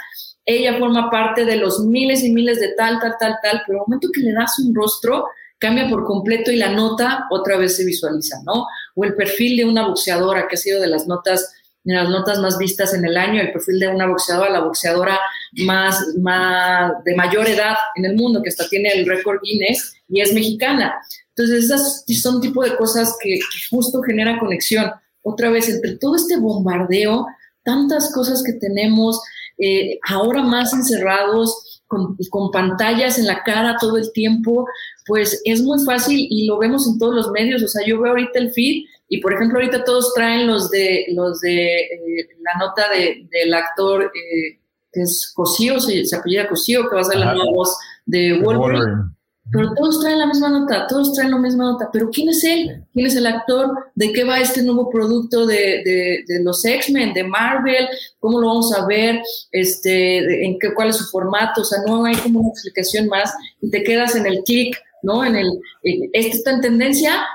ella 0.45 0.78
forma 0.80 1.10
parte 1.10 1.45
de 1.45 1.57
los 1.57 1.82
miles 1.82 2.24
y 2.24 2.32
miles 2.32 2.60
de 2.60 2.70
tal, 2.76 2.99
tal, 2.99 3.16
tal, 3.20 3.36
tal, 3.43 3.62
pero 3.68 3.80
el 3.80 3.84
momento 3.88 4.10
que 4.14 4.22
le 4.22 4.34
das 4.34 4.57
un 4.60 4.74
rostro, 4.74 5.28
cambia 5.57 5.89
por 5.89 6.05
completo 6.05 6.51
y 6.51 6.55
la 6.55 6.70
nota 6.70 7.28
otra 7.30 7.57
vez 7.57 7.76
se 7.76 7.84
visualiza, 7.84 8.38
¿no? 8.45 8.66
O 8.95 9.03
el 9.03 9.14
perfil 9.16 9.57
de 9.57 9.66
una 9.66 9.88
boxeadora, 9.88 10.47
que 10.47 10.55
ha 10.55 10.57
sido 10.57 10.80
de 10.80 10.88
las 10.88 11.05
notas 11.05 11.53
las 11.84 12.10
notas 12.10 12.39
más 12.39 12.57
vistas 12.57 12.93
en 12.93 13.05
el 13.05 13.18
año, 13.18 13.41
el 13.41 13.51
perfil 13.51 13.80
de 13.80 13.88
una 13.88 14.07
boxeadora, 14.07 14.49
la 14.49 14.60
boxeadora 14.60 15.20
más, 15.64 15.99
más 16.20 16.91
de 17.03 17.16
mayor 17.16 17.47
edad 17.47 17.76
en 17.95 18.05
el 18.05 18.16
mundo, 18.16 18.41
que 18.43 18.49
hasta 18.49 18.68
tiene 18.68 18.89
el 18.89 19.07
récord 19.07 19.39
Guinness 19.41 19.95
y 20.07 20.22
es 20.22 20.34
mexicana. 20.34 20.99
Entonces, 21.30 21.66
esas 21.66 22.03
son 22.22 22.41
tipo 22.41 22.64
de 22.64 22.76
cosas 22.76 23.16
que, 23.22 23.39
justo 23.70 24.01
generan 24.01 24.39
conexión. 24.39 24.91
Otra 25.22 25.49
vez, 25.49 25.70
entre 25.70 25.97
todo 25.97 26.15
este 26.15 26.38
bombardeo, 26.38 27.26
tantas 27.63 28.13
cosas 28.13 28.43
que 28.43 28.53
tenemos, 28.53 29.22
eh, 29.57 29.99
ahora 30.07 30.41
más 30.43 30.74
encerrados, 30.74 31.84
con, 31.88 32.15
con, 32.30 32.51
pantallas 32.51 33.17
en 33.17 33.26
la 33.26 33.41
cara 33.43 33.78
todo 33.80 33.97
el 33.97 34.11
tiempo, 34.13 34.67
pues 35.07 35.41
es 35.43 35.63
muy 35.63 35.84
fácil 35.84 36.28
y 36.30 36.45
lo 36.45 36.59
vemos 36.59 36.88
en 36.88 36.99
todos 36.99 37.15
los 37.15 37.32
medios. 37.32 37.63
O 37.63 37.67
sea, 37.67 37.86
yo 37.86 37.99
veo 37.99 38.11
ahorita 38.11 38.38
el 38.38 38.51
feed 38.51 38.86
y 39.09 39.20
por 39.22 39.34
ejemplo, 39.34 39.57
ahorita 39.57 39.84
todos 39.84 40.13
traen 40.13 40.45
los 40.45 40.70
de 40.70 41.07
los 41.13 41.39
de 41.41 41.80
eh, 41.80 42.30
la 42.41 42.59
nota 42.59 42.89
de, 42.89 43.28
del 43.32 43.53
actor 43.55 44.03
eh, 44.03 44.59
que 44.93 45.01
es 45.01 45.32
Cosío, 45.36 45.80
se, 45.80 46.05
se 46.05 46.15
apellida 46.15 46.47
Cosío, 46.47 46.88
que 46.88 46.95
va 46.95 47.01
a 47.01 47.05
ser 47.05 47.17
la 47.17 47.34
nueva 47.34 47.51
voz 47.51 47.78
de 48.05 48.39
Wolverine. 48.39 49.15
Pero 49.52 49.74
todos 49.74 50.00
traen 50.00 50.20
la 50.20 50.28
misma 50.28 50.50
nota, 50.50 50.86
todos 50.88 51.14
traen 51.14 51.32
la 51.32 51.38
misma 51.38 51.72
nota. 51.72 51.89
Pero 51.91 52.10
¿quién 52.12 52.30
es 52.30 52.43
él? 52.43 52.84
¿Quién 52.93 53.08
es 53.08 53.16
el 53.16 53.26
actor? 53.26 53.91
¿De 53.95 54.14
qué 54.14 54.24
va 54.24 54.39
este 54.39 54.62
nuevo 54.62 54.89
producto 54.89 55.45
de, 55.47 55.82
de, 55.84 56.24
de 56.28 56.43
los 56.43 56.64
X-Men, 56.64 57.14
de 57.14 57.24
Marvel? 57.24 57.88
¿Cómo 58.20 58.39
lo 58.39 58.47
vamos 58.47 58.74
a 58.74 58.86
ver? 58.86 59.22
Este, 59.52 60.45
¿en 60.45 60.60
qué, 60.60 60.74
¿Cuál 60.74 60.89
es 60.89 60.97
su 60.97 61.06
formato? 61.06 61.62
O 61.62 61.66
sea, 61.66 61.80
no 61.86 62.06
hay 62.06 62.16
como 62.16 62.41
una 62.41 62.50
explicación 62.50 63.08
más 63.08 63.34
y 63.62 63.72
te 63.72 63.84
quedas 63.84 64.16
en 64.16 64.28
el 64.28 64.43
clic, 64.43 64.78
¿no? 65.02 65.24
En 65.26 65.36
el, 65.36 65.60
este 66.14 66.38
está 66.38 66.52
en 66.52 66.62
tendencia, 66.62 67.26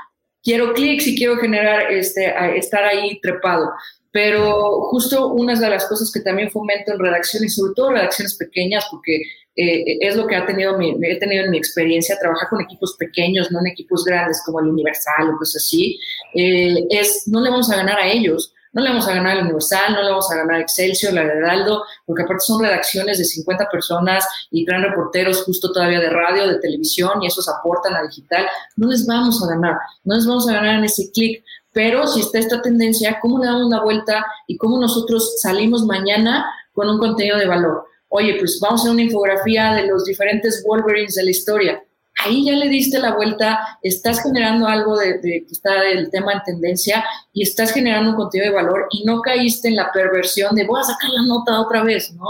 quiero 0.43 0.73
clics 0.75 1.07
y 1.07 1.17
quiero 1.17 1.37
generar, 1.37 1.91
este, 1.91 2.33
estar 2.57 2.85
ahí 2.85 3.19
trepado. 3.21 3.73
Pero 4.13 4.83
justo 4.91 5.33
una 5.33 5.59
de 5.59 5.71
las 5.71 5.87
cosas 5.87 6.13
que 6.13 6.21
también 6.21 6.51
fomento 6.51 6.93
en 6.93 7.01
redacciones, 7.01 7.57
sobre 7.57 7.73
todo 7.75 7.91
redacciones 7.91 8.37
pequeñas, 8.37 8.87
porque 8.89 9.21
eh, 9.57 9.99
es 10.01 10.17
lo 10.17 10.27
que 10.27 10.37
ha 10.37 10.47
tenido 10.47 10.77
mi, 10.77 10.97
he 11.03 11.19
tenido 11.19 11.45
en 11.45 11.51
mi 11.51 11.59
experiencia, 11.59 12.19
trabajar 12.19 12.49
con 12.49 12.61
equipos 12.61 12.97
pequeños, 12.99 13.51
no 13.53 13.61
en 13.61 13.69
equipos 13.69 14.05
grandes 14.05 14.43
como 14.45 14.61
el 14.61 14.69
Universal 14.69 15.31
o 15.31 15.39
cosas 15.39 15.63
así, 15.63 15.99
eh, 16.35 16.87
es 16.91 17.25
no 17.27 17.41
le 17.41 17.51
vamos 17.51 17.71
a 17.71 17.77
ganar 17.77 17.99
a 17.99 18.07
ellos, 18.07 18.53
no 18.73 18.83
le 18.83 18.91
vamos 18.91 19.07
a 19.07 19.15
ganar 19.15 19.37
al 19.37 19.45
Universal, 19.45 19.93
no 19.93 20.03
le 20.03 20.11
vamos 20.11 20.31
a 20.33 20.37
ganar 20.37 20.57
a 20.57 20.61
Excelsior, 20.61 21.13
la 21.13 21.23
Heraldo, 21.23 21.85
porque 22.05 22.25
aparte 22.25 22.45
son 22.45 22.61
redacciones 22.61 23.19
de 23.19 23.25
50 23.25 23.69
personas 23.71 24.25
y 24.51 24.65
traen 24.65 24.83
reporteros 24.83 25.45
justo 25.45 25.73
todavía 25.73 26.01
de 26.01 26.11
radio, 26.11 26.49
de 26.49 26.59
televisión 26.59 27.23
y 27.23 27.29
esos 27.29 27.49
aportan 27.49 27.95
a 27.95 28.03
digital. 28.03 28.47
No 28.77 28.89
les 28.89 29.07
vamos 29.07 29.41
a 29.45 29.55
ganar, 29.55 29.79
no 30.03 30.17
les 30.17 30.27
vamos 30.27 30.49
a 30.49 30.55
ganar 30.55 30.79
en 30.79 30.85
ese 30.85 31.11
clic. 31.13 31.45
Pero 31.73 32.07
si 32.07 32.21
está 32.21 32.39
esta 32.39 32.63
tendencia, 32.63 33.19
¿cómo 33.21 33.41
le 33.41 33.47
damos 33.47 33.67
una 33.67 33.83
vuelta 33.83 34.25
y 34.47 34.57
cómo 34.57 34.79
nosotros 34.79 35.41
salimos 35.41 35.85
mañana 35.85 36.47
con 36.75 36.91
un 36.91 36.99
contenido 36.99 37.39
de 37.39 37.47
valor. 37.47 37.87
Oye, 38.17 38.37
pues 38.39 38.61
vamos 38.61 38.81
a 38.81 38.83
hacer 38.83 38.93
una 38.93 39.03
infografía 39.03 39.75
de 39.75 39.89
los 39.89 40.05
diferentes 40.05 40.63
Wolverines 40.65 41.17
de 41.17 41.25
la 41.25 41.31
historia. 41.33 41.83
Ahí 42.25 42.47
ya 42.47 42.53
le 42.53 42.69
diste 42.69 43.01
la 43.01 43.13
vuelta, 43.13 43.59
estás 43.83 44.23
generando 44.23 44.69
algo 44.69 44.97
de, 44.97 45.21
que 45.21 45.45
está 45.51 45.85
el 45.91 46.11
tema 46.11 46.35
en 46.35 46.43
tendencia 46.45 47.05
y 47.33 47.43
estás 47.43 47.73
generando 47.73 48.11
un 48.11 48.17
contenido 48.17 48.51
de 48.51 48.57
valor 48.57 48.87
y 48.93 49.03
no 49.03 49.21
caíste 49.21 49.67
en 49.67 49.75
la 49.75 49.91
perversión 49.91 50.55
de 50.55 50.65
voy 50.65 50.81
a 50.81 50.85
sacar 50.85 51.11
la 51.11 51.27
nota 51.27 51.61
otra 51.61 51.83
vez, 51.83 52.13
¿no? 52.13 52.25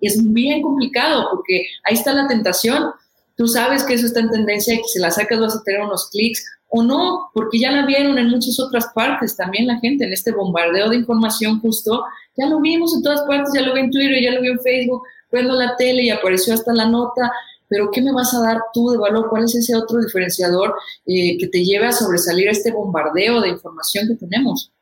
Es 0.00 0.18
bien 0.32 0.62
complicado 0.62 1.28
porque 1.30 1.66
ahí 1.84 1.92
está 1.92 2.14
la 2.14 2.28
tentación. 2.28 2.92
Tú 3.36 3.46
sabes 3.46 3.84
que 3.84 3.92
eso 3.92 4.06
está 4.06 4.20
en 4.20 4.30
tendencia 4.30 4.72
y 4.72 4.78
que 4.78 4.88
si 4.88 4.98
la 5.00 5.10
sacas 5.10 5.38
vas 5.38 5.54
a 5.54 5.62
tener 5.64 5.82
unos 5.82 6.08
clics 6.08 6.42
o 6.68 6.82
no, 6.82 7.28
porque 7.34 7.58
ya 7.58 7.70
la 7.72 7.84
vieron 7.84 8.16
en 8.16 8.30
muchas 8.30 8.58
otras 8.58 8.86
partes 8.94 9.36
también 9.36 9.66
la 9.66 9.78
gente 9.80 10.04
en 10.04 10.14
este 10.14 10.32
bombardeo 10.32 10.88
de 10.88 10.96
información 10.96 11.60
justo, 11.60 12.04
ya 12.38 12.46
lo 12.46 12.60
vimos 12.60 12.94
en 12.94 13.02
todas 13.02 13.20
partes, 13.22 13.52
ya 13.54 13.60
lo 13.60 13.74
vi 13.74 13.80
en 13.80 13.90
Twitter, 13.90 14.22
ya 14.22 14.32
lo 14.32 14.40
vi 14.40 14.48
en 14.48 14.60
Facebook, 14.60 15.02
viendo 15.30 15.54
la 15.54 15.76
tele 15.76 16.04
y 16.04 16.10
apareció 16.10 16.54
hasta 16.54 16.72
la 16.72 16.88
nota, 16.88 17.32
pero 17.68 17.90
¿qué 17.90 18.00
me 18.00 18.12
vas 18.12 18.32
a 18.34 18.40
dar 18.40 18.58
tú 18.72 18.90
de 18.90 18.98
valor? 18.98 19.28
¿Cuál 19.28 19.44
es 19.44 19.54
ese 19.54 19.74
otro 19.76 20.00
diferenciador 20.00 20.74
eh, 21.06 21.36
que 21.38 21.48
te 21.48 21.64
lleve 21.64 21.86
a 21.86 21.92
sobresalir 21.92 22.48
este 22.48 22.72
bombardeo 22.72 23.40
de 23.40 23.48
información 23.48 24.06
que 24.08 24.14
tenemos? 24.14 24.72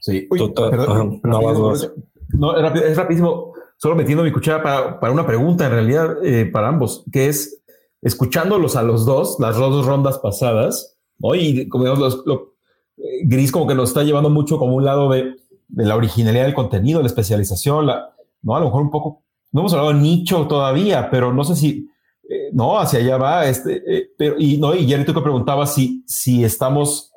Sí, 0.00 0.28
perdón, 0.30 1.20
no, 2.32 2.56
es 2.56 2.96
rapidísimo, 2.96 3.52
solo 3.76 3.94
metiendo 3.94 4.24
mi 4.24 4.32
cuchara 4.32 4.98
para, 5.00 5.12
una 5.12 5.26
pregunta 5.26 5.66
en 5.66 5.72
realidad 5.72 6.24
eh, 6.24 6.46
para 6.46 6.68
ambos, 6.68 7.04
que 7.12 7.28
es, 7.28 7.62
escuchándolos 8.02 8.76
a 8.76 8.82
los 8.82 9.06
dos, 9.06 9.36
las 9.38 9.56
dos 9.56 9.86
rondas 9.86 10.18
pasadas, 10.18 10.96
y 11.34 11.68
como 11.68 11.84
los, 11.84 12.24
eh, 12.96 13.02
Gris 13.24 13.52
como 13.52 13.66
que 13.66 13.74
nos 13.74 13.90
está 13.90 14.02
llevando 14.02 14.30
mucho 14.30 14.58
como 14.58 14.74
un 14.74 14.84
lado 14.84 15.10
de, 15.10 15.36
la 15.68 15.96
originalidad 15.96 16.44
del 16.44 16.54
contenido, 16.54 17.00
la 17.00 17.08
especialización, 17.08 17.86
la, 17.86 18.14
¿no? 18.42 18.56
A 18.56 18.60
lo 18.60 18.66
mejor 18.66 18.82
un 18.82 18.90
poco, 18.90 19.22
no 19.56 19.62
hemos 19.62 19.72
hablado 19.72 19.94
nicho 19.94 20.46
todavía, 20.46 21.08
pero 21.10 21.32
no 21.32 21.42
sé 21.42 21.56
si, 21.56 21.88
eh, 22.28 22.50
no, 22.52 22.78
hacia 22.78 22.98
allá 22.98 23.16
va, 23.16 23.46
este, 23.46 23.82
eh, 23.86 24.10
pero, 24.18 24.36
y 24.38 24.58
no, 24.58 24.74
y 24.74 24.86
tú 25.02 25.14
que 25.14 25.22
preguntabas 25.22 25.72
si, 25.74 26.04
si 26.06 26.44
estamos, 26.44 27.10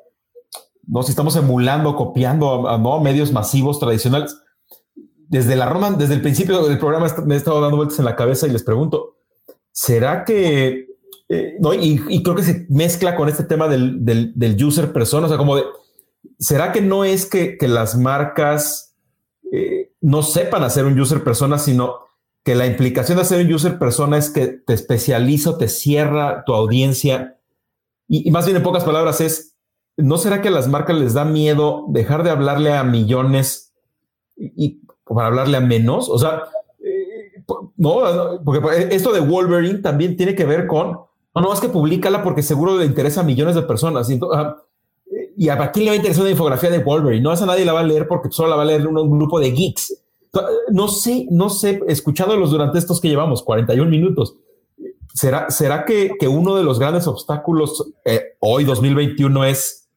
no, 0.88 1.04
si 1.04 1.10
estamos 1.10 1.36
emulando, 1.36 1.98
copiando 1.98 2.70
a, 2.70 2.78
¿no? 2.78 3.02
medios 3.02 3.34
masivos 3.34 3.78
tradicionales. 3.78 4.38
Desde 5.28 5.58
la 5.58 5.68
Roma, 5.68 5.92
desde 5.92 6.14
el 6.14 6.22
principio 6.22 6.66
del 6.66 6.80
programa 6.80 7.14
me 7.26 7.34
he 7.36 7.38
estado 7.38 7.60
dando 7.60 7.76
vueltas 7.76 8.00
en 8.00 8.06
la 8.06 8.16
cabeza 8.16 8.48
y 8.48 8.52
les 8.52 8.64
pregunto, 8.64 9.18
¿será 9.74 10.24
que 10.24 10.88
eh, 11.28 11.58
no, 11.60 11.74
y, 11.74 12.24
creo 12.24 12.38
que 12.38 12.44
se 12.44 12.68
mezcla 12.70 13.18
con 13.18 13.28
este 13.28 13.44
tema 13.44 13.68
del, 13.68 14.06
del, 14.06 14.64
user 14.64 14.94
persona, 14.94 15.26
o 15.26 15.30
sea, 15.30 15.38
como 15.38 15.58
de, 15.58 15.64
¿será 16.40 16.72
que 16.72 16.80
no 16.80 17.04
es 17.04 17.26
que, 17.26 17.58
las 17.64 17.98
marcas 17.98 18.96
no 20.00 20.22
sepan 20.22 20.64
hacer 20.64 20.86
un 20.86 20.98
user 20.98 21.22
persona, 21.22 21.58
sino 21.58 22.08
que 22.44 22.56
la 22.56 22.66
implicación 22.66 23.18
de 23.18 23.24
hacer 23.24 23.46
un 23.46 23.54
user 23.54 23.78
persona 23.78 24.18
es 24.18 24.30
que 24.30 24.48
te 24.48 24.74
especializa, 24.74 25.58
te 25.58 25.68
cierra 25.68 26.44
tu 26.46 26.54
audiencia? 26.54 27.38
Y, 28.08 28.32
más 28.32 28.46
bien 28.46 28.58
en 28.58 28.64
pocas 28.64 28.84
palabras 28.84 29.22
es, 29.22 29.56
¿no 29.98 30.18
será 30.18 30.42
que 30.42 30.48
a 30.48 30.52
las 30.52 30.68
marcas 30.68 30.98
les 30.98 31.14
da 31.14 31.26
miedo 31.26 31.86
dejar 31.90 32.24
de 32.24 32.32
hablarle 32.32 32.74
a 32.74 32.84
millones 32.84 33.74
y, 34.36 34.82
para 35.06 35.28
hablarle 35.28 35.58
a 35.58 35.62
menos? 35.62 36.10
O 36.10 36.18
sea, 36.18 36.44
eh, 36.84 37.44
no, 37.78 38.42
porque 38.44 38.90
esto 38.92 39.12
de 39.12 39.20
Wolverine 39.20 39.80
también 39.80 40.16
tiene 40.18 40.36
que 40.36 40.46
ver 40.46 40.68
con 40.68 41.10
no, 41.36 41.42
no, 41.42 41.54
es 41.54 41.60
que 41.60 41.70
públicala 41.70 42.24
porque 42.24 42.42
seguro 42.42 42.78
le 42.78 42.86
interesa 42.86 43.22
a 43.22 43.24
millones 43.24 43.56
de 43.56 43.62
personas. 43.62 44.10
Y, 44.10 44.20
y 45.38 45.50
a 45.50 45.72
quién 45.72 45.86
le 45.86 45.92
va 45.92 45.94
a 45.94 45.98
interesar 45.98 46.24
una 46.24 46.32
infografía 46.32 46.70
de 46.70 46.80
Wolverine. 46.80 47.22
No 47.22 47.32
a 47.32 47.46
nadie 47.46 47.66
la 47.66 47.74
va 47.74 47.82
a 47.82 47.84
leer 47.84 48.08
porque 48.08 48.30
solo 48.32 48.50
la 48.50 48.56
va 48.56 48.64
a 48.64 48.66
leer 48.66 48.88
un, 48.88 49.18
grupo 49.18 49.40
de 49.40 49.52
geeks. 49.52 50.04
No 50.72 50.88
sé, 50.88 51.28
no 51.32 51.50
sé, 51.50 51.82
escuchándolos 51.88 52.52
durante 52.52 52.78
estos 52.78 53.02
que 53.02 53.10
llevamos, 53.10 53.44
41 53.44 53.90
minutos. 53.90 54.38
¿Será, 55.14 55.50
será 55.50 55.86
que, 55.86 56.12
que 56.20 56.28
uno 56.28 56.56
de 56.56 56.64
los 56.64 56.80
grandes 56.80 57.08
obstáculos 57.08 57.92
eh, 58.06 58.38
hoy, 58.40 58.64
2021, 58.64 59.46
es 59.46 59.90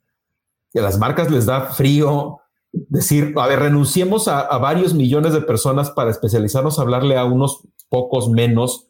que 0.73 0.81
las 0.81 0.99
marcas 0.99 1.31
les 1.31 1.47
da 1.47 1.61
frío 1.73 2.39
decir, 2.73 3.35
a 3.37 3.47
ver, 3.47 3.61
renunciemos 3.61 4.27
a, 4.29 4.41
a 4.41 4.59
varios 4.59 4.95
millones 4.95 5.35
de 5.35 5.43
personas 5.43 5.91
para 5.91 6.11
especializarnos 6.11 6.79
a 6.79 6.83
hablarle 6.83 7.19
a 7.19 7.27
unos 7.27 7.61
pocos 7.91 8.31
menos 8.31 8.89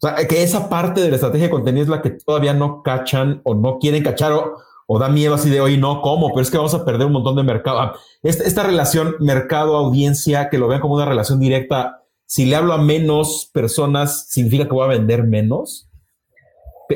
o 0.00 0.06
sea, 0.06 0.28
que 0.28 0.42
esa 0.42 0.68
parte 0.68 1.00
de 1.00 1.08
la 1.08 1.16
estrategia 1.16 1.48
de 1.48 1.52
contenido 1.52 1.82
es 1.82 1.88
la 1.88 2.02
que 2.02 2.10
todavía 2.10 2.54
no 2.54 2.82
cachan 2.82 3.40
o 3.44 3.54
no 3.54 3.78
quieren 3.78 4.04
cachar 4.04 4.32
o, 4.32 4.56
da 4.96 5.08
miedo 5.10 5.34
así 5.34 5.50
de 5.50 5.60
hoy 5.60 5.76
no, 5.76 6.00
¿cómo? 6.00 6.28
Pero 6.28 6.40
es 6.40 6.50
que 6.50 6.56
vamos 6.56 6.72
a 6.72 6.84
perder 6.84 7.06
un 7.06 7.12
montón 7.12 7.36
de 7.36 7.42
mercado. 7.42 7.80
Ah, 7.80 7.96
esta, 8.22 8.62
relación 8.62 9.16
mercado-audiencia, 9.20 10.48
que 10.48 10.56
lo 10.56 10.68
vean 10.68 10.80
como 10.80 10.94
una 10.94 11.04
relación 11.04 11.38
directa, 11.38 12.04
si 12.24 12.46
le 12.46 12.56
hablo 12.56 12.72
a 12.72 12.78
menos 12.78 13.50
personas, 13.52 14.28
¿significa 14.30 14.64
que 14.64 14.72
voy 14.72 14.84
a 14.84 14.98
vender 14.98 15.24
menos? 15.24 15.88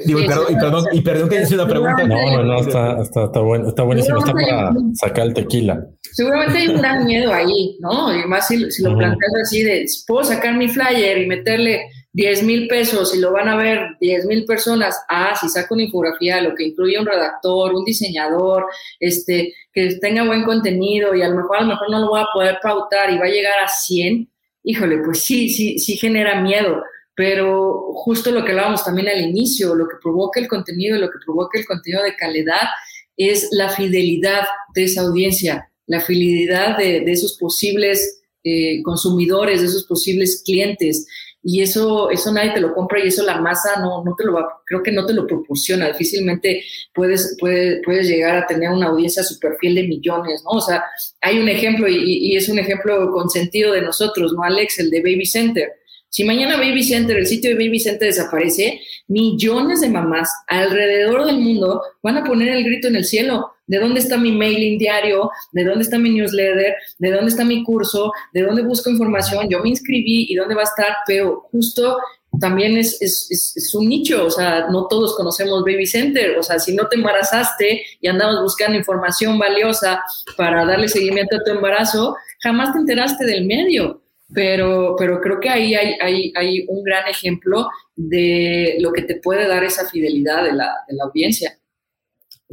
Digo, 0.07 0.21
y, 0.21 0.27
perdón, 0.27 0.85
y, 0.93 1.01
perdón, 1.03 1.29
que 1.29 1.43
hice 1.43 1.55
una 1.55 1.69
pregunta. 1.69 2.05
No, 2.05 2.17
no, 2.17 2.43
no, 2.45 2.61
está, 2.61 3.03
está, 3.03 3.25
está, 3.25 3.41
bueno, 3.41 3.69
está 3.69 3.83
buenísimo, 3.83 4.19
está 4.19 4.33
para 4.33 4.73
sacar 4.95 5.27
el 5.27 5.35
tequila. 5.35 5.87
Seguramente 6.01 6.59
hay 6.59 6.69
un 6.69 6.79
gran 6.79 7.05
miedo 7.05 7.31
ahí, 7.31 7.77
¿no? 7.81 8.11
Y 8.19 8.27
más 8.27 8.49
si, 8.49 8.57
lo 8.57 8.97
planteas 8.97 9.33
así 9.43 9.63
de, 9.63 9.85
puedo 10.07 10.25
sacar 10.25 10.57
mi 10.57 10.69
flyer 10.69 11.19
y 11.19 11.27
meterle 11.27 11.83
10 12.15 12.43
mil 12.43 12.69
pesos 12.69 13.15
y 13.15 13.21
lo 13.21 13.33
van 13.33 13.49
a 13.49 13.57
ver 13.57 13.97
10 14.01 14.27
mil 14.27 14.45
personas, 14.45 15.03
ah, 15.09 15.35
si 15.39 15.49
saco 15.49 15.75
una 15.75 15.85
infografía, 15.85 16.43
lo 16.43 16.55
que 16.55 16.65
incluye 16.65 16.99
un 16.99 17.07
redactor, 17.07 17.75
un 17.75 17.85
diseñador, 17.85 18.67
este, 19.01 19.55
que 19.73 19.95
tenga 20.01 20.27
buen 20.27 20.45
contenido 20.45 21.15
y 21.15 21.23
a 21.23 21.29
lo 21.29 21.37
mejor, 21.37 21.59
a 21.59 21.61
lo 21.63 21.69
mejor 21.69 21.91
no 21.91 22.01
lo 22.01 22.09
voy 22.09 22.21
a 22.21 22.27
poder 22.33 22.59
pautar 22.63 23.11
y 23.11 23.19
va 23.19 23.27
a 23.27 23.31
llegar 23.31 23.59
a 23.65 23.69
100, 23.69 24.31
híjole, 24.65 24.99
pues 24.99 25.25
sí, 25.25 25.49
sí, 25.49 25.79
sí 25.79 25.97
genera 25.97 26.41
miedo, 26.41 26.83
pero 27.15 27.93
justo 27.95 28.31
lo 28.31 28.45
que 28.45 28.53
hablábamos 28.53 28.85
también 28.85 29.09
al 29.09 29.21
inicio, 29.21 29.75
lo 29.75 29.89
que 29.89 29.97
provoca 30.03 30.39
el 30.39 30.49
contenido, 30.49 30.99
lo 30.99 31.09
que 31.09 31.19
provoca 31.25 31.59
el 31.59 31.67
contenido 31.67 32.03
de 32.03 32.17
calidad 32.17 32.69
es 33.17 33.49
la 33.53 33.71
fidelidad 33.71 34.43
de 34.75 34.85
esa 34.85 35.03
audiencia, 35.03 35.71
la 35.87 36.01
fidelidad 36.01 36.77
de, 36.77 37.05
esos 37.07 37.37
posibles 37.39 38.23
eh, 38.45 38.83
consumidores, 38.83 39.61
de 39.61 39.67
esos 39.67 39.85
posibles 39.85 40.43
clientes 40.45 41.07
y 41.45 41.61
eso, 41.61 42.11
eso 42.11 42.33
nadie 42.33 42.53
te 42.53 42.61
lo 42.61 42.73
compra 42.73 43.03
y 43.03 43.09
eso 43.09 43.25
la 43.25 43.41
masa 43.41 43.81
no, 43.81 44.05
no 44.05 44.15
te 44.17 44.25
lo 44.25 44.35
va, 44.35 44.47
creo 44.65 44.83
que 44.83 44.93
no 44.93 45.05
te 45.05 45.13
lo 45.13 45.27
proporciona. 45.27 45.89
Difícilmente 45.89 46.65
puedes, 46.95 47.37
puedes, 47.41 47.81
puedes 47.85 48.07
llegar 48.09 48.37
a 48.37 48.47
tener 48.47 48.71
una 48.71 48.87
audiencia 48.87 49.23
super 49.23 49.57
fiel 49.61 49.75
de 49.75 49.89
millones, 49.89 50.43
¿no? 50.45 50.59
O 50.59 50.61
sea, 50.61 50.85
hay 51.21 51.39
un 51.39 51.49
ejemplo 51.49 51.89
y, 51.89 51.97
y 51.97 52.37
es 52.37 52.49
un 52.49 52.59
ejemplo 52.59 53.11
consentido 53.11 53.73
de 53.73 53.83
nosotros, 53.83 54.33
¿no, 54.33 54.43
Alex? 54.43 54.79
El 54.79 54.91
de 54.91 55.01
Baby 55.01 55.27
Center. 55.27 55.73
Si 56.13 56.25
mañana 56.25 56.59
Baby 56.59 56.83
Center, 56.85 57.17
el 57.17 57.27
sitio 57.27 57.51
de 57.51 57.57
Baby 57.57 57.81
Center 57.81 58.07
desaparece, 58.07 58.83
millones 59.09 59.81
de 59.81 59.89
mamás 59.89 60.31
alrededor 60.47 61.25
del 61.25 61.39
mundo 61.39 61.81
van 62.03 62.19
a 62.19 62.25
poner 62.25 62.49
el 62.49 62.65
grito 62.65 62.89
en 62.89 62.97
el 62.97 63.07
cielo. 63.07 63.51
¿De 63.73 63.79
dónde 63.79 64.01
está 64.01 64.19
mi 64.19 64.33
mailing 64.33 64.79
diario? 64.79 65.31
¿De 65.51 65.65
dónde 65.65 65.83
está 65.83 65.99
mi 65.99 66.11
newsletter? 66.11 66.75
¿De 66.99 67.11
dónde 67.11 67.31
está 67.31 67.43
mi 67.43 67.65
curso? 67.65 68.13
¿De 68.35 68.43
dónde 68.43 68.61
busco 68.61 68.91
información? 68.91 69.49
Yo 69.49 69.63
me 69.63 69.71
inscribí 69.71 70.27
y 70.29 70.35
dónde 70.35 70.55
va 70.55 70.61
a 70.61 70.65
estar, 70.65 70.95
pero 71.07 71.49
justo 71.51 71.97
también 72.39 72.77
es, 72.77 73.01
es, 73.01 73.55
es, 73.57 73.75
un 73.75 73.89
nicho, 73.89 74.27
o 74.27 74.31
sea, 74.31 74.67
no 74.69 74.89
todos 74.89 75.17
conocemos 75.17 75.63
Baby 75.63 75.87
Center, 75.87 76.37
o 76.39 76.43
sea, 76.43 76.59
si 76.59 76.75
no 76.75 76.87
te 76.89 76.97
embarazaste 76.97 77.83
y 78.01 78.09
andabas 78.09 78.43
buscando 78.43 78.77
información 78.77 79.39
valiosa 79.39 80.03
para 80.37 80.67
darle 80.67 80.89
seguimiento 80.89 81.37
a 81.37 81.43
tu 81.43 81.53
embarazo, 81.53 82.15
jamás 82.43 82.75
te 82.75 82.79
enteraste 82.79 83.25
del 83.25 83.47
medio 83.47 84.03
pero, 84.35 84.97
pero 84.99 85.21
creo 85.21 85.41
que 85.41 85.51
ahí 85.51 85.75
hay, 85.75 85.95
hay, 86.01 86.33
hay, 86.35 86.65
un 86.69 86.83
gran 86.83 87.07
ejemplo 87.07 87.69
de 87.97 88.77
lo 88.81 88.93
que 88.93 89.03
te 89.03 89.17
puede 89.17 89.47
dar 89.47 89.63
esa 89.63 89.89
fidelidad 89.89 90.45
de 90.45 90.53
la, 90.53 90.73
de 90.89 90.97
la 90.97 91.05
audiencia. 91.05 91.59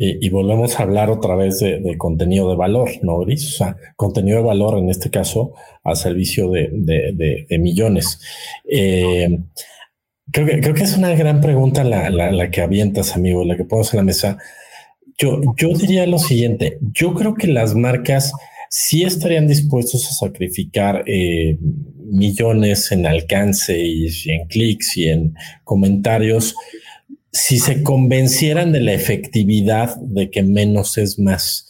Y, 0.02 0.30
volvemos 0.30 0.80
a 0.80 0.84
hablar 0.84 1.10
otra 1.10 1.36
vez 1.36 1.60
de, 1.60 1.98
contenido 1.98 2.50
de 2.50 2.56
valor, 2.56 2.90
¿no, 3.02 3.18
Gris? 3.20 3.46
O 3.48 3.58
sea, 3.58 3.76
contenido 3.98 4.38
de 4.38 4.46
valor 4.46 4.78
en 4.78 4.90
este 4.90 5.10
caso 5.10 5.54
a 5.84 5.94
servicio 5.94 6.50
de, 6.50 6.70
de, 6.72 7.60
millones. 7.60 8.22
Eh, 8.64 9.40
creo, 10.32 10.46
que, 10.46 10.62
creo 10.62 10.74
que 10.74 10.84
es 10.84 10.96
una 10.96 11.14
gran 11.16 11.42
pregunta 11.42 11.84
la, 11.84 12.50
que 12.50 12.62
avientas, 12.62 13.14
amigo, 13.18 13.44
la 13.44 13.58
que 13.58 13.64
hacer 13.64 13.96
en 13.96 13.98
la 13.98 14.04
mesa. 14.04 14.38
Yo, 15.18 15.42
yo 15.58 15.74
diría 15.74 16.08
lo 16.08 16.18
siguiente, 16.18 16.78
yo 16.94 17.14
creo 17.14 17.34
que 17.34 17.48
las 17.48 17.76
marcas 17.76 18.32
sí 18.70 19.04
estarían 19.04 19.48
dispuestos 19.48 20.08
a 20.08 20.14
sacrificar 20.14 21.04
eh, 21.08 21.58
millones 22.06 22.92
en 22.92 23.06
alcance 23.06 23.78
y, 23.78 24.08
en 24.30 24.48
clics 24.48 24.96
y 24.96 25.10
en 25.10 25.34
comentarios 25.64 26.56
si 27.32 27.60
se 27.60 27.84
convencieran 27.84 28.72
de 28.72 28.82
la 28.82 28.94
efectividad 28.94 29.96
de 29.98 30.30
que 30.30 30.44
menos 30.44 30.98
es 30.98 31.20
más. 31.20 31.70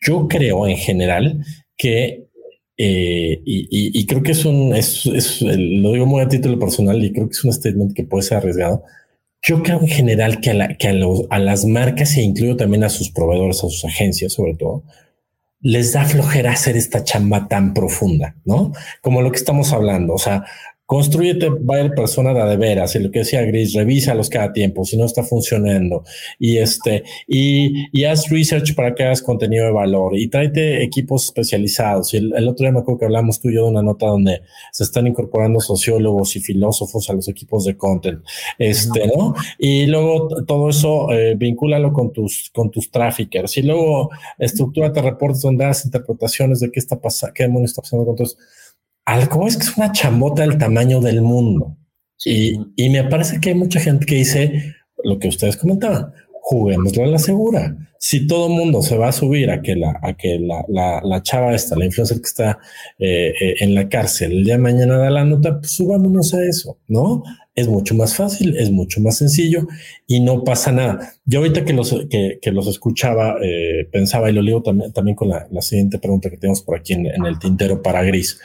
Yo 0.00 0.28
creo 0.28 0.66
en 0.66 0.76
general 0.76 1.44
que, 1.76 2.26
eh, 2.76 3.40
y, 3.44 4.06
creo 4.06 4.22
que 4.22 4.32
es 4.32 4.44
un, 4.44 4.74
es, 4.74 5.04
lo 5.42 5.92
digo 5.92 6.06
muy 6.06 6.22
a 6.22 6.28
título 6.28 6.58
personal 6.58 7.02
y 7.04 7.12
creo 7.12 7.28
que 7.28 7.32
es 7.32 7.44
un 7.44 7.52
statement 7.52 7.94
que 7.94 8.04
puede 8.04 8.22
ser 8.22 8.38
arriesgado. 8.38 8.84
Yo 9.42 9.62
creo 9.62 9.80
en 9.80 9.88
general 9.88 10.40
que 10.40 10.50
a, 10.50 10.76
que 10.76 10.88
a, 10.88 10.94
a 11.30 11.38
las 11.38 11.64
marcas 11.64 12.16
e 12.16 12.22
incluyo 12.22 12.56
también 12.56 12.84
a 12.84 12.88
sus 12.88 13.10
proveedores, 13.10 13.58
a 13.58 13.68
sus 13.68 13.84
agencias 13.84 14.32
sobre 14.32 14.54
todo, 14.54 14.84
les 15.60 15.92
da 15.92 16.04
flojera 16.04 16.52
hacer 16.52 16.76
esta 16.76 17.02
chamba 17.02 17.48
tan 17.48 17.74
profunda, 17.74 18.36
¿no? 18.44 18.72
Como 19.00 19.22
lo 19.22 19.30
que 19.30 19.38
estamos 19.38 19.72
hablando, 19.72 20.14
o 20.14 20.18
sea, 20.18 20.44
construyete 20.88 21.50
varias 21.50 21.92
personas 21.92 22.34
de, 22.34 22.44
de 22.44 22.56
veras, 22.56 22.94
y 22.94 23.00
lo 23.00 23.10
que 23.10 23.18
decía 23.18 23.42
Gris, 23.42 23.74
revísalos 23.74 24.30
cada 24.30 24.54
tiempo, 24.54 24.86
si 24.86 24.96
no 24.96 25.04
está 25.04 25.22
funcionando, 25.22 26.02
y 26.38 26.56
este, 26.56 27.04
y, 27.26 27.84
y 27.92 28.04
haz 28.04 28.30
research 28.30 28.74
para 28.74 28.94
que 28.94 29.04
hagas 29.04 29.20
contenido 29.20 29.66
de 29.66 29.72
valor, 29.72 30.16
y 30.16 30.28
tráete 30.28 30.82
equipos 30.82 31.26
especializados. 31.26 32.14
Y 32.14 32.16
el, 32.16 32.48
otro 32.48 32.64
día 32.64 32.72
me 32.72 32.78
acuerdo 32.78 33.00
que 33.00 33.04
hablamos 33.04 33.38
tú 33.38 33.50
y 33.50 33.56
yo 33.56 33.64
de 33.64 33.70
una 33.70 33.82
nota 33.82 34.06
donde 34.06 34.40
se 34.72 34.84
están 34.84 35.06
incorporando 35.06 35.60
sociólogos 35.60 36.34
y 36.36 36.40
filósofos 36.40 37.10
a 37.10 37.12
los 37.12 37.28
equipos 37.28 37.66
de 37.66 37.76
content, 37.76 38.24
este, 38.58 39.08
¿no? 39.08 39.34
Y 39.58 39.84
luego 39.88 40.42
todo 40.46 40.70
eso, 40.70 41.12
eh, 41.12 41.34
vincúlalo 41.34 41.92
con 41.92 42.14
tus, 42.14 42.48
con 42.54 42.70
tus 42.70 42.90
traffickers, 42.90 43.58
y 43.58 43.62
luego 43.62 44.08
estructúrate 44.38 45.02
reportes 45.02 45.42
donde 45.42 45.64
hagas 45.64 45.84
interpretaciones 45.84 46.60
de 46.60 46.70
qué 46.70 46.80
está 46.80 46.98
pasando, 46.98 47.34
qué 47.34 47.42
demonios 47.42 47.72
está 47.72 47.82
pasando 47.82 48.06
con 48.06 48.16
todos 48.16 48.38
algo 49.08 49.46
es 49.46 49.56
que 49.56 49.62
es 49.62 49.76
una 49.78 49.90
chambota 49.90 50.42
del 50.42 50.58
tamaño 50.58 51.00
del 51.00 51.22
mundo. 51.22 51.78
Y, 52.26 52.60
y, 52.76 52.90
me 52.90 53.04
parece 53.04 53.40
que 53.40 53.50
hay 53.50 53.54
mucha 53.54 53.80
gente 53.80 54.04
que 54.04 54.16
dice 54.16 54.74
lo 55.02 55.18
que 55.18 55.28
ustedes 55.28 55.56
comentaban, 55.56 56.12
juguémoslo 56.42 57.04
a 57.04 57.06
la 57.06 57.18
segura. 57.18 57.74
Si 57.98 58.26
todo 58.26 58.48
el 58.48 58.52
mundo 58.52 58.82
se 58.82 58.98
va 58.98 59.08
a 59.08 59.12
subir 59.12 59.50
a 59.50 59.62
que 59.62 59.76
la, 59.76 59.98
a 60.02 60.12
que 60.12 60.38
la, 60.38 60.62
la, 60.68 61.00
la 61.02 61.22
chava 61.22 61.54
esta, 61.54 61.74
la 61.76 61.86
influencer 61.86 62.18
que 62.18 62.26
está 62.26 62.58
eh, 62.98 63.32
eh, 63.40 63.54
en 63.60 63.74
la 63.74 63.88
cárcel 63.88 64.32
el 64.32 64.44
día 64.44 64.56
de 64.56 64.62
mañana 64.62 64.98
da 64.98 65.08
la 65.08 65.24
nota, 65.24 65.58
pues 65.58 65.72
subámonos 65.72 66.34
a 66.34 66.44
eso, 66.44 66.78
¿no? 66.86 67.22
Es 67.54 67.66
mucho 67.66 67.94
más 67.94 68.14
fácil, 68.14 68.58
es 68.58 68.70
mucho 68.70 69.00
más 69.00 69.16
sencillo 69.16 69.66
y 70.06 70.20
no 70.20 70.44
pasa 70.44 70.70
nada. 70.70 71.14
Yo 71.24 71.38
ahorita 71.38 71.64
que 71.64 71.72
los, 71.72 71.96
que, 72.10 72.38
que 72.42 72.52
los 72.52 72.66
escuchaba, 72.66 73.36
eh, 73.42 73.88
pensaba 73.90 74.28
y 74.28 74.34
lo 74.34 74.42
digo 74.42 74.62
también, 74.62 74.92
también 74.92 75.16
con 75.16 75.30
la, 75.30 75.48
la, 75.50 75.62
siguiente 75.62 75.98
pregunta 75.98 76.28
que 76.28 76.36
tenemos 76.36 76.60
por 76.60 76.78
aquí 76.78 76.92
en, 76.92 77.06
en 77.06 77.24
el 77.24 77.38
tintero 77.38 77.80
para 77.80 78.02
Gris 78.02 78.38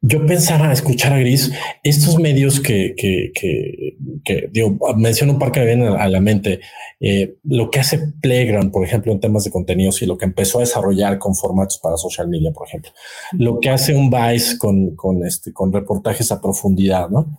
yo 0.00 0.24
pensaba 0.26 0.72
escuchar 0.72 1.12
a 1.12 1.18
Gris, 1.18 1.50
estos 1.82 2.18
medios 2.18 2.60
que, 2.60 2.94
que, 2.96 3.32
que, 3.34 3.96
que 4.24 4.48
digo, 4.52 4.78
menciono 4.96 5.32
un 5.32 5.38
par 5.40 5.50
que 5.50 5.60
me 5.60 5.66
vienen 5.66 5.88
a, 5.88 6.08
la 6.08 6.20
mente, 6.20 6.60
eh, 7.00 7.36
lo 7.42 7.68
que 7.68 7.80
hace 7.80 7.98
Playground, 8.20 8.70
por 8.70 8.84
ejemplo, 8.84 9.12
en 9.12 9.18
temas 9.18 9.42
de 9.42 9.50
contenidos 9.50 10.00
y 10.00 10.06
lo 10.06 10.16
que 10.16 10.26
empezó 10.26 10.58
a 10.58 10.60
desarrollar 10.60 11.18
con 11.18 11.34
formatos 11.34 11.78
para 11.78 11.96
social 11.96 12.28
media, 12.28 12.52
por 12.52 12.68
ejemplo, 12.68 12.92
lo 13.32 13.58
que 13.58 13.70
hace 13.70 13.94
un 13.94 14.08
Vice 14.08 14.56
con, 14.56 14.94
con, 14.94 15.26
este, 15.26 15.52
con 15.52 15.72
reportajes 15.72 16.30
a 16.30 16.40
profundidad, 16.40 17.08
¿no? 17.08 17.36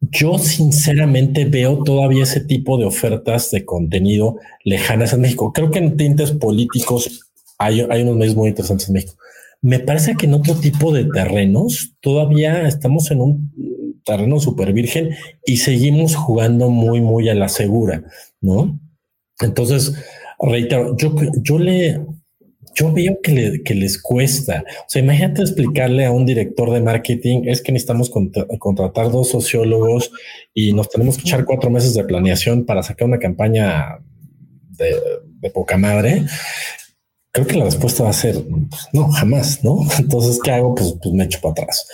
Yo 0.00 0.38
sinceramente 0.38 1.44
veo 1.44 1.82
todavía 1.82 2.22
ese 2.22 2.40
tipo 2.40 2.78
de 2.78 2.84
ofertas 2.84 3.50
de 3.50 3.64
contenido 3.64 4.38
lejanas 4.64 5.12
en 5.12 5.22
México. 5.22 5.52
Creo 5.52 5.72
que 5.72 5.80
en 5.80 5.96
tintes 5.96 6.30
políticos 6.30 7.28
hay, 7.58 7.80
hay 7.90 8.02
unos 8.02 8.16
medios 8.16 8.36
muy 8.36 8.48
interesantes 8.48 8.88
en 8.88 8.94
México 8.94 9.14
me 9.60 9.80
parece 9.80 10.16
que 10.16 10.26
en 10.26 10.34
otro 10.34 10.54
tipo 10.54 10.92
de 10.92 11.04
terrenos 11.04 11.94
todavía 12.00 12.66
estamos 12.66 13.10
en 13.10 13.20
un 13.20 14.00
terreno 14.04 14.40
súper 14.40 14.72
virgen 14.72 15.10
y 15.44 15.58
seguimos 15.58 16.14
jugando 16.16 16.70
muy, 16.70 17.00
muy 17.00 17.28
a 17.28 17.34
la 17.34 17.48
segura, 17.48 18.04
¿no? 18.40 18.78
Entonces, 19.40 19.94
reitero, 20.40 20.96
yo, 20.96 21.14
yo 21.42 21.58
le, 21.58 22.00
yo 22.74 22.92
veo 22.92 23.18
que, 23.22 23.32
le, 23.32 23.62
que 23.62 23.74
les 23.74 24.00
cuesta. 24.00 24.64
O 24.80 24.88
sea, 24.88 25.02
imagínate 25.02 25.42
explicarle 25.42 26.06
a 26.06 26.12
un 26.12 26.24
director 26.24 26.70
de 26.70 26.80
marketing, 26.80 27.42
es 27.46 27.60
que 27.60 27.72
necesitamos 27.72 28.10
contratar 28.58 29.10
dos 29.10 29.28
sociólogos 29.28 30.10
y 30.54 30.72
nos 30.72 30.88
tenemos 30.88 31.16
que 31.16 31.22
echar 31.22 31.44
cuatro 31.44 31.70
meses 31.70 31.94
de 31.94 32.04
planeación 32.04 32.64
para 32.64 32.82
sacar 32.82 33.08
una 33.08 33.18
campaña 33.18 33.98
de, 34.70 34.94
de 35.40 35.50
poca 35.50 35.76
madre 35.76 36.24
creo 37.38 37.46
que 37.46 37.56
la 37.58 37.64
respuesta 37.66 38.02
va 38.02 38.10
a 38.10 38.14
ser 38.14 38.42
pues, 38.68 38.88
no, 38.92 39.08
jamás, 39.08 39.62
¿no? 39.62 39.78
Entonces, 39.98 40.40
¿qué 40.42 40.50
hago? 40.52 40.74
Pues, 40.74 40.94
pues 41.00 41.14
me 41.14 41.24
echo 41.24 41.40
para 41.40 41.52
atrás. 41.52 41.86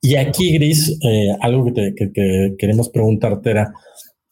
Y 0.00 0.16
aquí, 0.16 0.52
Gris, 0.52 0.98
eh, 1.02 1.36
algo 1.40 1.72
que, 1.72 1.94
que, 1.94 2.54
queremos 2.58 2.88
preguntarte 2.88 3.50
era, 3.50 3.72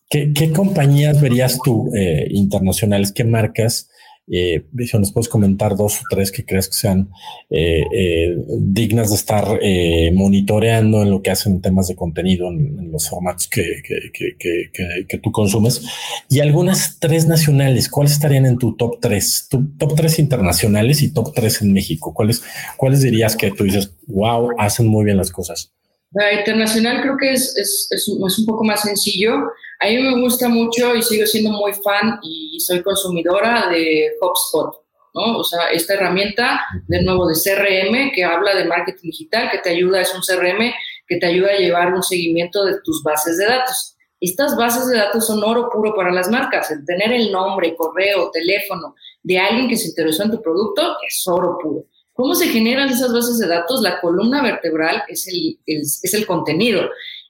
¿qué, 0.09 0.33
qué 0.33 0.51
compañías 0.51 1.21
verías 1.21 1.59
tú 1.63 1.91
eh, 1.95 2.27
internacionales, 2.31 3.13
qué 3.13 3.25
marcas 3.25 3.89
eh, 4.31 4.65
si 4.87 4.99
nos 4.99 5.13
puedes 5.13 5.29
comentar 5.29 5.77
dos 5.77 6.01
o 6.01 6.03
tres 6.11 6.31
que 6.31 6.45
crees 6.45 6.69
que 6.69 6.75
sean 6.75 7.09
eh, 7.51 7.85
eh, 7.93 8.37
dignas 8.59 9.09
de 9.11 9.17
estar 9.17 9.59
eh, 9.63 10.11
monitoreando 10.13 11.03
en 11.03 11.11
lo 11.11 11.23
que 11.23 11.31
hacen 11.31 11.63
temas 11.63 11.89
de 11.89 11.97
contenido 11.97 12.49
en, 12.49 12.91
los 12.93 13.09
formatos 13.09 13.49
que, 13.49 13.83
que, 13.83 14.37
que, 14.39 15.07
que, 15.07 15.19
tú 15.19 15.31
consumes 15.31 15.83
y 16.29 16.41
algunas 16.41 16.99
tres 16.99 17.27
nacionales. 17.27 17.89
¿Cuáles 17.89 18.13
estarían 18.13 18.47
en 18.47 18.59
tu 18.59 18.77
top 18.77 18.99
tres? 19.01 19.47
Tu 19.51 19.77
top 19.77 19.95
tres 19.95 20.19
internacionales 20.19 21.03
y 21.03 21.13
top 21.13 21.33
tres 21.35 21.61
en 21.63 21.73
México. 21.73 22.13
¿Cuáles, 22.15 22.43
cuáles 22.77 23.03
dirías 23.03 23.37
que 23.37 23.51
tú 23.51 23.65
dices, 23.65 23.95
wow, 24.07 24.51
hacen 24.59 24.87
muy 24.87 25.05
bien 25.05 25.17
las 25.17 25.31
cosas? 25.31 25.73
La 26.13 26.33
internacional 26.33 27.03
creo 27.03 27.17
que 27.19 27.33
es, 27.33 27.55
es, 27.57 27.89
es, 27.91 28.09
es 28.09 28.39
un 28.39 28.47
poco 28.47 28.65
más 28.65 28.83
sencillo. 28.83 29.33
A 29.81 29.87
mí 29.87 29.99
me 29.99 30.21
gusta 30.21 30.49
mucho 30.49 30.95
y 30.95 31.03
sigo 31.03 31.25
siendo 31.25 31.51
muy 31.51 31.73
fan 31.73 32.19
y 32.23 32.59
soy 32.59 32.83
consumidora 32.83 33.69
de 33.69 34.11
HubSpot, 34.21 34.75
¿no? 35.15 35.39
O 35.39 35.45
sea, 35.45 35.71
esta 35.71 35.95
herramienta, 35.95 36.61
de 36.89 37.03
nuevo, 37.03 37.29
de 37.29 37.35
CRM, 37.35 38.11
que 38.13 38.25
habla 38.25 38.57
de 38.57 38.65
marketing 38.65 39.11
digital, 39.11 39.51
que 39.53 39.59
te 39.59 39.71
ayuda, 39.71 40.01
es 40.01 40.13
un 40.13 40.21
CRM 40.21 40.73
que 41.07 41.17
te 41.19 41.27
ayuda 41.27 41.53
a 41.53 41.59
llevar 41.59 41.95
un 41.95 42.03
seguimiento 42.03 42.65
de 42.65 42.81
tus 42.83 43.03
bases 43.05 43.39
de 43.39 43.47
datos. 43.47 43.95
Estas 44.21 44.57
bases 44.57 44.89
de 44.89 44.97
datos 44.97 45.29
son 45.29 45.45
oro 45.45 45.69
puro 45.71 45.95
para 45.95 46.11
las 46.11 46.29
marcas. 46.29 46.73
El 46.73 46.85
tener 46.85 47.13
el 47.13 47.31
nombre, 47.31 47.77
correo, 47.77 48.33
teléfono 48.33 48.97
de 49.23 49.39
alguien 49.39 49.69
que 49.69 49.77
se 49.77 49.89
interesó 49.89 50.25
en 50.25 50.33
tu 50.33 50.43
producto 50.43 50.97
es 51.07 51.23
oro 51.29 51.57
puro. 51.63 51.85
¿Cómo 52.15 52.35
se 52.35 52.49
generan 52.49 52.89
esas 52.89 53.13
bases 53.13 53.39
de 53.39 53.47
datos? 53.47 53.81
La 53.81 54.01
columna 54.01 54.43
vertebral 54.43 55.05
es 55.07 55.29
el, 55.29 55.61
es, 55.65 56.01
es 56.03 56.15
el 56.15 56.27
contenido 56.27 56.83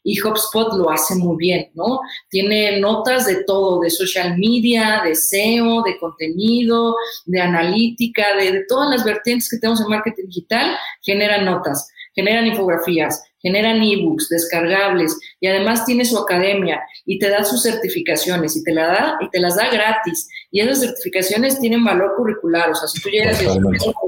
y 0.03 0.21
HubSpot 0.21 0.73
lo 0.75 0.91
hace 0.91 1.15
muy 1.17 1.37
bien, 1.37 1.71
¿no? 1.75 2.01
Tiene 2.29 2.81
notas 2.81 3.27
de 3.27 3.45
todo, 3.45 3.81
de 3.81 3.91
social 3.91 4.39
media, 4.39 5.03
de 5.05 5.15
SEO, 5.15 5.83
de 5.83 5.99
contenido, 5.99 6.95
de 7.27 7.41
analítica, 7.41 8.37
de, 8.37 8.65
todas 8.69 8.91
las 8.91 9.05
vertientes 9.05 9.49
que 9.49 9.59
tenemos 9.59 9.81
en 9.81 9.89
marketing 9.89 10.27
digital, 10.27 10.77
generan 11.03 11.45
notas, 11.45 11.89
generan 12.15 12.47
infografías, 12.47 13.23
generan 13.41 13.81
ebooks 13.81 14.29
descargables 14.29 15.17
y 15.41 15.47
además 15.47 15.85
tiene 15.85 16.05
su 16.05 16.19
academia 16.19 16.81
y 17.07 17.19
te 17.19 17.29
da 17.29 17.45
sus 17.45 17.63
certificaciones 17.63 18.57
y 18.57 18.65
te 18.65 18.73
la 18.73 18.87
da 18.89 19.19
y 19.21 19.31
te 19.31 19.39
las 19.39 19.57
da 19.57 19.71
gratis 19.71 20.29
y 20.51 20.61
esas 20.61 20.81
certificaciones 20.81 21.61
tienen 21.61 21.85
valor 21.85 22.17
curricular, 22.17 22.71
o 22.71 22.75
sea, 22.75 22.89
si 22.89 23.01
tú 23.01 23.11
llegas 23.11 23.41
a 23.41 23.55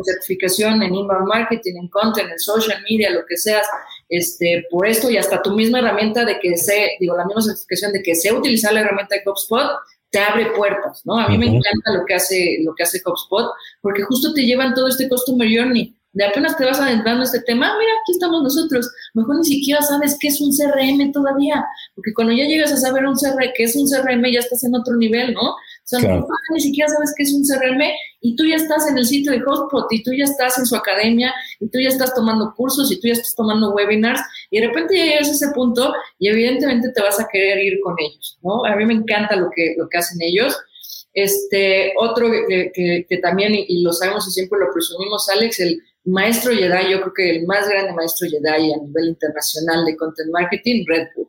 certificación 0.05 0.83
en 0.83 0.95
inbound 0.95 1.29
marketing, 1.29 1.75
en 1.77 1.89
content, 1.89 2.31
en 2.31 2.39
social 2.39 2.83
media, 2.89 3.11
lo 3.11 3.25
que 3.27 3.37
seas, 3.37 3.67
este, 4.11 4.67
por 4.71 4.87
esto 4.87 5.09
y 5.09 5.17
hasta 5.17 5.41
tu 5.41 5.53
misma 5.53 5.79
herramienta 5.79 6.25
de 6.25 6.39
que 6.41 6.57
sé, 6.57 6.97
digo, 6.99 7.17
la 7.17 7.25
misma 7.25 7.43
certificación 7.43 7.93
de 7.93 8.03
que 8.03 8.17
sé 8.17 8.33
utilizar 8.33 8.73
la 8.73 8.81
herramienta 8.81 9.15
de 9.15 9.23
HubSpot, 9.25 9.71
te 10.11 10.19
abre 10.19 10.47
puertas, 10.57 11.03
¿no? 11.05 11.17
A 11.17 11.29
mí 11.29 11.39
me 11.39 11.47
encanta 11.47 11.93
lo 11.95 12.05
que 12.05 12.15
hace, 12.15 12.59
lo 12.65 12.75
que 12.75 12.83
hace 12.83 13.01
HubSpot, 13.05 13.53
porque 13.81 14.03
justo 14.03 14.35
te 14.35 14.45
llevan 14.45 14.75
todo 14.75 14.89
este 14.89 15.09
customer 15.09 15.49
journey. 15.49 15.97
De 16.13 16.25
apenas 16.25 16.57
te 16.57 16.65
vas 16.65 16.81
adentrando 16.81 17.23
en 17.23 17.27
este 17.27 17.41
tema, 17.43 17.69
ah, 17.69 17.77
mira, 17.79 17.93
aquí 18.03 18.13
estamos 18.13 18.43
nosotros. 18.43 18.91
Mejor 19.15 19.37
ni 19.37 19.45
siquiera 19.45 19.81
sabes 19.81 20.17
qué 20.21 20.27
es 20.27 20.41
un 20.41 20.51
CRM 20.51 21.13
todavía, 21.13 21.65
porque 21.95 22.13
cuando 22.13 22.33
ya 22.33 22.47
llegas 22.47 22.73
a 22.73 22.77
saber 22.79 23.07
un 23.07 23.15
CRM, 23.15 23.53
qué 23.55 23.63
es 23.63 23.77
un 23.77 23.87
CRM, 23.89 24.25
ya 24.33 24.41
estás 24.41 24.65
en 24.65 24.75
otro 24.75 24.97
nivel, 24.97 25.33
¿no? 25.35 25.55
O 25.93 25.99
sea, 25.99 26.23
ni 26.55 26.61
siquiera 26.61 26.89
sabes 26.89 27.13
qué 27.17 27.25
es 27.25 27.33
un 27.33 27.43
CRM 27.43 27.83
y 28.21 28.37
tú 28.37 28.45
ya 28.45 28.57
estás 28.57 28.89
en 28.89 28.97
el 28.99 29.05
sitio 29.05 29.33
de 29.33 29.39
HubSpot 29.39 29.87
y 29.91 30.03
tú 30.03 30.13
ya 30.13 30.25
estás 30.25 30.59
en 30.59 30.67
su 30.67 30.77
academia 30.77 31.35
y 31.59 31.69
tú 31.69 31.81
ya 31.81 31.89
estás 31.89 32.15
tomando 32.15 32.55
cursos 32.57 32.93
y 32.93 33.01
tú 33.01 33.09
ya 33.09 33.15
estás 33.15 33.35
tomando 33.35 33.73
webinars 33.73 34.21
y 34.51 34.61
de 34.61 34.69
repente 34.69 34.95
llegas 34.95 35.29
a 35.29 35.33
ese 35.33 35.49
punto 35.53 35.93
y 36.19 36.29
evidentemente 36.29 36.93
te 36.95 37.03
vas 37.03 37.19
a 37.19 37.27
querer 37.31 37.59
ir 37.59 37.81
con 37.81 37.97
ellos, 37.99 38.39
¿no? 38.43 38.65
A 38.65 38.77
mí 38.77 38.87
me 38.87 38.95
encanta 38.95 39.37
lo 39.37 39.51
que, 39.55 39.75
lo 39.77 39.89
que 39.89 39.99
hacen 39.99 40.19
ellos. 40.21 40.57
Este, 41.13 41.93
otro 41.99 42.31
que, 42.49 42.71
que, 43.09 43.19
también, 43.19 43.53
y 43.55 43.83
lo 43.83 43.93
sabemos 43.93 44.29
y 44.29 44.31
siempre 44.31 44.61
lo 44.61 44.73
presumimos, 44.73 45.29
Alex, 45.29 45.59
el 45.59 45.83
maestro 46.05 46.53
Jedi, 46.53 46.93
yo 46.93 47.01
creo 47.01 47.15
que 47.15 47.31
el 47.31 47.47
más 47.47 47.69
grande 47.69 47.93
maestro 47.95 48.29
Jedi 48.29 48.73
a 48.73 48.77
nivel 48.77 49.09
internacional 49.09 49.85
de 49.85 49.97
content 49.97 50.31
marketing, 50.31 50.85
Red 50.87 51.09
Bull. 51.17 51.29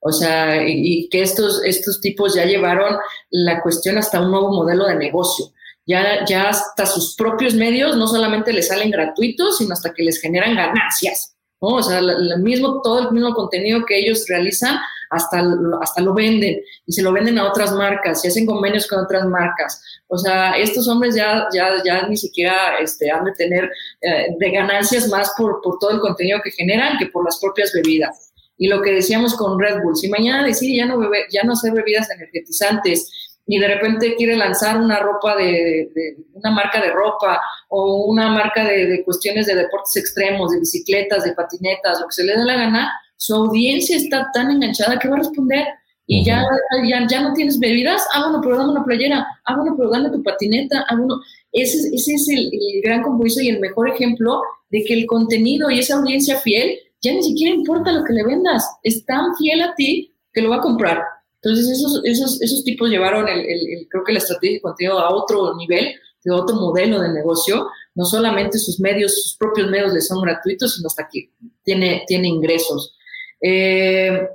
O 0.00 0.12
sea, 0.12 0.66
y, 0.66 1.08
que 1.08 1.22
estos, 1.22 1.62
estos 1.64 2.00
tipos 2.00 2.34
ya 2.34 2.44
llevaron 2.44 2.96
la 3.30 3.60
cuestión 3.62 3.98
hasta 3.98 4.20
un 4.20 4.30
nuevo 4.30 4.52
modelo 4.52 4.86
de 4.86 4.96
negocio. 4.96 5.46
Ya, 5.86 6.24
ya 6.26 6.50
hasta 6.50 6.86
sus 6.86 7.16
propios 7.16 7.54
medios 7.54 7.96
no 7.96 8.06
solamente 8.06 8.52
les 8.52 8.68
salen 8.68 8.90
gratuitos, 8.90 9.58
sino 9.58 9.72
hasta 9.72 9.92
que 9.92 10.02
les 10.02 10.20
generan 10.20 10.54
ganancias. 10.54 11.34
¿no? 11.60 11.68
O 11.68 11.82
sea, 11.82 11.98
el 11.98 12.42
mismo, 12.42 12.80
todo 12.82 13.08
el 13.08 13.12
mismo 13.12 13.34
contenido 13.34 13.84
que 13.86 13.98
ellos 13.98 14.26
realizan, 14.28 14.78
hasta, 15.10 15.42
hasta 15.80 16.02
lo 16.02 16.12
venden 16.12 16.60
y 16.86 16.92
se 16.92 17.02
lo 17.02 17.12
venden 17.12 17.38
a 17.38 17.48
otras 17.48 17.72
marcas 17.72 18.24
y 18.24 18.28
hacen 18.28 18.46
convenios 18.46 18.86
con 18.86 19.00
otras 19.00 19.24
marcas. 19.24 19.82
O 20.08 20.18
sea, 20.18 20.52
estos 20.52 20.88
hombres 20.88 21.14
ya, 21.14 21.46
ya, 21.52 21.82
ya 21.84 22.06
ni 22.06 22.16
siquiera 22.16 22.78
este, 22.80 23.10
han 23.10 23.24
de 23.24 23.32
tener 23.32 23.70
eh, 24.02 24.26
de 24.38 24.50
ganancias 24.50 25.08
más 25.08 25.32
por, 25.36 25.60
por 25.62 25.78
todo 25.78 25.90
el 25.92 26.00
contenido 26.00 26.40
que 26.42 26.50
generan 26.50 26.98
que 26.98 27.06
por 27.06 27.24
las 27.24 27.38
propias 27.40 27.72
bebidas. 27.72 28.27
Y 28.58 28.68
lo 28.68 28.82
que 28.82 28.92
decíamos 28.92 29.36
con 29.36 29.58
Red 29.58 29.82
Bull, 29.82 29.96
si 29.96 30.08
mañana 30.08 30.44
decide 30.44 30.76
ya 30.76 30.86
no, 30.86 30.98
beber, 30.98 31.26
ya 31.32 31.42
no 31.44 31.52
hacer 31.52 31.72
bebidas 31.72 32.10
energetizantes 32.10 33.10
y 33.46 33.58
de 33.58 33.66
repente 33.66 34.14
quiere 34.16 34.36
lanzar 34.36 34.78
una 34.78 34.98
ropa 34.98 35.34
de, 35.34 35.88
una 36.34 36.50
marca 36.50 36.82
de 36.82 36.90
ropa 36.90 37.40
o 37.70 38.04
una 38.04 38.28
marca 38.30 38.62
de, 38.62 39.02
cuestiones 39.04 39.46
de 39.46 39.54
deportes 39.54 39.96
extremos, 39.96 40.50
de 40.50 40.60
bicicletas, 40.60 41.24
de 41.24 41.32
patinetas, 41.32 41.98
lo 42.00 42.06
que 42.08 42.12
se 42.12 42.24
le 42.24 42.36
dé 42.36 42.44
la 42.44 42.56
gana, 42.56 42.92
su 43.16 43.34
audiencia 43.34 43.96
está 43.96 44.28
tan 44.34 44.50
enganchada 44.50 44.98
que 44.98 45.08
va 45.08 45.16
a 45.16 45.20
responder 45.20 45.66
y 46.06 46.24
ya, 46.24 46.42
ya, 46.86 47.06
ya, 47.06 47.20
no 47.20 47.34
tienes 47.34 47.58
bebidas, 47.58 48.02
ah, 48.14 48.24
bueno, 48.24 48.40
pero 48.42 48.56
dame 48.56 48.72
una 48.72 48.84
playera, 48.84 49.26
ah, 49.44 49.56
bueno, 49.56 49.74
pero 49.76 49.90
dame 49.90 50.10
tu 50.10 50.22
patineta, 50.22 50.84
ah, 50.88 50.96
bueno, 50.96 51.20
ese, 51.52 51.88
ese 51.94 52.14
es 52.14 52.28
el, 52.30 52.50
gran 52.82 53.02
compromiso 53.02 53.40
y 53.40 53.48
el 53.48 53.60
mejor 53.60 53.90
ejemplo 53.90 54.40
de 54.70 54.84
que 54.84 54.94
el 54.94 55.06
contenido 55.06 55.70
y 55.70 55.78
esa 55.78 55.96
audiencia 55.96 56.38
fiel 56.38 56.78
ya 57.00 57.12
ni 57.12 57.22
siquiera 57.22 57.54
importa 57.54 57.92
lo 57.92 58.04
que 58.04 58.12
le 58.12 58.24
vendas, 58.24 58.64
es 58.82 59.04
tan 59.04 59.36
fiel 59.36 59.62
a 59.62 59.74
ti 59.74 60.14
que 60.32 60.42
lo 60.42 60.50
va 60.50 60.56
a 60.56 60.60
comprar. 60.60 61.02
Entonces, 61.40 61.70
esos, 61.70 62.00
esos, 62.04 62.42
esos 62.42 62.64
tipos 62.64 62.90
llevaron, 62.90 63.28
el, 63.28 63.40
el, 63.40 63.86
creo 63.88 64.02
que 64.04 64.12
la 64.12 64.18
estrategia 64.18 64.56
de 64.56 64.60
contenido 64.60 64.98
a 64.98 65.14
otro 65.14 65.54
nivel, 65.56 65.94
de 66.24 66.32
otro 66.32 66.56
modelo 66.56 67.00
de 67.00 67.12
negocio. 67.12 67.68
No 67.94 68.04
solamente 68.04 68.58
sus 68.58 68.80
medios, 68.80 69.22
sus 69.22 69.36
propios 69.36 69.70
medios 69.70 69.92
les 69.92 70.06
son 70.06 70.22
gratuitos, 70.22 70.74
sino 70.74 70.86
hasta 70.86 71.08
que 71.10 71.30
tiene, 71.62 72.04
tiene 72.06 72.28
ingresos. 72.28 72.96
Eh, 73.40 74.28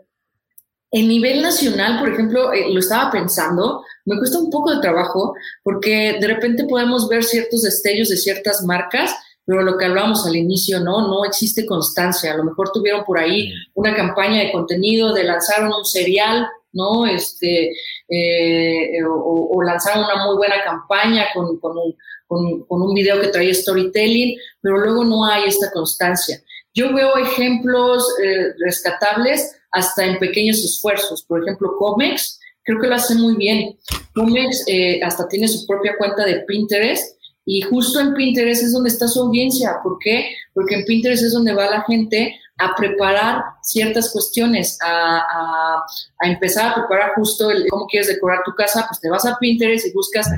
en 0.91 1.07
nivel 1.07 1.41
nacional, 1.41 1.99
por 1.99 2.09
ejemplo, 2.09 2.53
eh, 2.53 2.71
lo 2.71 2.79
estaba 2.79 3.11
pensando, 3.11 3.83
me 4.05 4.17
cuesta 4.17 4.37
un 4.37 4.49
poco 4.51 4.73
de 4.73 4.81
trabajo 4.81 5.33
porque 5.63 6.17
de 6.19 6.27
repente 6.27 6.65
podemos 6.65 7.09
ver 7.09 7.23
ciertos 7.23 7.63
destellos 7.63 8.09
de 8.09 8.17
ciertas 8.17 8.63
marcas, 8.63 9.15
pero 9.45 9.61
lo 9.61 9.77
que 9.77 9.85
hablábamos 9.85 10.25
al 10.25 10.35
inicio, 10.35 10.79
¿no? 10.79 11.07
No 11.07 11.25
existe 11.25 11.65
constancia. 11.65 12.33
A 12.33 12.37
lo 12.37 12.45
mejor 12.45 12.71
tuvieron 12.71 13.03
por 13.03 13.19
ahí 13.19 13.53
una 13.73 13.95
campaña 13.95 14.39
de 14.39 14.51
contenido, 14.51 15.13
de 15.13 15.23
lanzar 15.25 15.65
un 15.65 15.85
cereal, 15.85 16.47
¿no? 16.71 17.05
Este, 17.05 17.71
eh, 18.07 19.03
o, 19.05 19.61
lanzaron 19.63 20.05
una 20.05 20.25
muy 20.25 20.35
buena 20.37 20.63
campaña 20.63 21.25
con, 21.33 21.59
con, 21.59 21.77
un, 21.77 21.95
con, 22.27 22.63
con 22.63 22.81
un 22.81 22.93
video 22.93 23.19
que 23.19 23.27
traía 23.27 23.53
storytelling, 23.53 24.37
pero 24.61 24.77
luego 24.77 25.03
no 25.03 25.25
hay 25.25 25.43
esta 25.45 25.71
constancia. 25.71 26.41
Yo 26.73 26.93
veo 26.93 27.17
ejemplos 27.17 28.03
eh, 28.23 28.53
rescatables 28.59 29.55
hasta 29.71 30.05
en 30.05 30.19
pequeños 30.19 30.63
esfuerzos. 30.63 31.23
Por 31.23 31.43
ejemplo, 31.43 31.75
Comex, 31.77 32.39
creo 32.63 32.79
que 32.79 32.87
lo 32.87 32.95
hace 32.95 33.15
muy 33.15 33.35
bien. 33.35 33.77
Comex 34.15 34.63
eh, 34.67 34.99
hasta 35.03 35.27
tiene 35.27 35.47
su 35.47 35.67
propia 35.67 35.95
cuenta 35.97 36.25
de 36.25 36.39
Pinterest 36.41 37.17
y 37.45 37.61
justo 37.61 37.99
en 37.99 38.13
Pinterest 38.13 38.63
es 38.63 38.73
donde 38.73 38.89
está 38.89 39.07
su 39.07 39.21
audiencia. 39.21 39.79
¿Por 39.83 39.97
qué? 39.99 40.35
Porque 40.53 40.75
en 40.75 40.85
Pinterest 40.85 41.23
es 41.23 41.33
donde 41.33 41.53
va 41.53 41.69
la 41.69 41.81
gente 41.83 42.39
a 42.57 42.75
preparar 42.75 43.43
ciertas 43.61 44.11
cuestiones, 44.11 44.77
a, 44.83 45.83
empezar 46.21 46.71
a 46.71 46.75
preparar 46.75 47.11
justo 47.15 47.51
el 47.51 47.67
cómo 47.69 47.87
quieres 47.87 48.07
decorar 48.07 48.39
tu 48.45 48.53
casa, 48.53 48.85
pues 48.87 48.99
te 49.01 49.09
vas 49.09 49.25
a 49.25 49.37
Pinterest 49.39 49.87
y 49.87 49.93
buscas 49.93 50.29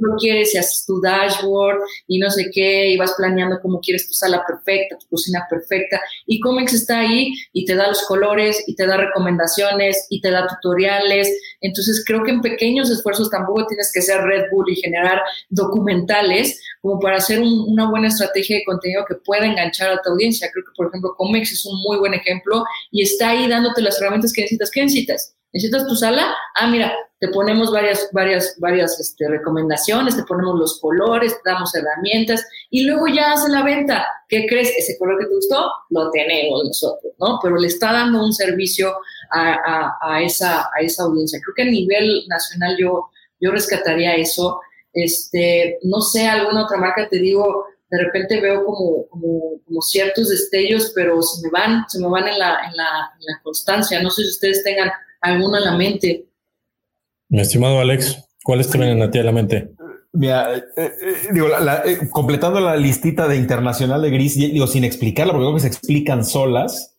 cómo 0.00 0.16
quieres 0.16 0.54
y 0.54 0.58
haces 0.58 0.84
tu 0.86 1.00
dashboard 1.00 1.78
y 2.06 2.18
no 2.18 2.30
sé 2.30 2.50
qué, 2.52 2.90
y 2.90 2.96
vas 2.96 3.14
planeando 3.16 3.58
cómo 3.60 3.80
quieres 3.80 4.06
tu 4.06 4.12
sala 4.12 4.44
perfecta, 4.46 4.96
tu 4.98 5.06
cocina 5.08 5.46
perfecta, 5.48 6.00
y 6.26 6.40
Comex 6.40 6.72
está 6.72 7.00
ahí 7.00 7.32
y 7.52 7.64
te 7.64 7.74
da 7.74 7.88
los 7.88 8.02
colores 8.02 8.62
y 8.66 8.74
te 8.74 8.86
da 8.86 8.96
recomendaciones 8.96 10.06
y 10.10 10.20
te 10.20 10.30
da 10.30 10.46
tutoriales. 10.46 11.28
Entonces 11.60 12.04
creo 12.06 12.22
que 12.24 12.30
en 12.30 12.40
pequeños 12.40 12.90
esfuerzos 12.90 13.30
tampoco 13.30 13.66
tienes 13.66 13.90
que 13.92 14.02
ser 14.02 14.22
Red 14.22 14.44
Bull 14.50 14.70
y 14.70 14.76
generar 14.76 15.20
documentales 15.48 16.60
como 16.80 16.98
para 16.98 17.16
hacer 17.16 17.40
una 17.40 17.90
buena 17.90 18.08
estrategia 18.08 18.56
de 18.56 18.64
contenido 18.64 19.04
que 19.06 19.16
pueda 19.16 19.44
enganchar 19.44 19.90
a 19.90 20.00
tu 20.02 20.10
audiencia. 20.10 20.50
Creo 20.52 20.64
que, 20.64 20.72
por 20.76 20.88
ejemplo, 20.88 21.14
Comex 21.16 21.52
es 21.52 21.66
un 21.66 21.80
muy 21.82 21.98
buen 21.98 22.14
ejemplo 22.14 22.64
y 22.90 23.02
está 23.02 23.30
ahí 23.30 23.48
dándote 23.48 23.82
las 23.82 24.00
herramientas 24.00 24.32
que 24.32 24.42
necesitas. 24.42 24.70
¿Qué 24.70 24.82
necesitas? 24.82 25.34
¿Necesitas 25.52 25.86
tu 25.86 25.96
sala? 25.96 26.34
Ah, 26.54 26.68
mira, 26.68 26.94
te 27.20 27.28
ponemos 27.28 27.70
varias, 27.70 28.08
varias, 28.12 28.56
varias 28.58 28.98
este, 28.98 29.28
recomendaciones, 29.28 30.16
te 30.16 30.22
ponemos 30.22 30.58
los 30.58 30.80
colores, 30.80 31.36
te 31.44 31.50
damos 31.50 31.74
herramientas 31.74 32.42
y 32.70 32.84
luego 32.84 33.08
ya 33.08 33.32
hace 33.32 33.50
la 33.50 33.62
venta. 33.62 34.06
¿Qué 34.26 34.46
crees? 34.48 34.70
Ese 34.78 34.96
color 34.98 35.18
que 35.20 35.26
te 35.26 35.34
gustó, 35.34 35.70
lo 35.90 36.10
tenemos 36.10 36.64
nosotros, 36.64 37.12
¿no? 37.18 37.38
Pero 37.42 37.58
le 37.58 37.66
está 37.66 37.92
dando 37.92 38.24
un 38.24 38.32
servicio 38.32 38.94
a, 39.30 39.92
a, 40.00 40.22
esa, 40.22 40.62
a 40.74 40.80
esa 40.80 41.02
audiencia. 41.02 41.38
Creo 41.44 41.54
que 41.54 41.62
a 41.62 41.72
nivel 41.72 42.24
nacional 42.26 42.76
yo, 42.78 43.10
yo 43.38 43.50
rescataría 43.50 44.14
eso. 44.14 44.58
Este, 44.94 45.78
no 45.82 46.00
sé, 46.00 46.26
alguna 46.26 46.64
otra 46.64 46.78
marca, 46.78 47.06
te 47.06 47.18
digo, 47.18 47.66
de 47.90 47.98
repente 48.02 48.40
veo 48.40 48.64
como, 48.64 49.06
como, 49.08 49.82
ciertos 49.82 50.30
destellos, 50.30 50.92
pero 50.94 51.20
se 51.20 51.42
me 51.42 51.50
van, 51.50 51.84
se 51.88 51.98
me 52.00 52.08
van 52.08 52.28
en 52.28 52.38
la, 52.38 52.60
en, 52.64 52.76
la, 52.76 53.12
en 53.18 53.26
la 53.26 53.40
constancia. 53.42 54.02
No 54.02 54.10
sé 54.10 54.22
si 54.22 54.30
ustedes 54.30 54.64
tengan 54.64 54.90
alguna 55.20 55.58
en 55.58 55.64
la 55.64 55.76
mente. 55.76 56.29
Mi 57.30 57.40
estimado 57.40 57.78
Alex, 57.78 58.24
¿cuáles 58.42 58.68
te 58.68 58.76
vienen 58.76 59.00
a 59.02 59.10
ti 59.10 59.20
a 59.20 59.22
la 59.22 59.30
mente? 59.30 59.70
Mira, 60.12 60.56
eh, 60.56 60.64
eh, 60.76 60.92
digo, 61.32 61.46
eh, 61.46 62.08
completando 62.10 62.58
la 62.58 62.76
listita 62.76 63.28
de 63.28 63.36
internacional 63.36 64.02
de 64.02 64.10
Gris, 64.10 64.34
digo, 64.34 64.66
sin 64.66 64.82
explicarla, 64.82 65.32
porque 65.32 65.44
creo 65.44 65.54
que 65.54 65.60
se 65.60 65.68
explican 65.68 66.24
solas. 66.24 66.96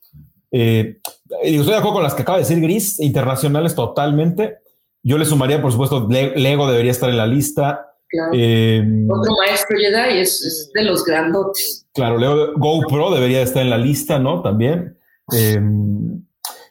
digo, 0.50 0.96
estoy 1.42 1.66
de 1.66 1.76
acuerdo 1.76 1.96
con 1.96 2.04
las 2.04 2.14
que 2.14 2.22
acaba 2.22 2.38
de 2.38 2.46
decir 2.46 2.62
Gris, 2.62 3.02
internacionales 3.02 3.76
totalmente. 3.76 4.60
Yo 5.04 5.18
le 5.18 5.26
sumaría, 5.26 5.62
por 5.62 5.74
supuesto, 5.74 6.08
Lego 6.10 6.72
debería 6.72 6.92
estar 6.92 7.10
en 7.10 7.18
la 7.18 7.28
lista. 7.28 7.88
Otro 8.30 9.36
maestro 9.38 9.78
Jedi 9.78 10.20
es, 10.20 10.42
es, 10.46 10.72
de 10.74 10.84
los 10.84 11.04
grandotes. 11.04 11.88
Claro, 11.94 12.18
Lego 12.18 12.54
GoPro 12.56 13.14
debería 13.14 13.42
estar 13.42 13.64
en 13.64 13.70
la 13.70 13.78
lista, 13.78 14.18
¿no? 14.18 14.42
También. 14.42 14.98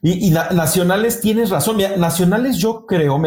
Y, 0.02 0.30
nacionales, 0.30 1.20
tienes 1.20 1.50
razón. 1.50 1.78
nacionales, 1.98 2.56
yo 2.56 2.86
creo, 2.86 3.20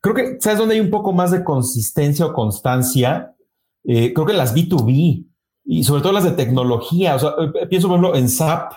creo 0.00 0.14
que, 0.14 0.36
¿sabes 0.40 0.58
dónde 0.58 0.76
hay 0.76 0.80
un 0.80 0.90
poco 0.90 1.12
más 1.12 1.32
de 1.32 1.42
consistencia 1.42 2.26
o 2.26 2.32
constancia? 2.32 3.34
Eh, 3.84 4.12
creo 4.12 4.26
que 4.26 4.32
las 4.32 4.54
B2B 4.54 5.26
y 5.64 5.84
sobre 5.84 6.02
todo 6.02 6.12
las 6.12 6.24
de 6.24 6.32
tecnología. 6.32 7.16
O 7.16 7.18
sea, 7.18 7.30
eh, 7.30 7.66
pienso, 7.68 7.88
por 7.88 7.98
ejemplo, 7.98 8.16
en 8.16 8.28
SAP, 8.28 8.72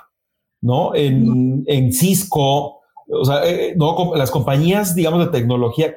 ¿no? 0.62 0.96
En, 0.96 1.64
en 1.68 1.94
Cisco, 1.94 2.80
o 3.08 3.26
sea, 3.26 3.48
eh, 3.48 3.76
no, 3.78 4.16
las 4.16 4.32
compañías, 4.32 4.96
digamos, 4.96 5.20
de 5.20 5.32
tecnología 5.32 5.94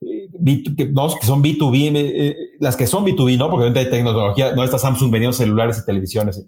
que, 0.00 0.90
no, 0.92 1.08
que 1.14 1.26
son 1.26 1.42
B2B, 1.42 2.36
las 2.60 2.76
que 2.76 2.86
son 2.86 3.06
B2B, 3.06 3.38
¿no? 3.38 3.50
Porque 3.50 3.64
obviamente 3.64 3.80
hay 3.80 3.90
tecnología, 3.90 4.54
no 4.54 4.62
está 4.62 4.78
Samsung 4.78 5.10
vendiendo 5.10 5.36
celulares 5.36 5.78
y 5.78 5.86
televisiones. 5.86 6.46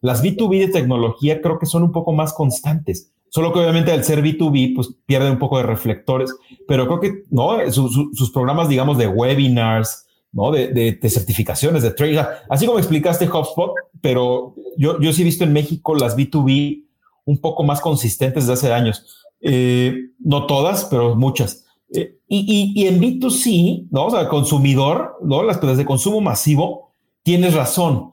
Las 0.00 0.24
B2B 0.24 0.66
de 0.66 0.68
tecnología 0.68 1.40
creo 1.40 1.58
que 1.58 1.66
son 1.66 1.84
un 1.84 1.92
poco 1.92 2.12
más 2.12 2.32
constantes. 2.32 3.12
Solo 3.30 3.52
que 3.52 3.60
obviamente 3.60 3.92
al 3.92 4.04
ser 4.04 4.22
B2B, 4.22 4.74
pues 4.74 4.90
pierde 5.06 5.30
un 5.30 5.38
poco 5.38 5.56
de 5.56 5.62
reflectores, 5.62 6.34
pero 6.66 6.86
creo 6.86 7.00
que, 7.00 7.22
¿no? 7.30 7.58
sus 7.70 8.30
programas, 8.32 8.68
digamos, 8.68 8.98
de 8.98 9.06
webinars, 9.06 10.06
¿no? 10.32 10.50
De, 10.50 10.68
de, 10.68 11.10
certificaciones, 11.10 11.82
de 11.82 11.92
trading, 11.92 12.18
así 12.48 12.66
como 12.66 12.78
explicaste 12.78 13.28
HubSpot, 13.28 13.72
pero 14.00 14.54
yo, 14.76 15.00
yo 15.00 15.12
sí 15.12 15.22
he 15.22 15.24
visto 15.24 15.44
en 15.44 15.52
México 15.52 15.94
las 15.94 16.16
B2B 16.16 16.84
un 17.24 17.40
poco 17.40 17.62
más 17.62 17.80
consistentes 17.80 18.46
desde 18.46 18.52
hace 18.68 18.72
años. 18.72 19.24
Eh, 19.40 20.10
no 20.18 20.46
todas, 20.46 20.84
pero 20.84 21.14
muchas. 21.14 21.66
Eh, 21.94 22.18
y, 22.28 22.72
y, 22.74 22.82
y, 22.82 22.86
en 22.86 23.00
B2C, 23.00 23.88
¿no? 23.90 24.06
O 24.06 24.10
sea, 24.10 24.28
consumidor, 24.28 25.18
¿no? 25.22 25.42
Las 25.42 25.58
cosas 25.58 25.78
de 25.78 25.84
consumo 25.84 26.20
masivo, 26.20 26.92
tienes 27.22 27.54
razón. 27.54 28.10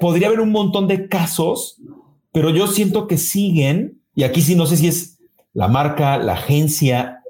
Podría 0.00 0.28
haber 0.28 0.40
un 0.40 0.50
montón 0.50 0.88
de 0.88 1.08
casos 1.08 1.80
pero 2.36 2.50
yo 2.50 2.66
siento 2.66 3.06
que 3.06 3.16
siguen, 3.16 4.02
y 4.14 4.22
aquí 4.22 4.42
sí 4.42 4.56
no 4.56 4.66
sé 4.66 4.76
si 4.76 4.88
es 4.88 5.20
la 5.54 5.68
marca, 5.68 6.18
la 6.18 6.34
agencia, 6.34 7.22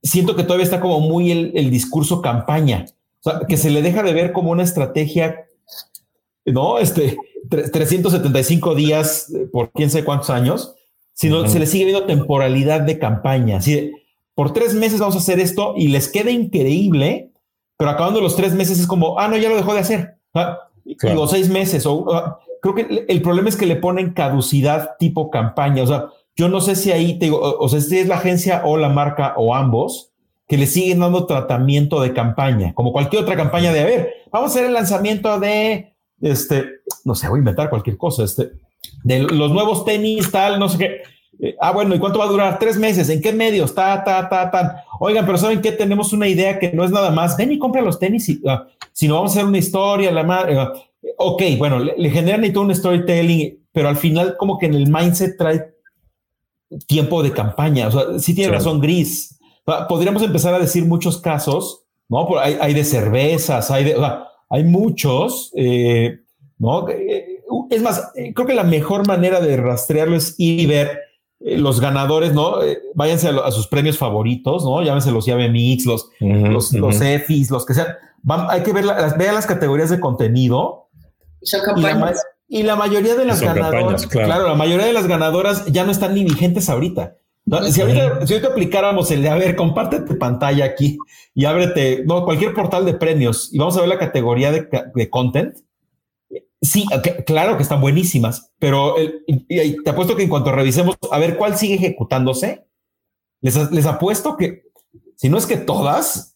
siento 0.00 0.36
que 0.36 0.44
todavía 0.44 0.62
está 0.62 0.80
como 0.80 1.00
muy 1.00 1.32
el, 1.32 1.70
discurso 1.72 2.22
campaña, 2.22 2.84
o 3.18 3.30
sea, 3.30 3.40
que 3.48 3.56
se 3.56 3.68
le 3.68 3.82
deja 3.82 4.04
de 4.04 4.12
ver 4.12 4.30
como 4.30 4.52
una 4.52 4.62
estrategia, 4.62 5.46
¿no? 6.44 6.78
Este, 6.78 7.16
375 7.50 8.76
días 8.76 9.26
por 9.50 9.72
quién 9.72 9.90
sé 9.90 10.04
cuántos 10.04 10.30
años, 10.30 10.76
sino 11.14 11.48
se 11.48 11.58
le 11.58 11.66
sigue 11.66 11.86
viendo 11.86 12.06
temporalidad 12.06 12.82
de 12.82 13.00
campaña, 13.00 13.56
así 13.56 13.90
por 14.36 14.52
tres 14.52 14.72
meses 14.72 15.00
vamos 15.00 15.16
a 15.16 15.18
hacer 15.18 15.40
esto 15.40 15.74
y 15.76 15.88
les 15.88 16.06
queda 16.06 16.30
increíble, 16.30 17.32
pero 17.76 17.90
acabando 17.90 18.20
los 18.20 18.36
tres 18.36 18.54
meses 18.54 18.78
es 18.78 18.86
como, 18.86 19.18
ah, 19.18 19.26
no, 19.26 19.36
ya 19.36 19.48
lo 19.48 19.56
dejó 19.56 19.74
de 19.74 19.80
hacer. 19.80 20.14
Digo, 20.84 21.26
seis 21.26 21.48
meses 21.48 21.86
o 21.86 22.14
ah, 22.14 22.38
creo 22.62 22.74
que 22.74 23.04
el 23.08 23.22
problema 23.22 23.48
es 23.48 23.56
que 23.56 23.66
le 23.66 23.76
ponen 23.76 24.12
caducidad 24.12 24.96
tipo 24.98 25.30
campaña. 25.30 25.82
O 25.82 25.86
sea, 25.86 26.06
yo 26.36 26.48
no 26.48 26.60
sé 26.60 26.76
si 26.76 26.92
ahí 26.92 27.18
te 27.18 27.26
digo, 27.26 27.40
o, 27.40 27.68
sea, 27.68 27.80
si 27.80 27.98
es 27.98 28.06
la 28.06 28.14
agencia 28.14 28.62
o 28.64 28.76
la 28.76 28.88
marca 28.88 29.34
o 29.36 29.54
ambos 29.54 30.12
que 30.46 30.56
le 30.56 30.66
siguen 30.66 31.00
dando 31.00 31.26
tratamiento 31.26 32.00
de 32.00 32.12
campaña, 32.12 32.72
como 32.74 32.92
cualquier 32.92 33.22
otra 33.22 33.36
campaña 33.36 33.72
de, 33.72 33.80
a 33.80 33.84
ver, 33.84 34.14
vamos 34.30 34.50
a 34.50 34.52
hacer 34.52 34.66
el 34.66 34.74
lanzamiento 34.74 35.40
de, 35.40 35.94
este, 36.20 36.64
no 37.04 37.14
sé, 37.14 37.28
voy 37.28 37.38
a 37.38 37.40
inventar 37.40 37.68
cualquier 37.68 37.96
cosa, 37.96 38.22
este, 38.22 38.52
de 39.02 39.20
los 39.20 39.50
nuevos 39.50 39.84
tenis, 39.84 40.30
tal, 40.30 40.60
no 40.60 40.68
sé 40.68 40.78
qué. 40.78 41.02
Eh, 41.40 41.56
ah, 41.60 41.72
bueno, 41.72 41.94
¿y 41.96 41.98
cuánto 41.98 42.20
va 42.20 42.26
a 42.26 42.28
durar? 42.28 42.58
Tres 42.60 42.76
meses. 42.78 43.08
¿En 43.08 43.20
qué 43.20 43.32
medios? 43.32 43.74
Ta, 43.74 44.04
ta, 44.04 44.28
ta, 44.28 44.50
ta. 44.50 44.84
Oigan, 45.00 45.26
pero 45.26 45.36
¿saben 45.38 45.60
qué? 45.60 45.72
Tenemos 45.72 46.12
una 46.12 46.28
idea 46.28 46.60
que 46.60 46.70
no 46.72 46.84
es 46.84 46.92
nada 46.92 47.10
más. 47.10 47.36
Ven 47.36 47.50
y 47.50 47.58
compra 47.58 47.82
los 47.82 47.98
tenis. 47.98 48.28
Y, 48.28 48.40
uh, 48.44 48.60
si 48.92 49.08
no, 49.08 49.14
vamos 49.14 49.32
a 49.32 49.34
hacer 49.34 49.46
una 49.46 49.58
historia. 49.58 50.12
La 50.12 50.22
madre, 50.22 50.56
uh, 50.56 50.68
ok, 51.16 51.42
bueno, 51.58 51.78
le, 51.78 52.10
generan 52.10 52.44
y 52.44 52.52
todo 52.52 52.64
un 52.64 52.74
storytelling, 52.74 53.58
pero 53.72 53.88
al 53.88 53.96
final 53.96 54.36
como 54.36 54.58
que 54.58 54.66
en 54.66 54.74
el 54.74 54.90
mindset 54.90 55.36
trae 55.36 55.72
tiempo 56.86 57.22
de 57.22 57.32
campaña. 57.32 57.88
O 57.88 57.90
sea, 57.90 58.18
sí 58.18 58.34
tiene 58.34 58.52
razón 58.52 58.80
Gris. 58.80 59.38
podríamos 59.88 60.22
empezar 60.22 60.54
a 60.54 60.58
decir 60.58 60.84
muchos 60.84 61.20
casos, 61.20 61.84
¿no? 62.08 62.38
Hay, 62.38 62.74
de 62.74 62.84
cervezas, 62.84 63.70
hay 63.70 63.84
de, 63.84 63.96
hay 64.50 64.64
muchos, 64.64 65.52
eh, 65.56 66.20
¿no? 66.58 66.88
Eh, 66.88 67.40
es 67.70 67.82
más, 67.82 68.10
eh, 68.16 68.32
creo 68.34 68.46
que 68.46 68.54
la 68.54 68.64
mejor 68.64 69.06
manera 69.06 69.40
de 69.40 69.56
rastrearlo 69.56 70.16
es 70.16 70.34
ir 70.38 70.60
y 70.60 70.66
ver 70.66 70.98
los 71.40 71.80
ganadores, 71.80 72.32
¿no? 72.32 72.58
váyanse 72.94 73.28
a, 73.28 73.50
sus 73.50 73.66
premios 73.66 73.98
favoritos, 73.98 74.64
¿no? 74.64 74.80
Llámense 74.80 75.10
los 75.10 75.26
Mix, 75.26 75.84
los, 75.86 76.08
los, 76.20 76.72
los 76.72 77.00
EFIs, 77.00 77.50
los 77.50 77.66
que 77.66 77.74
sean. 77.74 77.88
hay 78.48 78.62
que 78.62 78.72
ver, 78.72 78.84
las, 78.84 79.18
vean 79.18 79.34
las 79.34 79.46
categorías 79.46 79.90
de 79.90 79.98
contenido. 79.98 80.82
Y 82.48 82.62
la, 82.62 82.76
mayoría 82.76 83.14
de 83.14 83.24
las 83.24 83.40
ganadoras, 83.40 84.06
claro. 84.06 84.48
la 84.48 84.54
mayoría 84.54 84.86
de 84.86 84.92
las 84.92 85.06
ganadoras 85.06 85.64
ya 85.66 85.84
no 85.84 85.90
están 85.90 86.14
ni 86.14 86.24
vigentes 86.24 86.68
ahorita. 86.68 87.16
Si 87.70 87.80
ahorita, 87.80 88.26
si 88.26 88.34
aplicáramos 88.36 89.10
el 89.10 89.22
de, 89.22 89.28
a 89.28 89.34
ver, 89.34 89.56
comparte 89.56 90.00
tu 90.00 90.16
pantalla 90.16 90.64
aquí 90.64 90.96
y 91.34 91.44
ábrete, 91.44 92.04
no, 92.06 92.24
cualquier 92.24 92.54
portal 92.54 92.84
de 92.84 92.94
premios 92.94 93.52
y 93.52 93.58
vamos 93.58 93.76
a 93.76 93.80
ver 93.80 93.88
la 93.88 93.98
categoría 93.98 94.52
de, 94.52 95.10
content. 95.10 95.56
Sí, 96.60 96.86
claro 97.26 97.56
que 97.56 97.64
están 97.64 97.80
buenísimas, 97.80 98.52
pero 98.60 98.94
te 99.26 99.90
apuesto 99.90 100.14
que 100.14 100.22
en 100.22 100.28
cuanto 100.28 100.52
revisemos 100.52 100.96
a 101.10 101.18
ver 101.18 101.36
cuál 101.36 101.56
sigue 101.56 101.74
ejecutándose, 101.74 102.64
les, 103.40 103.86
apuesto 103.86 104.36
que 104.36 104.70
si 105.16 105.28
no 105.28 105.36
es 105.36 105.46
que 105.46 105.56
todas, 105.56 106.31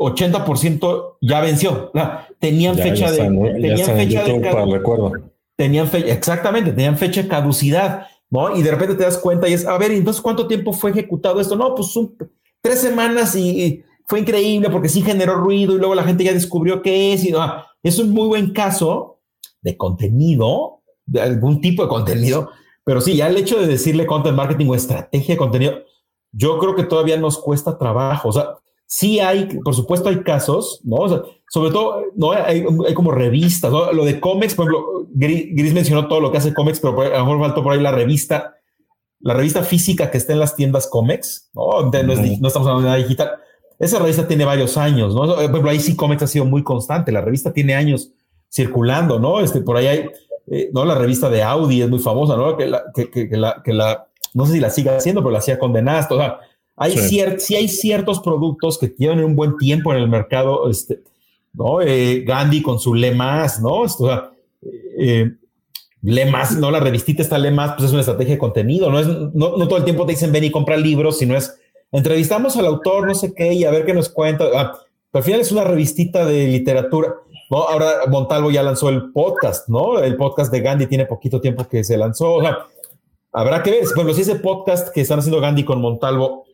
80% 0.00 0.98
eh, 0.98 1.16
ya 1.20 1.40
venció. 1.40 1.92
Tenían 2.38 2.76
fecha 2.76 3.10
de, 3.10 3.18
tenían 3.18 3.96
fecha 3.96 4.24
de, 4.24 5.22
tenían 5.56 5.88
fecha, 5.88 6.12
exactamente, 6.12 6.72
tenían 6.72 6.96
fecha 6.96 7.22
de 7.22 7.28
caducidad. 7.28 8.06
¿no? 8.30 8.56
Y 8.56 8.62
de 8.62 8.70
repente 8.70 8.94
te 8.94 9.04
das 9.04 9.18
cuenta 9.18 9.48
y 9.48 9.52
es, 9.52 9.66
a 9.66 9.76
ver, 9.76 9.90
entonces, 9.90 10.22
¿cuánto 10.22 10.46
tiempo 10.46 10.72
fue 10.72 10.90
ejecutado 10.90 11.40
esto? 11.40 11.56
No, 11.56 11.74
pues 11.74 11.92
tres 12.62 12.80
semanas 12.80 13.34
y, 13.36 13.82
fue 14.06 14.20
increíble 14.20 14.70
porque 14.70 14.88
sí 14.88 15.02
generó 15.02 15.36
ruido 15.36 15.74
y 15.74 15.78
luego 15.78 15.94
la 15.94 16.02
gente 16.02 16.24
ya 16.24 16.32
descubrió 16.32 16.82
qué 16.82 17.12
es. 17.12 17.24
Y, 17.24 17.32
ah, 17.36 17.66
es 17.82 17.98
un 17.98 18.10
muy 18.10 18.26
buen 18.26 18.52
caso 18.52 19.20
de 19.60 19.76
contenido, 19.76 20.80
de 21.06 21.20
algún 21.20 21.60
tipo 21.60 21.82
de 21.82 21.88
contenido, 21.88 22.50
pero 22.82 23.00
sí, 23.00 23.14
ya 23.14 23.28
el 23.28 23.36
hecho 23.36 23.60
de 23.60 23.68
decirle 23.68 24.06
content 24.06 24.36
marketing 24.36 24.66
o 24.66 24.74
estrategia 24.74 25.34
de 25.34 25.38
contenido, 25.38 25.74
yo 26.32 26.58
creo 26.58 26.74
que 26.74 26.82
todavía 26.84 27.16
nos 27.18 27.38
cuesta 27.38 27.78
trabajo. 27.78 28.30
O 28.30 28.32
sea, 28.32 28.56
sí 28.90 29.20
hay, 29.20 29.44
por 29.62 29.72
supuesto, 29.72 30.08
hay 30.08 30.20
casos, 30.24 30.80
¿no? 30.82 30.96
O 30.96 31.08
sea, 31.08 31.22
sobre 31.48 31.70
todo, 31.70 32.02
¿no? 32.16 32.32
Hay, 32.32 32.64
como 32.92 33.12
revistas, 33.12 33.70
¿no? 33.70 33.92
Lo 33.92 34.04
de 34.04 34.18
cómics, 34.18 34.56
por 34.56 34.64
ejemplo, 34.66 35.06
Gris, 35.12 35.72
mencionó 35.72 36.08
todo 36.08 36.20
lo 36.20 36.32
que 36.32 36.38
hace 36.38 36.52
cómics, 36.52 36.80
pero 36.80 37.00
a 37.00 37.18
lo 37.18 37.24
mejor 37.24 37.38
faltó 37.38 37.62
por 37.62 37.72
ahí 37.72 37.80
la 37.80 37.92
revista, 37.92 38.56
la 39.20 39.34
revista 39.34 39.62
física 39.62 40.10
que 40.10 40.18
está 40.18 40.32
en 40.32 40.40
las 40.40 40.56
tiendas 40.56 40.88
cómics, 40.88 41.50
¿no? 41.54 41.82
no, 41.82 42.12
estamos 42.12 42.56
hablando 42.56 42.80
de 42.80 42.86
nada 42.86 42.96
digital. 42.96 43.30
Esa 43.78 44.00
revista 44.00 44.26
tiene 44.26 44.44
varios 44.44 44.76
años, 44.76 45.14
¿no? 45.14 45.24
Por 45.34 45.44
ejemplo, 45.44 45.70
ahí 45.70 45.78
sí 45.78 45.94
Comics 45.94 46.24
ha 46.24 46.26
sido 46.26 46.44
muy 46.44 46.64
constante. 46.64 47.12
La 47.12 47.20
revista 47.20 47.52
tiene 47.52 47.76
años 47.76 48.10
circulando, 48.52 49.20
¿no? 49.20 49.38
Este, 49.40 49.60
por 49.60 49.76
ahí 49.76 49.86
hay, 49.86 50.10
eh, 50.48 50.68
¿no? 50.74 50.84
La 50.84 50.96
revista 50.96 51.30
de 51.30 51.44
Audi 51.44 51.80
es 51.80 51.88
muy 51.88 52.00
famosa, 52.00 52.36
¿no? 52.36 52.56
Que 52.56 52.66
la, 52.66 52.82
que, 52.92 53.28
la, 53.30 53.62
que 53.64 53.72
la, 53.72 54.08
no 54.34 54.46
sé 54.46 54.54
si 54.54 54.60
la 54.60 54.70
siga 54.70 54.96
haciendo, 54.96 55.22
pero 55.22 55.30
la 55.30 55.38
hacía 55.38 55.60
con 55.60 55.70
O 55.70 56.16
sea, 56.16 56.40
hay 56.80 56.96
sí. 56.96 57.54
hay 57.56 57.68
ciertos 57.68 58.20
productos 58.20 58.78
que 58.78 58.88
tienen 58.88 59.22
un 59.22 59.36
buen 59.36 59.58
tiempo 59.58 59.92
en 59.92 59.98
el 59.98 60.08
mercado, 60.08 60.70
este, 60.70 61.02
¿no? 61.52 61.82
Eh, 61.82 62.24
Gandhi 62.26 62.62
con 62.62 62.80
su 62.80 62.94
Le 62.94 63.14
Más, 63.14 63.60
¿no? 63.60 63.80
O 63.80 63.88
sea, 63.88 64.30
eh, 64.98 65.30
Le 66.00 66.24
Más, 66.30 66.56
¿no? 66.56 66.70
La 66.70 66.80
revistita 66.80 67.20
está 67.20 67.36
Le 67.36 67.50
Más, 67.50 67.72
pues 67.72 67.84
es 67.84 67.92
una 67.92 68.00
estrategia 68.00 68.32
de 68.32 68.38
contenido, 68.38 68.90
no 68.90 68.98
es, 68.98 69.06
no, 69.06 69.58
no, 69.58 69.68
todo 69.68 69.76
el 69.76 69.84
tiempo 69.84 70.06
te 70.06 70.12
dicen 70.12 70.32
ven 70.32 70.44
y 70.44 70.50
compra 70.50 70.78
libros, 70.78 71.18
sino 71.18 71.36
es 71.36 71.54
entrevistamos 71.92 72.56
al 72.56 72.64
autor, 72.64 73.06
no 73.06 73.14
sé 73.14 73.34
qué, 73.34 73.52
y 73.52 73.64
a 73.64 73.70
ver 73.70 73.84
qué 73.84 73.92
nos 73.92 74.08
cuenta. 74.08 74.46
Ah, 74.54 74.72
al 75.12 75.22
final 75.22 75.40
es 75.40 75.52
una 75.52 75.64
revistita 75.64 76.24
de 76.24 76.46
literatura. 76.46 77.12
¿no? 77.50 77.58
Ahora 77.58 77.90
Montalvo 78.08 78.50
ya 78.50 78.62
lanzó 78.62 78.88
el 78.88 79.12
podcast, 79.12 79.68
¿no? 79.68 79.98
El 79.98 80.16
podcast 80.16 80.50
de 80.50 80.60
Gandhi 80.60 80.86
tiene 80.86 81.04
poquito 81.04 81.42
tiempo 81.42 81.68
que 81.68 81.84
se 81.84 81.98
lanzó. 81.98 82.36
O 82.36 82.40
sea, 82.40 82.56
habrá 83.32 83.62
que 83.62 83.70
ver. 83.70 83.82
Ejemplo, 83.82 84.14
si 84.14 84.22
ese 84.22 84.36
podcast 84.36 84.94
que 84.94 85.02
están 85.02 85.18
haciendo 85.18 85.42
Gandhi 85.42 85.64
con 85.64 85.82
Montalvo 85.82 86.46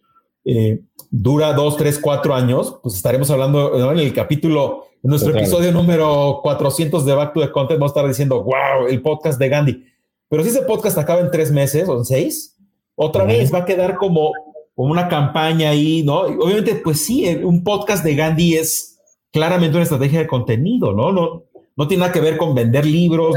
eh, 0.47 0.81
dura 1.11 1.53
dos, 1.55 1.77
tres, 1.77 1.99
cuatro 1.99 2.35
años, 2.35 2.79
pues 2.81 2.95
estaremos 2.95 3.29
hablando 3.31 3.93
en 3.93 3.99
el 3.99 4.13
capítulo, 4.13 4.85
en 5.03 5.11
nuestro 5.11 5.37
episodio 5.37 5.73
número 5.73 6.39
400 6.43 7.05
de 7.05 7.15
Back 7.15 7.35
to 7.35 7.41
the 7.41 7.51
Content, 7.51 7.81
vamos 7.81 7.91
a 7.91 7.95
estar 7.99 8.09
diciendo, 8.09 8.45
wow, 8.45 8.87
el 8.89 9.03
podcast 9.03 9.41
de 9.41 9.49
Gandhi. 9.49 9.85
Pero 10.29 10.45
si 10.45 10.51
ese 10.51 10.63
podcast 10.63 10.99
acaba 10.99 11.21
en 11.21 11.33
tres 11.33 11.51
meses 11.51 11.89
o 11.89 11.99
en 11.99 12.05
seis, 12.05 12.57
otra 12.95 13.25
vez 13.25 13.53
va 13.53 13.59
a 13.59 13.65
quedar 13.65 13.97
como, 13.97 14.33
como 14.77 14.93
una 14.93 15.09
campaña 15.09 15.71
ahí, 15.71 16.05
¿no? 16.05 16.21
obviamente, 16.21 16.77
pues 16.77 17.01
sí, 17.05 17.27
un 17.43 17.65
podcast 17.65 18.05
de 18.05 18.15
Gandhi 18.15 18.55
es 18.55 19.01
claramente 19.33 19.77
una 19.77 19.83
estrategia 19.83 20.21
de 20.21 20.29
contenido, 20.29 20.93
¿no? 20.93 21.11
No, 21.11 21.45
no 21.77 21.89
tiene 21.89 22.03
nada 22.03 22.13
que 22.13 22.21
ver 22.21 22.37
con 22.37 22.55
vender 22.55 22.87
libros, 22.87 23.35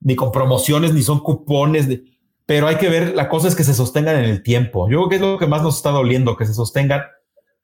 ni 0.00 0.16
con 0.16 0.32
promociones, 0.32 0.92
ni 0.92 1.02
son 1.02 1.20
cupones. 1.20 1.88
De, 1.88 2.02
pero 2.50 2.66
hay 2.66 2.78
que 2.78 2.88
ver, 2.88 3.14
la 3.14 3.28
cosa 3.28 3.46
es 3.46 3.54
que 3.54 3.62
se 3.62 3.74
sostengan 3.74 4.24
en 4.24 4.28
el 4.28 4.42
tiempo. 4.42 4.90
Yo 4.90 4.96
creo 4.96 5.08
que 5.08 5.14
es 5.14 5.20
lo 5.20 5.38
que 5.38 5.46
más 5.46 5.62
nos 5.62 5.76
está 5.76 5.90
doliendo, 5.90 6.36
que 6.36 6.46
se 6.46 6.52
sostengan 6.52 7.02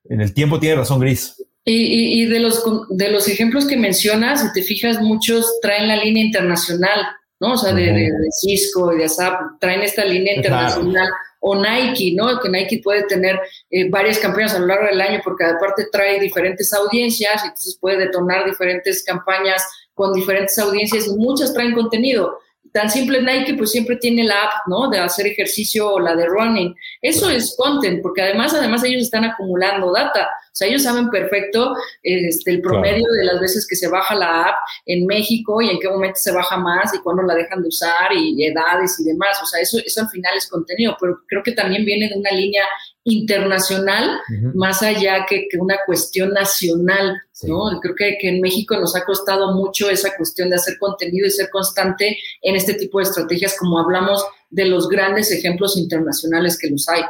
en 0.09 0.21
el 0.21 0.33
tiempo. 0.33 0.61
Tiene 0.61 0.77
razón, 0.77 1.01
Gris. 1.01 1.45
Y, 1.65 2.25
de, 2.27 2.39
los, 2.39 2.63
de 2.91 3.11
los 3.11 3.27
ejemplos 3.27 3.67
que 3.67 3.77
mencionas, 3.77 4.43
si 4.43 4.53
te 4.53 4.63
fijas, 4.63 5.01
muchos 5.01 5.59
traen 5.61 5.89
la 5.89 5.97
línea 5.97 6.25
internacional, 6.25 7.01
¿no? 7.41 7.55
O 7.55 7.57
sea, 7.57 7.73
de, 7.73 8.13
Cisco 8.41 8.93
y 8.93 8.99
de 8.99 9.07
ASAP, 9.07 9.59
traen 9.59 9.83
esta 9.83 10.05
línea 10.05 10.37
internacional. 10.37 11.09
O 11.41 11.61
Nike, 11.61 12.13
¿no? 12.15 12.39
Que 12.39 12.49
Nike 12.49 12.81
puede 12.85 13.03
tener 13.09 13.41
eh, 13.71 13.91
varias 13.91 14.21
campañas 14.21 14.55
a 14.55 14.61
lo 14.61 14.67
largo 14.67 14.87
del 14.87 15.01
año 15.01 15.21
porque 15.25 15.47
aparte 15.47 15.89
trae 15.91 16.21
diferentes 16.21 16.73
audiencias 16.73 17.43
y 17.43 17.49
entonces 17.49 17.77
puede 17.81 17.99
detonar 17.99 18.45
diferentes 18.45 19.03
campañas 19.03 19.65
con 19.95 20.13
diferentes 20.13 20.57
audiencias 20.61 21.09
y 21.09 21.17
muchas 21.17 21.53
traen 21.53 21.75
contenido 21.75 22.39
tan 22.73 22.91
simple 22.91 23.23
Nike 23.23 23.55
pues 23.55 23.71
siempre 23.71 23.97
tiene 23.97 24.25
la 24.25 24.43
app, 24.43 24.53
¿no? 24.67 24.89
De 24.89 24.99
hacer 24.99 25.27
ejercicio 25.27 25.93
o 25.93 26.01
la 26.01 26.15
de 26.15 26.27
running. 26.27 26.75
Eso 27.01 27.31
es 27.31 27.55
content, 27.57 28.03
porque 28.03 28.23
además, 28.23 28.55
además 28.55 28.85
ellos 28.85 29.03
están 29.03 29.25
acumulando 29.25 29.93
data. 29.93 30.29
O 30.47 30.59
sea, 30.59 30.69
ellos 30.69 30.83
saben 30.83 31.11
perfecto 31.11 31.75
este, 32.03 32.51
el 32.51 32.63
promedio 32.63 33.05
de 33.13 33.25
las 33.25 33.41
veces 33.41 33.67
que 33.69 33.77
se 33.77 33.89
baja 33.89 34.15
la 34.15 34.45
app 34.45 34.57
en 34.87 35.07
México 35.07 35.61
y 35.61 35.69
en 35.69 35.79
qué 35.79 35.89
momento 35.89 36.19
se 36.19 36.33
baja 36.33 36.57
más 36.57 36.95
y 36.95 36.99
cuándo 37.01 37.23
la 37.23 37.35
dejan 37.35 37.61
de 37.63 37.69
usar 37.69 38.13
y 38.15 38.45
edades 38.45 38.99
y 39.01 39.05
demás. 39.05 39.39
O 39.43 39.47
sea, 39.47 39.61
eso, 39.61 39.79
eso 39.85 40.01
al 40.01 40.09
final 40.09 40.33
es 40.37 40.49
contenido, 40.49 40.97
pero 41.01 41.21
creo 41.27 41.43
que 41.43 41.53
también 41.53 41.85
viene 41.85 42.09
de 42.09 42.19
una 42.19 42.31
línea 42.31 42.63
internacional, 43.07 44.19
más 44.55 44.83
allá 44.83 45.27
que, 45.29 45.47
una 45.61 45.77
cuestión 45.87 46.33
nacional, 46.33 47.17
¿no? 47.45 47.81
Creo 47.81 47.95
que, 47.95 48.19
que, 48.21 48.29
en 48.29 48.41
México 48.41 48.77
nos 48.79 48.97
ha 48.97 49.05
costado 49.05 49.55
mucho 49.55 49.89
esa 49.89 50.17
cuestión 50.17 50.51
de 50.51 50.57
hacer 50.57 50.77
contenido 50.79 51.25
y 51.27 51.31
ser 51.31 51.49
constante 51.51 52.19
en 52.43 52.57
este 52.57 52.75
tipo 52.75 52.99
de 52.99 53.05
estrategias, 53.05 53.57
como 53.57 53.79
hablamos 53.79 54.25
de 54.51 54.65
los 54.65 54.89
grandes 54.89 55.31
ejemplos 55.31 55.77
internacionales 55.77 56.59
que 56.61 56.69
los 56.69 56.89
hay. 56.89 57.03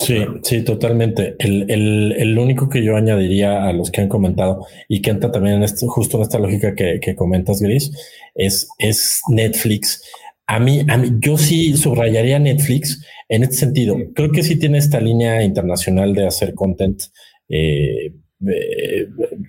Sí, 0.00 0.18
sí, 0.42 0.62
totalmente. 0.62 1.36
El, 1.38 1.70
el, 1.70 2.12
el, 2.18 2.38
único 2.38 2.68
que 2.68 2.82
yo 2.82 2.96
añadiría 2.96 3.64
a 3.64 3.72
los 3.72 3.90
que 3.92 4.00
han 4.00 4.08
comentado 4.08 4.66
y 4.88 5.00
que 5.00 5.10
entra 5.10 5.30
también 5.30 5.56
en 5.56 5.62
este, 5.62 5.86
justo 5.86 6.16
en 6.16 6.24
esta 6.24 6.38
lógica 6.38 6.74
que, 6.74 6.98
que 7.00 7.14
comentas, 7.14 7.62
Gris, 7.62 7.92
es, 8.34 8.68
es 8.78 9.22
Netflix. 9.28 10.02
A 10.48 10.58
mí, 10.58 10.84
a 10.88 10.96
mí, 10.96 11.12
yo 11.18 11.38
sí 11.38 11.76
subrayaría 11.76 12.38
Netflix 12.40 13.00
en 13.28 13.42
este 13.42 13.56
sentido. 13.56 13.96
Creo 14.14 14.30
que 14.30 14.42
sí 14.42 14.56
tiene 14.56 14.78
esta 14.78 15.00
línea 15.00 15.42
internacional 15.42 16.14
de 16.14 16.26
hacer 16.26 16.54
content 16.54 17.02
eh, 17.48 18.14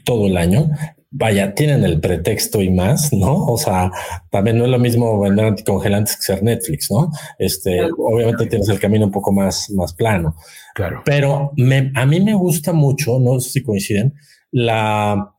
todo 0.04 0.28
el 0.28 0.38
año. 0.38 0.70
Vaya, 1.10 1.54
tienen 1.54 1.84
el 1.84 2.00
pretexto 2.00 2.62
y 2.62 2.70
más, 2.70 3.14
¿no? 3.14 3.46
O 3.46 3.58
sea, 3.58 3.92
también 4.30 4.58
no 4.58 4.66
es 4.66 4.72
lo 4.72 4.80
mismo 4.80 5.20
vender 5.20 5.46
anticongelantes 5.46 6.18
que 6.18 6.22
ser 6.22 6.44
Netflix, 6.44 6.92
¿no? 6.92 7.12
Este, 7.40 7.82
obviamente 7.98 8.46
tienes 8.48 8.68
el 8.70 8.80
camino 8.80 9.06
un 9.06 9.12
poco 9.12 9.32
más, 9.32 9.70
más 9.72 9.94
plano. 9.94 10.36
Claro. 10.76 11.02
Pero 11.06 11.54
me, 11.56 11.92
a 11.96 12.06
mí 12.06 12.20
me 12.20 12.34
gusta 12.34 12.74
mucho, 12.74 13.20
no 13.20 13.40
sé 13.40 13.52
si 13.52 13.64
coinciden, 13.64 14.14
la, 14.52 15.34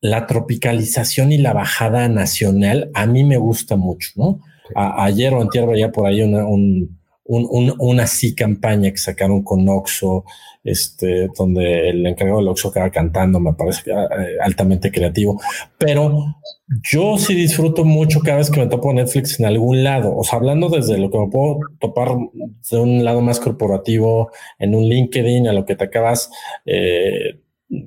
la 0.00 0.26
tropicalización 0.26 1.32
y 1.32 1.38
la 1.38 1.52
bajada 1.52 2.08
nacional. 2.08 2.90
A 2.92 3.06
mí 3.06 3.22
me 3.22 3.36
gusta 3.36 3.76
mucho, 3.76 4.10
¿no? 4.16 4.40
ayer 4.74 5.34
o 5.34 5.42
antier 5.42 5.66
veía 5.66 5.92
por 5.92 6.06
ahí 6.06 6.22
una, 6.22 6.46
un, 6.46 6.98
una 7.24 8.06
sí 8.06 8.34
campaña 8.34 8.90
que 8.90 8.96
sacaron 8.96 9.42
con 9.42 9.68
Oxo, 9.68 10.24
este, 10.64 11.28
donde 11.36 11.90
el 11.90 12.06
encargado 12.06 12.38
del 12.38 12.48
Oxo 12.48 12.72
queda 12.72 12.90
cantando, 12.90 13.38
me 13.40 13.54
parece 13.54 13.90
eh, 13.90 14.36
altamente 14.40 14.90
creativo. 14.90 15.40
Pero 15.78 16.36
yo 16.90 17.18
sí 17.18 17.34
disfruto 17.34 17.84
mucho 17.84 18.20
cada 18.20 18.38
vez 18.38 18.50
que 18.50 18.60
me 18.60 18.66
topo 18.66 18.92
Netflix 18.92 19.38
en 19.38 19.46
algún 19.46 19.84
lado. 19.84 20.16
O 20.16 20.24
sea, 20.24 20.38
hablando 20.38 20.68
desde 20.68 20.98
lo 20.98 21.10
que 21.10 21.18
me 21.18 21.28
puedo 21.28 21.60
topar 21.78 22.16
de 22.70 22.78
un 22.78 23.04
lado 23.04 23.20
más 23.20 23.40
corporativo, 23.40 24.30
en 24.58 24.74
un 24.74 24.88
LinkedIn, 24.88 25.48
a 25.48 25.52
lo 25.52 25.64
que 25.64 25.76
te 25.76 25.84
acabas 25.84 26.30
eh, 26.66 27.40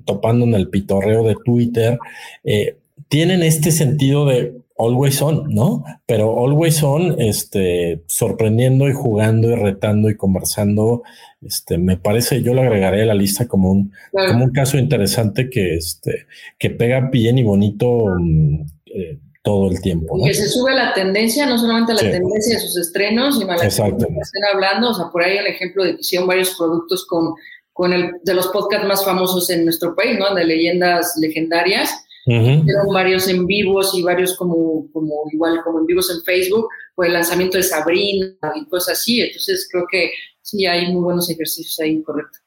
topando 0.06 0.46
en 0.46 0.54
el 0.54 0.70
pitorreo 0.70 1.24
de 1.24 1.36
Twitter, 1.44 2.00
eh, 2.44 2.78
tienen 3.10 3.44
este 3.44 3.72
sentido 3.72 4.26
de 4.26 4.65
always 4.78 5.22
on, 5.22 5.54
¿no? 5.54 5.84
Pero 6.06 6.38
always 6.38 6.84
on, 6.84 7.20
este, 7.20 8.04
sorprendiendo 8.08 8.88
y 8.90 8.94
jugando 8.94 9.50
y 9.50 9.56
retando 9.56 10.10
y 10.10 10.18
conversando, 10.18 11.04
este, 11.42 11.78
me 11.78 11.98
parece, 11.98 12.42
yo 12.42 12.54
lo 12.54 12.62
agregaré 12.62 13.04
a 13.04 13.06
la 13.06 13.14
lista 13.14 13.48
como 13.48 13.72
un, 13.72 13.94
como 14.12 14.46
un 14.46 14.52
caso 14.52 14.78
interesante 14.78 15.50
que, 15.50 15.76
este, 15.76 16.28
que 16.58 16.70
pega 16.70 17.10
bien 17.12 17.38
y 17.38 17.44
bonito 17.44 18.06
mm, 18.20 18.62
eh, 18.88 19.20
todo 19.42 19.70
el 19.70 19.80
tiempo. 19.82 20.18
¿no? 20.18 20.26
que 20.26 20.34
se 20.34 20.50
sube 20.50 20.74
la 20.74 20.94
tendencia, 20.94 21.46
no 21.46 21.58
solamente 21.58 21.94
la 21.94 22.00
tendencia 22.00 22.56
de 22.56 22.60
sus 22.60 22.78
estrenos, 22.78 23.38
sino 23.38 23.52
a 23.52 23.56
la 23.56 23.62
que 23.62 23.68
estén 23.68 24.46
hablando. 24.54 24.90
O 24.90 24.94
sea, 24.94 25.10
por 25.12 25.24
ahí 25.24 25.38
el 25.38 25.48
ejemplo 25.48 25.84
de 25.84 25.96
que 25.96 26.02
hicieron 26.02 26.28
varios 26.28 26.56
productos 26.58 27.06
con, 27.06 27.36
con 27.72 27.94
el 27.94 28.12
de 28.24 28.34
los 28.34 28.48
podcasts 28.48 28.88
más 28.88 29.06
famosos 29.06 29.50
en 29.52 29.64
nuestro 29.64 29.96
país, 29.96 30.18
¿no? 30.18 30.34
De 30.34 30.44
leyendas 30.44 31.14
legendarias 31.18 32.05
Uh 32.28 32.94
varios 32.94 33.28
en 33.28 33.46
vivos 33.46 33.94
y 33.96 34.02
varios 34.02 34.36
como, 34.36 34.88
como 34.92 35.26
igual 35.32 35.62
como 35.64 35.80
en 35.80 35.86
vivos 35.86 36.10
en 36.10 36.24
Facebook, 36.24 36.68
por 36.96 37.06
el 37.06 37.14
lanzamiento 37.14 37.58
de 37.58 37.64
Sabrina 37.64 38.36
y 38.56 38.66
cosas 38.66 39.00
así. 39.00 39.22
Entonces 39.22 39.68
creo 39.72 39.86
que 39.92 40.12
sí 40.42 40.66
hay 40.66 40.92
muy 40.92 41.04
buenos 41.04 41.30
ejercicios 41.30 41.80
ahí, 41.80 42.02
correcto. 42.02 42.40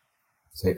Sí. 0.52 0.70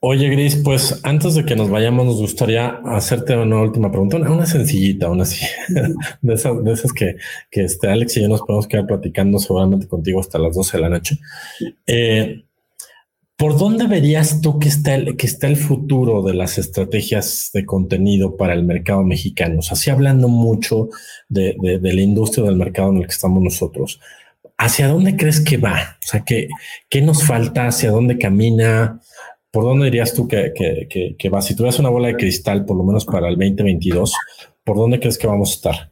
Oye, 0.00 0.28
Gris, 0.28 0.56
pues 0.62 1.00
antes 1.04 1.34
de 1.34 1.44
que 1.44 1.56
nos 1.56 1.70
vayamos, 1.70 2.06
nos 2.06 2.20
gustaría 2.20 2.80
hacerte 2.84 3.36
una 3.36 3.62
última 3.62 3.90
pregunta, 3.90 4.18
una, 4.18 4.46
sencillita, 4.46 5.10
una 5.10 5.22
así, 5.22 5.44
de 6.20 6.34
esas, 6.34 6.62
de 6.62 6.72
esas 6.72 6.92
que, 6.92 7.16
que 7.50 7.64
este 7.64 7.88
Alex 7.88 8.16
y 8.16 8.22
yo 8.22 8.28
nos 8.28 8.42
podemos 8.42 8.68
quedar 8.68 8.86
platicando 8.86 9.38
seguramente 9.38 9.88
contigo 9.88 10.20
hasta 10.20 10.38
las 10.38 10.54
12 10.54 10.76
de 10.76 10.80
la 10.82 10.88
noche. 10.90 11.18
Eh, 11.86 12.44
¿Por 13.36 13.58
dónde 13.58 13.86
verías 13.86 14.40
tú 14.40 14.58
que 14.58 14.68
está, 14.68 14.94
el, 14.94 15.16
que 15.16 15.26
está 15.26 15.46
el 15.46 15.56
futuro 15.56 16.22
de 16.22 16.32
las 16.32 16.56
estrategias 16.56 17.50
de 17.52 17.66
contenido 17.66 18.34
para 18.34 18.54
el 18.54 18.64
mercado 18.64 19.04
mexicano? 19.04 19.58
O 19.58 19.62
sea, 19.62 19.76
sí 19.76 19.90
hablando 19.90 20.28
mucho 20.28 20.88
de, 21.28 21.54
la 21.60 22.00
industria 22.00 22.46
del 22.46 22.56
mercado 22.56 22.92
en 22.92 22.98
el 22.98 23.06
que 23.06 23.12
estamos 23.12 23.42
nosotros. 23.42 24.00
¿Hacia 24.56 24.88
dónde 24.88 25.16
crees 25.16 25.40
que 25.40 25.58
va? 25.58 25.98
O 26.02 26.06
sea, 26.06 26.24
¿qué, 26.24 26.48
qué 26.88 27.02
nos 27.02 27.24
falta? 27.24 27.66
¿Hacia 27.66 27.90
dónde 27.90 28.16
camina? 28.16 29.02
¿Por 29.50 29.64
dónde 29.64 29.86
dirías 29.86 30.14
tú 30.14 30.26
que, 30.26 30.54
que, 31.18 31.28
va? 31.28 31.42
Si 31.42 31.54
tuvieras 31.54 31.78
una 31.78 31.90
bola 31.90 32.08
de 32.08 32.16
cristal, 32.16 32.64
por 32.64 32.78
lo 32.78 32.84
menos 32.84 33.04
para 33.04 33.28
el 33.28 33.36
2022, 33.36 34.14
¿por 34.64 34.78
dónde 34.78 34.98
crees 34.98 35.18
que 35.18 35.26
vamos 35.26 35.50
a 35.50 35.54
estar? 35.54 35.90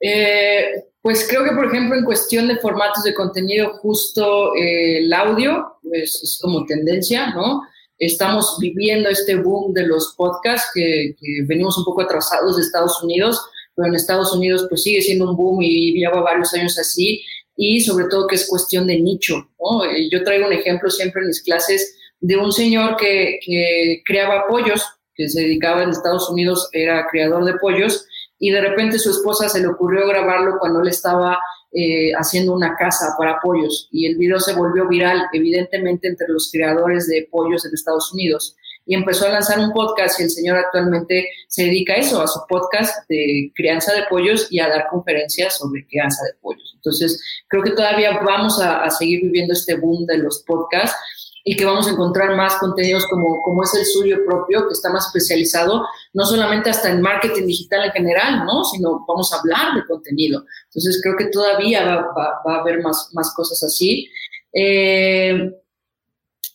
Eh, 0.00 0.87
pues 1.08 1.26
creo 1.26 1.42
que, 1.42 1.52
por 1.52 1.64
ejemplo, 1.64 1.96
en 1.96 2.04
cuestión 2.04 2.48
de 2.48 2.58
formatos 2.58 3.02
de 3.02 3.14
contenido, 3.14 3.78
justo 3.78 4.54
eh, 4.54 4.98
el 4.98 5.10
audio 5.14 5.78
pues, 5.82 6.20
es 6.22 6.38
como 6.38 6.66
tendencia, 6.66 7.30
¿no? 7.30 7.62
Estamos 7.98 8.58
viviendo 8.60 9.08
este 9.08 9.36
boom 9.36 9.72
de 9.72 9.86
los 9.86 10.14
podcasts 10.18 10.70
que, 10.74 11.16
venimos 11.46 11.78
un 11.78 11.86
poco 11.86 12.02
atrasados 12.02 12.56
de 12.56 12.62
Estados 12.62 13.02
Unidos, 13.02 13.40
pero 13.74 13.88
en 13.88 13.94
Estados 13.94 14.34
Unidos 14.34 14.66
pues 14.68 14.82
sigue 14.82 15.00
siendo 15.00 15.30
un 15.30 15.34
boom 15.34 15.62
y 15.62 15.94
lleva 15.94 16.20
varios 16.20 16.52
años 16.52 16.78
así 16.78 17.24
y 17.56 17.80
sobre 17.80 18.04
todo 18.10 18.26
que 18.26 18.34
es 18.34 18.46
cuestión 18.46 18.86
de 18.86 19.00
nicho, 19.00 19.48
¿no? 19.58 19.86
Eh, 19.86 20.10
yo 20.12 20.22
traigo 20.22 20.46
un 20.46 20.52
ejemplo 20.52 20.90
siempre 20.90 21.22
en 21.22 21.28
mis 21.28 21.42
clases 21.42 21.96
de 22.20 22.36
un 22.36 22.52
señor 22.52 22.98
que, 22.98 23.40
que 23.40 24.02
creaba 24.04 24.46
pollos, 24.46 24.84
que 25.14 25.26
se 25.26 25.40
dedicaba 25.40 25.84
en 25.84 25.88
Estados 25.88 26.28
Unidos, 26.28 26.68
era 26.72 27.06
creador 27.10 27.46
de 27.46 27.54
pollos, 27.54 28.04
y 28.38 28.50
de 28.50 28.60
repente 28.60 28.98
su 28.98 29.10
esposa 29.10 29.48
se 29.48 29.60
le 29.60 29.68
ocurrió 29.68 30.06
grabarlo 30.06 30.58
cuando 30.58 30.80
él 30.80 30.88
estaba 30.88 31.38
eh, 31.72 32.12
haciendo 32.12 32.54
una 32.54 32.76
casa 32.76 33.14
para 33.18 33.40
pollos 33.40 33.88
y 33.92 34.06
el 34.06 34.16
video 34.16 34.40
se 34.40 34.54
volvió 34.54 34.88
viral, 34.88 35.26
evidentemente 35.32 36.08
entre 36.08 36.28
los 36.28 36.50
creadores 36.50 37.06
de 37.08 37.28
pollos 37.30 37.66
en 37.66 37.74
Estados 37.74 38.12
Unidos. 38.12 38.56
Y 38.86 38.94
empezó 38.94 39.26
a 39.26 39.32
lanzar 39.32 39.58
un 39.58 39.72
podcast 39.72 40.18
y 40.18 40.22
el 40.22 40.30
señor 40.30 40.56
actualmente 40.56 41.28
se 41.46 41.64
dedica 41.64 41.92
a 41.92 41.96
eso, 41.96 42.22
a 42.22 42.26
su 42.26 42.40
podcast 42.48 43.06
de 43.10 43.52
crianza 43.54 43.92
de 43.92 44.04
pollos 44.08 44.48
y 44.50 44.60
a 44.60 44.68
dar 44.68 44.86
conferencias 44.88 45.58
sobre 45.58 45.86
crianza 45.86 46.24
de 46.24 46.38
pollos. 46.40 46.72
Entonces, 46.76 47.22
creo 47.48 47.62
que 47.62 47.72
todavía 47.72 48.18
vamos 48.24 48.62
a, 48.62 48.82
a 48.82 48.90
seguir 48.90 49.20
viviendo 49.20 49.52
este 49.52 49.74
boom 49.76 50.06
de 50.06 50.16
los 50.16 50.42
podcasts 50.46 50.96
y 51.50 51.56
que 51.56 51.64
vamos 51.64 51.88
a 51.88 51.92
encontrar 51.92 52.36
más 52.36 52.56
contenidos 52.56 53.06
como, 53.06 53.40
como 53.40 53.62
es 53.62 53.72
el 53.72 53.86
suyo 53.86 54.18
propio, 54.26 54.68
que 54.68 54.74
está 54.74 54.90
más 54.90 55.06
especializado, 55.06 55.82
no 56.12 56.26
solamente 56.26 56.68
hasta 56.68 56.90
en 56.90 57.00
marketing 57.00 57.46
digital 57.46 57.86
en 57.86 57.92
general, 57.92 58.44
¿no? 58.44 58.64
Sino 58.64 59.02
vamos 59.08 59.32
a 59.32 59.38
hablar 59.38 59.74
de 59.74 59.86
contenido. 59.86 60.44
Entonces 60.66 61.00
creo 61.02 61.16
que 61.16 61.30
todavía 61.30 61.86
va, 61.86 62.42
va, 62.46 62.56
a 62.56 62.60
haber 62.60 62.82
más, 62.82 63.08
más 63.14 63.32
cosas 63.34 63.62
así. 63.62 64.10
Eh, 64.52 65.50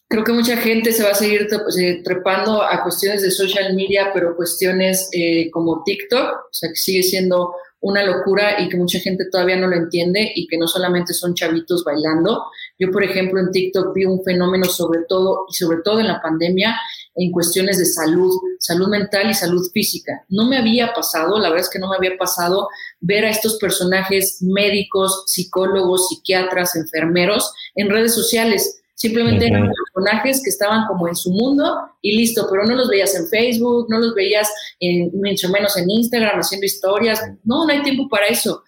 creo 0.08 0.24
que 0.24 0.32
mucha 0.32 0.58
gente 0.58 0.92
se 0.92 1.02
va 1.02 1.10
a 1.10 1.16
seguir 1.16 1.48
eh, 1.80 2.04
trepando 2.04 2.62
a 2.62 2.84
cuestiones 2.84 3.24
de 3.24 3.32
social 3.32 3.74
media, 3.74 4.12
pero 4.14 4.36
cuestiones 4.36 5.10
eh, 5.12 5.50
como 5.50 5.82
TikTok, 5.84 6.30
o 6.30 6.54
sea, 6.54 6.70
que 6.70 6.76
sigue 6.76 7.02
siendo 7.02 7.56
una 7.84 8.04
locura 8.04 8.62
y 8.62 8.70
que 8.70 8.78
mucha 8.78 9.00
gente 9.00 9.26
todavía 9.30 9.58
no 9.58 9.68
lo 9.68 9.76
entiende 9.76 10.32
y 10.36 10.48
que 10.48 10.58
no 10.58 10.68
solamente 10.68 11.14
son 11.14 11.34
chavitos 11.34 11.84
bailando. 11.84 12.46
Yo, 12.84 12.92
por 12.92 13.04
ejemplo, 13.04 13.40
en 13.40 13.52
TikTok 13.52 13.94
vi 13.94 14.06
un 14.06 14.24
fenómeno 14.24 14.66
sobre 14.66 15.02
todo 15.08 15.46
y 15.50 15.54
sobre 15.54 15.80
todo 15.84 16.00
en 16.00 16.08
la 16.08 16.22
pandemia 16.22 16.80
en 17.16 17.32
cuestiones 17.32 17.78
de 17.78 17.86
salud, 17.86 18.34
salud 18.60 18.88
mental 18.88 19.30
y 19.30 19.34
salud 19.34 19.70
física. 19.72 20.26
No 20.30 20.46
me 20.48 20.58
había 20.58 20.94
pasado, 20.94 21.40
la 21.40 21.50
verdad 21.50 21.66
es 21.66 21.70
que 21.70 21.80
no 21.80 21.90
me 21.90 21.96
había 21.96 22.18
pasado 22.18 22.68
ver 23.00 23.26
a 23.26 23.30
estos 23.30 23.58
personajes 23.58 24.42
médicos, 24.42 25.24
psicólogos, 25.28 26.10
psiquiatras, 26.10 26.76
enfermeros 26.76 27.54
en 27.76 27.90
redes 27.90 28.14
sociales 28.14 28.80
Simplemente 29.04 29.48
eran 29.48 29.70
personajes 29.70 30.42
que 30.42 30.50
estaban 30.50 30.88
como 30.88 31.10
en 31.10 31.16
su 31.18 31.30
mundo 31.32 31.76
y 32.02 32.16
listo, 32.16 32.48
pero 32.50 32.64
no 32.64 32.74
los 32.74 32.88
veías 32.88 33.14
en 33.16 33.28
Facebook, 33.28 33.88
no 33.90 34.00
los 34.00 34.16
veías 34.16 34.50
en, 34.80 35.12
mucho 35.14 35.50
menos 35.50 35.76
en 35.76 35.90
Instagram 35.90 36.40
haciendo 36.40 36.66
historias. 36.66 37.22
No, 37.44 37.66
no 37.66 37.74
hay 37.74 37.82
tiempo 37.82 38.08
para 38.08 38.28
eso. 38.28 38.64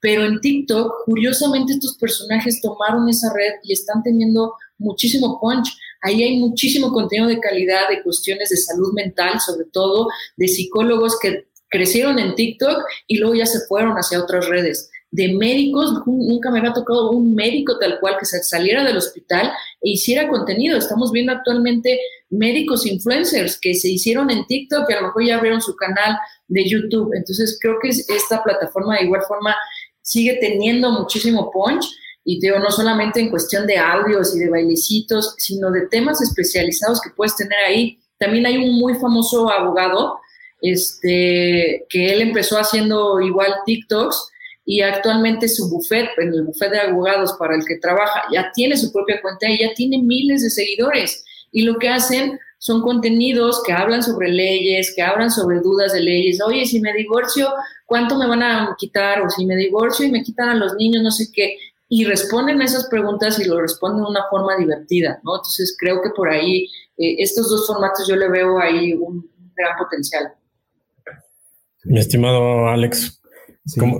Pero 0.00 0.24
en 0.24 0.40
TikTok, 0.40 1.04
curiosamente, 1.04 1.74
estos 1.74 1.96
personajes 1.96 2.60
tomaron 2.60 3.08
esa 3.08 3.32
red 3.34 3.54
y 3.62 3.72
están 3.72 4.02
teniendo 4.02 4.54
muchísimo 4.78 5.38
punch. 5.40 5.68
Ahí 6.02 6.22
hay 6.22 6.38
muchísimo 6.38 6.92
contenido 6.92 7.28
de 7.28 7.40
calidad, 7.40 7.88
de 7.88 8.02
cuestiones 8.02 8.48
de 8.48 8.56
salud 8.56 8.92
mental, 8.94 9.40
sobre 9.40 9.66
todo, 9.66 10.08
de 10.36 10.48
psicólogos 10.48 11.18
que 11.18 11.48
crecieron 11.68 12.18
en 12.18 12.34
TikTok 12.34 12.82
y 13.06 13.18
luego 13.18 13.34
ya 13.34 13.46
se 13.46 13.60
fueron 13.68 13.94
hacia 13.96 14.20
otras 14.20 14.48
redes 14.48 14.90
de 15.12 15.34
médicos, 15.34 15.92
nunca 16.06 16.50
me 16.50 16.60
había 16.60 16.72
tocado 16.72 17.10
un 17.10 17.34
médico 17.34 17.78
tal 17.78 17.98
cual 17.98 18.16
que 18.18 18.26
saliera 18.26 18.84
del 18.84 18.96
hospital 18.96 19.50
e 19.82 19.90
hiciera 19.90 20.28
contenido. 20.28 20.78
Estamos 20.78 21.10
viendo 21.10 21.32
actualmente 21.32 21.98
médicos 22.30 22.86
influencers 22.86 23.58
que 23.58 23.74
se 23.74 23.88
hicieron 23.88 24.30
en 24.30 24.46
TikTok 24.46 24.88
y 24.88 24.92
a 24.92 25.00
lo 25.00 25.08
mejor 25.08 25.26
ya 25.26 25.36
abrieron 25.36 25.60
su 25.60 25.74
canal 25.74 26.16
de 26.46 26.68
YouTube. 26.68 27.10
Entonces 27.14 27.58
creo 27.60 27.78
que 27.82 27.88
esta 27.88 28.42
plataforma 28.44 28.98
de 28.98 29.04
igual 29.04 29.22
forma 29.26 29.56
sigue 30.10 30.38
teniendo 30.40 30.90
muchísimo 30.90 31.52
punch 31.52 31.86
y 32.24 32.40
digo, 32.40 32.58
no 32.58 32.72
solamente 32.72 33.20
en 33.20 33.30
cuestión 33.30 33.64
de 33.64 33.78
audios 33.78 34.34
y 34.34 34.40
de 34.40 34.50
bailecitos, 34.50 35.36
sino 35.38 35.70
de 35.70 35.86
temas 35.86 36.20
especializados 36.20 37.00
que 37.00 37.10
puedes 37.10 37.36
tener 37.36 37.58
ahí. 37.64 38.00
También 38.18 38.44
hay 38.44 38.56
un 38.56 38.76
muy 38.76 38.94
famoso 38.94 39.48
abogado 39.48 40.18
este, 40.62 41.86
que 41.88 42.12
él 42.12 42.22
empezó 42.22 42.58
haciendo 42.58 43.20
igual 43.20 43.54
TikToks 43.64 44.30
y 44.64 44.80
actualmente 44.80 45.48
su 45.48 45.70
buffet, 45.70 46.08
en 46.18 46.34
el 46.34 46.42
buffet 46.42 46.72
de 46.72 46.80
abogados 46.80 47.34
para 47.38 47.54
el 47.54 47.64
que 47.64 47.78
trabaja, 47.78 48.24
ya 48.32 48.50
tiene 48.52 48.76
su 48.76 48.92
propia 48.92 49.22
cuenta 49.22 49.48
y 49.48 49.60
ya 49.60 49.72
tiene 49.74 50.02
miles 50.02 50.42
de 50.42 50.50
seguidores. 50.50 51.24
Y 51.52 51.62
lo 51.62 51.78
que 51.78 51.88
hacen 51.88 52.36
son 52.60 52.82
contenidos 52.82 53.62
que 53.64 53.72
hablan 53.72 54.02
sobre 54.02 54.28
leyes, 54.28 54.92
que 54.94 55.00
hablan 55.00 55.30
sobre 55.30 55.60
dudas 55.60 55.94
de 55.94 56.00
leyes. 56.00 56.42
Oye, 56.42 56.66
si 56.66 56.78
me 56.78 56.92
divorcio, 56.92 57.48
¿cuánto 57.86 58.18
me 58.18 58.28
van 58.28 58.42
a 58.42 58.76
quitar? 58.78 59.22
O 59.22 59.30
si 59.30 59.46
me 59.46 59.56
divorcio 59.56 60.06
y 60.06 60.10
me 60.10 60.22
quitan 60.22 60.50
a 60.50 60.54
los 60.54 60.74
niños, 60.74 61.02
no 61.02 61.10
sé 61.10 61.30
qué. 61.32 61.56
Y 61.88 62.04
responden 62.04 62.60
a 62.60 62.66
esas 62.66 62.86
preguntas 62.88 63.38
y 63.38 63.46
lo 63.46 63.58
responden 63.62 64.04
de 64.04 64.10
una 64.10 64.24
forma 64.28 64.58
divertida, 64.58 65.20
¿no? 65.24 65.36
Entonces 65.36 65.74
creo 65.80 66.02
que 66.02 66.10
por 66.10 66.28
ahí, 66.28 66.64
eh, 66.98 67.16
estos 67.20 67.48
dos 67.48 67.66
formatos 67.66 68.06
yo 68.06 68.14
le 68.14 68.28
veo 68.28 68.60
ahí 68.60 68.92
un 68.92 69.26
gran 69.56 69.78
potencial. 69.78 70.34
Mi 71.84 71.98
estimado 71.98 72.68
Alex, 72.68 73.20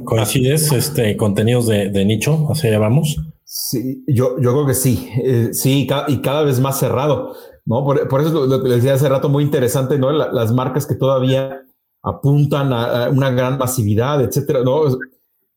¿Coincides 0.05 0.71
este, 0.73 1.17
contenidos 1.17 1.67
de, 1.67 2.05
nicho? 2.05 2.47
¿Hacia 2.51 2.69
allá 2.69 2.79
vamos? 2.79 3.17
Sí, 3.45 4.05
yo, 4.07 4.37
yo 4.41 4.53
creo 4.53 4.67
que 4.67 4.75
sí. 4.75 5.09
Eh, 5.25 5.49
sí, 5.53 5.89
y 6.09 6.21
cada 6.21 6.43
vez 6.43 6.61
más 6.61 6.79
cerrado. 6.79 7.35
¿No? 7.71 7.85
Por, 7.85 8.21
eso 8.21 8.47
lo, 8.47 8.63
que 8.63 8.69
les 8.69 8.79
decía 8.79 8.95
hace 8.95 9.09
rato, 9.09 9.29
muy 9.29 9.45
interesante, 9.45 9.97
¿no? 9.97 10.11
las 10.11 10.53
marcas 10.53 10.87
que 10.87 10.97
todavía 10.97 11.63
apuntan 12.03 12.73
a, 12.73 13.09
una 13.11 13.31
gran 13.31 13.59
masividad, 13.59 14.21
etcétera. 14.21 14.65
No, 14.65 14.83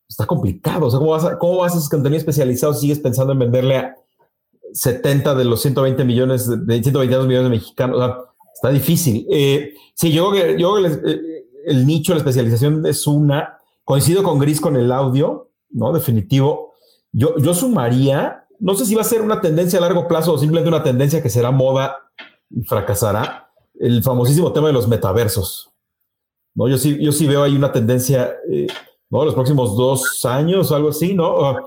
está 0.08 0.24
complicado. 0.24 0.86
O 0.86 0.90
sea, 0.90 1.00
¿cómo 1.00 1.10
vas 1.10 1.24
a, 1.24 1.38
cómo 1.38 1.58
vas 1.58 1.74
a 1.74 1.78
esos 1.78 1.88
contenidos 1.88 2.20
especializados? 2.20 2.80
Sigues 2.80 3.00
pensando 3.00 3.32
en 3.32 3.40
venderle 3.40 3.78
a 3.78 3.96
70 4.72 5.34
de 5.34 5.44
los 5.44 5.60
120 5.60 6.04
millones, 6.04 6.48
de 6.48 6.82
122 6.82 7.26
millones 7.26 7.50
de 7.50 7.56
mexicanos. 7.56 8.12
Está 8.54 8.70
difícil. 8.70 9.26
Eh, 9.28 9.74
sí, 9.94 10.12
yo 10.12 10.30
creo 10.30 10.54
que, 10.54 10.60
yo 10.60 10.78
eh, 10.78 11.46
el 11.66 11.84
nicho, 11.84 12.12
la 12.12 12.18
especialización 12.18 12.86
es 12.86 13.08
una 13.08 13.58
Coincido 13.84 14.22
con 14.22 14.38
Gris 14.38 14.62
con 14.62 14.76
el 14.76 14.90
audio, 14.90 15.50
¿no? 15.68 15.92
Definitivo. 15.92 16.72
Yo, 17.12 17.36
yo 17.36 17.52
sumaría, 17.52 18.43
no 18.64 18.74
sé 18.74 18.86
si 18.86 18.94
va 18.94 19.02
a 19.02 19.04
ser 19.04 19.20
una 19.20 19.42
tendencia 19.42 19.78
a 19.78 19.82
largo 19.82 20.08
plazo 20.08 20.32
o 20.32 20.38
simplemente 20.38 20.70
una 20.70 20.82
tendencia 20.82 21.22
que 21.22 21.28
será 21.28 21.50
moda 21.50 21.98
y 22.48 22.64
fracasará, 22.64 23.52
el 23.78 24.02
famosísimo 24.02 24.54
tema 24.54 24.68
de 24.68 24.72
los 24.72 24.88
metaversos. 24.88 25.70
¿no? 26.54 26.66
Yo 26.66 26.78
sí, 26.78 26.96
yo 26.98 27.12
sí 27.12 27.26
veo 27.26 27.42
ahí 27.42 27.54
una 27.54 27.70
tendencia, 27.70 28.32
eh, 28.50 28.66
¿no? 29.10 29.22
Los 29.22 29.34
próximos 29.34 29.76
dos 29.76 30.24
años, 30.24 30.72
algo 30.72 30.88
así, 30.88 31.12
¿no? 31.12 31.44
Ah, 31.44 31.62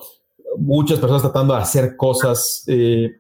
muchas 0.58 0.98
personas 0.98 1.22
tratando 1.22 1.54
de 1.54 1.62
hacer 1.62 1.96
cosas, 1.96 2.64
eh, 2.66 3.12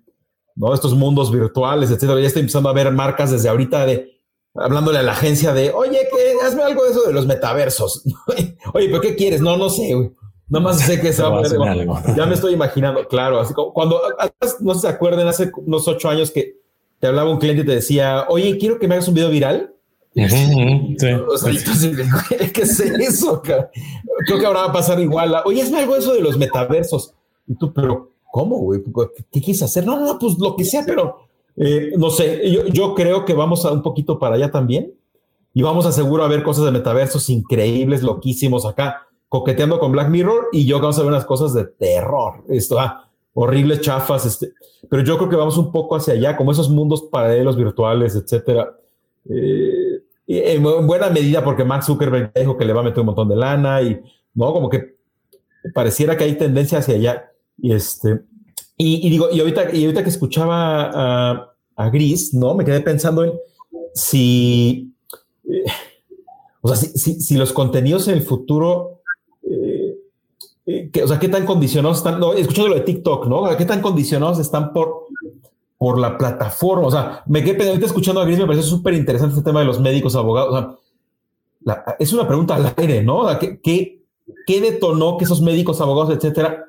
¿no? 0.55 0.73
Estos 0.73 0.95
mundos 0.95 1.31
virtuales, 1.31 1.91
etcétera. 1.91 2.19
Ya 2.19 2.25
estoy 2.25 2.39
empezando 2.39 2.69
a 2.69 2.73
ver 2.73 2.91
marcas 2.91 3.29
desde 3.29 3.47
ahorita 3.47 3.85
de, 3.85 4.09
hablándole 4.55 4.97
a 4.97 5.03
la 5.03 5.11
agencia 5.11 5.53
de, 5.53 5.69
oye, 5.69 5.99
que 6.11 6.43
hazme 6.43 6.63
algo 6.63 6.83
de 6.83 6.89
eso 6.89 7.03
de 7.03 7.13
los 7.13 7.27
metaversos. 7.27 8.03
oye, 8.73 8.87
pero 8.87 9.01
¿qué 9.01 9.15
quieres? 9.15 9.39
No, 9.39 9.55
no 9.55 9.69
sé, 9.69 9.93
güey. 9.93 10.16
Nada 10.49 10.63
más 10.63 10.79
sé 10.79 11.01
que 11.01 11.11
se 11.11 11.21
va 11.21 11.39
a 11.39 12.15
Ya 12.15 12.25
me 12.25 12.33
estoy 12.33 12.53
imaginando, 12.53 13.05
claro, 13.07 13.39
así 13.39 13.53
como 13.53 13.73
cuando, 13.73 14.01
no 14.61 14.75
se 14.75 14.87
acuerden, 14.87 15.27
hace 15.27 15.51
unos 15.57 15.87
ocho 15.87 16.09
años 16.09 16.31
que 16.31 16.57
te 16.99 17.07
hablaba 17.07 17.29
un 17.29 17.37
cliente 17.37 17.63
y 17.63 17.65
te 17.65 17.73
decía, 17.73 18.25
oye, 18.29 18.57
quiero 18.57 18.79
que 18.79 18.87
me 18.87 18.95
hagas 18.95 19.07
un 19.07 19.13
video 19.13 19.29
viral. 19.29 19.73
sí. 20.13 20.23
O 21.27 21.37
sea, 21.37 21.51
entonces, 21.51 21.97
¿qué 22.53 22.61
es 22.61 22.79
eso? 22.79 23.41
Creo 23.41 24.39
que 24.39 24.45
ahora 24.45 24.61
va 24.61 24.67
a 24.67 24.73
pasar 24.73 24.99
igual. 24.99 25.35
Oye, 25.45 25.61
es 25.61 25.73
algo 25.73 25.95
eso 25.95 26.13
de 26.13 26.21
los 26.21 26.37
metaversos. 26.37 27.13
Y 27.45 27.55
tú, 27.55 27.73
pero 27.73 28.11
¿cómo, 28.31 28.57
güey? 28.57 28.81
¿Qué, 29.31 29.41
quieres 29.41 29.61
hacer? 29.61 29.85
No, 29.85 29.99
no, 29.99 30.17
pues 30.17 30.37
lo 30.39 30.55
que 30.55 30.63
sea, 30.63 30.83
pero 30.85 31.27
eh, 31.55 31.91
no 31.97 32.09
sé. 32.09 32.41
Yo, 32.71 32.95
creo 32.95 33.25
que 33.25 33.33
vamos 33.33 33.65
a 33.65 33.71
un 33.71 33.81
poquito 33.81 34.17
para 34.17 34.35
allá 34.35 34.49
también. 34.49 34.93
Y 35.53 35.61
vamos 35.63 35.85
a 35.85 35.91
seguro 35.91 36.23
a 36.23 36.27
ver 36.27 36.43
cosas 36.43 36.65
de 36.65 36.71
metaversos 36.71 37.29
increíbles, 37.29 38.03
loquísimos 38.03 38.63
acá, 38.65 39.06
coqueteando 39.29 39.79
con 39.79 39.91
Black 39.91 40.09
Mirror. 40.09 40.49
Y 40.51 40.65
yo 40.65 40.79
vamos 40.79 40.97
a 40.97 41.01
ver 41.01 41.09
unas 41.09 41.25
cosas 41.25 41.53
de 41.53 41.65
terror. 41.65 42.43
Esto, 42.49 42.79
ah, 42.79 43.09
horribles 43.33 43.81
chafas. 43.81 44.25
Este, 44.25 44.53
pero 44.89 45.03
yo 45.03 45.17
creo 45.17 45.29
que 45.29 45.35
vamos 45.35 45.57
un 45.57 45.71
poco 45.71 45.95
hacia 45.95 46.13
allá, 46.13 46.37
como 46.37 46.51
esos 46.51 46.69
mundos 46.69 47.03
paralelos 47.03 47.55
virtuales, 47.55 48.15
etcétera. 48.15 48.75
Eh, 49.29 50.03
en 50.27 50.63
buena 50.87 51.09
medida 51.09 51.43
porque 51.43 51.63
Mark 51.63 51.83
Zuckerberg 51.83 52.33
dijo 52.35 52.57
que 52.57 52.65
le 52.65 52.73
va 52.73 52.81
a 52.81 52.83
meter 52.83 52.99
un 52.99 53.07
montón 53.07 53.29
de 53.29 53.35
lana 53.35 53.81
y 53.81 53.99
no, 54.33 54.53
como 54.53 54.69
que 54.69 54.97
pareciera 55.73 56.17
que 56.17 56.25
hay 56.25 56.35
tendencia 56.35 56.79
hacia 56.79 56.95
allá. 56.95 57.31
Y 57.57 57.73
este, 57.73 58.21
y, 58.79 59.09
digo, 59.09 59.29
y 59.31 59.39
ahorita, 59.39 59.67
que 59.67 60.09
escuchaba 60.09 61.53
a, 61.75 61.89
Gris, 61.89 62.33
¿no? 62.33 62.53
Me 62.53 62.63
quedé 62.63 62.81
pensando 62.81 63.23
en 63.23 63.33
si, 63.93 64.93
eh, 65.49 65.63
o 66.61 66.67
sea, 66.67 66.77
si, 66.77 67.19
si, 67.19 67.35
los 67.37 67.53
contenidos 67.53 68.07
en 68.07 68.15
el 68.15 68.21
futuro 68.21 68.96
eh, 70.67 70.91
o 71.01 71.07
sea, 71.07 71.17
qué 71.17 71.29
tan 71.29 71.45
condicionados 71.45 71.99
están, 71.99 72.19
no, 72.19 72.33
escuchando 72.33 72.69
lo 72.69 72.75
de 72.75 72.81
TikTok, 72.81 73.27
¿no? 73.27 73.55
¿Qué 73.57 73.63
tan 73.63 73.81
condicionados 73.81 74.37
están 74.39 74.73
por, 74.73 75.05
por 75.77 75.97
la 75.97 76.17
plataforma? 76.17 76.87
O 76.87 76.91
sea, 76.91 77.23
me 77.25 77.41
quedé 77.41 77.69
ahorita 77.69 77.85
escuchando 77.85 78.19
a 78.19 78.25
Gris, 78.25 78.37
me 78.37 78.45
parece 78.45 78.67
súper 78.67 78.93
interesante 78.93 79.35
este 79.35 79.45
tema 79.45 79.61
de 79.61 79.65
los 79.65 79.79
médicos, 79.79 80.15
abogados. 80.17 80.53
O 80.53 80.57
sea, 81.65 81.95
es 81.97 82.11
una 82.11 82.27
pregunta 82.27 82.55
al 82.55 82.73
aire, 82.75 83.01
¿no? 83.01 83.25
¿Qué, 83.39 83.61
qué, 83.61 84.03
qué 84.45 84.59
detonó 84.59 85.17
que 85.17 85.23
esos 85.23 85.41
médicos, 85.41 85.79
abogados, 85.79 86.13
etcétera, 86.13 86.65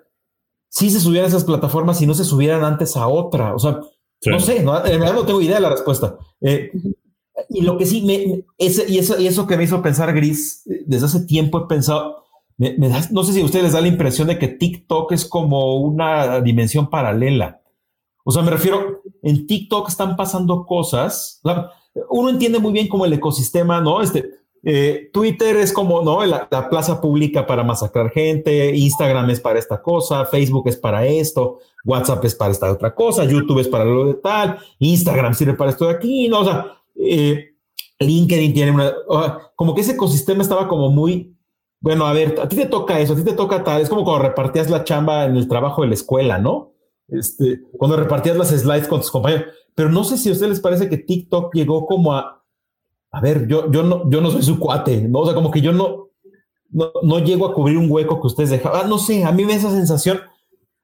sí 0.68 0.90
se 0.90 1.00
subieran 1.00 1.26
a 1.26 1.28
esas 1.28 1.44
plataformas 1.44 2.00
y 2.00 2.06
no 2.06 2.14
se 2.14 2.24
subieran 2.24 2.62
antes 2.62 2.96
a 2.96 3.08
otra? 3.08 3.52
O 3.52 3.58
sea, 3.58 3.80
no 4.26 4.38
sé, 4.38 4.62
¿no? 4.62 4.76
en 4.84 5.00
verdad 5.00 5.14
no 5.14 5.26
tengo 5.26 5.40
idea 5.40 5.56
de 5.56 5.62
la 5.62 5.70
respuesta. 5.70 6.16
Eh, 6.40 6.70
y 7.48 7.62
lo 7.62 7.76
que 7.78 7.86
sí, 7.86 8.02
me, 8.02 8.44
ese, 8.58 8.88
y, 8.88 8.98
eso, 8.98 9.18
y 9.18 9.26
eso 9.26 9.46
que 9.46 9.56
me 9.56 9.64
hizo 9.64 9.82
pensar 9.82 10.12
Gris, 10.12 10.62
eh, 10.66 10.82
desde 10.86 11.06
hace 11.06 11.20
tiempo 11.20 11.58
he 11.58 11.66
pensado, 11.66 12.24
no 12.58 13.22
sé 13.22 13.32
si 13.32 13.40
a 13.40 13.44
ustedes 13.44 13.64
les 13.64 13.72
da 13.72 13.80
la 13.80 13.88
impresión 13.88 14.28
de 14.28 14.38
que 14.38 14.48
TikTok 14.48 15.12
es 15.12 15.24
como 15.24 15.76
una 15.76 16.40
dimensión 16.40 16.90
paralela. 16.90 17.62
O 18.24 18.32
sea, 18.32 18.42
me 18.42 18.50
refiero, 18.50 19.00
en 19.22 19.46
TikTok 19.46 19.88
están 19.88 20.16
pasando 20.16 20.66
cosas. 20.66 21.40
Uno 22.10 22.30
entiende 22.30 22.58
muy 22.58 22.72
bien 22.72 22.88
como 22.88 23.06
el 23.06 23.12
ecosistema, 23.12 23.80
¿no? 23.80 24.02
Este, 24.02 24.28
eh, 24.64 25.08
Twitter 25.12 25.56
es 25.56 25.72
como, 25.72 26.02
¿no? 26.02 26.24
La, 26.26 26.48
plaza 26.68 27.00
pública 27.00 27.46
para 27.46 27.62
masacrar 27.62 28.10
gente, 28.10 28.74
Instagram 28.74 29.30
es 29.30 29.40
para 29.40 29.58
esta 29.58 29.80
cosa, 29.80 30.24
Facebook 30.26 30.68
es 30.68 30.76
para 30.76 31.06
esto, 31.06 31.60
WhatsApp 31.84 32.24
es 32.24 32.34
para 32.34 32.50
esta 32.50 32.70
otra 32.70 32.94
cosa, 32.94 33.24
YouTube 33.24 33.60
es 33.60 33.68
para 33.68 33.84
lo 33.84 34.06
de 34.06 34.14
tal, 34.14 34.58
Instagram 34.78 35.34
sirve 35.34 35.54
para 35.54 35.70
esto 35.70 35.86
de 35.86 35.94
aquí, 35.94 36.28
¿no? 36.28 36.40
O 36.40 36.44
sea, 36.44 36.66
eh, 36.96 37.54
LinkedIn 38.00 38.52
tiene 38.52 38.72
una, 38.72 38.92
como 39.54 39.74
que 39.74 39.80
ese 39.80 39.92
ecosistema 39.92 40.42
estaba 40.42 40.68
como 40.68 40.90
muy 40.90 41.34
bueno, 41.80 42.06
a 42.06 42.12
ver, 42.12 42.38
a 42.40 42.48
ti 42.48 42.56
te 42.56 42.66
toca 42.66 42.98
eso, 42.98 43.12
a 43.12 43.16
ti 43.16 43.22
te 43.22 43.34
toca 43.34 43.62
tal, 43.62 43.80
es 43.80 43.88
como 43.88 44.04
cuando 44.04 44.24
repartías 44.24 44.68
la 44.68 44.84
chamba 44.84 45.26
en 45.26 45.36
el 45.36 45.46
trabajo 45.46 45.82
de 45.82 45.88
la 45.88 45.94
escuela, 45.94 46.38
¿no? 46.38 46.72
Este, 47.06 47.62
cuando 47.76 47.96
repartías 47.96 48.36
las 48.36 48.48
slides 48.48 48.88
con 48.88 49.00
tus 49.00 49.10
compañeros. 49.10 49.46
Pero 49.74 49.88
no 49.88 50.02
sé 50.02 50.18
si 50.18 50.28
a 50.28 50.32
ustedes 50.32 50.50
les 50.50 50.60
parece 50.60 50.88
que 50.88 50.98
TikTok 50.98 51.54
llegó 51.54 51.86
como 51.86 52.14
a, 52.14 52.44
a 53.12 53.20
ver, 53.20 53.46
yo, 53.46 53.70
yo 53.70 53.84
no, 53.84 54.10
yo 54.10 54.20
no 54.20 54.30
soy 54.30 54.42
su 54.42 54.58
cuate, 54.58 55.02
¿no? 55.02 55.20
O 55.20 55.24
sea, 55.24 55.34
como 55.34 55.52
que 55.52 55.60
yo 55.60 55.72
no, 55.72 56.10
no, 56.70 57.18
llego 57.20 57.46
a 57.46 57.54
cubrir 57.54 57.78
un 57.78 57.90
hueco 57.90 58.20
que 58.20 58.26
ustedes 58.26 58.50
dejaban. 58.50 58.82
Ah, 58.84 58.88
no 58.88 58.98
sé, 58.98 59.24
a 59.24 59.30
mí 59.30 59.44
me 59.44 59.52
da 59.52 59.58
esa 59.58 59.70
sensación 59.70 60.20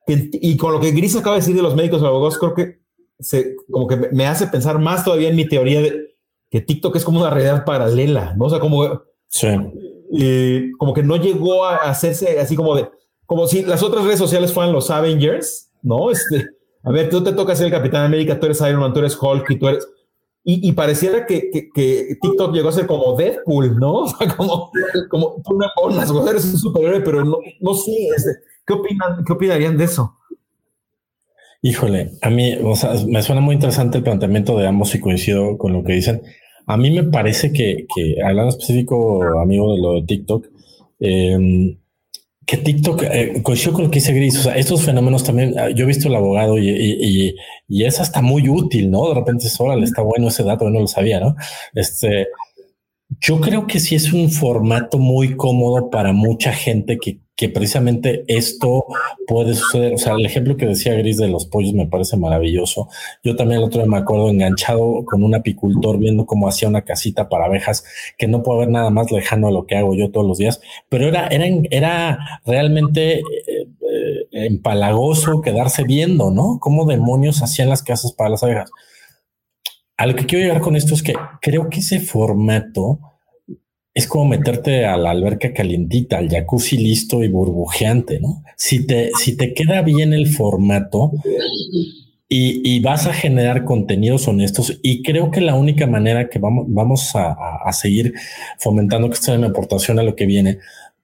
que, 0.06 0.30
y 0.32 0.56
con 0.56 0.72
lo 0.72 0.80
que 0.80 0.92
Gris 0.92 1.16
acaba 1.16 1.34
de 1.34 1.40
decir 1.40 1.56
de 1.56 1.62
los 1.62 1.74
médicos 1.74 2.02
y 2.02 2.06
abogados, 2.06 2.38
creo 2.38 2.54
que 2.54 2.78
se, 3.18 3.56
como 3.70 3.88
que 3.88 3.96
me 3.96 4.26
hace 4.26 4.46
pensar 4.46 4.78
más 4.78 5.04
todavía 5.04 5.28
en 5.28 5.36
mi 5.36 5.48
teoría 5.48 5.82
de 5.82 6.14
que 6.50 6.60
TikTok 6.60 6.94
es 6.94 7.04
como 7.04 7.20
una 7.20 7.30
realidad 7.30 7.64
paralela, 7.64 8.34
¿no? 8.36 8.44
O 8.44 8.50
sea, 8.50 8.60
como 8.60 9.02
sí 9.26 9.48
como 10.78 10.94
que 10.94 11.02
no 11.02 11.16
llegó 11.16 11.64
a 11.64 11.76
hacerse 11.76 12.38
así 12.38 12.56
como 12.56 12.76
de, 12.76 12.88
como 13.26 13.46
si 13.46 13.62
las 13.62 13.82
otras 13.82 14.04
redes 14.04 14.18
sociales 14.18 14.52
fueran 14.52 14.72
los 14.72 14.90
Avengers, 14.90 15.70
¿no? 15.82 16.10
Este, 16.10 16.46
a 16.82 16.90
ver, 16.90 17.08
tú 17.08 17.22
te 17.22 17.32
toca 17.32 17.56
ser 17.56 17.66
el 17.66 17.72
Capitán 17.72 18.04
América, 18.04 18.38
tú 18.38 18.46
eres 18.46 18.60
Iron 18.60 18.80
Man, 18.80 18.92
tú 18.92 19.00
eres 19.00 19.16
Hulk 19.20 19.50
y 19.50 19.58
tú 19.58 19.68
eres... 19.68 19.88
Y, 20.46 20.72
pareciera 20.72 21.24
que, 21.24 21.50
que, 21.50 22.16
TikTok 22.20 22.52
llegó 22.52 22.68
a 22.68 22.72
ser 22.72 22.86
como 22.86 23.16
Deadpool, 23.16 23.78
¿no? 23.78 23.92
O 24.02 24.08
sea, 24.08 24.28
como, 24.36 24.70
como 25.08 25.42
tú 25.42 25.56
me 25.56 25.66
pones, 25.74 26.10
eres 26.28 26.44
un 26.44 26.58
superhéroe, 26.58 27.00
pero 27.00 27.24
no, 27.24 27.38
no 27.60 27.74
sé, 27.74 28.08
este, 28.14 28.30
¿qué 28.66 28.74
opinan, 28.74 29.24
qué 29.24 29.32
opinarían 29.32 29.78
de 29.78 29.84
eso? 29.84 30.14
Híjole, 31.62 32.10
a 32.20 32.28
mí, 32.28 32.58
o 32.62 32.76
sea, 32.76 32.92
me 33.06 33.22
suena 33.22 33.40
muy 33.40 33.54
interesante 33.54 33.96
el 33.96 34.04
planteamiento 34.04 34.58
de 34.58 34.66
ambos 34.66 34.94
y 34.94 35.00
coincido 35.00 35.56
con 35.56 35.72
lo 35.72 35.82
que 35.82 35.94
dicen. 35.94 36.20
A 36.66 36.76
mí 36.76 36.90
me 36.90 37.04
parece 37.04 37.52
que, 37.52 37.86
que 37.94 38.22
hablando 38.22 38.50
específico, 38.50 39.22
amigo, 39.38 39.74
de 39.74 39.80
lo 39.80 39.92
de 39.94 40.02
TikTok, 40.02 40.46
em, 41.00 41.76
que 42.46 42.56
TikTok 42.58 43.02
eh, 43.04 43.42
coincidió 43.42 43.72
con 43.72 43.84
lo 43.84 43.90
que 43.90 44.00
dice 44.00 44.12
Gris. 44.12 44.38
O 44.38 44.42
sea, 44.42 44.56
estos 44.56 44.82
fenómenos 44.82 45.24
también, 45.24 45.58
ah, 45.58 45.70
yo 45.70 45.84
he 45.84 45.88
visto 45.88 46.08
el 46.08 46.14
abogado 46.14 46.58
y, 46.58 46.68
y, 46.68 47.34
y, 47.68 47.84
es 47.84 48.00
hasta 48.00 48.22
muy 48.22 48.48
útil, 48.48 48.90
¿no? 48.90 49.08
De 49.08 49.14
repente 49.14 49.46
es, 49.46 49.60
órale, 49.60 49.84
está 49.84 50.02
bueno 50.02 50.28
ese 50.28 50.42
dato, 50.44 50.64
yo 50.64 50.70
no 50.70 50.80
lo 50.80 50.86
sabía, 50.86 51.20
¿no? 51.20 51.36
Este, 51.74 52.28
yo 53.20 53.40
creo 53.40 53.66
que 53.66 53.80
sí 53.80 53.94
es 53.94 54.12
un 54.12 54.30
formato 54.30 54.98
muy 54.98 55.36
cómodo 55.36 55.90
para 55.90 56.12
mucha 56.12 56.52
gente 56.52 56.98
que 56.98 57.20
que 57.36 57.48
precisamente 57.48 58.24
esto 58.28 58.86
puede 59.26 59.54
suceder. 59.54 59.94
O 59.94 59.98
sea, 59.98 60.14
el 60.14 60.24
ejemplo 60.24 60.56
que 60.56 60.66
decía 60.66 60.94
Gris 60.94 61.16
de 61.16 61.28
los 61.28 61.46
pollos 61.46 61.74
me 61.74 61.86
parece 61.86 62.16
maravilloso. 62.16 62.88
Yo 63.24 63.34
también 63.34 63.60
el 63.60 63.66
otro 63.66 63.80
día 63.80 63.90
me 63.90 63.98
acuerdo 63.98 64.28
enganchado 64.28 65.04
con 65.04 65.22
un 65.24 65.34
apicultor 65.34 65.98
viendo 65.98 66.26
cómo 66.26 66.46
hacía 66.46 66.68
una 66.68 66.82
casita 66.82 67.28
para 67.28 67.46
abejas, 67.46 67.84
que 68.16 68.28
no 68.28 68.42
puedo 68.42 68.60
ver 68.60 68.68
nada 68.68 68.90
más 68.90 69.10
lejano 69.10 69.48
a 69.48 69.52
lo 69.52 69.66
que 69.66 69.76
hago 69.76 69.94
yo 69.94 70.10
todos 70.10 70.26
los 70.26 70.38
días, 70.38 70.60
pero 70.88 71.08
era, 71.08 71.26
era, 71.26 71.46
era 71.70 72.40
realmente 72.46 73.18
eh, 73.18 73.22
eh, 73.48 74.26
empalagoso 74.32 75.40
quedarse 75.40 75.84
viendo, 75.84 76.30
¿no? 76.30 76.58
Cómo 76.60 76.86
demonios 76.86 77.42
hacían 77.42 77.68
las 77.68 77.82
casas 77.82 78.12
para 78.12 78.30
las 78.30 78.42
abejas. 78.42 78.70
A 79.96 80.06
lo 80.06 80.14
que 80.14 80.26
quiero 80.26 80.44
llegar 80.44 80.60
con 80.60 80.76
esto 80.76 80.94
es 80.94 81.02
que 81.02 81.14
creo 81.40 81.68
que 81.68 81.80
ese 81.80 82.00
formato 82.00 82.98
es 83.94 84.08
como 84.08 84.26
meterte 84.26 84.86
a 84.86 84.96
la 84.96 85.12
alberca 85.12 85.52
calientita, 85.52 86.18
al 86.18 86.28
jacuzzi 86.28 86.76
listo 86.76 87.22
y 87.22 87.28
burbujeante, 87.28 88.18
¿no? 88.18 88.42
Si 88.56 88.84
te, 88.84 89.12
si 89.16 89.36
te 89.36 89.54
queda 89.54 89.82
bien 89.82 90.12
el 90.12 90.26
formato 90.26 91.12
y, 92.28 92.80
vas 92.80 93.06
a 93.06 93.14
generar 93.14 93.64
contenidos 93.64 94.26
honestos, 94.26 94.80
y 94.82 95.04
creo 95.04 95.30
que 95.30 95.40
la 95.40 95.54
única 95.54 95.86
manera 95.86 96.28
que 96.28 96.40
vamos, 96.40 96.64
vamos 96.68 97.12
a, 97.14 97.70
seguir 97.72 98.14
fomentando 98.58 99.08
que 99.08 99.14
es 99.14 99.38
mi 99.38 99.46
aportación 99.46 100.00
a 100.00 100.02
lo 100.02 100.16
que 100.16 100.26
viene, 100.26 100.58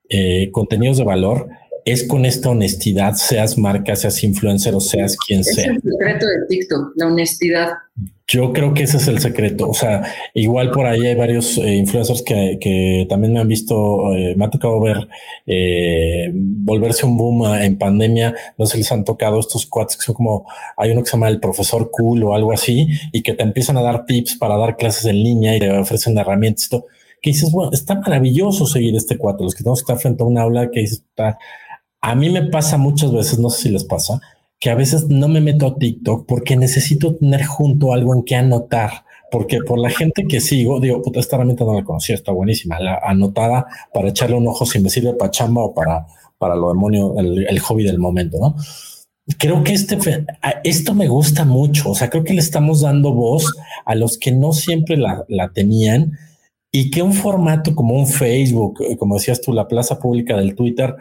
eh, 0.08 0.50
contenidos 0.50 0.98
de 0.98 1.04
valor, 1.04 1.48
es 1.84 2.04
con 2.06 2.24
esta 2.24 2.50
honestidad, 2.50 3.14
seas 3.14 3.58
marca, 3.58 3.96
seas 3.96 4.22
influencer 4.22 4.74
o 4.74 4.80
seas 4.80 5.16
quien 5.16 5.44
sea. 5.44 5.64
Es 5.64 5.70
el 5.70 5.82
secreto 5.82 6.26
de 6.26 6.46
TikTok, 6.48 6.92
la 6.96 7.06
honestidad. 7.06 7.68
Yo 8.32 8.52
creo 8.52 8.72
que 8.74 8.84
ese 8.84 8.98
es 8.98 9.08
el 9.08 9.18
secreto. 9.18 9.68
O 9.68 9.74
sea, 9.74 10.04
igual 10.34 10.70
por 10.70 10.86
ahí 10.86 11.04
hay 11.04 11.16
varios 11.16 11.58
eh, 11.58 11.74
influencers 11.74 12.22
que, 12.22 13.04
también 13.08 13.32
me 13.32 13.40
han 13.40 13.48
visto, 13.48 14.14
eh, 14.14 14.36
me 14.36 14.44
ha 14.44 14.50
tocado 14.50 14.80
ver 14.80 15.08
eh, 15.46 16.30
volverse 16.32 17.06
un 17.06 17.16
boom 17.16 17.52
en 17.56 17.76
pandemia. 17.76 18.32
No 18.56 18.66
sé 18.66 18.74
si 18.74 18.78
les 18.78 18.92
han 18.92 19.04
tocado 19.04 19.40
estos 19.40 19.66
cuates 19.66 19.96
que 19.96 20.04
son 20.04 20.14
como, 20.14 20.46
hay 20.76 20.92
uno 20.92 21.02
que 21.02 21.10
se 21.10 21.16
llama 21.16 21.28
el 21.28 21.40
profesor 21.40 21.90
cool 21.90 22.22
o 22.22 22.32
algo 22.32 22.52
así, 22.52 22.86
y 23.10 23.22
que 23.22 23.34
te 23.34 23.42
empiezan 23.42 23.76
a 23.78 23.82
dar 23.82 24.06
tips 24.06 24.36
para 24.36 24.56
dar 24.56 24.76
clases 24.76 25.06
en 25.06 25.16
línea 25.16 25.56
y 25.56 25.58
te 25.58 25.70
ofrecen 25.72 26.16
herramientas 26.16 26.66
y 26.66 26.70
todo. 26.70 26.86
Que 27.20 27.30
dices, 27.30 27.50
bueno, 27.50 27.72
está 27.72 27.96
maravilloso 27.96 28.64
seguir 28.64 28.94
este 28.94 29.18
cuate. 29.18 29.42
Los 29.42 29.56
que 29.56 29.64
tenemos 29.64 29.80
que 29.80 29.92
estar 29.92 30.00
frente 30.00 30.22
a 30.22 30.26
un 30.26 30.38
aula 30.38 30.70
que 30.70 30.80
dices, 30.80 30.98
está, 31.00 31.36
a 32.00 32.14
mí 32.14 32.30
me 32.30 32.42
pasa 32.42 32.76
muchas 32.78 33.12
veces, 33.12 33.38
no 33.38 33.50
sé 33.50 33.62
si 33.62 33.68
les 33.70 33.84
pasa, 33.84 34.20
que 34.58 34.70
a 34.70 34.74
veces 34.74 35.08
no 35.08 35.28
me 35.28 35.40
meto 35.40 35.66
a 35.66 35.76
TikTok 35.76 36.26
porque 36.26 36.56
necesito 36.56 37.14
tener 37.16 37.44
junto 37.44 37.92
algo 37.92 38.14
en 38.14 38.24
que 38.24 38.36
anotar 38.36 39.04
porque 39.30 39.58
por 39.62 39.78
la 39.78 39.90
gente 39.90 40.24
que 40.28 40.40
sigo, 40.40 40.80
digo, 40.80 41.02
puta, 41.02 41.20
esta 41.20 41.36
herramienta 41.36 41.64
no 41.64 41.74
la 41.74 41.84
conocía, 41.84 42.14
está 42.14 42.32
buenísima, 42.32 42.80
la 42.80 42.96
anotada 42.96 43.66
para 43.94 44.08
echarle 44.08 44.36
un 44.36 44.48
ojo 44.48 44.66
si 44.66 44.80
me 44.80 44.90
sirve 44.90 45.14
para 45.14 45.30
chamba 45.30 45.62
o 45.62 45.74
para, 45.74 46.06
para 46.38 46.56
lo 46.56 46.68
demonio, 46.70 47.14
el, 47.18 47.58
hobby 47.60 47.84
del 47.84 47.98
momento, 47.98 48.38
¿no? 48.40 48.56
Creo 49.38 49.62
que 49.62 49.74
este, 49.74 49.96
esto 50.64 50.94
me 50.94 51.06
gusta 51.06 51.44
mucho, 51.44 51.90
o 51.90 51.94
sea, 51.94 52.10
creo 52.10 52.24
que 52.24 52.34
le 52.34 52.40
estamos 52.40 52.80
dando 52.80 53.12
voz 53.12 53.54
a 53.84 53.94
los 53.94 54.18
que 54.18 54.32
no 54.32 54.52
siempre 54.52 54.96
la, 54.96 55.24
la 55.28 55.52
tenían 55.52 56.18
y 56.72 56.90
que 56.90 57.02
un 57.02 57.12
formato 57.12 57.74
como 57.76 57.94
un 57.94 58.08
Facebook, 58.08 58.82
eh, 58.82 58.96
como 58.96 59.14
decías 59.16 59.40
tú, 59.40 59.52
la 59.52 59.68
plaza 59.68 60.00
pública 60.00 60.36
del 60.36 60.56
Twitter, 60.56 60.96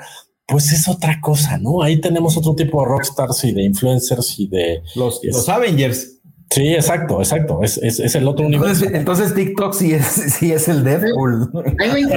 pues 0.50 0.72
es 0.72 0.88
otra 0.88 1.20
cosa, 1.22 1.58
¿no? 1.58 1.82
Ahí 1.82 2.02
tenemos 2.02 2.36
otro 2.38 2.56
tipo 2.56 2.82
de 2.82 2.90
rockstars 2.90 3.44
y 3.46 3.52
de 3.52 3.64
influencers 3.64 4.40
y 4.40 4.48
de 4.48 4.82
los, 4.96 5.20
los 5.24 5.48
Avengers. 5.48 6.20
Sí, 6.50 6.74
exacto, 6.74 7.20
exacto. 7.20 7.60
Es, 7.62 7.78
es, 7.78 8.16
el 8.16 8.28
otro 8.28 8.46
entonces, 8.46 8.80
universo. 8.80 8.98
Entonces 8.98 9.36
TikTok 9.36 9.74
sí 9.74 9.94
es, 9.94 10.06
sí 10.06 10.52
es 10.52 10.68
el 10.68 10.84
Deadpool. 10.84 11.52
Hay 11.80 12.04
un, 12.04 12.12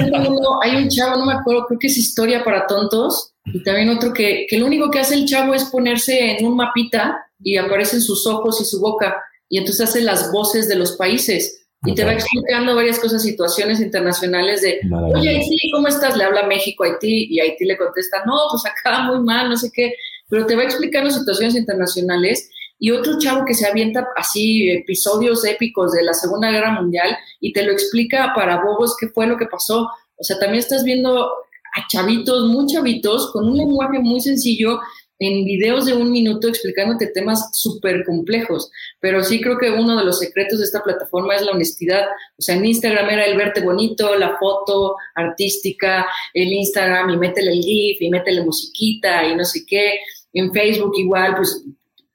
hay 0.63 0.83
un 0.83 0.89
chavo, 0.89 1.19
no 1.19 1.27
me 1.27 1.35
acuerdo, 1.35 1.67
creo 1.67 1.79
que 1.79 1.89
es 1.89 1.99
historia 1.99 2.43
para 2.43 2.67
tontos. 2.67 3.35
Y 3.45 3.63
también 3.63 3.91
otro 3.91 4.13
que, 4.15 4.47
que 4.49 4.59
lo 4.59 4.67
único 4.67 4.91
que 4.91 5.01
hace 5.01 5.15
el 5.15 5.27
chavo 5.27 5.53
es 5.53 5.65
ponerse 5.65 6.39
en 6.39 6.47
un 6.47 6.57
mapita 6.57 7.19
y 7.41 7.59
aparecen 7.59 8.01
sus 8.01 8.27
ojos 8.27 8.61
y 8.61 8.65
su 8.65 8.81
boca. 8.81 9.17
Y 9.51 9.59
entonces 9.59 9.91
hace 9.91 10.01
las 10.01 10.33
voces 10.33 10.67
de 10.67 10.77
los 10.77 10.93
países 10.93 11.62
y 11.85 11.95
te 11.95 12.05
va 12.05 12.13
explicando 12.13 12.77
varias 12.77 13.01
cosas, 13.01 13.23
situaciones 13.23 13.81
internacionales 13.81 14.63
de, 14.63 14.81
oye, 15.15 15.31
Haití, 15.31 15.71
¿cómo 15.73 15.89
estás? 15.89 16.17
Le 16.17 16.25
habla 16.25 16.47
México 16.47 16.85
a 16.85 16.89
Haití 16.89 17.27
y 17.29 17.41
Haití 17.41 17.65
le 17.65 17.77
contesta, 17.77 18.23
no, 18.25 18.35
pues 18.51 18.65
acá 18.67 19.03
muy 19.03 19.21
mal, 19.21 19.49
no 19.49 19.57
sé 19.57 19.71
qué, 19.73 19.95
pero 20.29 20.47
te 20.47 20.55
va 20.55 20.63
explicando 20.63 21.11
situaciones 21.11 21.57
internacionales 21.57 22.51
y 22.79 22.91
otro 22.91 23.19
chavo 23.19 23.45
que 23.45 23.55
se 23.55 23.67
avienta 23.67 24.09
así 24.17 24.71
episodios 24.71 25.45
épicos 25.45 25.93
de 25.93 26.05
la 26.05 26.15
Segunda 26.15 26.51
Guerra 26.51 26.73
Mundial 26.73 27.17
y 27.41 27.53
te 27.53 27.65
lo 27.65 27.73
explica 27.73 28.33
para 28.35 28.63
bobos 28.63 28.97
qué 28.99 29.09
fue 29.09 29.27
lo 29.27 29.37
que 29.37 29.47
pasó. 29.47 29.89
O 30.17 30.25
sea, 30.25 30.39
también 30.39 30.61
estás 30.61 30.85
viendo 30.85 31.27
a 31.75 31.87
chavitos, 31.89 32.49
muy 32.49 32.67
chavitos, 32.67 33.31
con 33.33 33.49
un 33.49 33.57
lenguaje 33.57 33.99
muy 33.99 34.21
sencillo 34.21 34.81
en 35.23 35.45
videos 35.45 35.87
de 35.87 35.95
un 35.95 36.11
minuto 36.11 36.49
explicándote 36.49 37.09
temas 37.09 37.51
súper 37.53 38.05
complejos, 38.05 38.71
pero 39.01 39.23
sí 39.23 39.41
creo 39.41 39.59
que 39.59 39.71
uno 39.71 39.97
de 39.97 40.05
los 40.05 40.19
secretos 40.19 40.59
de 40.59 40.65
esta 40.65 40.83
plataforma 40.83 41.35
es 41.35 41.43
la 41.43 41.53
honestidad. 41.53 42.07
O 42.39 42.43
sea, 42.43 42.57
en 42.57 42.65
Instagram 42.65 43.09
era 43.11 43.27
el 43.27 43.37
verte 43.37 43.61
bonito, 43.61 44.17
la 44.17 44.37
foto 44.39 44.97
artística, 45.15 46.07
el 46.35 46.53
Instagram 46.53 47.11
y 47.11 47.17
métele 47.17 47.53
el 47.53 47.63
GIF 47.63 48.03
y 48.03 48.11
métele 48.11 48.43
musiquita 48.43 49.27
y 49.27 49.37
no 49.37 49.45
sé 49.45 49.65
qué. 49.67 50.01
En 50.33 50.53
Facebook 50.53 50.93
igual, 50.97 51.37
pues 51.37 51.65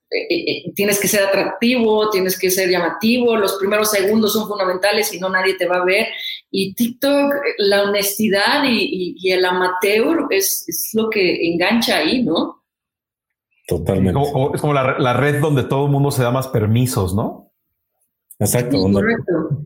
eh, 0.10 0.20
eh, 0.30 0.52
eh, 0.52 0.72
tienes 0.74 1.02
que 1.02 1.08
ser 1.10 1.24
atractivo, 1.24 2.10
tienes 2.10 2.40
que 2.40 2.50
ser 2.50 2.70
llamativo, 2.70 3.36
los 3.36 3.56
primeros 3.58 3.92
segundos 3.92 4.32
son 4.32 4.48
fundamentales, 4.48 5.10
si 5.10 5.20
no 5.20 5.30
nadie 5.30 5.56
te 5.56 5.68
va 5.68 5.78
a 5.78 5.86
ver. 5.86 6.08
Y 6.50 6.74
TikTok, 6.74 7.34
la 7.58 7.84
honestidad 7.84 8.64
y, 8.66 9.18
el 9.30 9.44
amateur 9.44 10.28
es, 10.30 10.64
es, 10.68 10.92
lo 10.94 11.10
que 11.10 11.48
engancha 11.48 11.98
ahí, 11.98 12.24
¿no? 12.24 12.57
Totalmente. 13.68 14.19
Es 14.53 14.61
como, 14.61 14.73
la, 14.73 15.14
red 15.14 15.41
donde 15.41 15.64
todo 15.64 15.85
el 15.85 15.91
mundo 15.91 16.10
se 16.10 16.23
da 16.23 16.31
más 16.31 16.48
permisos, 16.48 17.14
¿no? 17.14 17.52
Exacto, 18.39 18.77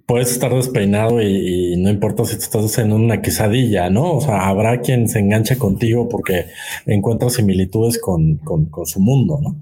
puedes 0.07 0.31
estar 0.31 0.51
despeinado 0.53 1.21
y, 1.21 1.75
no 1.77 1.89
importa 1.89 2.25
si 2.25 2.37
te 2.37 2.43
estás 2.43 2.79
en 2.79 2.93
una 2.93 3.21
quesadilla, 3.21 3.89
¿no? 3.89 4.13
O 4.15 4.21
sea, 4.21 4.47
habrá 4.47 4.79
quien 4.79 5.07
se 5.07 5.19
enganche 5.19 5.57
contigo 5.57 6.09
porque 6.09 6.45
encuentra 6.85 7.29
similitudes 7.29 7.99
con, 7.99 8.39
su 8.85 8.99
mundo, 8.99 9.39
¿no? 9.39 9.61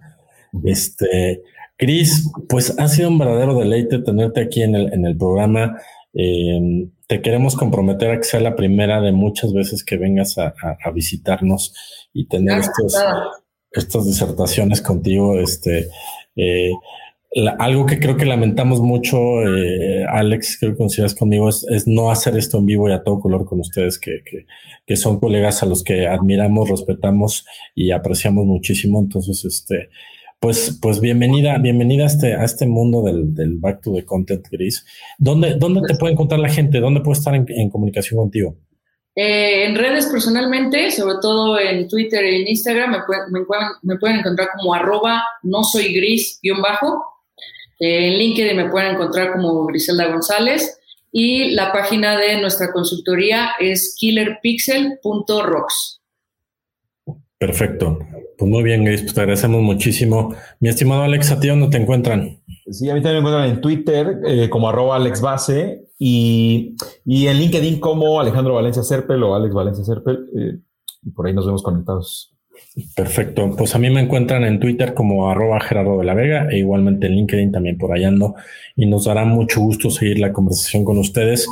Este, 0.64 1.44
Cris, 1.76 2.32
pues 2.48 2.80
ha 2.80 2.88
sido 2.88 3.10
un 3.10 3.18
verdadero 3.18 3.60
deleite 3.60 3.99
tenerte 3.99 4.41
aquí 4.41 4.61
en 4.61 4.76
el, 4.76 4.94
en 4.94 5.06
el 5.06 5.18
programa. 5.18 5.78
Em, 6.14 6.91
te 7.07 7.22
queremos 7.22 7.56
comprometer 7.56 8.11
a 8.11 8.18
que 8.18 8.24
sea 8.24 8.40
la 8.40 8.56
primera 8.56 9.02
de 9.02 9.11
muchas 9.11 9.52
veces 9.52 9.84
que 9.84 9.98
vengas 9.98 10.38
a, 10.38 10.53
visitarnos 10.94 11.74
y 12.14 12.28
tener 12.28 12.60
estos, 12.60 12.95
estas 13.72 14.06
disertaciones 14.06 14.82
contigo. 14.82 15.40
Este, 15.40 15.90
eh, 16.36 16.72
algo 17.60 17.86
que 17.86 18.00
creo 18.00 18.18
que 18.18 18.26
lamentamos 18.26 18.82
mucho, 18.82 19.18
eh, 19.44 20.04
Alex, 20.10 20.58
creo 20.60 20.72
que 20.72 20.78
coincidas 20.78 21.14
conmigo, 21.14 21.50
es, 21.50 21.88
no 21.88 22.10
hacer 22.10 22.36
esto 22.36 22.58
en 22.58 22.66
vivo 22.66 22.90
y 22.90 22.94
a 22.94 23.04
todo 23.04 23.20
color 23.20 23.46
con 23.46 23.60
ustedes, 23.60 24.00
que, 24.00 24.24
que, 24.86 24.96
son 24.96 25.20
colegas 25.20 25.62
a 25.62 25.68
los 25.68 25.84
que 25.84 26.08
admiramos, 26.08 26.70
respetamos 26.70 27.46
y 27.76 27.91
apreciamos 27.91 28.46
muchísimo. 28.46 29.00
Entonces, 29.00 29.46
este, 29.46 29.90
pues, 30.40 30.80
pues 30.82 31.00
bienvenida, 31.00 31.58
bienvenida 31.60 32.04
a 32.04 32.08
este, 32.08 32.34
a 32.34 32.44
este 32.44 32.66
mundo 32.66 33.04
del, 33.04 33.36
del 33.36 33.58
Back 33.58 33.82
to 33.82 33.94
the 33.94 34.06
Content 34.06 34.48
Gris. 34.50 34.84
¿Dónde, 35.20 35.56
dónde 35.56 35.82
te 35.88 35.96
puede 35.96 36.14
encontrar 36.14 36.40
la 36.40 36.50
gente? 36.50 36.80
¿Dónde 36.80 37.02
puede 37.02 37.20
estar 37.20 37.36
en 37.36 37.70
comunicación 37.70 38.18
contigo? 38.18 38.56
Eh, 39.15 39.65
en 39.65 39.76
redes 39.76 40.07
personalmente, 40.07 40.91
sobre 40.91 41.15
todo 41.22 41.60
en 41.60 41.88
Twitter 41.88 42.26
y 42.26 42.41
en 42.41 42.48
Instagram, 42.48 42.91
me, 42.91 42.99
me, 43.81 43.98
pueden, 43.98 44.19
encontrar 44.19 44.49
como 44.56 44.73
arroba 44.73 45.23
no 45.44 45.64
soy 45.64 45.94
gris 45.94 46.40
guion 46.41 46.61
bajo. 46.61 47.03
Eh, 47.80 48.07
en 48.07 48.18
LinkedIn 48.18 48.56
me 48.56 48.69
pueden 48.69 48.95
encontrar 48.95 49.34
como 49.34 49.65
Griselda 49.65 50.07
González. 50.07 50.77
Y 51.11 51.52
la 51.52 51.73
página 51.73 52.18
de 52.18 52.40
nuestra 52.40 52.72
consultoría 52.72 53.52
es 53.60 53.95
killerpixel.rocks. 53.98 55.99
Perfecto. 57.40 57.99
Pues 58.38 58.52
muy 58.52 58.64
bien, 58.64 58.86
Gris, 58.86 59.02
pues 59.02 59.14
te 59.14 59.22
agradecemos 59.22 59.61
muchísimo. 59.61 60.36
Mi 60.60 60.69
estimado 60.69 61.03
Alex, 61.03 61.31
¿a 61.31 61.40
ti 61.40 61.48
dónde 61.48 61.69
te 61.69 61.77
encuentran? 61.77 62.40
Sí, 62.69 62.90
a 62.90 62.94
mí 62.94 63.02
también 63.02 63.23
me 63.23 63.30
encuentran 63.30 63.49
en 63.49 63.61
Twitter 63.61 64.19
eh, 64.26 64.49
como 64.49 64.69
arroba 64.69 64.95
Alex 64.95 65.22
Y, 66.02 66.78
en 67.06 67.38
LinkedIn 67.38 67.80
como 67.82 68.22
Alejandro 68.22 68.56
Valencia 68.56 68.84
Serpel 68.84 69.22
o 69.22 69.36
Alex 69.36 69.54
Valencia 69.54 69.84
Serpel. 69.84 70.30
Eh, 70.36 70.60
por 71.14 71.28
ahí 71.28 71.34
nos 71.34 71.46
vemos 71.46 71.62
conectados. 71.62 72.39
Perfecto. 72.95 73.56
Pues 73.57 73.76
a 73.76 73.80
mí 73.80 73.90
me 73.90 74.02
encuentran 74.02 74.44
en 74.44 74.60
Twitter 74.60 74.94
como 74.94 75.30
arroba 75.30 75.60
Gerardo 75.60 75.99
de 75.99 76.06
la 76.06 76.14
Vega 76.14 76.48
e 76.49 76.60
igualmente 76.60 77.07
en 77.07 77.15
LinkedIn 77.15 77.52
también 77.52 77.77
por 77.77 77.91
allá 77.91 78.07
ando 78.07 78.36
y 78.76 78.86
nos 78.86 79.06
dará 79.06 79.26
mucho 79.26 79.60
gusto 79.60 79.90
seguir 79.90 80.19
la 80.19 80.31
conversación 80.31 80.86
con 80.86 80.98
ustedes. 80.98 81.48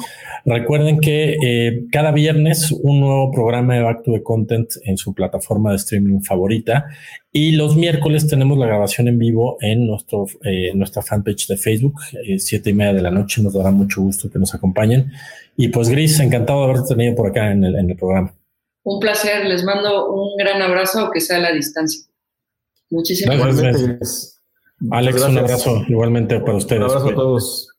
Recuerden 0.46 1.00
que 1.00 1.38
eh, 1.44 1.86
cada 1.92 2.12
viernes 2.12 2.72
un 2.72 3.02
nuevo 3.02 3.32
programa 3.32 3.76
de 3.76 3.82
Back 3.82 4.04
to 4.04 4.14
the 4.14 4.24
Content 4.24 4.70
en 4.84 4.98
su 4.98 5.14
plataforma 5.14 5.72
de 5.72 5.78
streaming 5.78 6.22
favorita 6.22 6.86
y 7.34 7.52
los 7.52 7.76
miércoles 7.76 8.28
tenemos 8.28 8.58
la 8.58 8.68
grabación 8.68 9.08
en 9.08 9.20
vivo 9.20 9.58
en 9.60 9.86
nuestro, 9.86 10.26
eh, 10.46 10.72
nuestra 10.74 11.02
fanpage 11.02 11.48
de 11.48 11.58
Facebook, 11.58 11.96
eh, 12.26 12.40
siete 12.40 12.70
y 12.70 12.74
media 12.74 12.94
de 12.94 13.02
la 13.02 13.12
noche. 13.12 13.42
Nos 13.42 13.54
dará 13.54 13.72
mucho 13.72 14.02
gusto 14.02 14.30
que 14.30 14.40
nos 14.40 14.56
acompañen. 14.56 15.12
Y 15.58 15.68
pues 15.68 15.90
Gris, 15.90 16.20
encantado 16.20 16.60
de 16.60 16.72
haberte 16.72 16.96
tenido 16.96 17.16
por 17.16 17.28
acá 17.28 17.52
en 17.52 17.64
el, 17.64 17.76
en 17.76 17.90
el 17.90 17.98
programa. 17.98 18.37
Un 18.90 19.02
placer, 19.02 19.44
les 19.44 19.66
mando 19.66 20.10
un 20.14 20.38
gran 20.38 20.62
abrazo, 20.62 21.00
aunque 21.02 21.20
sea 21.20 21.36
a 21.36 21.40
la 21.42 21.52
distancia. 21.52 22.06
Muchísimas 22.90 23.58
gracias. 23.58 24.42
Alex, 24.92 25.24
un 25.24 25.38
abrazo 25.40 25.84
igualmente 25.90 26.40
para 26.40 26.56
ustedes. 26.56 26.84
Un 26.84 26.90
abrazo 26.90 27.10
a 27.10 27.16
todos. 27.16 27.70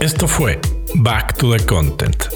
Esto 0.00 0.28
fue 0.28 0.60
Back 0.96 1.38
to 1.38 1.56
the 1.56 1.64
Content. 1.64 2.35